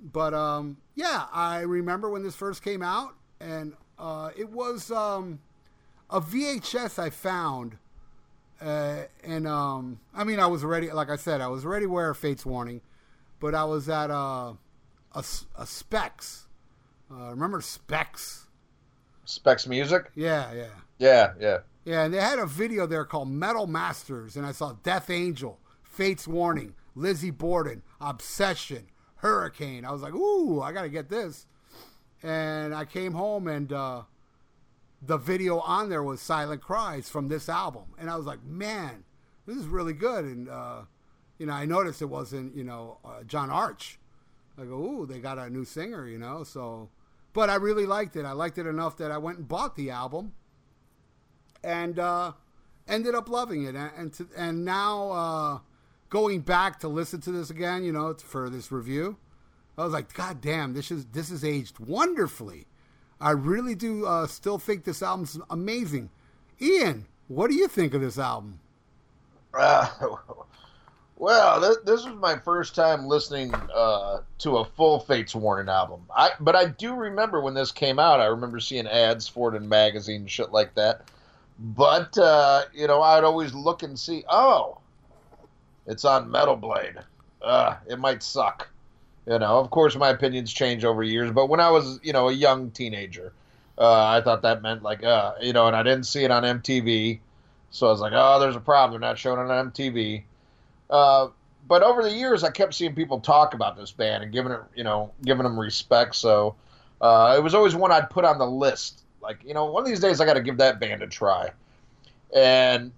But 0.00 0.32
um, 0.34 0.78
yeah, 0.94 1.26
I 1.32 1.60
remember 1.60 2.08
when 2.10 2.22
this 2.22 2.34
first 2.34 2.62
came 2.62 2.82
out, 2.82 3.14
and 3.40 3.74
uh, 3.98 4.30
it 4.36 4.50
was 4.50 4.90
um, 4.90 5.38
a 6.10 6.20
VHS 6.20 6.98
I 6.98 7.10
found. 7.10 7.76
Uh, 8.60 9.02
and 9.24 9.46
um, 9.46 9.98
I 10.14 10.24
mean, 10.24 10.38
I 10.38 10.46
was 10.46 10.64
already, 10.64 10.90
like 10.92 11.10
I 11.10 11.16
said, 11.16 11.40
I 11.40 11.48
was 11.48 11.64
already 11.64 11.84
aware 11.86 12.08
of 12.10 12.16
Fates 12.16 12.46
Warning, 12.46 12.80
but 13.40 13.54
I 13.54 13.64
was 13.64 13.88
at 13.88 14.08
a 14.08 14.14
a, 15.14 15.18
s- 15.18 15.46
a 15.58 15.66
Specs. 15.66 16.46
Uh, 17.12 17.30
remember 17.30 17.60
Specs? 17.60 18.46
Specs 19.24 19.66
Music. 19.66 20.10
Yeah, 20.14 20.52
yeah. 20.52 20.68
Yeah, 20.98 21.32
yeah. 21.38 21.58
Yeah, 21.84 22.04
and 22.04 22.14
they 22.14 22.20
had 22.20 22.38
a 22.38 22.46
video 22.46 22.86
there 22.86 23.04
called 23.04 23.28
Metal 23.28 23.66
Masters, 23.66 24.36
and 24.36 24.46
I 24.46 24.52
saw 24.52 24.74
Death 24.82 25.10
Angel, 25.10 25.58
Fates 25.82 26.26
Warning, 26.28 26.74
Lizzie 26.94 27.30
Borden, 27.30 27.82
Obsession, 28.00 28.86
Hurricane. 29.16 29.84
I 29.84 29.90
was 29.90 30.00
like, 30.00 30.14
ooh, 30.14 30.62
I 30.62 30.72
got 30.72 30.82
to 30.82 30.88
get 30.88 31.08
this. 31.08 31.46
And 32.22 32.74
I 32.74 32.84
came 32.84 33.12
home, 33.12 33.48
and 33.48 33.72
uh, 33.72 34.02
the 35.02 35.18
video 35.18 35.58
on 35.58 35.90
there 35.90 36.04
was 36.04 36.20
Silent 36.20 36.62
Cries 36.62 37.08
from 37.08 37.28
this 37.28 37.48
album. 37.48 37.94
And 37.98 38.08
I 38.08 38.16
was 38.16 38.26
like, 38.26 38.42
man, 38.44 39.04
this 39.46 39.56
is 39.56 39.66
really 39.66 39.92
good. 39.92 40.24
And, 40.24 40.48
uh, 40.48 40.82
you 41.38 41.46
know, 41.46 41.52
I 41.52 41.66
noticed 41.66 42.00
it 42.00 42.06
wasn't, 42.06 42.56
you 42.56 42.64
know, 42.64 42.98
uh, 43.04 43.24
John 43.24 43.50
Arch. 43.50 43.98
I 44.56 44.64
go, 44.64 44.74
ooh, 44.74 45.06
they 45.06 45.18
got 45.18 45.38
a 45.38 45.50
new 45.50 45.64
singer, 45.64 46.06
you 46.06 46.18
know, 46.18 46.44
so. 46.44 46.88
But 47.32 47.50
I 47.50 47.54
really 47.56 47.86
liked 47.86 48.16
it. 48.16 48.24
I 48.24 48.32
liked 48.32 48.58
it 48.58 48.66
enough 48.66 48.96
that 48.98 49.10
I 49.10 49.18
went 49.18 49.38
and 49.38 49.48
bought 49.48 49.76
the 49.76 49.90
album 49.90 50.32
and 51.64 51.98
uh, 51.98 52.32
ended 52.86 53.14
up 53.14 53.28
loving 53.28 53.64
it. 53.64 53.74
And 53.74 53.90
and, 53.96 54.12
to, 54.14 54.28
and 54.36 54.64
now 54.64 55.10
uh, 55.10 55.58
going 56.10 56.40
back 56.40 56.80
to 56.80 56.88
listen 56.88 57.20
to 57.22 57.32
this 57.32 57.50
again, 57.50 57.84
you 57.84 57.92
know, 57.92 58.14
for 58.14 58.50
this 58.50 58.70
review, 58.70 59.16
I 59.78 59.84
was 59.84 59.92
like, 59.92 60.12
God 60.12 60.40
damn, 60.40 60.74
this 60.74 60.90
is 60.90 61.06
this 61.06 61.30
is 61.30 61.44
aged 61.44 61.78
wonderfully. 61.78 62.66
I 63.20 63.30
really 63.30 63.74
do 63.74 64.04
uh, 64.04 64.26
still 64.26 64.58
think 64.58 64.84
this 64.84 65.02
album's 65.02 65.38
amazing. 65.48 66.10
Ian, 66.60 67.06
what 67.28 67.48
do 67.48 67.56
you 67.56 67.68
think 67.68 67.94
of 67.94 68.00
this 68.00 68.18
album? 68.18 68.60
Uh, 69.54 69.88
well, 71.22 71.60
this, 71.60 71.76
this 71.84 72.04
was 72.04 72.16
my 72.16 72.36
first 72.36 72.74
time 72.74 73.06
listening 73.06 73.54
uh, 73.72 74.22
to 74.38 74.56
a 74.56 74.64
full 74.64 74.98
Fates 74.98 75.36
Warning 75.36 75.68
album. 75.68 76.00
I 76.12 76.30
but 76.40 76.56
I 76.56 76.66
do 76.66 76.96
remember 76.96 77.40
when 77.40 77.54
this 77.54 77.70
came 77.70 78.00
out. 78.00 78.18
I 78.18 78.24
remember 78.24 78.58
seeing 78.58 78.88
ads 78.88 79.28
for 79.28 79.54
it 79.54 79.56
in 79.56 79.68
magazines, 79.68 80.32
shit 80.32 80.50
like 80.50 80.74
that. 80.74 81.02
But 81.60 82.18
uh, 82.18 82.62
you 82.74 82.88
know, 82.88 83.02
I'd 83.02 83.22
always 83.22 83.54
look 83.54 83.84
and 83.84 83.96
see. 83.96 84.24
Oh, 84.28 84.78
it's 85.86 86.04
on 86.04 86.28
Metal 86.28 86.56
Blade. 86.56 86.96
Uh, 87.40 87.76
it 87.86 88.00
might 88.00 88.24
suck. 88.24 88.68
You 89.24 89.38
know, 89.38 89.60
of 89.60 89.70
course, 89.70 89.94
my 89.94 90.08
opinions 90.08 90.52
change 90.52 90.84
over 90.84 91.04
years. 91.04 91.30
But 91.30 91.48
when 91.48 91.60
I 91.60 91.70
was, 91.70 92.00
you 92.02 92.12
know, 92.12 92.30
a 92.30 92.32
young 92.32 92.72
teenager, 92.72 93.32
uh, 93.78 94.06
I 94.06 94.22
thought 94.22 94.42
that 94.42 94.60
meant 94.60 94.82
like, 94.82 95.04
uh, 95.04 95.34
you 95.40 95.52
know, 95.52 95.68
and 95.68 95.76
I 95.76 95.84
didn't 95.84 96.06
see 96.06 96.24
it 96.24 96.32
on 96.32 96.42
MTV. 96.42 97.20
So 97.70 97.86
I 97.86 97.90
was 97.90 98.00
like, 98.00 98.12
oh, 98.12 98.40
there's 98.40 98.56
a 98.56 98.60
problem. 98.60 99.00
They're 99.00 99.08
not 99.08 99.18
showing 99.18 99.38
it 99.38 99.52
on 99.52 99.70
MTV. 99.70 100.24
Uh, 100.92 101.28
but 101.66 101.82
over 101.82 102.02
the 102.02 102.12
years, 102.12 102.44
I 102.44 102.50
kept 102.50 102.74
seeing 102.74 102.94
people 102.94 103.18
talk 103.18 103.54
about 103.54 103.76
this 103.78 103.90
band 103.90 104.22
and 104.22 104.30
giving 104.30 104.52
it, 104.52 104.60
you 104.76 104.84
know, 104.84 105.10
giving 105.24 105.42
them 105.44 105.58
respect. 105.58 106.14
So 106.14 106.54
uh, 107.00 107.34
it 107.36 107.42
was 107.42 107.54
always 107.54 107.74
one 107.74 107.90
I'd 107.90 108.10
put 108.10 108.26
on 108.26 108.38
the 108.38 108.46
list. 108.46 109.02
Like, 109.22 109.42
you 109.42 109.54
know, 109.54 109.64
one 109.64 109.82
of 109.82 109.88
these 109.88 110.00
days 110.00 110.20
I 110.20 110.26
got 110.26 110.34
to 110.34 110.42
give 110.42 110.58
that 110.58 110.80
band 110.80 111.02
a 111.02 111.06
try. 111.06 111.50
And 112.36 112.92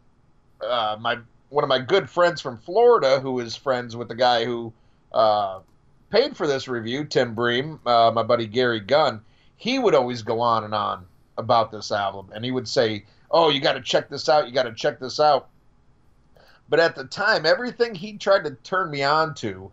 uh, 0.61 0.97
my 1.01 1.19
one 1.51 1.63
of 1.63 1.69
my 1.69 1.79
good 1.79 2.11
friends 2.11 2.41
from 2.41 2.59
Florida, 2.59 3.21
who 3.21 3.39
is 3.39 3.55
friends 3.55 3.95
with 3.95 4.09
the 4.09 4.15
guy 4.17 4.45
who 4.45 4.73
uh, 5.13 5.61
paid 6.11 6.37
for 6.37 6.49
this 6.49 6.67
review, 6.67 7.05
Tim 7.05 7.35
Bream, 7.35 7.79
uh, 7.87 8.11
my 8.13 8.25
buddy 8.25 8.49
Gary 8.49 8.81
Gunn, 8.81 9.21
he 9.57 9.79
would 9.79 9.95
always 9.95 10.23
go 10.23 10.41
on 10.41 10.65
and 10.65 10.75
on 10.75 11.07
about 11.39 11.71
this 11.71 11.93
album, 11.93 12.31
and 12.35 12.45
he 12.45 12.51
would 12.51 12.67
say, 12.67 13.05
"Oh, 13.31 13.51
you 13.51 13.61
got 13.61 13.75
to 13.75 13.81
check 13.81 14.09
this 14.09 14.29
out. 14.29 14.49
You 14.49 14.53
got 14.53 14.65
to 14.65 14.75
check 14.75 14.99
this 14.99 15.21
out." 15.21 15.49
But 16.75 16.81
at 16.81 16.97
the 16.97 17.05
time, 17.05 17.47
everything 17.47 17.95
he 17.95 18.19
tried 18.19 18.43
to 18.43 18.51
turn 18.65 18.91
me 18.91 19.05
on 19.05 19.37
to 19.37 19.71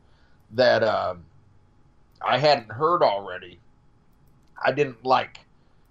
that 0.52 0.84
um, 0.84 1.24
I 2.24 2.38
hadn't 2.38 2.72
heard 2.72 3.02
already, 3.02 3.60
I 4.64 4.72
didn't 4.72 5.04
like. 5.04 5.40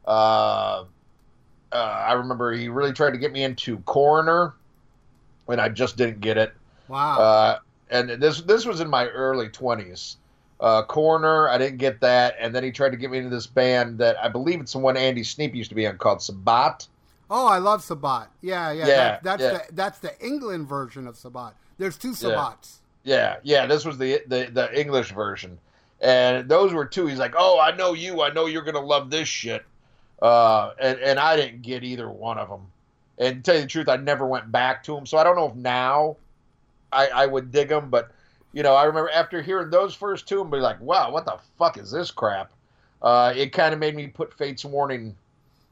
Uh, 0.07 0.85
uh, 1.73 1.75
I 1.75 2.13
remember 2.13 2.53
he 2.53 2.69
really 2.69 2.93
tried 2.93 3.11
to 3.11 3.19
get 3.19 3.33
me 3.33 3.43
into 3.43 3.79
Coroner, 3.79 4.55
and 5.49 5.61
I 5.61 5.69
just 5.69 5.97
didn't 5.97 6.21
get 6.21 6.39
it. 6.39 6.55
Wow. 6.87 7.19
Uh, 7.19 7.59
and 7.91 8.11
this 8.11 8.43
this 8.43 8.65
was 8.65 8.81
in 8.81 8.89
my 8.89 9.09
early 9.09 9.49
twenties. 9.49 10.17
Uh, 10.61 10.85
Coroner, 10.85 11.49
I 11.49 11.59
didn't 11.59 11.79
get 11.79 12.01
that, 12.03 12.37
and 12.39 12.55
then 12.55 12.63
he 12.63 12.71
tried 12.71 12.91
to 12.91 12.97
get 12.97 13.11
me 13.11 13.19
into 13.19 13.31
this 13.31 13.49
band 13.49 13.99
that 13.99 14.17
I 14.23 14.29
believe 14.29 14.61
it's 14.61 14.75
the 14.75 14.79
one 14.79 14.97
Andy 14.97 15.25
Sneap 15.25 15.57
used 15.57 15.71
to 15.71 15.75
be 15.75 15.89
on 15.89 15.99
called 15.99 16.23
Sabbat. 16.23 16.87
Oh, 17.31 17.47
I 17.47 17.59
love 17.59 17.83
Sabbat. 17.83 18.29
Yeah, 18.43 18.73
yeah. 18.73 18.87
Yeah, 18.87 18.97
that, 18.97 19.23
that's 19.23 19.43
yeah. 19.43 19.51
the 19.53 19.63
that's 19.73 19.99
the 20.01 20.19
England 20.25 20.69
version 20.69 21.07
of 21.07 21.17
Sabbat. 21.17 21.55
There's 21.79 21.97
two 21.97 22.11
Sabbats. 22.11 22.79
Yeah, 23.05 23.37
yeah, 23.45 23.67
this 23.67 23.85
was 23.85 23.97
the 23.99 24.21
the 24.27 24.51
the 24.53 24.79
English 24.79 25.13
version, 25.13 25.59
and 26.01 26.49
those 26.49 26.75
were 26.75 26.85
two. 26.85 27.07
He's 27.07 27.19
like, 27.19 27.35
"Oh, 27.39 27.59
I 27.59 27.75
know 27.75 27.95
you. 27.95 28.21
I 28.21 28.31
know 28.33 28.47
you're 28.47 28.65
gonna 28.65 28.81
love 28.81 29.11
this 29.11 29.29
shit," 29.29 29.65
uh, 30.21 30.73
and 30.79 30.99
and 30.99 31.19
I 31.19 31.37
didn't 31.37 31.63
get 31.63 31.85
either 31.85 32.11
one 32.11 32.37
of 32.37 32.49
them. 32.49 32.67
And 33.17 33.37
to 33.37 33.43
tell 33.43 33.55
you 33.55 33.63
the 33.63 33.69
truth, 33.69 33.89
I 33.89 33.97
never 33.97 34.27
went 34.27 34.51
back 34.51 34.83
to 34.85 34.95
them, 34.95 35.07
so 35.07 35.17
I 35.17 35.25
don't 35.25 35.37
know 35.37 35.49
if 35.49 35.55
now 35.55 36.17
I, 36.93 37.09
I 37.09 37.27
would 37.27 37.53
dig 37.53 37.69
them. 37.69 37.91
But 37.91 38.11
you 38.53 38.63
know, 38.63 38.75
I 38.75 38.85
remember 38.85 39.11
after 39.11 39.41
hearing 39.41 39.71
those 39.71 39.95
first 39.95 40.29
two 40.29 40.43
and 40.43 40.51
be 40.51 40.59
like, 40.59 40.81
"Wow, 40.81 41.13
what 41.13 41.25
the 41.25 41.39
fuck 41.59 41.79
is 41.79 41.93
this 41.93 42.11
crap?" 42.11 42.51
Uh, 43.01 43.33
it 43.35 43.53
kind 43.53 43.73
of 43.73 43.81
made 43.81 43.95
me 43.95 44.09
put 44.09 44.35
Fates 44.35 44.65
Warning 44.65 45.17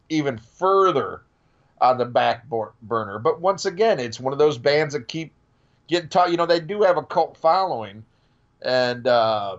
even 0.09 0.39
further 0.39 1.23
on 1.81 1.99
the 1.99 2.05
back 2.05 2.47
burner. 2.83 3.19
But 3.19 3.41
once 3.41 3.65
again, 3.65 3.99
it's 3.99 4.21
one 4.21 4.33
of 4.33 4.39
those 4.39 4.59
bands 4.59 4.95
that 4.95 5.09
keep 5.09 5.33
getting 5.89 6.09
taught. 6.09 6.31
You 6.31 6.37
know, 6.37 6.47
they 6.47 6.61
do 6.61 6.83
have 6.83 6.97
a 6.97 7.03
cult 7.03 7.37
following, 7.37 8.05
and 8.63 9.07
uh, 9.07 9.59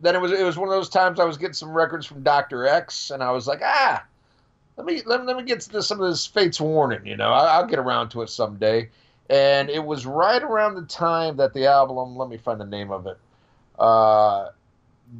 then 0.00 0.14
it 0.14 0.20
was 0.20 0.32
it 0.32 0.44
was 0.44 0.56
one 0.56 0.68
of 0.68 0.74
those 0.74 0.88
times 0.88 1.20
I 1.20 1.24
was 1.24 1.36
getting 1.36 1.54
some 1.54 1.72
records 1.72 2.06
from 2.06 2.22
Doctor 2.22 2.66
X, 2.66 3.10
and 3.10 3.22
I 3.22 3.30
was 3.32 3.46
like, 3.46 3.60
ah, 3.64 4.04
let 4.76 4.86
me 4.86 5.02
let, 5.06 5.20
me- 5.20 5.26
let 5.26 5.36
me 5.36 5.42
get 5.44 5.60
to 5.60 5.82
some 5.82 6.00
of 6.00 6.08
this 6.08 6.26
Fates 6.26 6.60
Warning. 6.60 7.06
You 7.06 7.16
know, 7.16 7.30
I, 7.30 7.56
I'll 7.56 7.66
get 7.66 7.78
around 7.78 8.10
to 8.10 8.22
it 8.22 8.30
someday. 8.30 8.88
And 9.30 9.70
it 9.70 9.82
was 9.82 10.04
right 10.04 10.42
around 10.42 10.74
the 10.74 10.82
time 10.82 11.36
that 11.36 11.54
the 11.54 11.66
album. 11.66 12.16
Let 12.16 12.28
me 12.28 12.36
find 12.36 12.60
the 12.60 12.66
name 12.66 12.90
of 12.90 13.06
it. 13.06 13.16
Uh, 13.78 14.48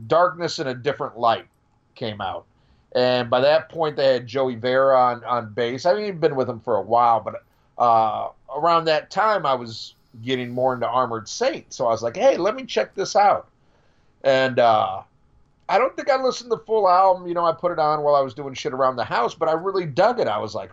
Darkness 0.07 0.59
in 0.59 0.67
a 0.67 0.75
Different 0.75 1.19
Light 1.19 1.47
came 1.95 2.21
out. 2.21 2.45
And 2.95 3.31
by 3.31 3.41
that 3.41 3.69
point, 3.69 3.97
they 3.97 4.13
had 4.13 4.27
Joey 4.27 4.55
Vera 4.55 4.99
on, 4.99 5.25
on 5.25 5.53
bass. 5.53 5.87
I 5.87 5.91
haven't 5.91 6.05
even 6.05 6.21
been 6.21 6.37
with 6.37 6.49
him 6.49 6.61
for 6.61 6.77
a 6.77 6.83
while, 6.83 7.21
but 7.21 7.43
uh, 7.79 8.29
around 8.55 8.85
that 8.85 9.11
time, 9.11 9.47
I 9.47 9.55
was 9.55 9.95
getting 10.23 10.51
more 10.51 10.75
into 10.75 10.87
Armored 10.87 11.29
Saint. 11.29 11.73
So 11.73 11.87
I 11.87 11.91
was 11.91 12.03
like, 12.03 12.17
hey, 12.17 12.37
let 12.37 12.55
me 12.55 12.65
check 12.65 12.95
this 12.95 13.17
out. 13.17 13.49
And 14.25 14.59
uh, 14.59 15.03
I 15.69 15.79
don't 15.79 15.97
think 15.97 16.11
I 16.11 16.23
listened 16.23 16.51
to 16.51 16.57
the 16.57 16.65
full 16.65 16.89
album. 16.89 17.27
You 17.27 17.35
know, 17.35 17.47
I 17.47 17.53
put 17.53 17.73
it 17.73 17.79
on 17.79 18.03
while 18.03 18.15
I 18.15 18.21
was 18.21 18.35
doing 18.35 18.53
shit 18.53 18.75
around 18.75 18.97
the 18.97 19.05
house, 19.05 19.35
but 19.35 19.49
I 19.49 19.53
really 19.53 19.87
dug 19.87 20.21
it. 20.21 20.29
I 20.29 20.39
was 20.39 20.55
like, 20.55 20.71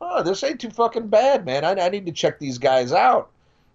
oh, 0.00 0.22
this 0.22 0.42
ain't 0.42 0.60
too 0.60 0.70
fucking 0.70 1.08
bad, 1.08 1.46
man. 1.46 1.64
I, 1.64 1.86
I 1.86 1.88
need 1.88 2.06
to 2.06 2.12
check 2.12 2.38
these 2.40 2.58
guys 2.58 2.92
out. 2.92 3.30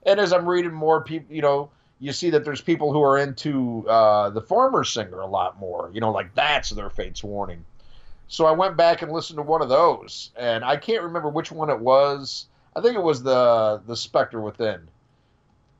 And 0.05 0.19
as 0.19 0.33
I'm 0.33 0.47
reading 0.47 0.73
more 0.73 1.01
people, 1.01 1.33
you 1.33 1.41
know, 1.41 1.69
you 2.01 2.11
see 2.11 2.31
that 2.31 2.43
there's 2.43 2.61
people 2.61 2.91
who 2.91 3.01
are 3.01 3.19
into 3.19 3.87
uh, 3.87 4.31
the 4.31 4.41
former 4.41 4.83
singer 4.83 5.19
a 5.19 5.27
lot 5.27 5.59
more. 5.59 5.91
You 5.93 6.01
know, 6.01 6.11
like 6.11 6.33
that's 6.33 6.71
their 6.71 6.89
fate's 6.89 7.23
warning. 7.23 7.63
So 8.27 8.45
I 8.45 8.51
went 8.51 8.75
back 8.75 9.03
and 9.03 9.11
listened 9.11 9.37
to 9.37 9.43
one 9.43 9.61
of 9.61 9.69
those, 9.69 10.31
and 10.35 10.65
I 10.65 10.77
can't 10.77 11.03
remember 11.03 11.29
which 11.29 11.51
one 11.51 11.69
it 11.69 11.79
was. 11.79 12.47
I 12.75 12.81
think 12.81 12.95
it 12.95 13.03
was 13.03 13.21
the 13.21 13.81
the 13.85 13.95
Spectre 13.95 14.41
Within, 14.41 14.87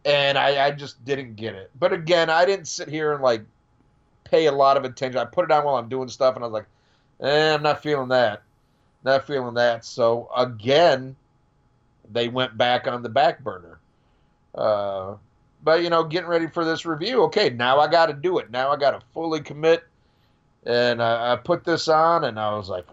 and 0.05 0.37
I, 0.37 0.67
I 0.67 0.71
just 0.71 1.03
didn't 1.03 1.37
get 1.37 1.55
it. 1.55 1.71
But 1.79 1.91
again, 1.91 2.29
I 2.29 2.45
didn't 2.45 2.67
sit 2.67 2.87
here 2.87 3.13
and 3.13 3.23
like 3.23 3.41
pay 4.23 4.45
a 4.45 4.51
lot 4.51 4.77
of 4.77 4.85
attention. 4.85 5.19
I 5.19 5.25
put 5.25 5.45
it 5.45 5.51
on 5.51 5.65
while 5.65 5.75
I'm 5.75 5.89
doing 5.89 6.07
stuff, 6.07 6.35
and 6.35 6.43
I 6.43 6.47
was 6.47 6.53
like, 6.53 6.67
eh, 7.21 7.55
I'm 7.55 7.63
not 7.63 7.81
feeling 7.81 8.09
that, 8.09 8.43
not 9.03 9.25
feeling 9.25 9.55
that. 9.55 9.85
So 9.85 10.29
again, 10.35 11.15
they 12.11 12.27
went 12.27 12.57
back 12.59 12.87
on 12.87 13.01
the 13.01 13.09
back 13.09 13.43
burner. 13.43 13.79
Uh, 14.53 15.15
but 15.63 15.83
you 15.83 15.89
know, 15.89 16.03
getting 16.03 16.29
ready 16.29 16.47
for 16.47 16.65
this 16.65 16.85
review. 16.85 17.23
Okay, 17.23 17.49
now 17.49 17.79
I 17.79 17.87
got 17.87 18.07
to 18.07 18.13
do 18.13 18.39
it. 18.39 18.51
Now 18.51 18.71
I 18.71 18.77
got 18.77 18.91
to 18.91 19.01
fully 19.13 19.41
commit, 19.41 19.83
and 20.65 21.01
I, 21.01 21.33
I 21.33 21.35
put 21.35 21.63
this 21.63 21.87
on, 21.87 22.23
and 22.25 22.39
I 22.39 22.55
was 22.55 22.69
like, 22.69 22.87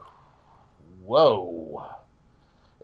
whoa. 1.04 1.86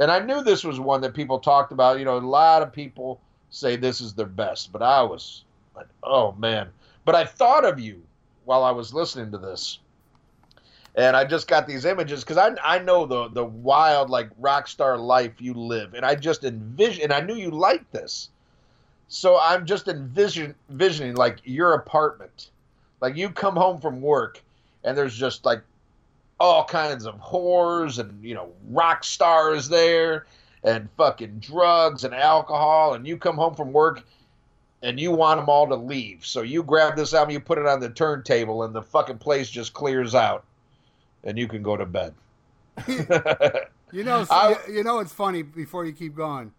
And 0.00 0.10
I 0.10 0.18
knew 0.18 0.42
this 0.42 0.64
was 0.64 0.80
one 0.80 1.00
that 1.02 1.14
people 1.14 1.38
talked 1.38 1.70
about. 1.70 1.98
You 1.98 2.04
know, 2.04 2.16
a 2.16 2.18
lot 2.18 2.62
of 2.62 2.72
people 2.72 3.20
say 3.50 3.76
this 3.76 4.00
is 4.00 4.14
their 4.14 4.26
best, 4.26 4.72
but 4.72 4.82
I 4.82 5.02
was 5.02 5.44
like, 5.76 5.86
oh 6.02 6.32
man. 6.32 6.68
But 7.04 7.14
I 7.14 7.24
thought 7.24 7.64
of 7.64 7.78
you 7.78 8.02
while 8.44 8.64
I 8.64 8.70
was 8.70 8.94
listening 8.94 9.30
to 9.32 9.38
this. 9.38 9.78
And 10.96 11.16
I 11.16 11.24
just 11.24 11.48
got 11.48 11.66
these 11.66 11.84
images 11.84 12.22
because 12.22 12.36
I, 12.36 12.54
I 12.62 12.78
know 12.78 13.04
the 13.04 13.28
the 13.28 13.44
wild 13.44 14.10
like 14.10 14.30
rock 14.38 14.68
star 14.68 14.96
life 14.96 15.40
you 15.40 15.52
live, 15.52 15.94
and 15.94 16.06
I 16.06 16.14
just 16.14 16.44
envision 16.44 17.02
and 17.02 17.12
I 17.12 17.20
knew 17.20 17.34
you 17.34 17.50
liked 17.50 17.92
this, 17.92 18.30
so 19.08 19.38
I'm 19.40 19.66
just 19.66 19.88
envision, 19.88 20.54
envisioning 20.70 21.16
like 21.16 21.38
your 21.44 21.74
apartment, 21.74 22.50
like 23.00 23.16
you 23.16 23.30
come 23.30 23.56
home 23.56 23.80
from 23.80 24.00
work, 24.00 24.42
and 24.84 24.96
there's 24.96 25.16
just 25.16 25.44
like 25.44 25.62
all 26.40 26.64
kinds 26.64 27.06
of 27.06 27.14
whores 27.20 27.98
and 27.98 28.22
you 28.24 28.34
know 28.34 28.50
rock 28.70 29.04
stars 29.04 29.68
there, 29.68 30.26
and 30.64 30.88
fucking 30.96 31.38
drugs 31.40 32.04
and 32.04 32.14
alcohol, 32.14 32.94
and 32.94 33.06
you 33.06 33.16
come 33.16 33.36
home 33.36 33.54
from 33.54 33.72
work, 33.72 34.02
and 34.82 34.98
you 34.98 35.10
want 35.12 35.38
them 35.40 35.48
all 35.48 35.66
to 35.68 35.76
leave, 35.76 36.24
so 36.26 36.42
you 36.42 36.62
grab 36.62 36.96
this 36.96 37.14
album, 37.14 37.32
you 37.32 37.40
put 37.40 37.58
it 37.58 37.66
on 37.66 37.80
the 37.80 37.90
turntable, 37.90 38.64
and 38.64 38.74
the 38.74 38.82
fucking 38.82 39.18
place 39.18 39.48
just 39.50 39.72
clears 39.74 40.14
out, 40.14 40.44
and 41.22 41.38
you 41.38 41.46
can 41.48 41.62
go 41.62 41.76
to 41.76 41.86
bed. 41.86 42.14
You 43.94 44.02
know, 44.02 44.26
I- 44.30 44.58
you 44.68 44.82
know, 44.82 44.98
it's 44.98 45.12
funny. 45.12 45.42
Before 45.42 45.84
you 45.84 45.92
keep 45.92 46.16
going, 46.16 46.52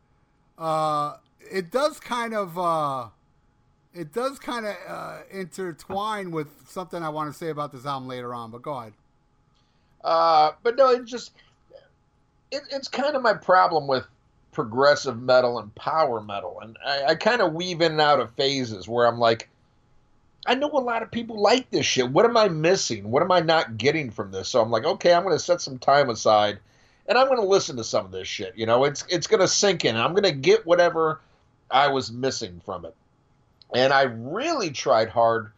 uh, 0.58 1.18
it 1.52 1.72
does 1.72 2.00
kind 2.00 2.34
of, 2.34 2.58
uh, 2.58 3.08
it 3.94 4.14
does 4.14 4.40
kind 4.40 4.66
of 4.66 4.76
uh, 4.88 5.18
intertwine 5.32 6.32
with 6.32 6.48
something 6.68 7.02
I 7.02 7.10
want 7.10 7.32
to 7.32 7.38
say 7.38 7.50
about 7.50 7.72
this 7.72 7.86
album 7.86 8.08
later 8.08 8.34
on. 8.34 8.52
But 8.52 8.62
go 8.62 8.74
ahead. 8.74 8.94
Uh, 10.04 10.52
but 10.62 10.76
no, 10.76 10.92
it 10.92 11.06
just 11.06 11.32
it, 12.52 12.62
it's 12.72 12.88
kind 12.88 13.16
of 13.16 13.24
my 13.24 13.34
problem 13.34 13.88
with 13.88 14.06
progressive 14.52 15.20
metal 15.22 15.60
and 15.60 15.74
power 15.76 16.22
metal, 16.22 16.60
and 16.62 16.78
I, 16.86 17.04
I 17.06 17.16
kind 17.16 17.42
of 17.42 17.54
weave 17.54 17.82
in 17.82 17.94
and 17.94 18.02
out 18.02 18.20
of 18.20 18.32
phases 18.36 18.88
where 18.88 19.08
I'm 19.08 19.18
like, 19.18 19.50
I 20.46 20.54
know 20.54 20.70
a 20.70 20.80
lot 20.80 21.02
of 21.02 21.10
people 21.10 21.42
like 21.42 21.70
this 21.72 21.88
shit. 21.88 22.12
What 22.12 22.26
am 22.26 22.38
I 22.38 22.50
missing? 22.50 23.10
What 23.10 23.24
am 23.24 23.32
I 23.32 23.40
not 23.40 23.78
getting 23.78 24.12
from 24.12 24.32
this? 24.32 24.48
So 24.48 24.62
I'm 24.62 24.70
like, 24.70 24.86
okay, 24.86 25.14
I'm 25.14 25.24
going 25.24 25.36
to 25.36 25.44
set 25.44 25.60
some 25.60 25.80
time 25.80 26.10
aside, 26.10 26.60
and 27.08 27.18
I'm 27.18 27.28
going 27.28 27.42
to 27.42 27.48
listen 27.48 27.76
to 27.78 27.84
some 27.84 28.06
of 28.06 28.12
this 28.12 28.28
shit. 28.28 28.56
You 28.56 28.68
know, 28.68 28.84
it's 28.84 29.04
it's 29.10 29.26
going 29.26 29.42
to 29.42 29.48
sink 29.48 29.86
in. 29.86 29.98
I'm 29.98 30.12
going 30.12 30.24
to 30.24 30.32
get 30.32 30.66
whatever 30.68 31.20
I 31.70 31.88
was 31.88 32.12
missing 32.12 32.62
from 32.66 32.86
it, 32.86 32.96
and 33.74 33.92
I 33.92 34.04
really 34.04 34.70
tried 34.70 35.10
hard 35.10 35.52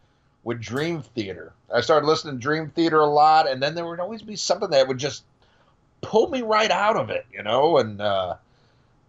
with 0.44 0.60
Dream 0.60 1.02
Theater. 1.02 1.52
I 1.72 1.80
started 1.80 2.06
listening 2.06 2.34
to 2.36 2.40
Dream 2.40 2.70
Theater 2.70 3.00
a 3.00 3.06
lot, 3.06 3.48
and 3.48 3.62
then 3.62 3.74
there 3.74 3.86
would 3.86 4.00
always 4.00 4.22
be 4.22 4.36
something 4.36 4.70
that 4.70 4.88
would 4.88 4.98
just 4.98 5.24
pull 6.00 6.28
me 6.28 6.42
right 6.42 6.70
out 6.70 6.96
of 6.96 7.10
it, 7.10 7.26
you 7.32 7.42
know, 7.42 7.78
and 7.78 8.00
uh, 8.00 8.34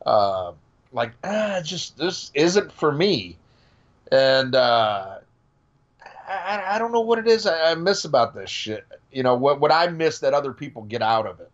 uh, 0.06 0.52
like 0.92 1.12
ah, 1.24 1.62
just 1.64 1.98
this 1.98 2.32
isn't 2.34 2.72
for 2.72 2.92
me, 2.92 3.38
and 4.12 4.56
uh, 4.56 5.20
I, 6.28 6.76
I 6.76 6.80
don't 6.80 6.92
know 6.92 7.02
what 7.02 7.20
it 7.20 7.28
is 7.28 7.46
I, 7.46 7.72
I 7.72 7.76
miss 7.76 8.06
about 8.06 8.34
this 8.34 8.50
shit. 8.50 8.86
You 9.12 9.24
know 9.24 9.36
what 9.36 9.60
what 9.60 9.72
I 9.72 9.88
miss 9.88 10.20
that 10.20 10.34
other 10.34 10.54
people 10.54 10.84
get 10.84 11.02
out 11.02 11.26
of 11.26 11.40
it. 11.40 11.52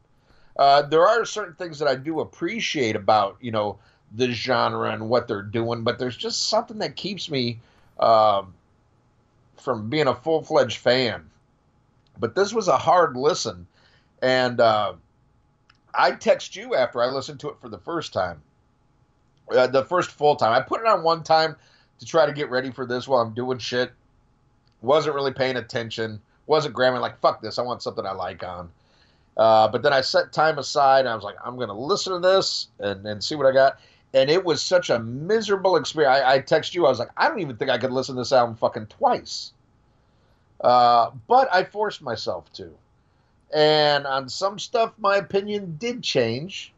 Uh, 0.57 0.81
there 0.83 1.07
are 1.07 1.25
certain 1.25 1.55
things 1.55 1.79
that 1.79 1.87
I 1.87 1.95
do 1.95 2.21
appreciate 2.21 2.95
about 2.95 3.37
you 3.41 3.51
know 3.51 3.77
the 4.11 4.31
genre 4.31 4.91
and 4.91 5.09
what 5.09 5.27
they're 5.27 5.41
doing, 5.41 5.83
but 5.83 5.99
there's 5.99 6.17
just 6.17 6.49
something 6.49 6.79
that 6.79 6.95
keeps 6.95 7.29
me. 7.29 7.59
Um, 7.99 8.53
from 9.65 9.89
being 9.89 10.07
a 10.07 10.15
full 10.15 10.43
fledged 10.43 10.77
fan. 10.77 11.29
But 12.17 12.35
this 12.35 12.53
was 12.53 12.69
a 12.69 12.77
hard 12.77 13.17
listen, 13.17 13.67
and 14.21 14.61
uh, 14.61 14.93
I 15.93 16.11
text 16.11 16.55
you 16.55 16.75
after 16.75 17.01
I 17.01 17.07
listened 17.07 17.41
to 17.41 17.49
it 17.49 17.59
for 17.59 17.67
the 17.67 17.79
first 17.79 18.13
time, 18.13 18.41
uh, 19.51 19.67
the 19.67 19.83
first 19.83 20.11
full 20.11 20.37
time. 20.37 20.53
I 20.53 20.61
put 20.61 20.79
it 20.79 20.87
on 20.87 21.03
one 21.03 21.23
time. 21.23 21.57
to 21.99 22.05
try 22.05 22.25
to 22.25 22.31
get 22.31 22.49
ready 22.49 22.71
for 22.71 22.85
this 22.85 23.07
while 23.07 23.21
I'm 23.21 23.33
doing 23.33 23.57
shit. 23.57 23.91
Wasn't 24.81 25.15
really 25.15 25.33
paying 25.33 25.57
attention. 25.57 26.21
Wasn't 26.45 26.73
grabbing 26.73 27.01
like 27.01 27.19
fuck 27.19 27.41
this. 27.41 27.57
I 27.57 27.63
want 27.63 27.81
something 27.81 28.05
I 28.05 28.11
like 28.11 28.43
on. 28.43 28.69
Uh, 29.37 29.67
but 29.67 29.83
then 29.83 29.93
I 29.93 30.01
set 30.01 30.31
time 30.31 30.57
aside. 30.57 31.01
And 31.01 31.09
I 31.09 31.15
was 31.15 31.23
like, 31.23 31.35
I'm 31.43 31.57
gonna 31.57 31.77
listen 31.77 32.13
to 32.13 32.19
this 32.19 32.67
and, 32.79 33.05
and 33.05 33.23
see 33.23 33.35
what 33.35 33.45
I 33.45 33.51
got. 33.51 33.79
And 34.13 34.29
it 34.29 34.45
was 34.45 34.61
such 34.61 34.89
a 34.89 34.99
miserable 34.99 35.75
experience. 35.75 36.21
I, 36.23 36.35
I 36.35 36.39
text 36.39 36.73
you. 36.73 36.85
I 36.85 36.89
was 36.89 36.99
like, 36.99 37.09
I 37.17 37.27
don't 37.27 37.39
even 37.41 37.57
think 37.57 37.69
I 37.69 37.77
could 37.77 37.91
listen 37.91 38.15
to 38.15 38.21
this 38.21 38.31
album 38.31 38.55
fucking 38.55 38.87
twice. 38.87 39.51
Uh, 40.61 41.11
but 41.27 41.53
I 41.53 41.63
forced 41.63 42.01
myself 42.01 42.51
to. 42.53 42.71
And 43.53 44.07
on 44.07 44.29
some 44.29 44.57
stuff, 44.57 44.93
my 44.97 45.17
opinion 45.17 45.77
did 45.79 46.01
change, 46.01 46.73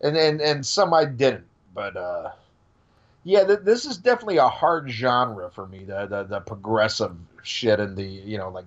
and 0.00 0.16
and, 0.16 0.40
and 0.40 0.64
some 0.64 0.92
I 0.92 1.06
didn't. 1.06 1.46
But 1.74 1.96
uh, 1.96 2.30
yeah, 3.24 3.44
th- 3.44 3.60
this 3.62 3.84
is 3.84 3.96
definitely 3.96 4.36
a 4.36 4.48
hard 4.48 4.90
genre 4.90 5.50
for 5.50 5.66
me. 5.66 5.84
The, 5.84 6.06
the 6.06 6.24
the 6.24 6.40
progressive 6.40 7.16
shit 7.42 7.80
and 7.80 7.96
the 7.96 8.04
you 8.04 8.36
know 8.36 8.50
like 8.50 8.66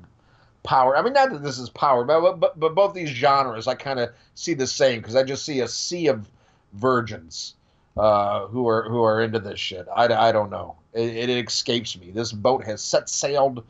power. 0.63 0.95
I 0.95 1.01
mean, 1.01 1.13
not 1.13 1.31
that 1.31 1.43
this 1.43 1.59
is 1.59 1.69
power, 1.69 2.03
but 2.03 2.39
but, 2.39 2.59
but 2.59 2.75
both 2.75 2.93
these 2.93 3.09
genres 3.09 3.67
I 3.67 3.75
kind 3.75 3.99
of 3.99 4.11
see 4.35 4.53
the 4.53 4.67
same 4.67 4.99
because 4.99 5.15
I 5.15 5.23
just 5.23 5.45
see 5.45 5.61
a 5.61 5.67
sea 5.67 6.07
of 6.07 6.29
virgins 6.73 7.55
uh, 7.97 8.47
who 8.47 8.67
are 8.67 8.89
who 8.89 9.03
are 9.03 9.21
into 9.21 9.39
this 9.39 9.59
shit. 9.59 9.87
I, 9.95 10.05
I 10.05 10.31
don't 10.31 10.49
know. 10.49 10.75
It, 10.93 11.29
it 11.29 11.47
escapes 11.47 11.97
me. 11.97 12.11
This 12.11 12.31
boat 12.31 12.63
has 12.63 12.81
set 12.81 13.09
sailed 13.09 13.63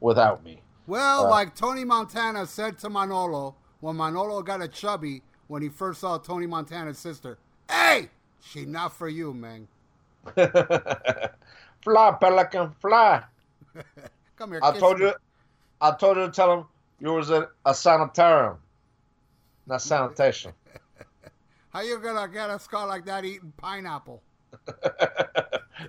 without 0.00 0.44
me. 0.44 0.60
Well, 0.86 1.26
uh, 1.26 1.30
like 1.30 1.54
Tony 1.54 1.84
Montana 1.84 2.46
said 2.46 2.78
to 2.80 2.90
Manolo 2.90 3.54
when 3.80 3.96
Manolo 3.96 4.42
got 4.42 4.62
a 4.62 4.68
chubby 4.68 5.22
when 5.48 5.62
he 5.62 5.68
first 5.68 6.00
saw 6.00 6.18
Tony 6.18 6.46
Montana's 6.46 6.98
sister. 6.98 7.38
Hey, 7.70 8.10
she 8.40 8.64
not 8.64 8.92
for 8.92 9.08
you, 9.08 9.32
man. 9.32 9.68
fly, 10.34 12.16
pelican, 12.20 12.72
fly. 12.80 13.22
Come 14.36 14.52
here. 14.52 14.60
I 14.62 14.78
told 14.78 14.98
me. 14.98 15.06
you. 15.06 15.12
I 15.82 15.90
told 15.90 16.16
you 16.16 16.26
to 16.26 16.32
tell 16.32 16.52
him 16.52 16.64
you 17.00 17.12
was 17.12 17.30
a, 17.30 17.48
a 17.66 17.74
sanitarium, 17.74 18.58
not 19.66 19.82
sanitation. 19.82 20.52
How 21.70 21.80
you 21.80 21.98
gonna 21.98 22.32
get 22.32 22.48
a 22.48 22.58
skull 22.60 22.86
like 22.86 23.04
that 23.06 23.24
eating 23.24 23.52
pineapple? 23.56 24.22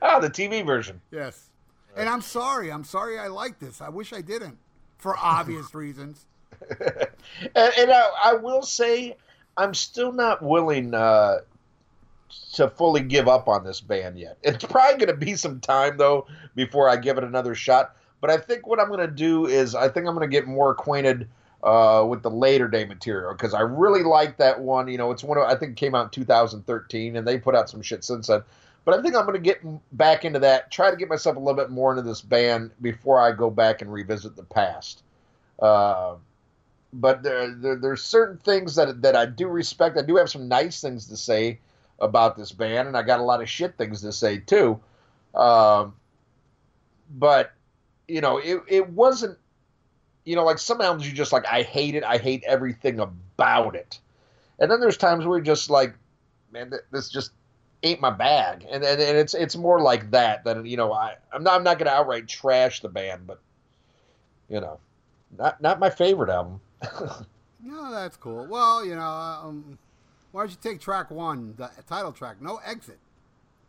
ah, 0.02 0.20
the 0.20 0.30
TV 0.30 0.66
version. 0.66 1.00
Yes. 1.12 1.52
And 1.96 2.10
I'm 2.10 2.22
sorry. 2.22 2.72
I'm 2.72 2.84
sorry 2.84 3.20
I 3.20 3.28
like 3.28 3.60
this. 3.60 3.82
I 3.82 3.90
wish 3.90 4.14
I 4.14 4.22
didn't, 4.22 4.58
for 4.98 5.16
obvious 5.16 5.76
reasons. 5.76 6.26
and, 6.70 7.72
and 7.78 7.92
I, 7.92 8.10
I, 8.24 8.34
will 8.34 8.64
say, 8.64 9.16
I'm 9.58 9.76
still 9.76 10.12
not 10.12 10.42
willing 10.42 10.96
uh, 10.96 11.40
to 12.54 12.70
fully 12.70 13.02
give 13.02 13.28
up 13.28 13.48
on 13.48 13.64
this 13.64 13.80
band 13.80 14.18
yet. 14.18 14.38
It's 14.42 14.66
probably 14.66 15.06
going 15.06 15.20
to 15.20 15.26
be 15.26 15.36
some 15.36 15.60
time 15.60 15.98
though 15.98 16.26
before 16.56 16.90
I 16.90 16.96
give 16.96 17.20
it 17.20 17.24
another 17.24 17.54
shot. 17.54 17.96
But 18.24 18.32
I 18.32 18.38
think 18.38 18.66
what 18.66 18.80
I'm 18.80 18.88
going 18.88 19.02
to 19.02 19.14
do 19.14 19.48
is 19.48 19.76
I 19.76 19.90
think 19.90 20.08
I'm 20.08 20.16
going 20.16 20.26
to 20.26 20.32
get 20.32 20.48
more 20.48 20.72
acquainted 20.72 21.28
uh, 21.62 22.06
with 22.08 22.24
the 22.24 22.30
later 22.30 22.70
day 22.70 22.86
material 22.86 23.34
because 23.34 23.54
I 23.54 23.60
really 23.60 24.02
like 24.02 24.38
that 24.38 24.62
one. 24.62 24.88
You 24.88 24.98
know, 24.98 25.12
it's 25.12 25.26
one 25.26 25.38
of 25.38 25.44
I 25.44 25.56
think 25.56 25.76
came 25.76 25.94
out 25.94 26.06
in 26.06 26.10
2013, 26.12 27.18
and 27.18 27.28
they 27.28 27.38
put 27.38 27.54
out 27.54 27.70
some 27.70 27.82
shit 27.82 28.06
since 28.06 28.28
then. 28.28 28.42
But 28.86 28.98
I 28.98 29.02
think 29.02 29.18
I'm 29.18 29.26
going 29.26 29.34
to 29.34 29.42
get 29.42 29.60
back 29.92 30.24
into 30.24 30.40
that. 30.40 30.72
Try 30.72 30.90
to 30.90 30.96
get 30.96 31.10
myself 31.10 31.36
a 31.36 31.40
little 31.40 31.54
bit 31.54 31.70
more 31.70 31.92
into 31.92 32.02
this 32.02 32.22
band 32.22 32.72
before 32.82 33.20
I 33.20 33.34
go 33.34 33.50
back 33.50 33.82
and 33.82 33.92
revisit 33.92 34.38
the 34.38 34.44
past. 34.44 35.04
Uh, 35.62 36.16
but 36.94 37.24
there, 37.24 37.54
there, 37.54 37.76
there's 37.76 38.04
certain 38.04 38.38
things 38.38 38.76
that 38.76 39.02
that 39.02 39.18
I 39.18 39.26
do 39.26 39.50
respect. 39.50 39.98
I 39.98 40.02
do 40.02 40.16
have 40.16 40.30
some 40.30 40.48
nice 40.48 40.80
things 40.80 41.08
to 41.08 41.18
say 41.18 41.60
about 42.00 42.38
this 42.38 42.54
band, 42.54 42.88
and 42.88 42.96
I 42.96 43.02
got 43.02 43.20
a 43.20 43.24
lot 43.24 43.42
of 43.42 43.50
shit 43.50 43.78
things 43.78 44.00
to 44.00 44.14
say 44.14 44.38
too. 44.38 44.80
Um, 45.36 45.96
but 47.10 47.52
you 48.08 48.22
know, 48.22 48.38
it 48.38 48.62
it 48.68 48.90
wasn't. 48.90 49.38
You 50.26 50.38
know, 50.38 50.46
like 50.46 50.58
some 50.58 50.80
albums 50.80 51.06
you 51.06 51.14
just 51.14 51.34
like, 51.34 51.46
I 51.46 51.64
hate 51.64 51.96
it. 51.96 52.04
I 52.06 52.18
hate 52.18 52.46
everything 52.46 53.02
about 53.02 53.76
it. 53.76 54.00
And 54.58 54.72
then 54.72 54.80
there's 54.80 54.96
times 54.96 55.26
where 55.26 55.38
you're 55.38 55.44
just 55.44 55.70
like, 55.70 55.96
man, 56.54 56.72
this 56.92 57.10
just 57.10 57.32
ain't 57.84 58.00
my 58.00 58.10
bag, 58.10 58.66
and 58.70 58.84
and, 58.84 59.02
and 59.02 59.18
it's 59.18 59.34
it's 59.34 59.56
more 59.56 59.82
like 59.82 60.12
that 60.12 60.44
than 60.44 60.66
you 60.66 60.78
know 60.78 60.94
I 60.94 61.16
I'm 61.32 61.44
not 61.44 61.56
I'm 61.56 61.64
not 61.64 61.78
gonna 61.78 61.92
outright 61.92 62.28
trash 62.28 62.82
the 62.82 62.90
band, 62.90 63.28
but 63.28 63.40
you 64.50 64.62
know, 64.62 64.80
not 65.38 65.62
not 65.62 65.80
my 65.80 65.90
favorite 65.90 66.30
album. 66.30 66.62
no, 67.62 67.92
that's 67.92 68.18
cool. 68.18 68.48
Well, 68.48 68.86
you 68.86 68.96
know, 68.96 69.02
um, 69.02 69.78
why 70.32 70.42
don't 70.42 70.52
you 70.52 70.58
take 70.62 70.80
track 70.80 71.12
one, 71.12 71.56
the 71.58 71.70
title 71.88 72.12
track, 72.12 72.42
no 72.42 72.60
exit. 72.66 73.00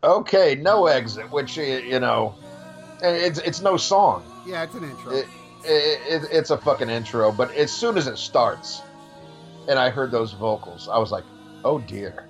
Okay, 0.03 0.55
no 0.55 0.87
exit, 0.87 1.31
which 1.31 1.57
you 1.57 1.99
know, 2.01 2.35
it's 3.13 3.39
it's 3.41 3.61
no 3.61 3.77
song. 3.77 4.25
Yeah, 4.47 4.63
it's 4.63 4.75
an 4.75 4.85
intro. 4.85 5.13
It, 5.13 5.27
it, 5.65 6.23
it, 6.25 6.29
it's 6.31 6.51
a 6.51 6.59
fucking 6.59 6.91
intro, 6.91 7.33
but 7.33 7.53
as 7.55 7.71
soon 7.71 7.97
as 7.97 8.07
it 8.07 8.19
starts, 8.19 8.83
and 9.69 9.79
I 9.79 9.91
heard 9.91 10.11
those 10.11 10.33
vocals, 10.33 10.89
I 10.89 10.99
was 10.99 11.11
like, 11.11 11.25
oh 11.65 11.79
dear. 11.79 12.27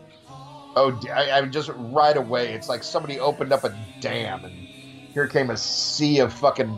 Oh, 0.77 1.01
I, 1.13 1.31
I 1.31 1.47
just 1.47 1.71
right 1.77 2.17
away. 2.17 2.53
It's 2.53 2.69
like 2.69 2.83
somebody 2.83 3.21
opened 3.21 3.53
up 3.53 3.63
a 3.65 3.77
dam, 4.01 4.45
and 4.45 4.53
here 4.53 5.29
came 5.29 5.51
a 5.51 5.57
sea 5.57 6.19
of 6.19 6.33
fucking 6.33 6.77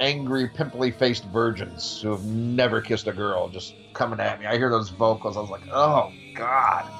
angry, 0.00 0.48
pimply 0.48 0.90
faced 0.90 1.24
virgins 1.26 2.00
who 2.00 2.10
have 2.10 2.24
never 2.24 2.80
kissed 2.80 3.06
a 3.06 3.12
girl 3.12 3.48
just 3.48 3.74
coming 3.92 4.20
at 4.20 4.40
me. 4.40 4.46
I 4.46 4.56
hear 4.56 4.70
those 4.70 4.88
vocals. 4.90 5.36
I 5.36 5.40
was 5.40 5.50
like, 5.50 5.68
oh 5.70 6.12
god. 6.34 6.90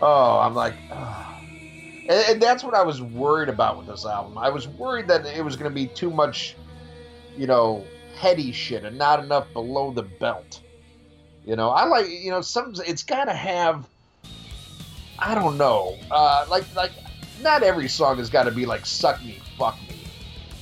Oh, 0.00 0.38
I'm 0.38 0.54
like, 0.54 0.74
oh. 0.90 1.37
And, 2.08 2.24
and, 2.28 2.42
that's 2.42 2.64
what 2.64 2.74
I 2.74 2.82
was 2.82 3.02
worried 3.02 3.50
about 3.50 3.76
with 3.76 3.86
this 3.86 4.06
album. 4.06 4.38
I 4.38 4.48
was 4.48 4.66
worried 4.66 5.08
that 5.08 5.26
it 5.26 5.44
was 5.44 5.56
going 5.56 5.70
to 5.70 5.74
be 5.74 5.86
too 5.86 6.10
much, 6.10 6.56
you 7.36 7.46
know, 7.46 7.84
heady 8.16 8.50
shit 8.50 8.84
and 8.84 8.96
not 8.96 9.22
enough 9.22 9.52
below 9.52 9.92
the 9.92 10.02
belt. 10.02 10.60
You 11.44 11.54
know, 11.54 11.68
I 11.70 11.84
like, 11.84 12.08
you 12.08 12.30
know, 12.30 12.40
some 12.40 12.74
it's 12.86 13.02
got 13.02 13.26
to 13.26 13.34
have 13.34 13.86
I 15.18 15.34
don't 15.34 15.58
know. 15.58 15.96
Uh, 16.10 16.46
like 16.48 16.64
like 16.76 16.92
not 17.42 17.62
every 17.62 17.88
song 17.88 18.18
has 18.18 18.30
got 18.30 18.44
to 18.44 18.50
be 18.50 18.66
like 18.66 18.86
suck 18.86 19.22
me, 19.24 19.38
fuck 19.58 19.76
me, 19.88 20.04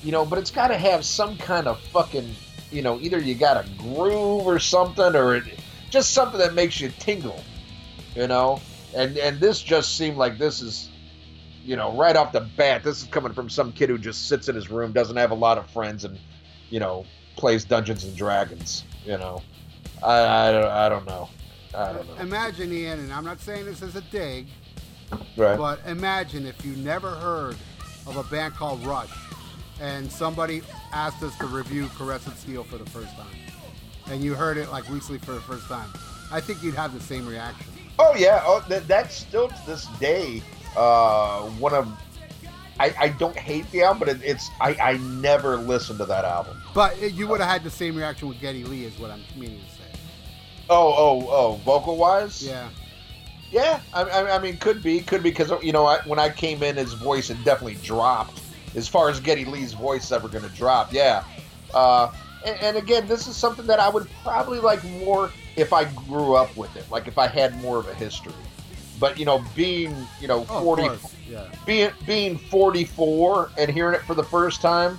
you 0.02 0.12
know. 0.12 0.24
But 0.24 0.38
it's 0.38 0.50
got 0.50 0.68
to 0.68 0.78
have 0.78 1.04
some 1.04 1.36
kind 1.36 1.66
of 1.66 1.78
fucking, 1.78 2.34
you 2.70 2.82
know, 2.82 2.98
either 3.00 3.18
you 3.18 3.34
got 3.34 3.64
a 3.64 3.68
groove 3.76 4.46
or 4.46 4.58
something, 4.58 5.14
or 5.14 5.36
it, 5.36 5.44
just 5.90 6.14
something 6.14 6.38
that 6.38 6.54
makes 6.54 6.80
you 6.80 6.90
tingle, 6.98 7.42
you 8.14 8.26
know. 8.26 8.60
And 8.94 9.18
and 9.18 9.38
this 9.38 9.60
just 9.60 9.96
seemed 9.96 10.16
like 10.16 10.38
this 10.38 10.62
is, 10.62 10.88
you 11.66 11.74
know, 11.74 11.92
right 11.96 12.14
off 12.14 12.30
the 12.30 12.40
bat, 12.40 12.84
this 12.84 13.02
is 13.02 13.08
coming 13.08 13.32
from 13.32 13.50
some 13.50 13.72
kid 13.72 13.90
who 13.90 13.98
just 13.98 14.28
sits 14.28 14.48
in 14.48 14.54
his 14.54 14.70
room, 14.70 14.92
doesn't 14.92 15.16
have 15.16 15.32
a 15.32 15.34
lot 15.34 15.58
of 15.58 15.68
friends, 15.70 16.04
and 16.04 16.18
you 16.70 16.78
know, 16.78 17.04
plays 17.34 17.64
Dungeons 17.64 18.04
and 18.04 18.16
Dragons. 18.16 18.84
You 19.04 19.18
know, 19.18 19.42
I 20.02 20.14
I, 20.14 20.86
I 20.86 20.88
don't 20.88 21.06
know. 21.06 21.28
I 21.74 21.92
don't 21.92 22.06
know. 22.08 22.22
Imagine, 22.22 22.72
Ian, 22.72 23.00
and 23.00 23.12
I'm 23.12 23.24
not 23.24 23.40
saying 23.40 23.66
this 23.66 23.82
as 23.82 23.96
a 23.96 24.00
dig, 24.00 24.46
right. 25.36 25.58
but 25.58 25.80
imagine 25.86 26.46
if 26.46 26.64
you 26.64 26.76
never 26.76 27.10
heard 27.10 27.56
of 28.06 28.16
a 28.16 28.22
band 28.24 28.54
called 28.54 28.84
Rush 28.86 29.10
and 29.80 30.10
somebody 30.10 30.62
asked 30.92 31.22
us 31.22 31.36
to 31.38 31.46
review 31.46 31.90
Caress 31.98 32.26
of 32.28 32.38
Steel 32.38 32.62
for 32.62 32.78
the 32.78 32.88
first 32.90 33.14
time, 33.16 33.26
and 34.08 34.22
you 34.22 34.34
heard 34.34 34.56
it 34.56 34.70
like 34.70 34.88
recently 34.88 35.18
for 35.18 35.32
the 35.32 35.40
first 35.40 35.66
time. 35.66 35.90
I 36.30 36.40
think 36.40 36.62
you'd 36.62 36.76
have 36.76 36.94
the 36.94 37.00
same 37.00 37.26
reaction. 37.26 37.66
Oh 37.98 38.14
yeah, 38.14 38.42
oh, 38.44 38.64
that, 38.68 38.86
that's 38.86 39.16
still 39.16 39.48
to 39.48 39.66
this 39.66 39.86
day 39.98 40.42
uh, 40.76 41.42
one 41.58 41.74
of. 41.74 41.88
I, 42.78 42.94
I 42.98 43.08
don't 43.08 43.36
hate 43.36 43.70
the 43.70 43.82
album, 43.84 44.00
but 44.00 44.08
it, 44.08 44.20
it's 44.22 44.50
I, 44.60 44.74
I 44.74 44.96
never 44.98 45.56
listened 45.56 45.98
to 46.00 46.04
that 46.06 46.26
album. 46.26 46.60
But 46.74 47.12
you 47.12 47.26
would 47.26 47.40
have 47.40 47.48
had 47.48 47.64
the 47.64 47.70
same 47.70 47.96
reaction 47.96 48.28
with 48.28 48.38
Geddy 48.38 48.64
Lee, 48.64 48.84
is 48.84 48.98
what 48.98 49.10
I'm 49.10 49.22
meaning 49.34 49.60
to 49.60 49.70
say. 49.70 50.00
Oh, 50.68 50.94
oh, 50.94 51.28
oh, 51.30 51.52
vocal 51.64 51.96
wise? 51.96 52.42
Yeah. 52.42 52.68
Yeah, 53.50 53.80
I, 53.94 54.02
I, 54.02 54.36
I 54.36 54.38
mean, 54.40 54.58
could 54.58 54.82
be, 54.82 55.00
could 55.00 55.22
be, 55.22 55.30
because, 55.30 55.52
you 55.62 55.72
know, 55.72 55.86
I, 55.86 56.00
when 56.00 56.18
I 56.18 56.28
came 56.28 56.62
in, 56.62 56.76
his 56.76 56.92
voice 56.92 57.28
had 57.28 57.42
definitely 57.44 57.76
dropped. 57.76 58.42
As 58.74 58.88
far 58.88 59.08
as 59.08 59.20
Geddy 59.20 59.44
Lee's 59.44 59.72
voice 59.72 60.12
ever 60.12 60.28
going 60.28 60.44
to 60.44 60.54
drop, 60.54 60.92
yeah. 60.92 61.24
Uh, 61.72 62.12
and, 62.44 62.60
and, 62.60 62.76
again, 62.76 63.06
this 63.08 63.26
is 63.26 63.36
something 63.36 63.66
that 63.66 63.80
I 63.80 63.88
would 63.88 64.08
probably 64.22 64.58
like 64.58 64.84
more 64.84 65.30
if 65.54 65.72
I 65.72 65.84
grew 65.84 66.34
up 66.34 66.54
with 66.56 66.76
it, 66.76 66.84
like 66.90 67.08
if 67.08 67.16
I 67.16 67.28
had 67.28 67.56
more 67.62 67.78
of 67.78 67.88
a 67.88 67.94
history. 67.94 68.34
But 68.98 69.18
you 69.18 69.24
know, 69.24 69.44
being 69.54 69.94
you 70.20 70.28
know 70.28 70.46
oh, 70.48 70.62
forty, 70.62 70.88
yeah. 71.28 71.48
being 71.66 71.90
being 72.06 72.38
forty 72.38 72.84
four 72.84 73.50
and 73.58 73.70
hearing 73.70 73.94
it 73.94 74.02
for 74.02 74.14
the 74.14 74.24
first 74.24 74.60
time, 74.60 74.98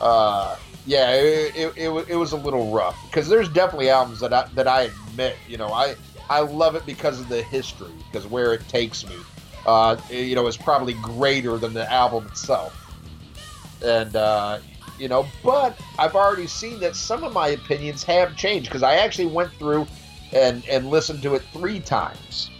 uh, 0.00 0.56
yeah, 0.86 1.12
it, 1.12 1.56
it, 1.56 1.72
it, 1.76 2.08
it 2.08 2.16
was 2.16 2.32
a 2.32 2.36
little 2.36 2.70
rough 2.72 2.96
because 3.08 3.28
there's 3.28 3.48
definitely 3.48 3.90
albums 3.90 4.20
that 4.20 4.32
I, 4.32 4.46
that 4.54 4.68
I 4.68 4.82
admit, 4.82 5.36
you 5.48 5.56
know, 5.56 5.72
I 5.72 5.96
I 6.28 6.40
love 6.40 6.74
it 6.74 6.86
because 6.86 7.20
of 7.20 7.28
the 7.28 7.42
history, 7.42 7.92
because 8.10 8.26
where 8.26 8.54
it 8.54 8.66
takes 8.68 9.06
me, 9.06 9.16
uh, 9.66 9.96
you 10.10 10.34
know, 10.34 10.46
is 10.46 10.56
probably 10.56 10.94
greater 10.94 11.58
than 11.58 11.74
the 11.74 11.90
album 11.90 12.26
itself. 12.26 12.72
And 13.82 14.14
uh, 14.14 14.58
you 14.98 15.08
know, 15.08 15.26
but 15.42 15.78
I've 15.98 16.14
already 16.14 16.46
seen 16.46 16.80
that 16.80 16.96
some 16.96 17.24
of 17.24 17.32
my 17.32 17.48
opinions 17.48 18.04
have 18.04 18.36
changed 18.36 18.68
because 18.68 18.82
I 18.82 18.96
actually 18.96 19.26
went 19.26 19.52
through 19.54 19.86
and 20.32 20.64
and 20.68 20.88
listened 20.90 21.22
to 21.22 21.34
it 21.34 21.42
three 21.52 21.80
times, 21.80 22.50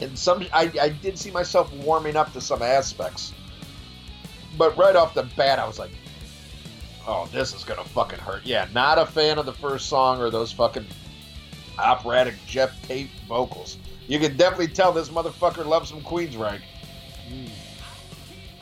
and 0.00 0.18
some 0.18 0.44
I, 0.52 0.70
I 0.80 0.88
did 0.90 1.18
see 1.18 1.30
myself 1.30 1.72
warming 1.72 2.16
up 2.16 2.32
to 2.32 2.40
some 2.40 2.62
aspects. 2.62 3.32
but 4.56 4.76
right 4.76 4.96
off 4.96 5.14
the 5.14 5.24
bat, 5.36 5.58
I 5.58 5.66
was 5.66 5.78
like, 5.78 5.90
"Oh, 7.06 7.28
this 7.32 7.54
is 7.54 7.64
gonna 7.64 7.84
fucking 7.84 8.18
hurt." 8.18 8.44
Yeah, 8.44 8.68
not 8.72 8.98
a 8.98 9.06
fan 9.06 9.38
of 9.38 9.46
the 9.46 9.52
first 9.52 9.88
song 9.88 10.20
or 10.20 10.30
those 10.30 10.52
fucking 10.52 10.86
operatic 11.78 12.34
Geoff 12.46 12.70
Tate 12.86 13.10
vocals. 13.28 13.78
You 14.06 14.18
can 14.18 14.36
definitely 14.36 14.68
tell 14.68 14.92
this 14.92 15.08
motherfucker 15.10 15.66
loves 15.66 15.90
some 15.90 16.00
Queensryche. 16.00 16.62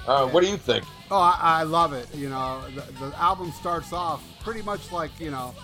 Uh, 0.06 0.28
what 0.28 0.42
do 0.42 0.48
you 0.50 0.56
think? 0.56 0.84
Oh, 1.10 1.16
I, 1.18 1.38
I 1.40 1.62
love 1.62 1.92
it. 1.92 2.12
You 2.14 2.28
know, 2.28 2.62
the, 2.74 2.80
the 3.06 3.16
album 3.20 3.52
starts 3.52 3.92
off 3.92 4.22
pretty 4.40 4.62
much 4.62 4.90
like, 4.92 5.10
you 5.20 5.30
know, 5.30 5.54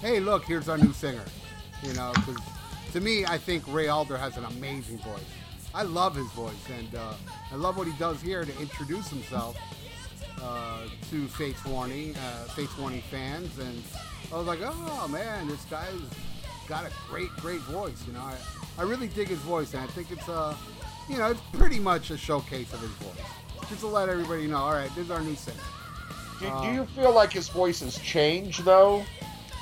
hey, 0.00 0.20
look, 0.20 0.44
here's 0.44 0.68
our 0.68 0.76
new 0.78 0.92
singer. 0.92 1.24
You 1.82 1.94
know, 1.94 2.12
because 2.14 2.36
to 2.92 3.00
me, 3.00 3.24
I 3.24 3.38
think 3.38 3.64
Ray 3.68 3.88
Alder 3.88 4.16
has 4.16 4.36
an 4.36 4.44
amazing 4.44 4.98
voice. 4.98 5.24
I 5.74 5.82
love 5.82 6.16
his 6.16 6.26
voice, 6.32 6.68
and 6.76 6.94
uh, 6.94 7.14
I 7.52 7.54
love 7.54 7.76
what 7.76 7.86
he 7.86 7.92
does 7.98 8.20
here 8.20 8.44
to 8.44 8.60
introduce 8.60 9.08
himself 9.08 9.56
uh, 10.42 10.82
to 11.10 11.28
Fates 11.28 11.64
Warning, 11.64 12.16
uh, 12.16 12.44
Fates 12.48 12.76
Warning 12.76 13.02
fans. 13.02 13.58
And 13.58 13.82
I 14.32 14.36
was 14.36 14.46
like, 14.46 14.58
oh 14.62 15.08
man, 15.08 15.46
this 15.46 15.64
guy's 15.66 15.92
got 16.66 16.84
a 16.84 16.90
great, 17.08 17.28
great 17.36 17.60
voice. 17.60 18.04
You 18.06 18.14
know, 18.14 18.20
I, 18.20 18.36
I 18.78 18.82
really 18.82 19.08
dig 19.08 19.28
his 19.28 19.38
voice, 19.40 19.74
and 19.74 19.82
I 19.82 19.86
think 19.88 20.10
it's 20.10 20.28
uh, 20.28 20.56
you 21.08 21.18
know, 21.18 21.30
it's 21.30 21.40
pretty 21.52 21.78
much 21.78 22.10
a 22.10 22.16
showcase 22.16 22.72
of 22.72 22.80
his 22.80 22.90
voice, 22.90 23.68
just 23.68 23.80
to 23.80 23.86
let 23.86 24.08
everybody 24.08 24.46
know. 24.46 24.58
All 24.58 24.72
right, 24.72 24.92
this 24.96 25.04
is 25.04 25.10
our 25.10 25.20
new 25.20 25.36
singer. 25.36 25.58
Do, 26.40 26.50
do 26.62 26.72
you 26.72 26.86
feel 26.86 27.14
like 27.14 27.32
his 27.32 27.48
voice 27.48 27.80
has 27.80 27.98
changed 27.98 28.64
though? 28.64 29.00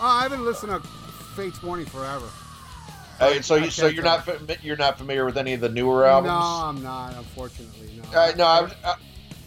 Uh, 0.00 0.04
I've 0.04 0.30
been 0.30 0.44
listening 0.44 0.80
to 0.80 0.86
Fates 1.34 1.62
Warning 1.62 1.86
forever. 1.86 2.26
Uh, 3.20 3.40
so 3.42 3.56
you, 3.56 3.70
so 3.70 3.86
you're 3.88 4.04
not 4.04 4.24
fami- 4.24 4.62
you're 4.62 4.76
not 4.76 4.98
familiar 4.98 5.24
with 5.24 5.36
any 5.36 5.52
of 5.54 5.60
the 5.60 5.68
newer 5.68 6.06
albums? 6.06 6.30
No, 6.30 6.38
I'm 6.38 6.82
not. 6.82 7.14
Unfortunately, 7.16 8.00
no. 8.12 8.18
Uh, 8.18 8.32
no, 8.36 8.44
I 8.44 8.60
was 8.62 8.72
I, 8.84 8.94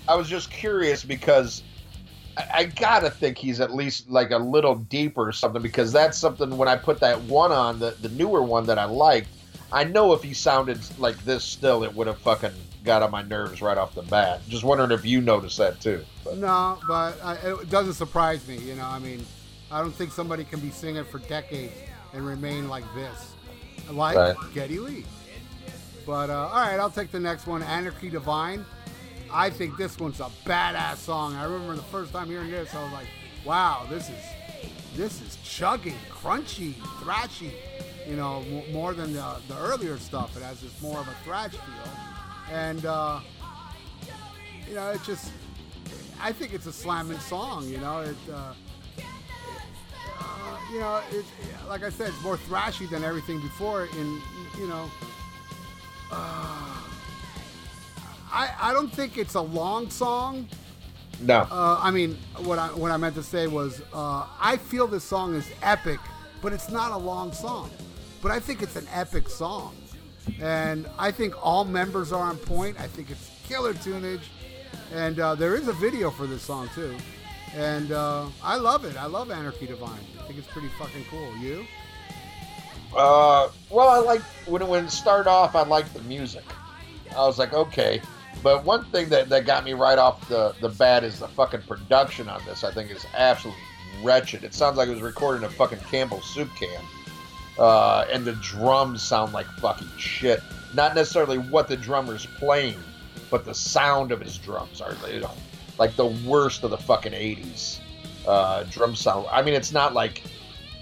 I 0.10 0.16
was 0.16 0.28
just 0.28 0.52
curious 0.52 1.04
because 1.04 1.64
I, 2.36 2.48
I 2.54 2.64
gotta 2.66 3.10
think 3.10 3.38
he's 3.38 3.62
at 3.62 3.74
least 3.74 4.10
like 4.10 4.32
a 4.32 4.38
little 4.38 4.76
deeper 4.76 5.28
or 5.28 5.32
something 5.32 5.62
because 5.62 5.92
that's 5.92 6.18
something 6.18 6.58
when 6.58 6.68
I 6.68 6.76
put 6.76 7.00
that 7.00 7.22
one 7.22 7.52
on 7.52 7.80
the 7.80 7.92
the 8.02 8.10
newer 8.10 8.42
one 8.44 8.66
that 8.66 8.78
I 8.78 8.86
liked. 8.86 9.30
I 9.72 9.86
know 9.86 10.12
if 10.12 10.22
he 10.22 10.34
sounded 10.34 10.80
like 11.00 11.18
this 11.24 11.46
still, 11.46 11.86
it 11.86 11.94
would 11.96 12.08
have 12.08 12.18
fucking 12.18 12.52
got 12.84 13.04
on 13.04 13.12
my 13.12 13.22
nerves 13.22 13.62
right 13.62 13.78
off 13.78 13.96
the 13.96 14.02
bat. 14.02 14.42
Just 14.50 14.66
wondering 14.66 14.92
if 14.92 15.06
you 15.06 15.22
noticed 15.22 15.58
that 15.60 15.80
too. 15.80 16.04
But, 16.26 16.38
No, 16.38 16.78
but 16.88 17.18
uh, 17.22 17.58
it 17.62 17.70
doesn't 17.70 17.94
surprise 17.94 18.46
me. 18.50 18.58
You 18.58 18.76
know, 18.76 18.86
I 18.86 19.00
mean, 19.00 19.26
I 19.72 19.80
don't 19.80 19.94
think 19.94 20.12
somebody 20.12 20.44
can 20.44 20.60
be 20.60 20.72
singing 20.72 21.06
for 21.06 21.20
decades 21.20 21.74
and 22.14 22.26
remain 22.26 22.68
like 22.68 22.84
this, 22.94 23.31
like 23.90 24.16
Right. 24.18 24.36
Geddy 24.54 24.80
Lee. 24.80 25.06
But 26.06 26.30
uh, 26.30 26.48
all 26.52 26.62
right, 26.62 26.80
I'll 26.80 26.90
take 26.90 27.12
the 27.12 27.20
next 27.20 27.48
one, 27.48 27.62
Anarchy 27.64 28.10
Divine. 28.10 28.66
I 29.32 29.50
think 29.50 29.78
this 29.78 29.98
one's 30.00 30.20
a 30.20 30.30
badass 30.46 30.98
song. 30.98 31.36
I 31.36 31.44
remember 31.46 31.76
the 31.76 31.82
first 31.84 32.12
time 32.12 32.28
hearing 32.28 32.52
this, 32.52 32.74
I 32.76 32.84
was 32.84 32.92
like, 32.92 33.08
"Wow, 33.46 33.86
this 33.90 34.10
is 34.10 34.26
this 34.96 35.22
is 35.22 35.38
chugging, 35.44 35.96
crunchy, 36.10 36.74
thrashy." 37.02 37.52
You 38.08 38.16
know, 38.16 38.44
m- 38.50 38.74
more 38.74 38.94
than 38.94 39.14
the, 39.14 39.36
the 39.48 39.58
earlier 39.58 39.98
stuff. 40.00 40.36
It 40.36 40.44
has 40.44 40.60
this 40.62 40.82
more 40.82 41.00
of 41.00 41.08
a 41.08 41.14
thrash 41.24 41.52
feel, 41.52 41.92
and 42.52 42.86
uh, 42.86 43.20
you 44.68 44.74
know, 44.76 44.90
it 44.90 45.02
just 45.04 45.32
I 46.22 46.32
think 46.32 46.54
it's 46.54 46.66
a 46.66 46.74
slamming 46.74 47.20
song. 47.20 47.68
You 47.70 47.78
know, 47.78 48.00
it. 48.02 48.16
Uh, 48.34 48.54
uh, 50.22 50.58
you 50.72 50.80
know, 50.80 51.02
it, 51.12 51.26
like 51.68 51.84
I 51.84 51.90
said, 51.90 52.10
it's 52.10 52.22
more 52.24 52.38
thrashy 52.38 52.90
than 52.90 53.04
everything 53.04 53.42
before. 53.42 53.86
In 54.00 54.22
you 54.60 54.68
know, 54.68 54.90
uh, 56.12 56.78
I 58.32 58.50
I 58.60 58.74
don't 58.74 58.92
think 58.94 59.18
it's 59.18 59.36
a 59.36 59.42
long 59.42 59.90
song. 59.90 60.48
no, 61.22 61.40
Uh, 61.52 61.80
I 61.82 61.92
mean, 61.92 62.18
what 62.38 62.60
I 62.60 62.68
what 62.68 62.92
I 62.92 62.98
meant 62.98 63.16
to 63.16 63.24
say 63.24 63.48
was, 63.48 63.82
uh, 63.94 64.26
I 64.40 64.58
feel 64.58 64.88
this 64.88 65.04
song 65.04 65.36
is 65.36 65.48
epic, 65.62 66.00
but 66.42 66.54
it's 66.54 66.70
not 66.70 66.92
a 66.92 66.98
long 66.98 67.32
song. 67.34 67.70
But 68.22 68.32
I 68.32 68.40
think 68.40 68.62
it's 68.62 68.76
an 68.76 68.88
epic 68.94 69.30
song, 69.30 69.76
and 70.40 70.88
I 71.00 71.12
think 71.12 71.34
all 71.44 71.66
members 71.66 72.12
are 72.14 72.22
on 72.22 72.38
point. 72.38 72.80
I 72.80 72.88
think 72.88 73.10
it's 73.10 73.30
killer 73.48 73.74
tunage, 73.74 74.26
and 74.94 75.20
uh, 75.20 75.34
there 75.36 75.56
is 75.56 75.68
a 75.68 75.74
video 75.74 76.12
for 76.12 76.28
this 76.28 76.44
song 76.44 76.70
too, 76.76 76.96
and 77.56 77.92
uh, 77.92 78.28
I 78.44 78.58
love 78.58 78.86
it. 78.86 78.96
I 78.98 79.06
love 79.06 79.32
Anarchy 79.32 79.68
Divine. 79.68 80.00
I 80.20 80.24
think 80.24 80.40
it's 80.40 80.48
pretty 80.48 80.70
fucking 80.80 81.06
cool. 81.10 81.36
You? 81.38 81.66
Uh, 82.96 83.50
well, 83.70 83.90
I 83.90 84.00
like 84.00 84.22
when 84.48 84.62
it, 84.62 84.68
when 84.68 84.86
it 84.86 84.92
started 84.92 85.30
off. 85.30 85.56
I 85.56 85.64
liked 85.64 85.94
the 85.94 86.02
music. 86.04 86.44
I 87.12 87.26
was 87.26 87.40
like, 87.40 87.54
okay. 87.54 88.02
But 88.44 88.66
one 88.66 88.86
thing 88.86 89.10
that, 89.10 89.30
that 89.30 89.46
got 89.46 89.64
me 89.64 89.74
right 89.74 89.98
off 89.98 90.28
the, 90.28 90.56
the 90.62 90.70
bat 90.70 91.04
is 91.04 91.20
the 91.20 91.28
fucking 91.28 91.62
production 91.64 92.28
on 92.28 92.42
this. 92.46 92.64
I 92.64 92.72
think 92.72 92.90
is 92.92 93.06
absolutely 93.16 93.62
wretched. 94.02 94.44
It 94.44 94.54
sounds 94.54 94.78
like 94.78 94.88
it 94.88 94.92
was 94.92 95.02
recorded 95.02 95.40
in 95.40 95.44
a 95.46 95.50
fucking 95.50 95.80
Campbell's 95.80 96.26
soup 96.26 96.50
can. 96.58 96.82
Uh, 97.60 98.06
and 98.12 98.26
the 98.26 98.34
drums 98.34 99.02
sound 99.02 99.34
like 99.34 99.46
fucking 99.46 99.90
shit. 99.98 100.42
Not 100.74 100.96
necessarily 100.96 101.38
what 101.38 101.68
the 101.68 101.78
drummer's 101.78 102.26
playing, 102.26 102.80
but 103.30 103.46
the 103.46 103.54
sound 103.54 104.12
of 104.12 104.22
his 104.22 104.38
drums 104.38 104.82
are 104.82 104.94
like 105.82 105.96
the 105.96 106.06
worst 106.06 106.64
of 106.64 106.70
the 106.70 106.78
fucking 106.78 107.12
80s 107.12 107.80
uh, 108.28 108.62
drum 108.70 108.96
sound. 108.96 109.26
I 109.32 109.42
mean, 109.42 109.56
it's 109.56 109.72
not 109.72 109.96
like 109.96 110.22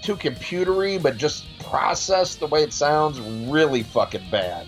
too 0.02 0.14
computery, 0.14 1.02
but 1.02 1.16
just 1.16 1.46
processed 1.58 2.38
the 2.38 2.46
way 2.46 2.62
it 2.62 2.74
sounds 2.74 3.18
really 3.18 3.82
fucking 3.82 4.28
bad. 4.30 4.66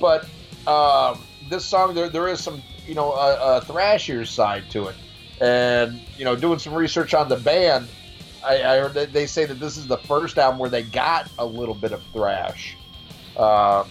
But 0.00 0.28
um, 0.68 1.24
this 1.50 1.64
song, 1.64 1.92
there, 1.92 2.08
there 2.08 2.28
is 2.28 2.40
some, 2.40 2.62
you 2.86 2.94
know, 2.94 3.10
a, 3.14 3.56
a 3.56 3.60
thrashier 3.62 4.24
side 4.24 4.70
to 4.70 4.86
it. 4.86 4.94
And, 5.40 6.00
you 6.16 6.24
know, 6.24 6.36
doing 6.36 6.60
some 6.60 6.72
research 6.72 7.12
on 7.12 7.28
the 7.28 7.36
band, 7.36 7.88
I, 8.46 8.62
I 8.62 8.78
heard 8.78 8.94
they 9.12 9.26
say 9.26 9.44
that 9.44 9.58
this 9.58 9.76
is 9.76 9.88
the 9.88 9.98
first 9.98 10.38
album 10.38 10.60
where 10.60 10.70
they 10.70 10.84
got 10.84 11.28
a 11.36 11.44
little 11.44 11.74
bit 11.74 11.90
of 11.90 12.00
thrash. 12.12 12.76
Um, 13.36 13.88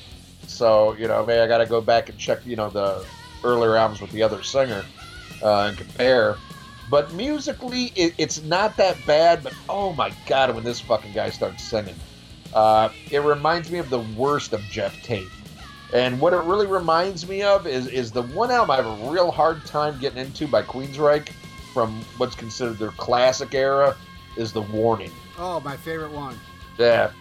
so, 0.47 0.93
you 0.93 1.09
know, 1.09 1.25
maybe 1.25 1.41
I 1.41 1.47
got 1.47 1.57
to 1.57 1.65
go 1.65 1.81
back 1.81 2.07
and 2.07 2.17
check, 2.17 2.45
you 2.45 2.55
know, 2.55 2.69
the 2.69 3.05
earlier 3.43 3.75
albums 3.75 3.99
with 3.99 4.11
the 4.11 4.23
other 4.23 4.41
singer 4.43 4.85
uh, 5.41 5.67
and 5.67 5.77
compare. 5.77 6.37
But 6.89 7.13
musically, 7.13 7.91
it, 7.95 8.13
it's 8.17 8.41
not 8.43 8.77
that 8.77 8.97
bad. 9.05 9.43
But 9.43 9.53
oh 9.67 9.93
my 9.93 10.11
god, 10.25 10.53
when 10.55 10.63
this 10.63 10.79
fucking 10.79 11.13
guy 11.13 11.29
starts 11.29 11.63
singing, 11.63 11.95
uh, 12.53 12.89
it 13.11 13.19
reminds 13.19 13.69
me 13.69 13.79
of 13.79 13.89
the 13.89 13.99
worst 13.99 14.53
of 14.53 14.61
Geoff 14.61 14.95
Tate. 15.03 15.27
And 15.93 16.19
what 16.19 16.33
it 16.33 16.43
really 16.43 16.67
reminds 16.67 17.27
me 17.27 17.43
of 17.43 17.65
is 17.65 17.87
is 17.87 18.11
the 18.11 18.23
one 18.23 18.51
album 18.51 18.71
I 18.71 18.75
have 18.77 18.85
a 18.85 19.11
real 19.11 19.31
hard 19.31 19.65
time 19.65 19.99
getting 19.99 20.19
into 20.19 20.47
by 20.47 20.61
Queensryche 20.61 21.29
from 21.73 22.01
what's 22.17 22.35
considered 22.35 22.77
their 22.77 22.91
classic 22.91 23.53
era 23.53 23.95
is 24.35 24.51
the 24.51 24.61
Warning. 24.61 25.11
Oh, 25.37 25.59
my 25.59 25.77
favorite 25.77 26.11
one. 26.11 26.37
Yeah. 26.77 27.11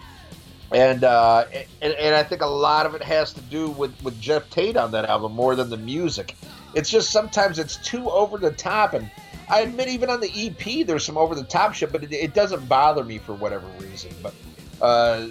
And, 0.71 1.03
uh, 1.03 1.45
and 1.81 1.93
and 1.93 2.15
I 2.15 2.23
think 2.23 2.41
a 2.41 2.47
lot 2.47 2.85
of 2.85 2.93
it 2.93 3.01
has 3.01 3.31
to 3.33 3.41
do 3.41 3.69
with, 3.69 3.93
with 4.03 4.19
Geoff 4.19 4.49
Tate 4.49 4.75
on 4.75 4.91
that 4.91 5.05
album 5.05 5.31
more 5.31 5.55
than 5.55 5.69
the 5.69 5.77
music. 5.77 6.35
It's 6.73 6.89
just 6.89 7.11
sometimes 7.11 7.59
it's 7.59 7.77
too 7.77 8.09
over 8.09 8.37
the 8.37 8.51
top, 8.51 8.93
and 8.93 9.09
I 9.49 9.61
admit 9.61 9.87
even 9.87 10.09
on 10.09 10.19
the 10.19 10.31
EP 10.35 10.85
there's 10.85 11.05
some 11.05 11.17
over 11.17 11.35
the 11.35 11.43
top 11.43 11.73
shit, 11.73 11.91
but 11.91 12.03
it, 12.03 12.13
it 12.13 12.33
doesn't 12.33 12.67
bother 12.67 13.03
me 13.03 13.17
for 13.17 13.33
whatever 13.33 13.67
reason. 13.79 14.11
But 14.21 14.33
uh, 14.81 15.27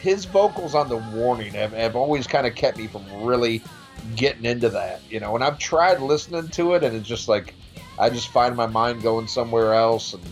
his 0.00 0.24
vocals 0.24 0.74
on 0.74 0.88
the 0.88 0.96
Warning 0.96 1.52
have, 1.52 1.72
have 1.72 1.96
always 1.96 2.26
kind 2.26 2.46
of 2.46 2.54
kept 2.54 2.78
me 2.78 2.86
from 2.86 3.04
really 3.22 3.62
getting 4.16 4.44
into 4.44 4.68
that, 4.70 5.00
you 5.10 5.20
know. 5.20 5.34
And 5.34 5.44
I've 5.44 5.58
tried 5.58 6.00
listening 6.00 6.48
to 6.48 6.74
it, 6.74 6.84
and 6.84 6.94
it's 6.96 7.08
just 7.08 7.28
like 7.28 7.54
I 7.98 8.10
just 8.10 8.28
find 8.28 8.56
my 8.56 8.66
mind 8.66 9.02
going 9.02 9.26
somewhere 9.26 9.74
else, 9.74 10.14
and 10.14 10.24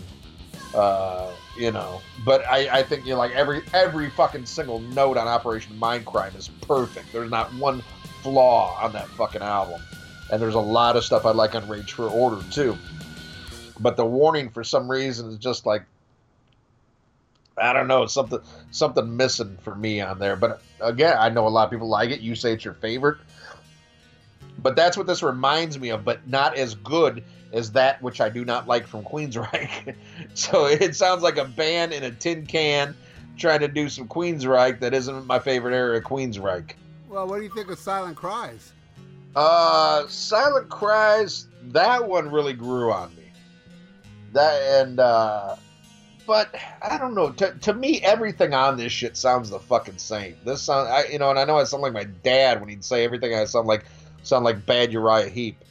uh, 0.74 1.30
you 1.56 1.70
know. 1.70 2.00
But 2.24 2.44
I, 2.46 2.78
I 2.78 2.82
think 2.82 3.04
you 3.04 3.12
know, 3.12 3.18
like 3.18 3.32
every 3.32 3.62
every 3.74 4.10
fucking 4.10 4.46
single 4.46 4.80
note 4.80 5.16
on 5.16 5.28
Operation 5.28 5.78
Mindcrime 5.78 6.36
is 6.36 6.48
perfect. 6.48 7.12
There's 7.12 7.30
not 7.30 7.52
one 7.54 7.82
flaw 8.22 8.78
on 8.82 8.92
that 8.92 9.08
fucking 9.08 9.42
album, 9.42 9.80
and 10.30 10.40
there's 10.40 10.54
a 10.54 10.60
lot 10.60 10.96
of 10.96 11.04
stuff 11.04 11.24
I 11.24 11.30
like 11.30 11.54
on 11.54 11.68
Rage 11.68 11.92
for 11.92 12.08
Order 12.08 12.42
too. 12.50 12.76
But 13.80 13.96
the 13.96 14.04
warning, 14.04 14.50
for 14.50 14.64
some 14.64 14.90
reason, 14.90 15.28
is 15.28 15.38
just 15.38 15.66
like 15.66 15.84
I 17.60 17.72
don't 17.72 17.88
know, 17.88 18.06
something 18.06 18.40
something 18.70 19.16
missing 19.16 19.58
for 19.62 19.74
me 19.74 20.00
on 20.00 20.18
there. 20.18 20.36
But 20.36 20.62
again, 20.80 21.16
I 21.18 21.28
know 21.28 21.46
a 21.46 21.48
lot 21.48 21.64
of 21.64 21.70
people 21.70 21.88
like 21.88 22.10
it. 22.10 22.20
You 22.20 22.34
say 22.34 22.52
it's 22.52 22.64
your 22.64 22.74
favorite, 22.74 23.18
but 24.62 24.76
that's 24.76 24.96
what 24.96 25.06
this 25.06 25.22
reminds 25.22 25.78
me 25.78 25.90
of. 25.90 26.04
But 26.04 26.26
not 26.28 26.56
as 26.56 26.74
good 26.74 27.24
as 27.52 27.72
that 27.72 28.02
which 28.02 28.20
I 28.20 28.28
do 28.28 28.44
not 28.44 28.66
like 28.66 28.86
from 28.86 29.04
Queensryche. 29.04 29.94
so 30.34 30.66
it 30.66 30.94
sounds 30.94 31.22
like 31.22 31.38
a 31.38 31.44
band 31.44 31.92
in 31.92 32.04
a 32.04 32.10
tin 32.10 32.46
can 32.46 32.96
trying 33.36 33.60
to 33.60 33.68
do 33.68 33.88
some 33.88 34.08
Queensryche 34.08 34.80
that 34.80 34.92
isn't 34.92 35.26
my 35.26 35.38
favorite 35.38 35.74
era 35.74 35.96
of 35.96 36.04
Queensryche. 36.04 36.72
Well, 37.08 37.26
what 37.26 37.38
do 37.38 37.44
you 37.44 37.50
think 37.50 37.70
of 37.70 37.78
Silent 37.78 38.16
Cries? 38.16 38.72
Uh, 39.38 40.04
Silent 40.08 40.68
Cries, 40.68 41.46
that 41.68 42.08
one 42.08 42.28
really 42.28 42.54
grew 42.54 42.90
on 42.90 43.14
me. 43.14 43.30
That 44.32 44.60
and 44.82 44.98
uh, 44.98 45.54
but 46.26 46.52
I 46.82 46.98
don't 46.98 47.14
know. 47.14 47.30
To, 47.30 47.52
to 47.52 47.72
me, 47.72 48.00
everything 48.00 48.52
on 48.52 48.76
this 48.76 48.90
shit 48.90 49.16
sounds 49.16 49.50
the 49.50 49.60
fucking 49.60 49.98
same. 49.98 50.34
This 50.44 50.62
sound, 50.62 50.88
I, 50.88 51.04
you 51.04 51.20
know, 51.20 51.30
and 51.30 51.38
I 51.38 51.44
know 51.44 51.56
I 51.56 51.62
sound 51.62 51.84
like 51.84 51.92
my 51.92 52.02
dad 52.24 52.58
when 52.58 52.68
he'd 52.68 52.84
say 52.84 53.04
everything 53.04 53.32
I 53.32 53.44
sound 53.44 53.68
like 53.68 53.84
sound 54.24 54.44
like 54.44 54.66
bad 54.66 54.92
Uriah 54.92 55.28
Heep. 55.28 55.64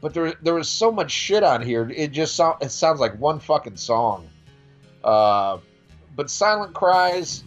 but 0.00 0.12
there 0.12 0.34
there 0.42 0.54
was 0.54 0.68
so 0.68 0.90
much 0.90 1.12
shit 1.12 1.44
on 1.44 1.62
here. 1.62 1.88
It 1.88 2.08
just 2.08 2.34
sound, 2.34 2.60
it 2.60 2.72
sounds 2.72 2.98
like 2.98 3.16
one 3.20 3.38
fucking 3.38 3.76
song. 3.76 4.28
Uh, 5.04 5.58
but 6.16 6.28
Silent 6.28 6.74
Cries, 6.74 7.44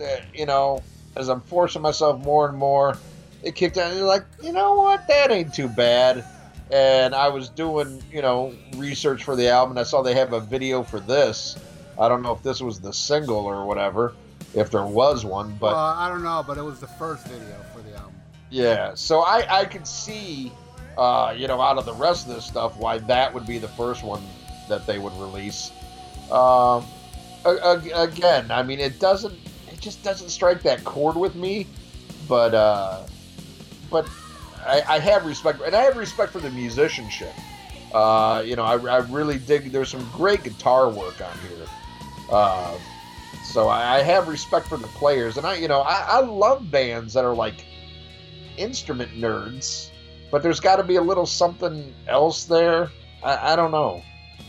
uh, 0.00 0.06
you 0.32 0.46
know, 0.46 0.82
as 1.16 1.28
I'm 1.28 1.42
forcing 1.42 1.82
myself 1.82 2.18
more 2.24 2.48
and 2.48 2.56
more, 2.56 2.96
it 3.42 3.54
kicked 3.54 3.76
in. 3.76 3.96
You're 3.96 4.06
like, 4.06 4.24
you 4.42 4.52
know 4.52 4.74
what? 4.76 5.06
That 5.08 5.30
ain't 5.30 5.52
too 5.54 5.68
bad. 5.68 6.24
And 6.70 7.14
I 7.14 7.28
was 7.28 7.48
doing, 7.48 8.02
you 8.10 8.22
know, 8.22 8.54
research 8.76 9.24
for 9.24 9.36
the 9.36 9.48
album. 9.48 9.72
And 9.72 9.80
I 9.80 9.82
saw 9.82 10.00
they 10.02 10.14
have 10.14 10.32
a 10.32 10.40
video 10.40 10.82
for 10.82 11.00
this. 11.00 11.56
I 11.98 12.08
don't 12.08 12.22
know 12.22 12.32
if 12.32 12.42
this 12.42 12.60
was 12.62 12.80
the 12.80 12.92
single 12.92 13.44
or 13.44 13.66
whatever, 13.66 14.14
if 14.54 14.70
there 14.70 14.86
was 14.86 15.24
one, 15.24 15.56
but 15.60 15.72
well, 15.72 15.78
I 15.78 16.08
don't 16.08 16.22
know, 16.22 16.42
but 16.46 16.56
it 16.56 16.62
was 16.62 16.80
the 16.80 16.86
first 16.86 17.26
video 17.26 17.56
for 17.74 17.82
the 17.82 17.94
album. 17.96 18.14
yeah. 18.50 18.94
So 18.94 19.20
I 19.20 19.60
I 19.60 19.64
could 19.66 19.86
see, 19.86 20.50
uh, 20.96 21.34
you 21.36 21.46
know, 21.48 21.60
out 21.60 21.76
of 21.76 21.84
the 21.84 21.92
rest 21.94 22.26
of 22.28 22.34
this 22.34 22.46
stuff, 22.46 22.76
why 22.78 22.98
that 22.98 23.32
would 23.34 23.46
be 23.46 23.58
the 23.58 23.68
first 23.68 24.02
one 24.02 24.22
that 24.70 24.86
they 24.86 24.98
would 24.98 25.12
release. 25.14 25.70
Um, 26.30 26.86
a- 27.44 27.90
again, 27.94 28.50
I 28.50 28.62
mean, 28.62 28.80
it 28.80 28.98
doesn't, 28.98 29.34
it 29.70 29.80
just 29.80 30.02
doesn't 30.02 30.30
strike 30.30 30.62
that 30.62 30.82
chord 30.84 31.16
with 31.16 31.34
me. 31.34 31.66
But 32.26 32.54
uh, 32.54 33.02
but 33.92 34.08
I, 34.66 34.82
I 34.88 34.98
have 34.98 35.26
respect, 35.26 35.60
and 35.60 35.74
I 35.76 35.82
have 35.82 35.96
respect 35.96 36.32
for 36.32 36.40
the 36.40 36.50
musicianship. 36.50 37.34
Uh, 37.92 38.42
you 38.44 38.56
know, 38.56 38.64
I, 38.64 38.76
I 38.78 38.98
really 38.98 39.38
dig. 39.38 39.70
There's 39.70 39.90
some 39.90 40.08
great 40.12 40.42
guitar 40.42 40.88
work 40.88 41.20
on 41.20 41.38
here. 41.40 41.66
Uh, 42.30 42.78
so 43.44 43.68
I, 43.68 43.96
I 43.96 44.02
have 44.02 44.28
respect 44.28 44.66
for 44.66 44.78
the 44.78 44.86
players, 44.88 45.36
and 45.36 45.46
I, 45.46 45.56
you 45.56 45.68
know, 45.68 45.80
I, 45.80 46.20
love 46.20 46.70
bands 46.70 47.12
that 47.14 47.24
are 47.24 47.34
like 47.34 47.66
instrument 48.56 49.10
nerds, 49.12 49.90
but 50.30 50.42
there's 50.42 50.60
got 50.60 50.76
to 50.76 50.84
be 50.84 50.96
a 50.96 51.02
little 51.02 51.26
something 51.26 51.92
else 52.08 52.44
there. 52.44 52.90
I, 53.22 53.54
don't 53.56 53.70
know. 53.70 54.02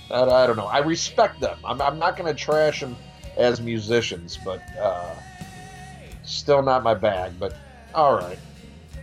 I, 0.10 0.24
I 0.24 0.48
don't 0.48 0.56
know. 0.56 0.68
I 0.68 0.80
respect 0.80 1.40
them. 1.41 1.57
I'm, 1.65 1.82
I'm 1.82 1.99
not 1.99 2.15
going 2.15 2.34
to 2.34 2.40
trash 2.40 2.80
them 2.80 2.95
as 3.36 3.60
musicians, 3.61 4.38
but 4.44 4.61
uh, 4.78 5.15
still 6.24 6.61
not 6.61 6.84
my 6.84 6.94
bag. 6.94 7.34
But 7.40 7.56
all 7.94 8.15
right. 8.15 8.40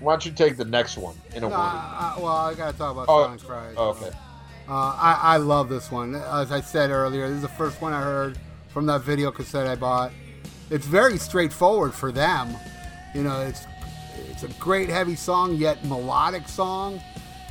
Why 0.01 0.13
don't 0.13 0.25
you 0.27 0.33
take 0.33 0.57
the 0.57 0.65
next 0.65 0.97
one 0.97 1.15
in 1.35 1.45
a 1.45 1.49
No? 1.49 1.55
I, 1.55 2.15
I, 2.17 2.21
well, 2.21 2.27
I 2.29 2.55
gotta 2.55 2.77
talk 2.77 2.93
about 2.93 3.07
Oh, 3.09 3.37
Cries. 3.47 3.75
oh, 3.77 3.91
okay. 3.91 4.11
Uh, 4.69 4.73
I, 4.73 5.19
I 5.23 5.37
love 5.37 5.69
this 5.69 5.91
one. 5.91 6.15
As 6.15 6.53
I 6.53 6.61
said 6.61 6.91
earlier, 6.91 7.27
this 7.29 7.37
is 7.37 7.43
the 7.43 7.49
first 7.49 7.81
one 7.83 7.93
I 7.93 8.01
heard 8.03 8.39
from 8.69 8.87
that 8.87 9.03
video 9.03 9.31
cassette 9.31 9.67
I 9.67 9.75
bought. 9.75 10.13
It's 10.71 10.87
very 10.87 11.19
straightforward 11.19 11.93
for 11.93 12.13
them. 12.13 12.55
You 13.15 13.23
know, 13.25 13.41
it's 13.43 13.67
it's 14.31 14.43
a 14.45 14.49
great 14.61 14.89
heavy 14.89 15.17
song, 15.17 15.55
yet 15.57 15.85
melodic 15.85 16.49
song. 16.49 17.01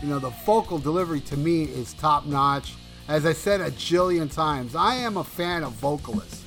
You 0.01 0.07
know, 0.07 0.19
the 0.19 0.29
vocal 0.45 0.79
delivery 0.79 1.19
to 1.21 1.37
me 1.37 1.63
is 1.63 1.93
top 1.93 2.25
notch. 2.25 2.73
As 3.09 3.25
I 3.25 3.33
said 3.33 3.59
a 3.59 3.71
jillion 3.71 4.31
times, 4.33 4.75
I 4.75 4.95
am 4.95 5.17
a 5.17 5.23
fan 5.23 5.63
of 5.63 5.73
vocalists. 5.73 6.43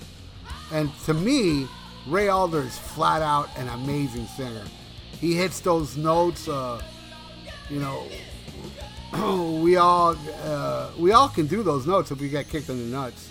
And 0.73 0.91
to 1.05 1.13
me, 1.13 1.67
Ray 2.09 2.29
Alder 2.29 2.63
is 2.63 2.79
flat 2.79 3.21
out 3.21 3.49
an 3.59 3.69
amazing 3.69 4.27
singer. 4.27 4.65
He 5.23 5.35
hits 5.35 5.61
those 5.61 5.97
notes, 5.97 6.49
uh, 6.49 6.83
you 7.71 7.79
know, 7.79 8.03
we 9.63 9.77
all 9.77 10.17
uh, 10.43 10.91
we 10.99 11.13
all 11.13 11.29
can 11.29 11.47
do 11.47 11.63
those 11.63 11.87
notes 11.87 12.11
if 12.11 12.21
we 12.21 12.29
get 12.29 12.49
kicked 12.49 12.69
in 12.69 12.77
the 12.77 12.97
nuts. 12.97 13.29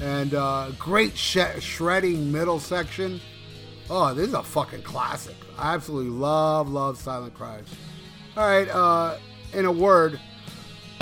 And 0.00 0.32
uh, 0.32 0.70
great 0.78 1.18
sh- 1.18 1.60
shredding 1.60 2.32
middle 2.32 2.58
section. 2.58 3.20
Oh, 3.90 4.14
this 4.14 4.28
is 4.28 4.32
a 4.32 4.42
fucking 4.42 4.80
classic. 4.84 5.36
I 5.58 5.74
absolutely 5.74 6.12
love 6.12 6.70
love 6.70 6.96
Silent 6.96 7.34
Cries. 7.34 7.66
All 8.34 8.48
right, 8.48 8.68
uh, 8.70 9.18
in 9.52 9.66
a 9.66 9.72
word, 9.72 10.18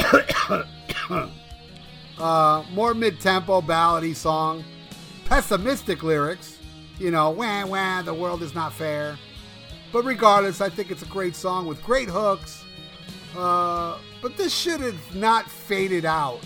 uh, 2.18 2.64
more 2.72 2.94
mid-tempo 2.94 3.60
ballady 3.60 4.16
song, 4.16 4.64
pessimistic 5.26 6.02
lyrics. 6.02 6.58
You 6.98 7.12
know, 7.12 7.30
wah 7.30 7.64
wah, 7.64 8.02
the 8.02 8.12
world 8.12 8.42
is 8.42 8.56
not 8.56 8.72
fair. 8.72 9.16
But 9.92 10.04
regardless, 10.04 10.60
I 10.60 10.68
think 10.68 10.90
it's 10.90 11.02
a 11.02 11.06
great 11.06 11.34
song 11.34 11.66
with 11.66 11.82
great 11.82 12.08
hooks. 12.08 12.64
Uh, 13.36 13.98
but 14.22 14.36
this 14.36 14.54
should 14.54 14.80
have 14.80 15.14
not 15.14 15.50
faded 15.50 16.04
out 16.04 16.40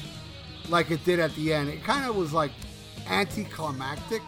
like 0.69 0.91
it 0.91 1.05
did 1.05 1.21
at 1.21 1.35
the 1.35 1.53
end. 1.53 1.69
It 1.69 1.83
kind 1.85 2.09
of 2.09 2.17
was 2.17 2.33
like 2.33 2.53
anticlimactic. 3.09 4.23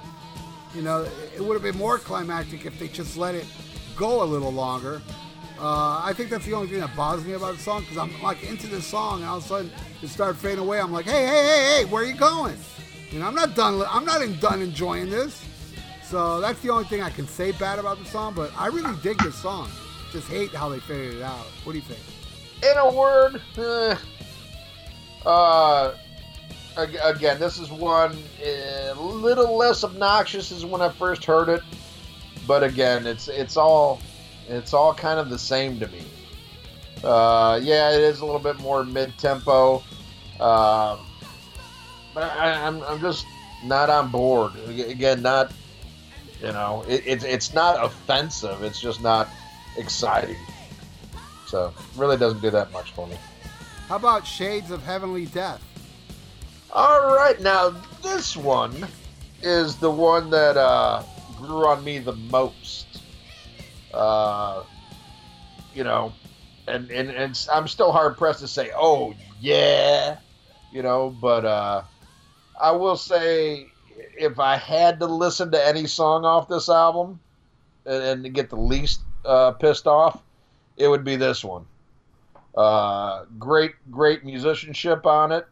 You 0.75 0.83
know, 0.83 1.07
it 1.35 1.41
would 1.41 1.55
have 1.55 1.63
been 1.63 1.77
more 1.77 1.99
climactic 1.99 2.65
if 2.65 2.79
they 2.79 2.89
just 2.89 3.17
let 3.17 3.35
it 3.35 3.47
go 3.97 4.23
a 4.23 4.25
little 4.25 4.53
longer. 4.53 5.03
Uh, 5.59 6.03
I 6.03 6.13
think 6.13 6.31
that's 6.31 6.47
the 6.47 6.55
only 6.55 6.69
thing 6.69 6.81
that 6.81 6.97
bothers 6.97 7.25
me 7.25 7.35
about 7.35 7.57
the 7.57 7.63
song 7.63 7.83
because 7.83 7.99
I'm 7.99 8.21
like 8.23 8.43
into 8.43 8.67
this 8.67 8.87
song 8.87 9.21
and 9.21 9.29
all 9.29 9.39
of 9.39 9.45
a 9.45 9.47
sudden 9.47 9.71
it 10.03 10.09
started 10.09 10.39
fading 10.39 10.59
away. 10.59 10.81
I'm 10.81 10.93
like, 10.93 11.05
hey, 11.05 11.27
hey, 11.27 11.45
hey, 11.45 11.77
hey, 11.79 11.85
where 11.85 12.03
are 12.03 12.07
you 12.07 12.15
going? 12.15 12.57
You 13.11 13.21
know, 13.21 13.27
I'm 13.27 13.35
not 13.35 13.55
done. 13.55 13.85
I'm 13.89 14.05
not 14.05 14.23
done 14.41 14.63
enjoying 14.63 15.11
this. 15.11 15.45
So 16.13 16.41
that's 16.41 16.61
the 16.61 16.71
only 16.71 16.85
thing 16.85 17.03
I 17.03 17.11
can 17.11 17.27
say 17.27 17.53
bad 17.53 17.81
about 17.81 17.99
the 17.99 18.05
song. 18.05 18.35
But 18.35 18.53
I 18.57 18.69
really 18.69 18.95
dig 19.03 19.19
this 19.19 19.35
song. 19.35 19.69
Just 20.13 20.29
hate 20.29 20.51
how 20.51 20.69
they 20.69 20.79
faded 20.79 21.15
it 21.15 21.23
out. 21.23 21.47
What 21.65 21.73
do 21.73 21.79
you 21.79 21.85
think? 21.85 22.01
in 22.63 22.79
a 22.79 22.93
word, 22.93 23.41
eh, 23.59 23.97
uh, 25.27 25.95
again, 26.77 27.39
this 27.41 27.59
is 27.59 27.71
one 27.71 28.17
a 28.43 28.95
little 28.95 29.57
less 29.57 29.83
obnoxious 29.85 30.53
as 30.53 30.65
when 30.65 30.81
I 30.81 30.89
first 30.89 31.25
heard 31.25 31.49
it, 31.49 31.63
but 32.47 32.63
again, 32.63 33.07
it's 33.07 33.29
it's 33.29 33.57
all 33.57 34.01
it's 34.49 34.73
all 34.73 34.95
kind 34.95 35.19
of 35.19 35.29
the 35.29 35.39
same 35.39 35.81
to 35.81 35.89
me. 35.89 36.05
Uh, 37.03 37.59
yeah, 37.63 37.91
it 37.91 38.01
is 38.01 38.21
a 38.21 38.25
little 38.25 38.41
bit 38.41 38.61
more 38.61 38.85
mid 38.85 39.17
tempo, 39.19 39.77
um, 40.39 41.01
but 42.15 42.23
I, 42.23 42.65
I'm 42.65 42.81
I'm 42.85 43.01
just 43.01 43.27
not 43.65 43.91
on 43.91 44.11
board. 44.11 44.53
Again, 44.69 45.23
not 45.23 45.53
you 46.43 46.53
know, 46.53 46.85
it, 46.89 47.03
it's 47.07 47.25
it's 47.25 47.55
not 47.55 47.83
offensive. 47.85 48.63
It's 48.63 48.81
just 48.81 49.01
not 49.01 49.29
exciting. 49.77 50.37
So 51.47 51.73
really 51.97 52.17
doesn't 52.17 52.43
do 52.43 52.51
that 52.51 52.73
much 52.73 52.93
for 52.93 53.07
me. 53.07 53.17
How 53.89 53.97
about 53.97 54.27
Shades 54.27 54.71
of 54.71 54.83
Heavenly 54.83 55.27
Death? 55.27 55.63
All 56.73 57.15
right, 57.15 57.41
now 57.41 57.75
this 58.03 58.37
one 58.37 58.89
is 59.43 59.77
the 59.77 59.91
one 59.91 60.31
that 60.31 60.57
uh, 60.57 61.03
grew 61.37 61.67
on 61.67 61.85
me 61.85 61.99
the 61.99 62.15
most. 62.15 62.87
Uh, 63.95 64.65
you 65.75 65.85
know, 65.85 66.13
and, 66.67 66.91
and 66.91 67.11
and 67.11 67.47
I'm 67.53 67.69
still 67.69 67.93
hard 67.93 68.17
pressed 68.17 68.41
to 68.41 68.49
say, 68.49 68.71
oh 68.75 69.15
yeah, 69.41 70.19
you 70.73 70.83
know, 70.83 71.15
but 71.21 71.45
uh, 71.45 71.83
I 72.61 72.73
will 72.73 72.97
say 72.97 73.72
if 74.17 74.39
I 74.39 74.57
had 74.57 75.01
to 75.01 75.07
listen 75.07 75.51
to 75.53 75.67
any 75.67 75.87
song 75.87 76.25
off 76.25 76.49
this 76.49 76.69
album 76.69 77.21
and, 77.87 78.25
and 78.25 78.35
get 78.35 78.51
the 78.51 78.57
least 78.57 79.01
uh, 79.25 79.53
pissed 79.53 79.87
off, 79.87 80.23
it 80.77 80.89
would 80.89 81.05
be 81.05 81.17
this 81.17 81.45
one. 81.45 81.67
Uh, 82.55 83.25
great, 83.39 83.73
great 83.91 84.25
musicianship 84.25 85.07
on 85.07 85.33
it. 85.33 85.47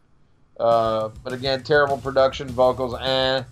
Uh, 0.59 1.09
but 1.23 1.33
again, 1.33 1.63
terrible 1.63 1.97
production, 1.97 2.47
vocals, 2.47 2.95
eh. 3.01 3.43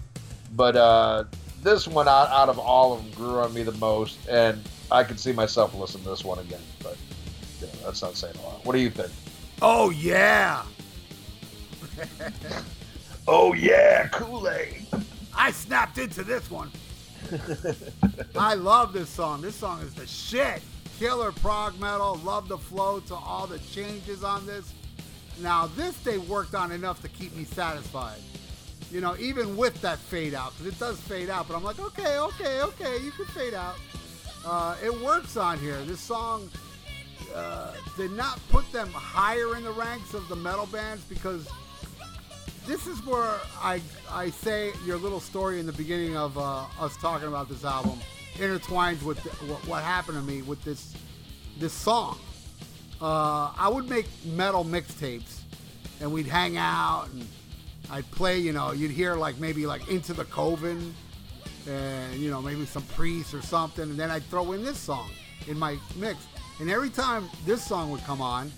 But 0.56 0.76
uh, 0.76 1.24
this 1.64 1.88
one 1.88 2.08
out, 2.08 2.30
out 2.30 2.50
of 2.50 2.60
all 2.60 2.94
of 2.94 3.04
them 3.04 3.12
grew 3.14 3.40
on 3.40 3.54
me 3.54 3.64
the 3.64 3.72
most, 3.74 4.18
and 4.28 4.62
I 4.92 5.04
could 5.04 5.20
see 5.20 5.32
myself 5.32 5.74
listening 5.74 6.04
to 6.04 6.10
this 6.12 6.24
one 6.24 6.40
again. 6.40 6.62
But 6.82 6.98
yeah, 7.62 7.68
that's 7.84 8.02
not 8.02 8.16
saying 8.16 8.36
a 8.38 8.42
lot. 8.42 8.66
What 8.66 8.74
do 8.74 8.80
you 8.80 8.90
think? 8.90 9.12
Oh 9.62 9.90
yeah, 9.90 10.64
Oh 13.32 13.54
yeah, 13.54 14.08
Kool 14.08 14.50
Aid. 14.50 14.88
I 15.38 15.52
snapped 15.52 16.00
into 16.00 16.24
this 16.24 16.50
one. 16.50 16.72
I 18.36 18.56
love 18.56 18.92
this 18.92 19.08
song. 19.08 19.42
This 19.42 19.54
song 19.54 19.84
is 19.84 19.94
the 19.94 20.08
shit. 20.08 20.64
Killer 20.98 21.32
prog 21.32 21.80
metal. 21.80 22.20
Love 22.24 22.48
the 22.48 22.58
flow 22.58 23.00
to 23.02 23.14
all 23.14 23.46
the 23.46 23.60
changes 23.60 24.24
on 24.24 24.48
this. 24.48 24.74
Now 25.42 25.68
this 25.68 25.96
they 26.00 26.18
worked 26.18 26.56
on 26.56 26.72
enough 26.72 27.04
to 27.04 27.08
keep 27.08 27.36
me 27.36 27.44
satisfied. 27.44 28.18
You 28.90 29.00
know, 29.00 29.16
even 29.20 29.56
with 29.56 29.80
that 29.82 30.00
fade 30.00 30.34
out, 30.34 30.58
because 30.58 30.74
it 30.74 30.80
does 30.80 31.00
fade 31.00 31.30
out. 31.30 31.48
But 31.48 31.56
I'm 31.56 31.64
like, 31.64 31.80
okay, 31.80 32.18
okay, 32.18 32.64
okay, 32.64 32.98
you 33.04 33.12
can 33.12 33.26
fade 33.26 33.54
out. 33.54 33.76
Uh, 34.44 34.76
it 34.84 35.02
works 35.02 35.38
on 35.38 35.60
here. 35.60 35.80
This 35.84 36.00
song 36.00 36.50
uh, 37.36 37.74
did 37.96 38.12
not 38.12 38.40
put 38.50 38.70
them 38.72 38.90
higher 38.92 39.56
in 39.56 39.64
the 39.64 39.72
ranks 39.72 40.16
of 40.16 40.28
the 40.30 40.36
metal 40.36 40.66
bands 40.66 41.04
because 41.04 41.48
this 42.70 42.86
is 42.86 43.04
where 43.04 43.34
I 43.60 43.82
I 44.12 44.30
say 44.30 44.72
your 44.86 44.98
little 44.98 45.20
story 45.20 45.60
in 45.60 45.66
the 45.66 45.74
beginning 45.74 46.16
of 46.16 46.38
uh, 46.38 46.66
us 46.80 46.96
talking 46.98 47.28
about 47.28 47.50
this 47.50 47.66
album 47.66 48.00
intertwines 48.36 49.02
with 49.02 49.22
the, 49.24 49.30
what, 49.52 49.68
what 49.68 49.84
happened 49.84 50.18
to 50.18 50.24
me 50.24 50.44
with 50.44 50.64
this 50.64 50.94
this 51.58 51.74
song. 51.74 52.20
Uh, 53.02 53.52
I 53.58 53.70
would 53.74 53.90
make 53.90 54.06
metal 54.24 54.64
mixtapes, 54.64 55.40
and 56.00 56.12
we'd 56.12 56.28
hang 56.28 56.58
out, 56.58 57.08
and 57.12 57.28
I'd 57.90 58.10
play. 58.12 58.38
You 58.38 58.54
know, 58.54 58.72
you'd 58.72 58.92
hear 58.92 59.16
like 59.16 59.40
maybe 59.40 59.66
like 59.66 59.90
Into 59.90 60.14
the 60.14 60.26
Coven, 60.26 60.94
and 61.68 62.14
you 62.18 62.30
know 62.30 62.40
maybe 62.40 62.68
some 62.68 62.84
Priest 62.84 63.34
or 63.34 63.42
something, 63.42 63.90
and 63.90 64.00
then 64.00 64.12
I'd 64.12 64.24
throw 64.26 64.52
in 64.52 64.64
this 64.64 64.78
song 64.78 65.10
in 65.48 65.58
my 65.58 65.76
mix. 65.96 66.20
And 66.60 66.70
every 66.70 66.92
time 66.92 67.30
this 67.48 67.66
song 67.66 67.90
would 67.90 68.04
come 68.04 68.22
on, 68.22 68.52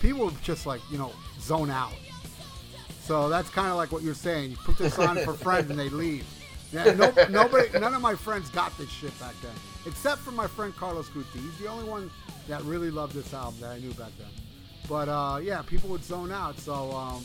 people 0.00 0.26
would 0.26 0.40
just 0.40 0.66
like 0.66 0.80
you 0.88 0.98
know 0.98 1.10
zone 1.40 1.70
out. 1.70 1.94
So 3.06 3.28
that's 3.28 3.48
kind 3.50 3.68
of 3.68 3.76
like 3.76 3.92
what 3.92 4.02
you're 4.02 4.14
saying. 4.14 4.50
You 4.50 4.56
put 4.56 4.78
this 4.78 4.98
on 4.98 5.16
for 5.18 5.32
friends 5.46 5.70
and 5.70 5.78
they 5.78 5.88
leave. 5.88 6.26
Yeah, 6.72 6.92
no, 6.94 7.12
nobody, 7.30 7.78
none 7.78 7.94
of 7.94 8.02
my 8.02 8.16
friends 8.16 8.50
got 8.50 8.76
this 8.76 8.90
shit 8.90 9.16
back 9.20 9.34
then, 9.40 9.52
except 9.86 10.20
for 10.22 10.32
my 10.32 10.48
friend 10.48 10.74
Carlos 10.74 11.08
Guti. 11.10 11.40
He's 11.40 11.56
the 11.58 11.68
only 11.68 11.88
one 11.88 12.10
that 12.48 12.60
really 12.62 12.90
loved 12.90 13.14
this 13.14 13.32
album 13.32 13.60
that 13.60 13.70
I 13.70 13.78
knew 13.78 13.92
back 13.92 14.10
then. 14.18 14.26
But 14.88 15.08
uh, 15.08 15.38
yeah, 15.40 15.62
people 15.62 15.88
would 15.90 16.02
zone 16.04 16.32
out. 16.32 16.58
So 16.58 16.90
um, 16.92 17.24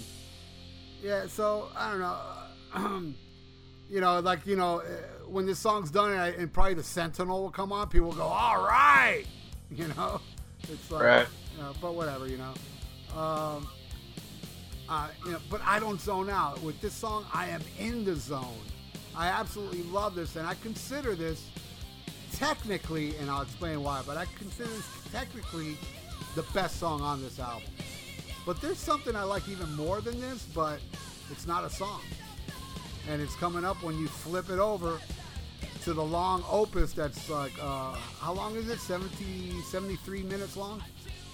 yeah, 1.01 1.25
so 1.25 1.69
I 1.75 1.89
don't 1.91 1.99
know. 1.99 3.13
you 3.89 4.01
know, 4.01 4.19
like 4.19 4.45
you 4.45 4.55
know, 4.55 4.81
uh, 4.81 4.83
when 5.27 5.47
this 5.47 5.57
song's 5.57 5.89
done 5.89 6.11
and, 6.11 6.21
I, 6.21 6.27
and 6.29 6.53
probably 6.53 6.75
the 6.75 6.83
Sentinel 6.83 7.41
will 7.41 7.49
come 7.51 7.71
on, 7.71 7.87
people 7.89 8.09
will 8.09 8.15
go, 8.15 8.23
"All 8.23 8.63
right," 8.63 9.25
you 9.71 9.87
know. 9.97 10.21
It's 10.71 10.91
like, 10.91 11.03
Right. 11.03 11.27
you 11.57 11.63
know, 11.63 11.73
but 11.81 11.95
whatever, 11.95 12.27
you 12.27 12.37
know. 12.37 13.19
Um, 13.19 13.67
uh, 14.91 15.07
you 15.25 15.31
know, 15.31 15.39
but 15.49 15.61
I 15.65 15.79
don't 15.79 16.01
zone 16.01 16.29
out 16.29 16.61
with 16.61 16.79
this 16.81 16.93
song. 16.93 17.25
I 17.33 17.47
am 17.47 17.61
in 17.79 18.03
the 18.03 18.13
zone. 18.13 18.59
I 19.15 19.27
absolutely 19.27 19.83
love 19.83 20.15
this, 20.15 20.35
and 20.35 20.45
I 20.45 20.55
consider 20.55 21.15
this 21.15 21.47
technically, 22.33 23.15
and 23.15 23.29
I'll 23.29 23.43
explain 23.43 23.83
why. 23.83 24.01
But 24.05 24.17
I 24.17 24.25
consider 24.37 24.69
this 24.69 24.89
technically 25.09 25.77
the 26.35 26.43
best 26.53 26.77
song 26.77 27.01
on 27.01 27.21
this 27.21 27.39
album. 27.39 27.69
But 28.45 28.59
there's 28.59 28.79
something 28.79 29.15
I 29.15 29.23
like 29.23 29.47
even 29.47 29.73
more 29.75 30.01
than 30.01 30.19
this, 30.19 30.43
but 30.53 30.79
it's 31.29 31.47
not 31.47 31.63
a 31.63 31.69
song. 31.69 32.01
And 33.09 33.21
it's 33.21 33.35
coming 33.35 33.63
up 33.63 33.81
when 33.83 33.97
you 33.97 34.09
flip 34.09 34.49
it 34.49 34.59
over 34.59 34.99
to 35.83 35.93
the 35.93 36.03
long 36.03 36.43
opus 36.49 36.91
that's 36.91 37.29
like, 37.29 37.53
uh, 37.61 37.93
how 38.19 38.33
long 38.33 38.57
is 38.57 38.67
it? 38.67 38.79
70, 38.79 39.61
73 39.61 40.23
minutes 40.23 40.57
long? 40.57 40.83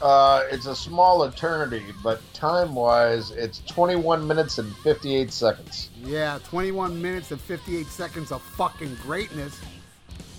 Uh, 0.02 0.44
it's 0.52 0.68
a 0.68 0.76
small 0.76 1.24
eternity, 1.24 1.84
but 2.04 2.22
time 2.34 2.76
wise, 2.76 3.32
it's 3.32 3.62
21 3.66 4.28
minutes 4.28 4.60
and 4.60 4.76
58 4.78 5.32
seconds. 5.32 5.90
Yeah, 6.04 6.38
21 6.44 7.02
minutes 7.02 7.32
and 7.32 7.42
58 7.42 7.88
seconds 7.88 8.32
of 8.32 8.42
fucking 8.42 8.96
greatness. 9.02 9.60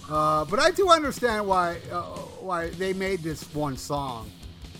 Uh, 0.08 0.44
but 0.44 0.60
I 0.60 0.70
do 0.70 0.88
understand 0.88 1.46
why 1.46 1.78
uh, 1.92 2.02
why 2.40 2.70
they 2.70 2.92
made 2.92 3.22
this 3.22 3.42
one 3.54 3.76
song. 3.76 4.30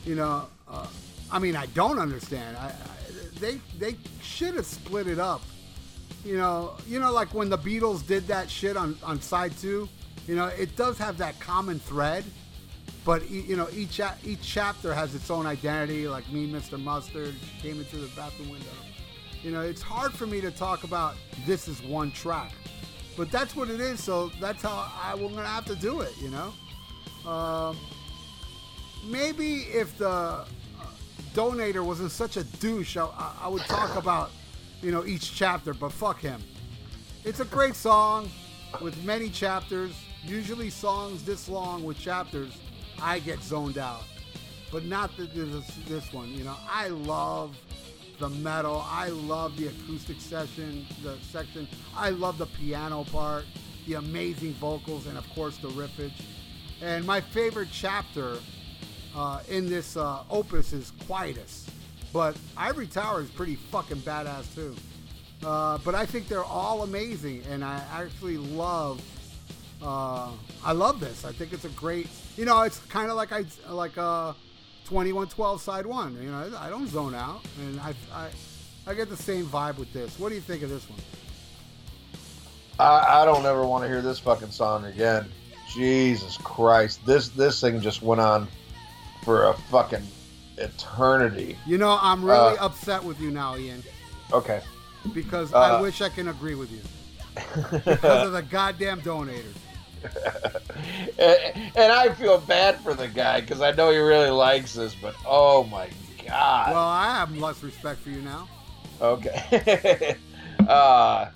You 0.07 0.15
know, 0.15 0.47
uh, 0.69 0.87
I 1.31 1.39
mean, 1.39 1.55
I 1.55 1.67
don't 1.67 1.99
understand. 1.99 2.57
I, 2.57 2.69
I, 2.69 2.73
they 3.39 3.61
they 3.79 3.97
should 4.23 4.55
have 4.55 4.65
split 4.65 5.07
it 5.07 5.19
up. 5.19 5.43
You 6.25 6.39
know, 6.39 6.75
you 6.87 6.99
know, 6.99 7.13
like 7.13 7.35
when 7.35 7.51
the 7.51 7.59
Beatles 7.59 8.07
did 8.07 8.27
that 8.29 8.49
shit 8.49 8.77
on 8.77 8.97
on 9.03 9.21
side 9.21 9.57
two. 9.59 9.89
You 10.27 10.37
know, 10.37 10.47
it 10.47 10.77
does 10.77 10.99
have 10.99 11.17
that 11.19 11.41
common 11.41 11.79
thread, 11.79 12.23
but 13.09 13.31
you 13.31 13.57
know, 13.57 13.69
each 13.75 14.03
each 14.23 14.43
chapter 14.43 14.93
has 14.93 15.15
its 15.15 15.31
own 15.31 15.47
identity. 15.47 16.07
Like 16.07 16.31
me, 16.31 16.47
Mr. 16.47 16.79
Mustard, 16.79 17.35
came 17.63 17.81
into 17.81 17.97
the 17.97 18.07
bathroom 18.09 18.51
window. 18.51 18.67
You 19.43 19.51
know, 19.51 19.63
it's 19.63 19.81
hard 19.81 20.13
for 20.13 20.27
me 20.27 20.43
to 20.43 20.51
talk 20.51 20.85
about 20.85 21.15
this 21.47 21.69
is 21.69 21.81
one 21.83 22.13
track, 22.13 22.53
but 23.17 23.31
that's 23.31 23.57
what 23.57 23.71
it 23.71 23.81
is. 23.81 24.05
So 24.05 24.29
that's 24.43 24.63
how 24.63 24.93
I 25.03 25.15
we're 25.15 25.31
gonna 25.31 25.47
have 25.47 25.65
to 25.69 25.75
do 25.75 26.03
it. 26.03 26.13
You 26.21 26.29
know, 26.29 27.31
um, 27.31 27.79
maybe 29.07 29.61
if 29.73 29.97
the 29.97 30.11
uh, 30.11 30.45
donator 31.33 31.83
wasn't 31.83 32.11
such 32.11 32.37
a 32.37 32.45
douche, 32.45 32.99
I- 32.99 33.33
I 33.41 33.49
would 33.49 33.63
talk 33.63 33.97
about 33.97 34.33
you 34.83 34.93
know 34.93 35.07
each 35.07 35.35
chapter. 35.35 35.73
But 35.73 35.93
fuck 35.93 36.21
him. 36.21 36.43
It's 37.25 37.41
a 37.41 37.47
great 37.47 37.75
song 37.75 38.29
with 38.83 39.03
many 39.03 39.31
chapters. 39.31 39.93
Usually 40.27 40.69
songs 40.69 41.25
this 41.25 41.49
long 41.49 41.85
with 41.85 41.99
chapters, 41.99 42.53
I 43.03 43.19
get 43.21 43.41
zoned 43.43 43.79
out 43.79 44.05
but 44.71 44.85
not 44.85 45.17
this, 45.17 45.67
this 45.89 46.13
one. 46.13 46.33
You 46.33 46.45
know, 46.45 46.57
I 46.71 46.89
love 46.89 47.57
the 48.19 48.29
metal. 48.29 48.85
I 48.87 49.09
love 49.09 49.57
the 49.57 49.69
acoustic 49.69 50.21
session, 50.21 50.87
the 51.03 51.17
section. 51.31 51.69
I 51.97 52.11
love 52.11 52.39
the 52.39 52.47
piano 52.47 53.05
part, 53.05 53.45
the 53.87 53.95
amazing 53.95 54.55
vocals, 54.55 55.07
and 55.07 55.17
of 55.17 55.29
course 55.35 55.57
the 55.59 55.69
riffage. 55.69 56.13
And 56.83 57.05
my 57.07 57.21
favorite 57.21 57.69
chapter 57.73 58.39
uh, 59.17 59.41
in 59.49 59.69
this 59.69 59.97
uh, 59.97 60.23
opus 60.31 60.73
is 60.73 60.93
Quietus, 61.07 61.67
but 62.13 62.37
Ivory 62.57 62.87
Tower 62.87 63.23
is 63.23 63.31
pretty 63.31 63.57
fucking 63.57 63.99
badass 63.99 64.55
too. 64.55 64.75
Uh, 65.45 65.79
but 65.85 65.95
I 65.95 66.05
think 66.05 66.29
they're 66.29 66.45
all 66.45 66.83
amazing, 66.83 67.45
and 67.49 67.65
I 67.65 67.83
actually 67.93 68.39
love 68.39 69.01
uh, 69.83 70.31
I 70.65 70.73
love 70.73 71.01
this. 71.01 71.25
I 71.25 71.33
think 71.33 71.53
it's 71.53 71.65
a 71.65 71.69
great. 71.71 72.09
You 72.37 72.45
know, 72.45 72.63
it's 72.63 72.79
kind 72.87 73.11
of 73.11 73.17
like 73.17 73.33
I 73.33 73.45
like 73.69 73.97
uh, 73.99 74.33
2112 74.87 75.61
side 75.61 75.87
one. 75.87 76.21
You 76.23 76.31
know, 76.31 76.53
I 76.59 76.69
don't 76.69 76.89
zone 76.89 77.15
out, 77.15 77.43
and 77.61 77.81
I, 77.81 77.95
I 78.13 78.29
I 78.87 78.95
get 78.95 79.09
the 79.09 79.17
same 79.17 79.47
vibe 79.47 79.77
with 79.79 79.93
this. 79.93 80.19
What 80.19 80.31
do 80.31 80.35
you 80.35 80.41
think 80.41 80.63
of 80.63 80.71
this 80.71 80.89
one? 80.89 80.99
I, 82.79 83.23
I 83.23 83.25
don't 83.25 83.45
ever 83.45 83.67
want 83.67 83.85
to 83.85 83.89
hear 83.89 84.03
this 84.03 84.19
fucking 84.19 84.51
song 84.51 84.85
again. 84.85 85.27
Jesus 85.75 86.37
Christ, 86.39 87.05
this 87.05 87.29
this 87.29 87.61
thing 87.61 87.81
just 87.81 88.03
went 88.03 88.21
on 88.21 88.49
for 89.25 89.47
a 89.51 89.55
fucking 89.71 90.03
eternity. 90.57 91.57
You 91.67 91.79
know, 91.79 91.99
I'm 92.01 92.25
really 92.25 92.57
Uh, 92.59 92.67
upset 92.67 93.03
with 93.05 93.21
you 93.21 93.31
now, 93.31 93.57
Ian, 93.57 93.83
Okay. 94.33 94.61
because 95.13 95.53
I 95.53 95.77
uh, 95.77 95.83
wish 95.83 96.01
I 96.01 96.09
can 96.09 96.29
agree 96.29 96.55
with 96.55 96.71
you 96.71 96.81
because 97.85 98.27
of 98.27 98.33
the 98.33 98.43
goddamn 98.43 99.01
donators. 99.03 99.55
And, 101.19 101.39
and 101.77 101.93
I 101.93 102.15
feel 102.15 102.39
bad 102.39 102.81
for 102.81 102.95
the 102.95 103.09
guy 103.09 103.41
because 103.41 103.61
I 103.61 103.73
know 103.73 103.91
he 103.91 103.99
really 103.99 104.31
likes 104.31 104.75
this, 104.75 104.95
but 104.95 105.15
oh 105.27 105.65
my 105.65 105.89
god. 106.27 106.73
Well, 106.73 106.85
I 106.85 107.15
have 107.15 107.37
less 107.37 107.63
respect 107.63 108.01
for 108.01 108.11
you 108.11 108.23
now. 108.23 108.49
Okay. 109.01 110.17
uh, 110.69 111.31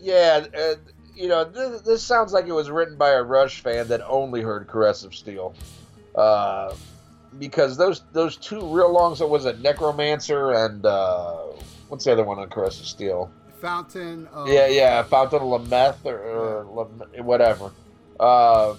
yeah, 0.00 0.46
uh, 0.56 0.74
you 1.14 1.28
know, 1.28 1.44
this, 1.44 1.82
this 1.82 2.02
sounds 2.02 2.32
like 2.32 2.46
it 2.46 2.52
was 2.52 2.70
written 2.70 2.96
by 2.96 3.10
a 3.10 3.22
Rush 3.22 3.60
fan 3.60 3.88
that 3.88 4.02
only 4.06 4.42
heard 4.42 4.66
Caress 4.66 5.04
of 5.04 5.14
Steel. 5.14 5.54
Uh, 6.14 6.74
because 7.38 7.76
those 7.76 8.02
those 8.12 8.36
two 8.36 8.60
real 8.60 8.92
longs 8.92 9.20
was 9.20 9.44
it 9.44 9.60
Necromancer 9.60 10.52
and 10.52 10.86
uh, 10.86 11.36
what's 11.88 12.04
the 12.04 12.12
other 12.12 12.22
one 12.22 12.38
on 12.38 12.48
Caress 12.48 12.80
of 12.80 12.86
Steel? 12.86 13.30
Fountain. 13.64 14.26
Of, 14.26 14.48
Yeah, 14.48 14.66
yeah, 14.66 15.02
Fountain 15.04 15.40
of 15.40 15.62
Lamneth 15.62 16.04
or, 16.04 16.18
or 16.18 16.64
whatever. 17.22 17.72
Uh, 18.20 18.74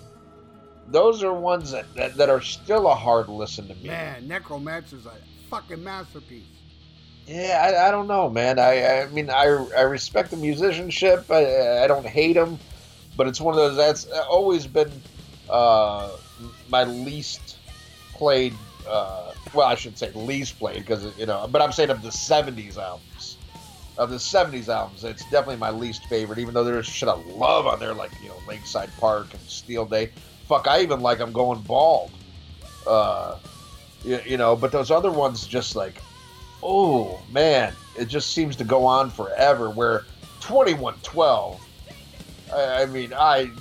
those 0.88 1.24
are 1.24 1.34
ones 1.34 1.72
that, 1.72 1.92
that, 1.96 2.16
that 2.18 2.30
are 2.30 2.42
still 2.42 2.88
a 2.88 2.94
hard 2.94 3.28
listen 3.28 3.68
to 3.68 3.74
me. 3.76 3.88
Man, 3.88 4.28
Necromancer's 4.28 5.08
a 5.08 5.14
fucking 5.50 5.84
masterpiece. 5.84 6.44
Yeah, 7.26 7.60
I, 7.64 7.88
I 7.88 7.92
don't 7.92 8.08
know, 8.08 8.30
man. 8.30 8.60
I 8.60 9.02
I 9.02 9.08
mean, 9.08 9.32
I 9.32 9.46
I 9.76 9.82
respect 9.82 10.30
the 10.30 10.38
musicianship. 10.38 11.26
I 11.32 11.84
I 11.84 11.88
don't 11.88 12.06
hate 12.06 12.34
them, 12.34 12.60
but 13.18 13.28
it's 13.28 13.42
one 13.42 13.56
of 13.56 13.58
those 13.58 13.76
that's 13.76 14.06
always 14.30 14.68
been 14.68 14.92
uh, 15.50 16.12
my 16.70 16.84
least 16.84 17.58
played. 18.14 18.54
Uh, 18.88 19.34
well, 19.56 19.66
I 19.66 19.74
should 19.74 19.98
say 19.98 20.12
least 20.12 20.60
played 20.60 20.86
because 20.86 21.18
you 21.18 21.26
know, 21.26 21.48
but 21.52 21.64
I'm 21.64 21.72
saying 21.72 21.90
of 21.90 22.04
the 22.04 22.10
'70s 22.10 22.78
albums. 22.78 23.15
Of 23.98 24.10
the 24.10 24.18
'70s 24.18 24.68
albums, 24.68 25.04
it's 25.04 25.24
definitely 25.24 25.58
my 25.58 25.72
least 25.72 26.06
favorite. 26.06 26.40
Even 26.40 26.54
though 26.54 26.64
there's 26.64 26.86
shit 26.86 27.08
I 27.08 27.14
love 27.14 27.66
on 27.66 27.80
there, 27.80 27.94
like 27.94 28.12
you 28.22 28.30
know, 28.30 28.36
Lakeside 28.48 28.90
Park 29.00 29.28
and 29.32 29.42
Bastille 29.42 29.86
Day. 29.86 30.12
Fuck, 30.48 30.68
I 30.68 30.82
even 30.82 31.00
like 31.00 31.22
I'm 31.22 31.32
going 31.32 31.62
bald. 31.62 32.12
Uh, 32.86 33.38
you, 34.04 34.20
you 34.26 34.38
know, 34.38 34.56
but 34.56 34.72
those 34.72 34.92
other 34.92 35.12
ones 35.12 35.48
just 35.48 35.76
like 35.76 35.96
oh 36.66 37.22
man, 37.32 37.74
it 37.98 38.06
just 38.06 38.32
seems 38.32 38.56
to 38.58 38.64
go 38.64 38.86
on 38.86 39.10
forever. 39.10 39.70
Where 39.70 40.06
2112, 40.42 41.62
I, 42.54 42.82
I 42.82 42.86
mean, 42.88 43.14
I, 43.14 43.52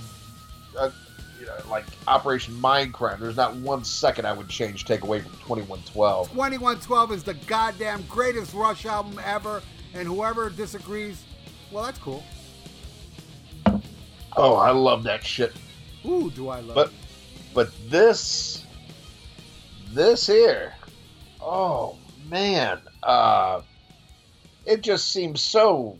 uh, 0.76 0.90
you 1.38 1.46
know, 1.46 1.54
like 1.70 1.84
Operation 2.08 2.54
Mindcrime. 2.54 3.20
There's 3.20 3.36
not 3.36 3.54
one 3.56 3.84
second 3.84 4.26
I 4.26 4.32
would 4.32 4.48
change, 4.48 4.86
take 4.86 5.02
away 5.02 5.20
from 5.20 5.32
2112. 5.32 6.30
2112 6.30 7.12
is 7.12 7.22
the 7.22 7.34
goddamn 7.34 8.02
greatest 8.08 8.54
Rush 8.54 8.86
album 8.86 9.20
ever, 9.24 9.62
and 9.94 10.06
whoever 10.08 10.50
disagrees, 10.50 11.22
well, 11.70 11.84
that's 11.84 11.98
cool. 11.98 12.22
Oh, 14.36 14.54
I 14.54 14.70
love 14.70 15.04
that 15.04 15.24
shit. 15.24 15.52
Ooh, 16.04 16.30
do 16.30 16.48
I 16.48 16.60
love 16.60 16.74
But, 16.74 16.88
it. 16.88 16.92
but 17.54 17.70
this, 17.88 18.64
this 19.92 20.26
here, 20.26 20.74
oh 21.40 21.96
man, 22.28 22.80
uh, 23.02 23.62
it 24.66 24.80
just 24.82 25.12
seems 25.12 25.40
so, 25.40 25.98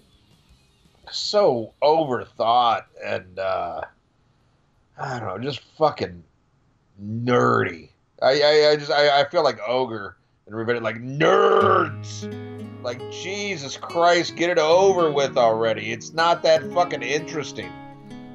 so 1.11 1.73
overthought 1.83 2.85
and 3.05 3.39
uh, 3.39 3.83
I 4.99 5.19
don't 5.21 5.29
know, 5.29 5.39
just 5.39 5.61
fucking 5.79 6.23
nerdy. 7.03 7.91
I, 8.21 8.41
I, 8.43 8.69
I 8.73 8.77
just, 8.77 8.91
I, 8.91 9.21
I 9.21 9.29
feel 9.29 9.45
like 9.45 9.59
ogre 9.67 10.17
and 10.47 10.55
everybody 10.55 10.81
like 10.81 10.97
nerds. 10.97 12.31
Like 12.83 13.01
Jesus 13.11 13.77
Christ, 13.79 14.37
get 14.37 14.51
it 14.51 14.59
over 14.59 15.11
with 15.11 15.39
already. 15.39 15.91
It's 15.91 16.13
not 16.13 16.43
that 16.43 16.63
fucking 16.73 17.03
interesting. 17.03 17.73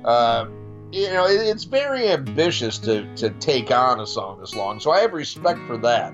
Uh, 0.03 0.48
you 0.91 1.07
know, 1.14 1.27
it, 1.27 1.41
it's 1.41 1.65
very 1.65 2.10
ambitious 2.10 2.80
to 2.80 3.14
to 3.18 3.30
take 3.31 3.69
on 3.69 3.99
a 3.99 4.07
song 4.07 4.40
this 4.40 4.56
long, 4.56 4.80
so 4.80 4.91
I 4.91 5.02
have 5.02 5.14
respect 5.14 5.60
for 5.68 5.77
that. 5.77 6.14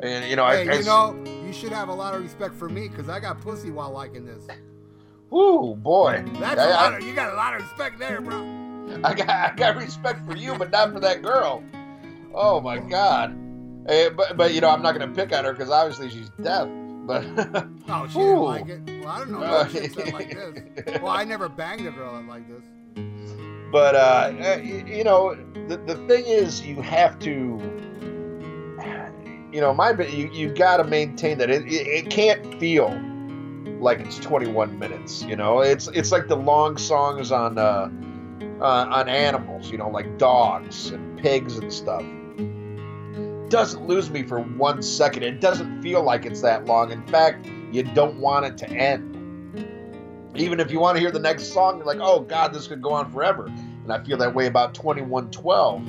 And 0.00 0.28
you 0.28 0.34
know, 0.34 0.46
Hey, 0.46 0.68
I, 0.68 0.72
I 0.72 0.78
you 0.78 0.84
know, 0.84 1.16
you 1.46 1.52
should 1.52 1.70
have 1.70 1.88
a 1.88 1.94
lot 1.94 2.14
of 2.14 2.22
respect 2.22 2.54
for 2.54 2.68
me 2.68 2.88
because 2.88 3.08
I 3.08 3.20
got 3.20 3.40
pussy 3.40 3.70
while 3.70 3.92
liking 3.92 4.26
this. 4.26 4.48
whoo 5.30 5.76
boy, 5.76 6.24
That's 6.40 6.60
I, 6.60 6.66
a 6.66 6.70
lot 6.70 6.94
of, 6.94 7.06
you 7.06 7.14
got 7.14 7.32
a 7.32 7.36
lot 7.36 7.54
of 7.54 7.62
respect 7.62 8.00
there, 8.00 8.20
bro. 8.20 8.38
I 9.04 9.14
got 9.14 9.28
I 9.28 9.54
got 9.54 9.76
respect 9.76 10.26
for 10.26 10.34
you, 10.36 10.56
but 10.56 10.72
not 10.72 10.92
for 10.92 10.98
that 11.00 11.22
girl. 11.22 11.62
Oh 12.34 12.60
my 12.60 12.78
god. 12.78 13.45
Eh, 13.88 14.08
but 14.10 14.36
but 14.36 14.52
you 14.54 14.60
know 14.60 14.70
I'm 14.70 14.82
not 14.82 14.92
gonna 14.92 15.12
pick 15.12 15.32
on 15.32 15.44
her 15.44 15.52
because 15.52 15.70
obviously 15.70 16.10
she's 16.10 16.30
deaf. 16.42 16.68
But 17.06 17.24
Oh, 17.88 18.06
she 18.08 18.18
didn't 18.18 18.40
like 18.40 18.68
it. 18.68 18.80
Well, 18.86 19.08
I 19.08 19.18
don't 19.20 19.30
know. 19.30 19.42
Uh, 19.42 19.68
like 20.12 20.34
this. 20.34 21.00
Well, 21.00 21.08
I 21.12 21.22
never 21.24 21.48
banged 21.48 21.86
a 21.86 21.92
girl 21.92 22.14
that 22.14 22.26
like 22.26 22.44
this. 22.48 22.62
but 23.70 23.94
uh, 23.94 24.32
eh, 24.38 24.56
you 24.86 25.04
know 25.04 25.36
the 25.68 25.76
the 25.76 25.94
thing 26.08 26.24
is 26.26 26.66
you 26.66 26.80
have 26.82 27.18
to. 27.20 27.60
You 29.52 29.60
know, 29.62 29.72
my 29.72 29.92
you 29.92 30.28
you 30.32 30.52
got 30.52 30.78
to 30.78 30.84
maintain 30.84 31.38
that 31.38 31.48
it, 31.48 31.62
it 31.66 31.86
it 31.86 32.10
can't 32.10 32.58
feel 32.60 32.90
like 33.80 34.00
it's 34.00 34.18
21 34.18 34.78
minutes. 34.78 35.22
You 35.22 35.36
know, 35.36 35.60
it's 35.60 35.86
it's 35.88 36.12
like 36.12 36.26
the 36.28 36.36
long 36.36 36.76
songs 36.76 37.30
on 37.30 37.56
uh, 37.56 37.88
uh, 38.60 38.86
on 38.90 39.08
animals. 39.08 39.70
You 39.70 39.78
know, 39.78 39.88
like 39.88 40.18
dogs 40.18 40.90
and 40.90 41.18
pigs 41.18 41.56
and 41.56 41.72
stuff. 41.72 42.02
Doesn't 43.48 43.86
lose 43.86 44.10
me 44.10 44.22
for 44.22 44.40
one 44.40 44.82
second. 44.82 45.22
It 45.22 45.40
doesn't 45.40 45.82
feel 45.82 46.02
like 46.02 46.26
it's 46.26 46.40
that 46.40 46.64
long. 46.64 46.90
In 46.90 47.06
fact, 47.06 47.46
you 47.70 47.82
don't 47.82 48.18
want 48.18 48.46
it 48.46 48.58
to 48.58 48.70
end. 48.70 49.12
Even 50.34 50.60
if 50.60 50.70
you 50.70 50.80
want 50.80 50.96
to 50.96 51.00
hear 51.00 51.10
the 51.10 51.20
next 51.20 51.52
song, 51.52 51.78
you're 51.78 51.86
like, 51.86 52.00
oh 52.00 52.20
God, 52.20 52.52
this 52.52 52.66
could 52.66 52.82
go 52.82 52.92
on 52.92 53.10
forever. 53.10 53.46
And 53.46 53.92
I 53.92 54.02
feel 54.02 54.18
that 54.18 54.34
way 54.34 54.46
about 54.46 54.74
2112. 54.74 55.86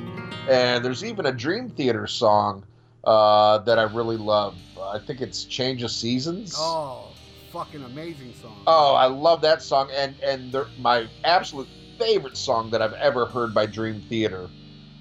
And 0.49 0.85
there's 0.85 1.03
even 1.03 1.25
a 1.25 1.31
Dream 1.31 1.69
Theater 1.69 2.07
song 2.07 2.63
uh, 3.03 3.57
that 3.59 3.79
I 3.79 3.83
really 3.83 4.17
love. 4.17 4.55
I 4.79 4.99
think 4.99 5.21
it's 5.21 5.43
Change 5.43 5.83
of 5.83 5.91
Seasons. 5.91 6.53
Oh, 6.57 7.09
fucking 7.51 7.83
amazing 7.83 8.33
song. 8.41 8.63
Oh, 8.67 8.93
I 8.93 9.07
love 9.07 9.41
that 9.41 9.61
song, 9.61 9.89
and 9.93 10.15
and 10.21 10.55
my 10.79 11.07
absolute 11.23 11.67
favorite 11.97 12.37
song 12.37 12.69
that 12.71 12.81
I've 12.81 12.93
ever 12.93 13.25
heard 13.25 13.53
by 13.53 13.65
Dream 13.65 14.01
Theater 14.07 14.49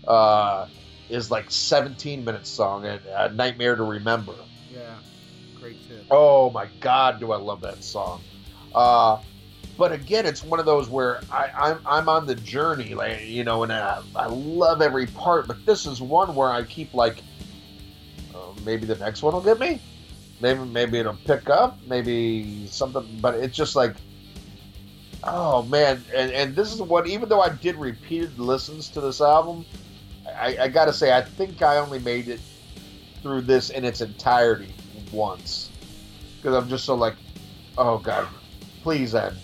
uh, 0.08 0.66
is 1.08 1.30
like 1.30 1.50
17 1.50 2.24
minute 2.24 2.46
song 2.46 2.86
and 2.86 3.00
uh, 3.08 3.28
Nightmare 3.28 3.76
to 3.76 3.82
Remember. 3.84 4.34
Yeah, 4.72 4.94
great 5.60 5.86
tip. 5.88 6.04
Oh 6.10 6.50
my 6.50 6.68
God, 6.80 7.20
do 7.20 7.32
I 7.32 7.36
love 7.36 7.60
that 7.62 7.82
song! 7.82 8.22
Uh, 8.74 9.18
but 9.76 9.92
again, 9.92 10.26
it's 10.26 10.42
one 10.42 10.58
of 10.58 10.66
those 10.66 10.88
where 10.88 11.20
I, 11.30 11.50
I'm 11.54 11.80
I'm 11.84 12.08
on 12.08 12.26
the 12.26 12.34
journey, 12.34 12.94
like 12.94 13.26
you 13.26 13.44
know, 13.44 13.62
and 13.62 13.72
I, 13.72 14.02
I 14.14 14.26
love 14.26 14.80
every 14.80 15.06
part. 15.06 15.46
But 15.46 15.64
this 15.66 15.86
is 15.86 16.00
one 16.00 16.34
where 16.34 16.50
I 16.50 16.62
keep 16.62 16.94
like, 16.94 17.22
oh, 18.34 18.54
maybe 18.64 18.86
the 18.86 18.96
next 18.96 19.22
one 19.22 19.34
will 19.34 19.42
get 19.42 19.60
me. 19.60 19.80
Maybe 20.40 20.60
maybe 20.60 20.98
it'll 20.98 21.18
pick 21.24 21.50
up. 21.50 21.78
Maybe 21.86 22.66
something. 22.68 23.06
But 23.20 23.34
it's 23.34 23.56
just 23.56 23.76
like, 23.76 23.96
oh 25.24 25.62
man! 25.64 26.02
And 26.14 26.30
and 26.32 26.56
this 26.56 26.72
is 26.72 26.80
what 26.80 27.06
even 27.06 27.28
though 27.28 27.42
I 27.42 27.50
did 27.50 27.76
repeated 27.76 28.38
listens 28.38 28.88
to 28.90 29.00
this 29.02 29.20
album, 29.20 29.66
I, 30.38 30.56
I 30.62 30.68
got 30.68 30.86
to 30.86 30.92
say 30.92 31.16
I 31.16 31.22
think 31.22 31.62
I 31.62 31.78
only 31.78 31.98
made 31.98 32.28
it 32.28 32.40
through 33.22 33.42
this 33.42 33.70
in 33.70 33.84
its 33.84 34.00
entirety 34.00 34.72
once 35.12 35.70
because 36.36 36.54
I'm 36.54 36.68
just 36.68 36.84
so 36.84 36.94
like, 36.94 37.16
oh 37.76 37.98
god, 37.98 38.28
please 38.82 39.14
end, 39.14 39.36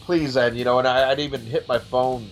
please 0.00 0.36
end, 0.36 0.56
you 0.56 0.64
know. 0.64 0.78
And 0.78 0.88
I, 0.88 1.10
I'd 1.10 1.20
even 1.20 1.40
hit 1.40 1.68
my 1.68 1.78
phone, 1.78 2.28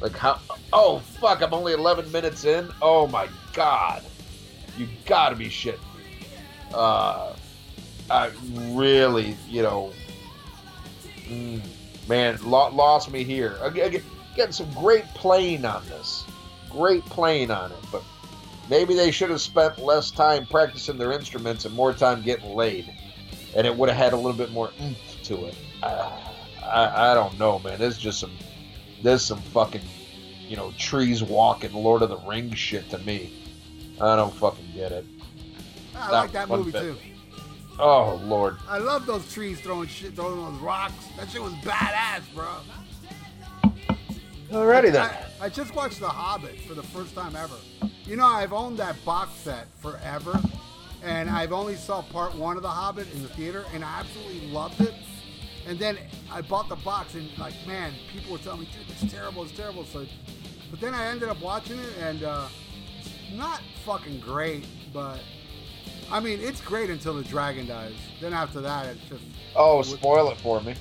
like 0.00 0.16
how, 0.16 0.40
oh 0.72 0.98
fuck, 0.98 1.42
I'm 1.42 1.54
only 1.54 1.72
11 1.72 2.10
minutes 2.10 2.44
in. 2.44 2.68
Oh 2.80 3.06
my 3.06 3.28
god, 3.52 4.02
you 4.76 4.88
gotta 5.06 5.36
be 5.36 5.46
shitting 5.46 5.78
me. 5.96 6.26
Uh, 6.74 7.34
I 8.10 8.30
really, 8.72 9.36
you 9.48 9.62
know, 9.62 9.92
mm, 11.28 11.60
man, 12.08 12.38
lo- 12.42 12.70
lost 12.70 13.10
me 13.10 13.24
here. 13.24 13.58
Again, 13.62 14.02
getting 14.34 14.52
some 14.52 14.72
great 14.72 15.04
playing 15.14 15.64
on 15.64 15.86
this, 15.86 16.24
great 16.72 17.04
playing 17.06 17.50
on 17.50 17.70
it, 17.70 17.78
but 17.90 18.02
maybe 18.68 18.94
they 18.94 19.10
should 19.10 19.30
have 19.30 19.40
spent 19.40 19.78
less 19.78 20.10
time 20.10 20.46
practicing 20.46 20.96
their 20.96 21.12
instruments 21.12 21.64
and 21.64 21.74
more 21.74 21.92
time 21.92 22.22
getting 22.22 22.54
laid, 22.54 22.92
and 23.54 23.66
it 23.66 23.76
would 23.76 23.88
have 23.88 23.98
had 23.98 24.12
a 24.12 24.16
little 24.16 24.32
bit 24.32 24.50
more 24.50 24.70
oomph 24.82 25.22
to 25.24 25.46
it. 25.46 25.56
Uh, 25.82 26.10
I, 26.64 27.12
I 27.12 27.14
don't 27.14 27.38
know, 27.38 27.58
man. 27.58 27.78
This 27.78 27.98
just 27.98 28.20
some, 28.20 28.32
this 29.02 29.20
is 29.20 29.26
some 29.26 29.40
fucking, 29.40 29.82
you 30.48 30.56
know, 30.56 30.72
trees 30.78 31.22
walking 31.22 31.72
Lord 31.72 32.02
of 32.02 32.08
the 32.08 32.18
Rings 32.18 32.58
shit 32.58 32.88
to 32.90 32.98
me. 32.98 33.32
I 34.00 34.16
don't 34.16 34.34
fucking 34.34 34.72
get 34.74 34.92
it. 34.92 35.06
I 35.94 36.10
that 36.10 36.12
like 36.12 36.32
that 36.32 36.48
movie 36.48 36.72
bit. 36.72 36.80
too. 36.80 36.96
Oh 37.78 38.20
Lord. 38.24 38.56
I 38.68 38.78
love 38.78 39.06
those 39.06 39.30
trees 39.32 39.60
throwing 39.60 39.88
shit, 39.88 40.14
throwing 40.14 40.36
those 40.36 40.60
rocks. 40.60 40.94
That 41.16 41.30
shit 41.30 41.42
was 41.42 41.52
badass, 41.54 42.22
bro. 42.34 42.48
Alrighty 44.52 44.92
then. 44.92 45.08
I, 45.40 45.46
I 45.46 45.48
just 45.48 45.74
watched 45.74 45.98
The 45.98 46.08
Hobbit 46.08 46.60
for 46.60 46.74
the 46.74 46.82
first 46.82 47.14
time 47.14 47.34
ever. 47.36 47.54
You 48.04 48.16
know, 48.16 48.26
I've 48.26 48.52
owned 48.52 48.78
that 48.78 49.02
box 49.02 49.32
set 49.32 49.66
forever, 49.80 50.38
and 51.02 51.30
I've 51.30 51.52
only 51.52 51.74
saw 51.74 52.02
part 52.02 52.34
one 52.34 52.58
of 52.58 52.62
The 52.62 52.68
Hobbit 52.68 53.10
in 53.14 53.22
the 53.22 53.28
theater, 53.30 53.64
and 53.72 53.82
I 53.82 54.00
absolutely 54.00 54.46
loved 54.48 54.80
it. 54.82 54.92
And 55.66 55.78
then 55.78 55.96
I 56.30 56.42
bought 56.42 56.68
the 56.68 56.76
box, 56.76 57.14
and 57.14 57.30
like, 57.38 57.54
man, 57.66 57.94
people 58.12 58.32
were 58.32 58.38
telling 58.38 58.60
me, 58.60 58.68
dude, 58.72 58.84
it's 58.90 59.10
terrible, 59.10 59.42
it's 59.42 59.52
terrible. 59.52 59.86
So, 59.86 60.04
but 60.70 60.80
then 60.80 60.92
I 60.92 61.06
ended 61.06 61.30
up 61.30 61.40
watching 61.40 61.78
it, 61.78 61.96
and 62.00 62.22
uh, 62.22 62.48
it's 63.00 63.08
not 63.32 63.62
fucking 63.86 64.20
great, 64.20 64.66
but 64.92 65.18
I 66.10 66.20
mean, 66.20 66.40
it's 66.40 66.60
great 66.60 66.90
until 66.90 67.14
the 67.14 67.24
dragon 67.24 67.66
dies. 67.68 67.94
Then 68.20 68.34
after 68.34 68.60
that, 68.60 68.84
it's 68.86 69.04
just 69.08 69.24
Oh, 69.56 69.80
spoil 69.80 70.30
it 70.30 70.36
for 70.38 70.60
me. 70.60 70.74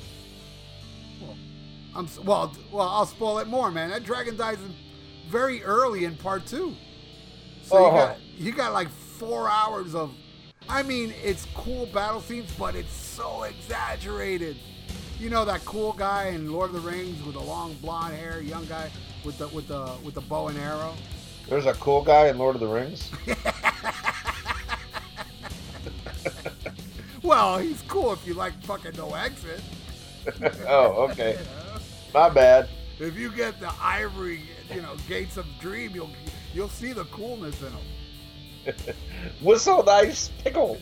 I'm 1.95 2.07
well. 2.23 2.55
Well, 2.71 2.87
I'll 2.87 3.05
spoil 3.05 3.39
it 3.39 3.47
more, 3.47 3.71
man. 3.71 3.89
That 3.89 4.03
dragon 4.03 4.37
dies 4.37 4.57
very 5.29 5.63
early 5.63 6.05
in 6.05 6.15
part 6.15 6.45
two. 6.45 6.75
So 7.63 7.77
Oh. 7.77 7.85
you 7.85 7.91
got 7.91 8.09
oh. 8.09 8.21
you 8.37 8.51
got 8.51 8.73
like 8.73 8.89
four 8.89 9.49
hours 9.49 9.95
of. 9.95 10.11
I 10.69 10.83
mean, 10.83 11.13
it's 11.23 11.47
cool 11.55 11.87
battle 11.87 12.21
scenes, 12.21 12.51
but 12.57 12.75
it's 12.75 12.93
so 12.93 13.43
exaggerated. 13.43 14.57
You 15.19 15.29
know 15.29 15.43
that 15.45 15.65
cool 15.65 15.93
guy 15.93 16.27
in 16.27 16.51
Lord 16.51 16.73
of 16.73 16.81
the 16.81 16.89
Rings 16.89 17.21
with 17.23 17.33
the 17.33 17.41
long 17.41 17.73
blonde 17.75 18.15
hair, 18.15 18.41
young 18.41 18.65
guy 18.65 18.89
with 19.25 19.37
the 19.37 19.47
with 19.49 19.67
the 19.67 19.91
with 20.03 20.13
the 20.13 20.21
bow 20.21 20.47
and 20.47 20.57
arrow. 20.57 20.93
There's 21.49 21.65
a 21.65 21.73
cool 21.73 22.03
guy 22.03 22.27
in 22.27 22.37
Lord 22.37 22.55
of 22.55 22.61
the 22.61 22.67
Rings. 22.67 23.11
Well, 27.23 27.59
he's 27.59 27.81
cool 27.83 28.13
if 28.13 28.25
you 28.25 28.33
like 28.33 28.61
fucking 28.63 28.93
no 28.97 29.13
exit. 29.13 29.61
oh, 30.67 31.07
okay. 31.09 31.37
My 32.13 32.29
bad. 32.29 32.69
If 32.99 33.17
you 33.17 33.31
get 33.31 33.59
the 33.59 33.71
ivory, 33.81 34.41
you 34.73 34.81
know, 34.81 34.95
gates 35.07 35.37
of 35.37 35.45
dream, 35.59 35.91
you'll 35.93 36.09
you'll 36.53 36.69
see 36.69 36.93
the 36.93 37.05
coolness 37.05 37.59
in 37.61 37.71
them. 37.71 38.95
Whistle 39.41 39.83
nice 39.83 40.29
pickle. 40.43 40.77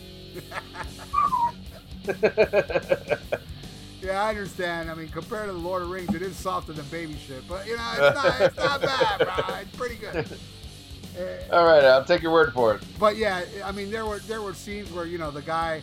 Yeah, 4.01 4.23
I 4.23 4.29
understand. 4.29 4.89
I 4.89 4.93
mean, 4.93 5.09
compared 5.09 5.47
to 5.47 5.51
the 5.53 5.59
Lord 5.59 5.81
of 5.81 5.89
the 5.89 5.93
Rings, 5.93 6.15
it 6.15 6.21
is 6.21 6.35
softer 6.37 6.71
than 6.71 6.85
baby 6.85 7.17
shit, 7.27 7.45
but 7.49 7.67
you 7.67 7.75
know, 7.75 7.83
it's 7.97 8.15
not, 8.15 8.41
it's 8.41 8.57
not 8.57 8.81
bad, 8.81 9.17
bro. 9.45 9.55
It's 9.55 9.75
pretty 9.75 9.95
good. 9.95 10.25
Uh, 11.19 11.53
All 11.55 11.65
right, 11.65 11.83
I'll 11.83 12.05
take 12.05 12.21
your 12.21 12.31
word 12.31 12.53
for 12.53 12.75
it. 12.75 12.83
but 12.97 13.17
yeah, 13.17 13.43
I 13.65 13.73
mean, 13.73 13.91
there 13.91 14.05
were 14.05 14.19
there 14.19 14.41
were 14.41 14.53
scenes 14.53 14.89
where 14.93 15.05
you 15.05 15.17
know 15.17 15.31
the 15.31 15.41
guy, 15.41 15.81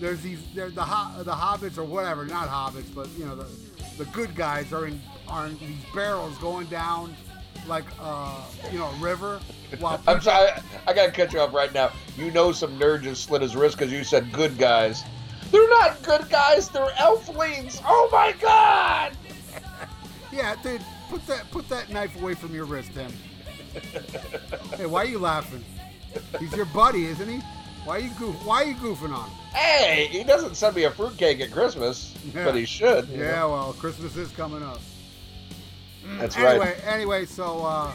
there's 0.00 0.20
these 0.20 0.38
there 0.54 0.68
the 0.68 0.74
the 1.24 1.32
hobbits 1.32 1.76
or 1.76 1.82
whatever, 1.82 2.24
not 2.24 2.48
hobbits, 2.48 2.94
but 2.94 3.08
you 3.18 3.24
know 3.26 3.34
the 3.34 3.46
the 3.98 4.04
good 4.06 4.34
guys 4.34 4.72
are 4.72 4.86
in 4.86 5.00
are 5.28 5.46
in 5.46 5.58
these 5.58 5.84
barrels 5.94 6.36
going 6.38 6.66
down 6.66 7.14
like 7.66 7.84
uh 8.00 8.40
you 8.70 8.78
know 8.78 8.86
a 8.86 8.96
river 8.96 9.40
while 9.78 10.00
I'm 10.06 10.20
sorry. 10.20 10.50
I 10.86 10.92
gotta 10.92 11.10
cut 11.10 11.32
you 11.32 11.40
off 11.40 11.52
right 11.52 11.72
now. 11.72 11.90
You 12.16 12.30
know 12.30 12.52
some 12.52 12.78
nerd 12.78 13.02
just 13.02 13.24
slit 13.24 13.42
his 13.42 13.56
wrist 13.56 13.76
because 13.78 13.92
you 13.92 14.04
said 14.04 14.32
good 14.32 14.56
guys. 14.58 15.02
They're 15.50 15.68
not 15.68 16.02
good 16.02 16.28
guys. 16.28 16.68
They're 16.68 16.86
elflings. 16.90 17.80
Oh 17.84 18.08
my 18.12 18.34
god! 18.40 19.12
yeah, 20.32 20.56
dude, 20.62 20.82
put 21.08 21.26
that 21.26 21.50
put 21.50 21.68
that 21.68 21.90
knife 21.90 22.20
away 22.20 22.34
from 22.34 22.54
your 22.54 22.64
wrist, 22.64 22.92
Tim. 22.94 23.12
hey, 24.76 24.86
why 24.86 25.02
are 25.02 25.06
you 25.06 25.18
laughing? 25.18 25.64
He's 26.38 26.54
your 26.56 26.66
buddy, 26.66 27.06
isn't 27.06 27.28
he? 27.28 27.40
Why 27.84 27.96
are 27.96 28.00
you 28.00 28.10
goof? 28.18 28.44
Why 28.44 28.62
are 28.62 28.66
you 28.66 28.74
goofing 28.74 29.14
on 29.14 29.28
him? 29.28 29.45
Hey, 29.56 30.08
he 30.10 30.22
doesn't 30.22 30.54
send 30.54 30.76
me 30.76 30.84
a 30.84 30.90
fruitcake 30.90 31.40
at 31.40 31.50
Christmas, 31.50 32.14
Yeah. 32.34 32.44
but 32.44 32.54
he 32.54 32.64
should. 32.66 33.08
Yeah, 33.08 33.36
know. 33.40 33.50
well, 33.50 33.72
Christmas 33.74 34.14
is 34.16 34.30
coming 34.32 34.62
up. 34.62 34.80
That's 36.18 36.36
anyway, 36.36 36.58
right. 36.58 36.86
anyway, 36.86 37.24
so 37.24 37.64
uh, 37.64 37.92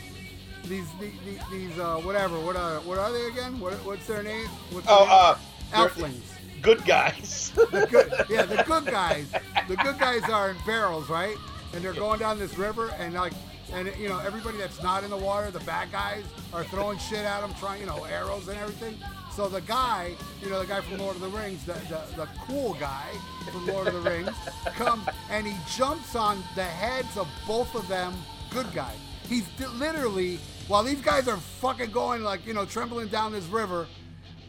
these 0.66 0.86
these, 1.00 1.40
these 1.52 1.80
uh, 1.80 1.98
whatever, 1.98 2.40
what 2.40 2.56
are 2.56 2.80
what 2.82 2.98
are 2.98 3.12
they 3.12 3.26
again? 3.28 3.60
What, 3.60 3.74
what's 3.86 4.06
their 4.08 4.24
name? 4.24 4.48
What's 4.72 4.86
their 4.88 4.96
Oh, 4.98 5.06
name? 5.06 5.10
uh, 5.12 5.88
Elflings. 5.88 6.62
good 6.62 6.84
guys. 6.86 7.52
The 7.56 7.88
good, 7.90 8.12
yeah, 8.30 8.44
the 8.44 8.64
good 8.64 8.86
guys. 8.88 9.32
The 9.68 9.76
good 9.78 9.98
guys 10.00 10.24
are 10.30 10.50
in 10.50 10.58
barrels, 10.66 11.10
right? 11.10 11.38
and 11.74 11.82
they're 11.82 11.94
going 11.94 12.20
down 12.20 12.38
this 12.38 12.58
river, 12.58 12.94
and 13.00 13.14
like, 13.14 13.32
and 13.74 13.92
you 13.98 14.10
know, 14.10 14.20
everybody 14.20 14.58
that's 14.58 14.82
not 14.84 15.04
in 15.04 15.10
the 15.10 15.18
water, 15.18 15.50
the 15.52 15.60
bad 15.62 15.92
guys, 15.92 16.24
are 16.54 16.64
throwing 16.66 16.98
shit 16.98 17.20
at 17.20 17.42
them, 17.42 17.54
trying, 17.60 17.82
you 17.82 17.88
know, 17.88 18.04
arrows 18.06 18.48
and 18.48 18.58
everything. 18.58 18.96
So 19.34 19.48
the 19.48 19.62
guy, 19.62 20.14
you 20.42 20.50
know, 20.50 20.60
the 20.60 20.66
guy 20.66 20.82
from 20.82 20.98
Lord 20.98 21.16
of 21.16 21.22
the 21.22 21.30
Rings, 21.30 21.64
the, 21.66 21.74
the, 21.74 22.02
the 22.18 22.28
cool 22.46 22.74
guy 22.74 23.08
from 23.52 23.66
Lord 23.66 23.88
of 23.88 23.94
the 23.94 24.10
Rings, 24.10 24.30
come 24.66 25.08
and 25.30 25.48
he 25.48 25.56
jumps 25.76 26.16
on 26.16 26.44
the 26.56 26.64
heads 26.64 27.18
of 27.18 27.28
both 27.48 27.74
of 27.76 27.88
them, 27.88 28.14
good 28.50 28.68
guy. 28.74 28.94
He's 29.28 29.48
literally, 29.76 30.38
while 30.68 30.84
these 30.84 31.02
guys 31.02 31.30
are 31.30 31.38
fucking 31.38 31.92
going 31.92 32.24
like, 32.24 32.46
you 32.46 32.54
know, 32.54 32.66
trembling 32.66 33.08
down 33.08 33.32
this 33.32 33.46
river, 33.46 33.88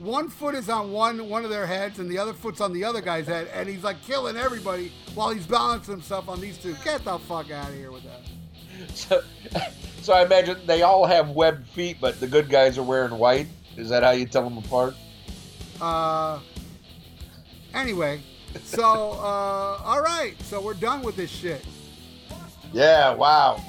one 0.00 0.28
foot 0.28 0.56
is 0.56 0.68
on 0.68 0.90
one 0.90 1.28
one 1.28 1.44
of 1.44 1.50
their 1.50 1.66
heads 1.66 2.00
and 2.00 2.10
the 2.10 2.18
other 2.18 2.32
foot's 2.32 2.60
on 2.60 2.72
the 2.72 2.82
other 2.82 3.00
guy's 3.00 3.28
head, 3.28 3.48
and 3.54 3.68
he's 3.68 3.84
like 3.84 4.02
killing 4.02 4.36
everybody 4.36 4.90
while 5.14 5.30
he's 5.30 5.46
balancing 5.46 5.92
himself 5.94 6.28
on 6.28 6.40
these 6.40 6.58
two. 6.58 6.74
Get 6.82 7.04
the 7.04 7.18
fuck 7.20 7.52
out 7.52 7.68
of 7.68 7.74
here 7.76 7.92
with 7.92 8.02
that. 8.02 8.31
So, 8.94 9.22
so 10.02 10.12
I 10.12 10.24
imagine 10.24 10.58
they 10.66 10.82
all 10.82 11.06
have 11.06 11.30
webbed 11.30 11.66
feet, 11.68 11.98
but 12.00 12.20
the 12.20 12.26
good 12.26 12.48
guys 12.48 12.78
are 12.78 12.82
wearing 12.82 13.18
white. 13.18 13.46
Is 13.76 13.88
that 13.88 14.02
how 14.02 14.10
you 14.10 14.26
tell 14.26 14.44
them 14.44 14.58
apart? 14.58 14.94
Uh, 15.80 16.40
anyway, 17.74 18.20
so 18.64 18.82
uh, 19.12 19.82
all 19.84 20.02
right, 20.02 20.40
so 20.42 20.60
we're 20.60 20.74
done 20.74 21.02
with 21.02 21.16
this 21.16 21.30
shit. 21.30 21.64
Yeah, 22.72 23.14
wow. 23.14 23.62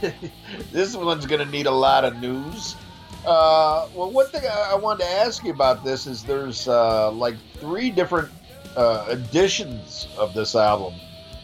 this 0.72 0.96
one's 0.96 1.26
going 1.26 1.44
to 1.44 1.50
need 1.50 1.66
a 1.66 1.72
lot 1.72 2.04
of 2.04 2.16
news. 2.20 2.76
Uh, 3.24 3.86
well, 3.94 4.10
one 4.10 4.26
thing 4.26 4.42
I, 4.50 4.70
I 4.72 4.74
wanted 4.74 5.04
to 5.04 5.10
ask 5.10 5.44
you 5.44 5.52
about 5.52 5.84
this 5.84 6.06
is 6.06 6.24
there's 6.24 6.66
uh, 6.66 7.12
like 7.12 7.36
three 7.58 7.90
different 7.90 8.30
uh, 8.76 9.06
editions 9.10 10.08
of 10.16 10.34
this 10.34 10.54
album. 10.54 10.94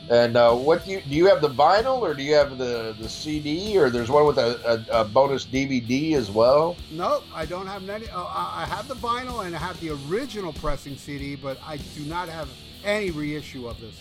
And 0.08 0.36
uh, 0.36 0.54
what 0.54 0.84
do 0.84 0.92
you 0.92 1.00
do? 1.00 1.10
You 1.10 1.26
have 1.26 1.40
the 1.40 1.48
vinyl, 1.50 2.00
or 2.00 2.14
do 2.14 2.22
you 2.22 2.34
have 2.34 2.58
the, 2.58 2.94
the 2.98 3.08
CD, 3.08 3.76
or 3.76 3.90
there's 3.90 4.08
one 4.08 4.24
with 4.24 4.38
a, 4.38 4.84
a, 4.92 5.00
a 5.00 5.04
bonus 5.04 5.44
DVD 5.44 6.14
as 6.14 6.30
well? 6.30 6.76
Nope, 6.92 7.24
I 7.34 7.44
don't 7.44 7.66
have 7.66 7.88
any. 7.88 8.08
Uh, 8.08 8.22
I 8.22 8.62
I 8.62 8.66
have 8.66 8.86
the 8.86 8.94
vinyl 8.94 9.44
and 9.44 9.54
I 9.54 9.58
have 9.58 9.80
the 9.80 9.90
original 10.08 10.52
pressing 10.52 10.96
CD, 10.96 11.34
but 11.34 11.58
I 11.66 11.78
do 11.96 12.04
not 12.04 12.28
have 12.28 12.48
any 12.84 13.10
reissue 13.10 13.66
of 13.66 13.80
this. 13.80 14.00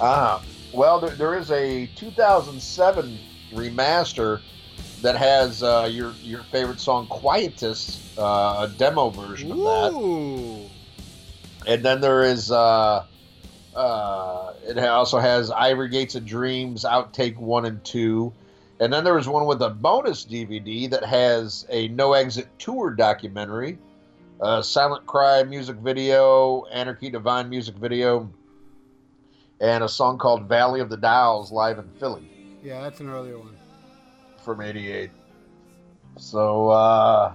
Ah, 0.00 0.42
well, 0.72 0.98
there, 0.98 1.10
there 1.10 1.38
is 1.38 1.50
a 1.50 1.86
2007 1.96 3.18
remaster 3.52 4.40
that 5.02 5.16
has 5.16 5.62
uh, 5.62 5.88
your 5.90 6.12
your 6.22 6.42
favorite 6.44 6.80
song 6.80 7.06
"Quietus," 7.08 8.16
uh, 8.16 8.66
a 8.66 8.72
demo 8.78 9.10
version 9.10 9.52
of 9.52 9.58
that. 9.58 9.92
Ooh, 9.92 10.70
And 11.66 11.84
then 11.84 12.00
there 12.00 12.22
is 12.22 12.50
uh, 12.50 13.04
uh, 13.76 14.54
it 14.64 14.78
also 14.78 15.18
has 15.18 15.50
Ivory 15.50 15.88
Gates 15.88 16.14
of 16.14 16.24
Dreams 16.24 16.84
outtake 16.84 17.36
one 17.36 17.64
and 17.64 17.82
two, 17.84 18.32
and 18.80 18.92
then 18.92 19.04
there 19.04 19.14
was 19.14 19.28
one 19.28 19.46
with 19.46 19.62
a 19.62 19.70
bonus 19.70 20.24
DVD 20.24 20.90
that 20.90 21.04
has 21.04 21.66
a 21.68 21.88
No 21.88 22.14
Exit 22.14 22.48
Tour 22.58 22.90
documentary, 22.90 23.78
Silent 24.62 25.06
Cry 25.06 25.42
music 25.44 25.76
video, 25.76 26.64
Anarchy 26.72 27.10
Divine 27.10 27.48
music 27.48 27.76
video, 27.76 28.30
and 29.60 29.84
a 29.84 29.88
song 29.88 30.18
called 30.18 30.48
Valley 30.48 30.80
of 30.80 30.88
the 30.88 30.96
Dolls 30.96 31.52
live 31.52 31.78
in 31.78 31.88
Philly 31.98 32.36
yeah, 32.66 32.80
that's 32.80 32.98
an 32.98 33.08
earlier 33.08 33.38
one. 33.38 33.56
from 34.44 34.60
'88. 34.60 35.10
So 36.18 36.68
uh, 36.70 37.32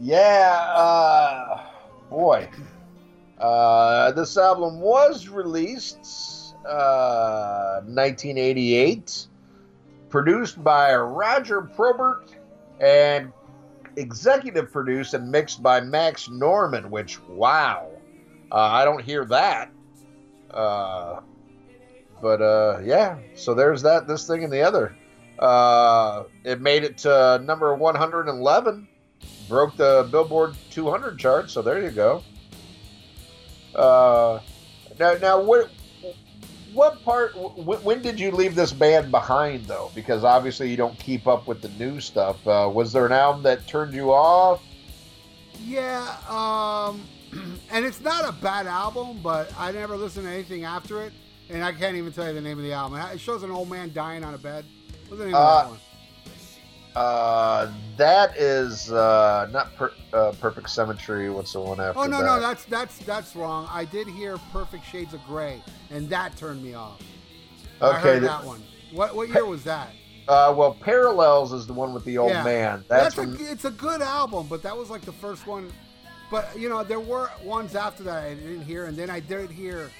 yeah, 0.00 0.72
uh, 0.74 1.60
boy. 2.08 2.48
Uh, 3.38 4.12
this 4.12 4.36
album 4.36 4.80
was 4.80 5.28
released 5.28 6.54
uh, 6.66 7.80
1988, 7.84 9.26
produced 10.08 10.62
by 10.62 10.94
Roger 10.94 11.62
Probert, 11.62 12.34
and 12.80 13.32
executive 13.96 14.72
produced 14.72 15.14
and 15.14 15.30
mixed 15.30 15.62
by 15.62 15.80
Max 15.80 16.28
Norman. 16.30 16.90
Which, 16.90 17.20
wow, 17.28 17.90
uh, 18.50 18.56
I 18.56 18.84
don't 18.84 19.02
hear 19.02 19.24
that. 19.26 19.70
Uh, 20.50 21.20
but 22.22 22.40
uh, 22.40 22.80
yeah, 22.82 23.18
so 23.34 23.52
there's 23.54 23.82
that. 23.82 24.06
This 24.06 24.26
thing 24.26 24.44
and 24.44 24.52
the 24.52 24.62
other. 24.62 24.96
Uh, 25.38 26.24
it 26.44 26.62
made 26.62 26.82
it 26.82 26.96
to 26.96 27.38
number 27.44 27.74
111, 27.74 28.88
broke 29.48 29.76
the 29.76 30.08
Billboard 30.10 30.56
200 30.70 31.18
chart. 31.18 31.50
So 31.50 31.60
there 31.60 31.82
you 31.82 31.90
go. 31.90 32.22
Uh, 33.76 34.40
now, 34.98 35.14
now, 35.20 35.40
what, 35.40 35.70
what 36.72 37.02
part? 37.04 37.32
wh- 37.34 37.84
When 37.84 38.00
did 38.02 38.18
you 38.18 38.30
leave 38.30 38.54
this 38.54 38.72
band 38.72 39.10
behind, 39.10 39.66
though? 39.66 39.90
Because 39.94 40.24
obviously 40.24 40.70
you 40.70 40.76
don't 40.76 40.98
keep 40.98 41.26
up 41.26 41.46
with 41.46 41.60
the 41.62 41.68
new 41.70 42.00
stuff. 42.00 42.44
Uh, 42.46 42.70
was 42.72 42.92
there 42.92 43.04
an 43.06 43.12
album 43.12 43.42
that 43.44 43.66
turned 43.66 43.92
you 43.94 44.12
off? 44.12 44.62
Yeah, 45.62 46.06
um, 46.28 47.02
and 47.70 47.84
it's 47.84 48.00
not 48.00 48.28
a 48.28 48.32
bad 48.32 48.66
album, 48.66 49.20
but 49.22 49.52
I 49.58 49.72
never 49.72 49.96
listened 49.96 50.26
to 50.26 50.32
anything 50.32 50.64
after 50.64 51.02
it, 51.02 51.12
and 51.50 51.62
I 51.64 51.72
can't 51.72 51.96
even 51.96 52.12
tell 52.12 52.26
you 52.26 52.34
the 52.34 52.40
name 52.40 52.58
of 52.58 52.64
the 52.64 52.72
album. 52.72 52.98
It 52.98 53.20
shows 53.20 53.42
an 53.42 53.50
old 53.50 53.68
man 53.70 53.92
dying 53.92 54.24
on 54.24 54.34
a 54.34 54.38
bed. 54.38 54.64
What's 55.08 55.18
the 55.18 55.26
name 55.26 55.34
Uh, 55.34 55.38
of 55.38 55.64
that 55.64 55.70
one? 55.70 55.78
Uh, 56.96 57.70
that 57.98 58.34
is 58.38 58.90
uh, 58.90 59.46
not 59.52 59.74
per, 59.76 59.92
uh, 60.14 60.32
Perfect 60.40 60.70
Symmetry. 60.70 61.28
What's 61.28 61.52
the 61.52 61.60
one 61.60 61.78
after 61.78 61.98
Oh 62.00 62.06
no, 62.06 62.20
that? 62.22 62.24
no, 62.24 62.40
that's 62.40 62.64
that's 62.64 62.96
that's 63.00 63.36
wrong. 63.36 63.68
I 63.70 63.84
did 63.84 64.08
hear 64.08 64.38
Perfect 64.50 64.86
Shades 64.86 65.12
of 65.12 65.22
Grey, 65.26 65.62
and 65.90 66.08
that 66.08 66.34
turned 66.38 66.64
me 66.64 66.72
off. 66.72 67.02
I 67.82 67.90
okay. 67.90 67.98
heard 67.98 68.20
th- 68.20 68.30
that 68.30 68.44
one. 68.44 68.62
What 68.92 69.14
what 69.14 69.28
year 69.28 69.44
was 69.44 69.62
that? 69.64 69.90
Uh, 70.26 70.54
well, 70.56 70.72
Parallels 70.72 71.52
is 71.52 71.66
the 71.66 71.74
one 71.74 71.92
with 71.92 72.04
the 72.04 72.16
old 72.16 72.30
Yeah. 72.30 72.42
man. 72.42 72.84
That's, 72.88 73.14
That's, 73.14 73.36
from 73.36 73.46
a, 73.46 73.50
it's 73.52 73.64
a 73.66 73.70
good 73.70 74.00
album, 74.02 74.46
but 74.48 74.62
that 74.62 74.76
was 74.76 74.88
like 74.88 75.02
the 75.02 75.12
first 75.12 75.46
one. 75.46 75.70
But 76.30 76.58
you 76.58 76.70
know, 76.70 76.82
there 76.82 76.98
were 76.98 77.30
ones 77.44 77.74
after 77.76 78.02
that 78.04 78.24
I 78.24 78.34
didn't 78.34 78.62
hear, 78.62 78.86
and 78.86 78.96
then 78.96 79.10
I 79.10 79.20
did 79.20 79.50
hear 79.50 79.90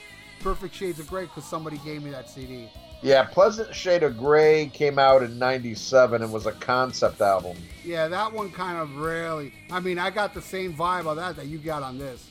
Perfect 0.40 0.74
Shades 0.74 0.98
of 0.98 1.08
Grey 1.08 1.24
because 1.24 1.44
somebody 1.44 1.76
gave 1.84 2.02
me 2.02 2.10
that 2.10 2.30
CD. 2.30 2.70
Yeah. 3.02 3.24
Pleasant 3.24 3.74
Shade 3.74 4.02
of 4.02 4.16
Grey 4.18 4.66
came 4.66 4.98
out 4.98 5.22
in 5.22 5.38
'97 5.38 6.22
and 6.22 6.32
was 6.32 6.46
a 6.46 6.52
concept 6.52 7.20
album. 7.20 7.56
Yeah, 7.84 8.08
that 8.08 8.32
one 8.32 8.50
kind 8.50 8.78
of 8.78 8.96
really. 8.96 9.52
I 9.70 9.80
mean, 9.80 9.98
I 9.98 10.10
got 10.10 10.34
the 10.34 10.42
same 10.42 10.74
vibe 10.74 11.06
of 11.06 11.16
that 11.16 11.36
that 11.36 11.46
you 11.46 11.58
got 11.58 11.82
on 11.82 11.98
this. 11.98 12.28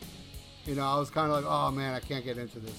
You 0.65 0.75
know, 0.75 0.85
I 0.85 0.97
was 0.99 1.09
kind 1.09 1.31
of 1.31 1.43
like, 1.43 1.45
oh 1.47 1.71
man, 1.71 1.93
I 1.93 1.99
can't 1.99 2.25
get 2.25 2.37
into 2.37 2.59
this. 2.59 2.75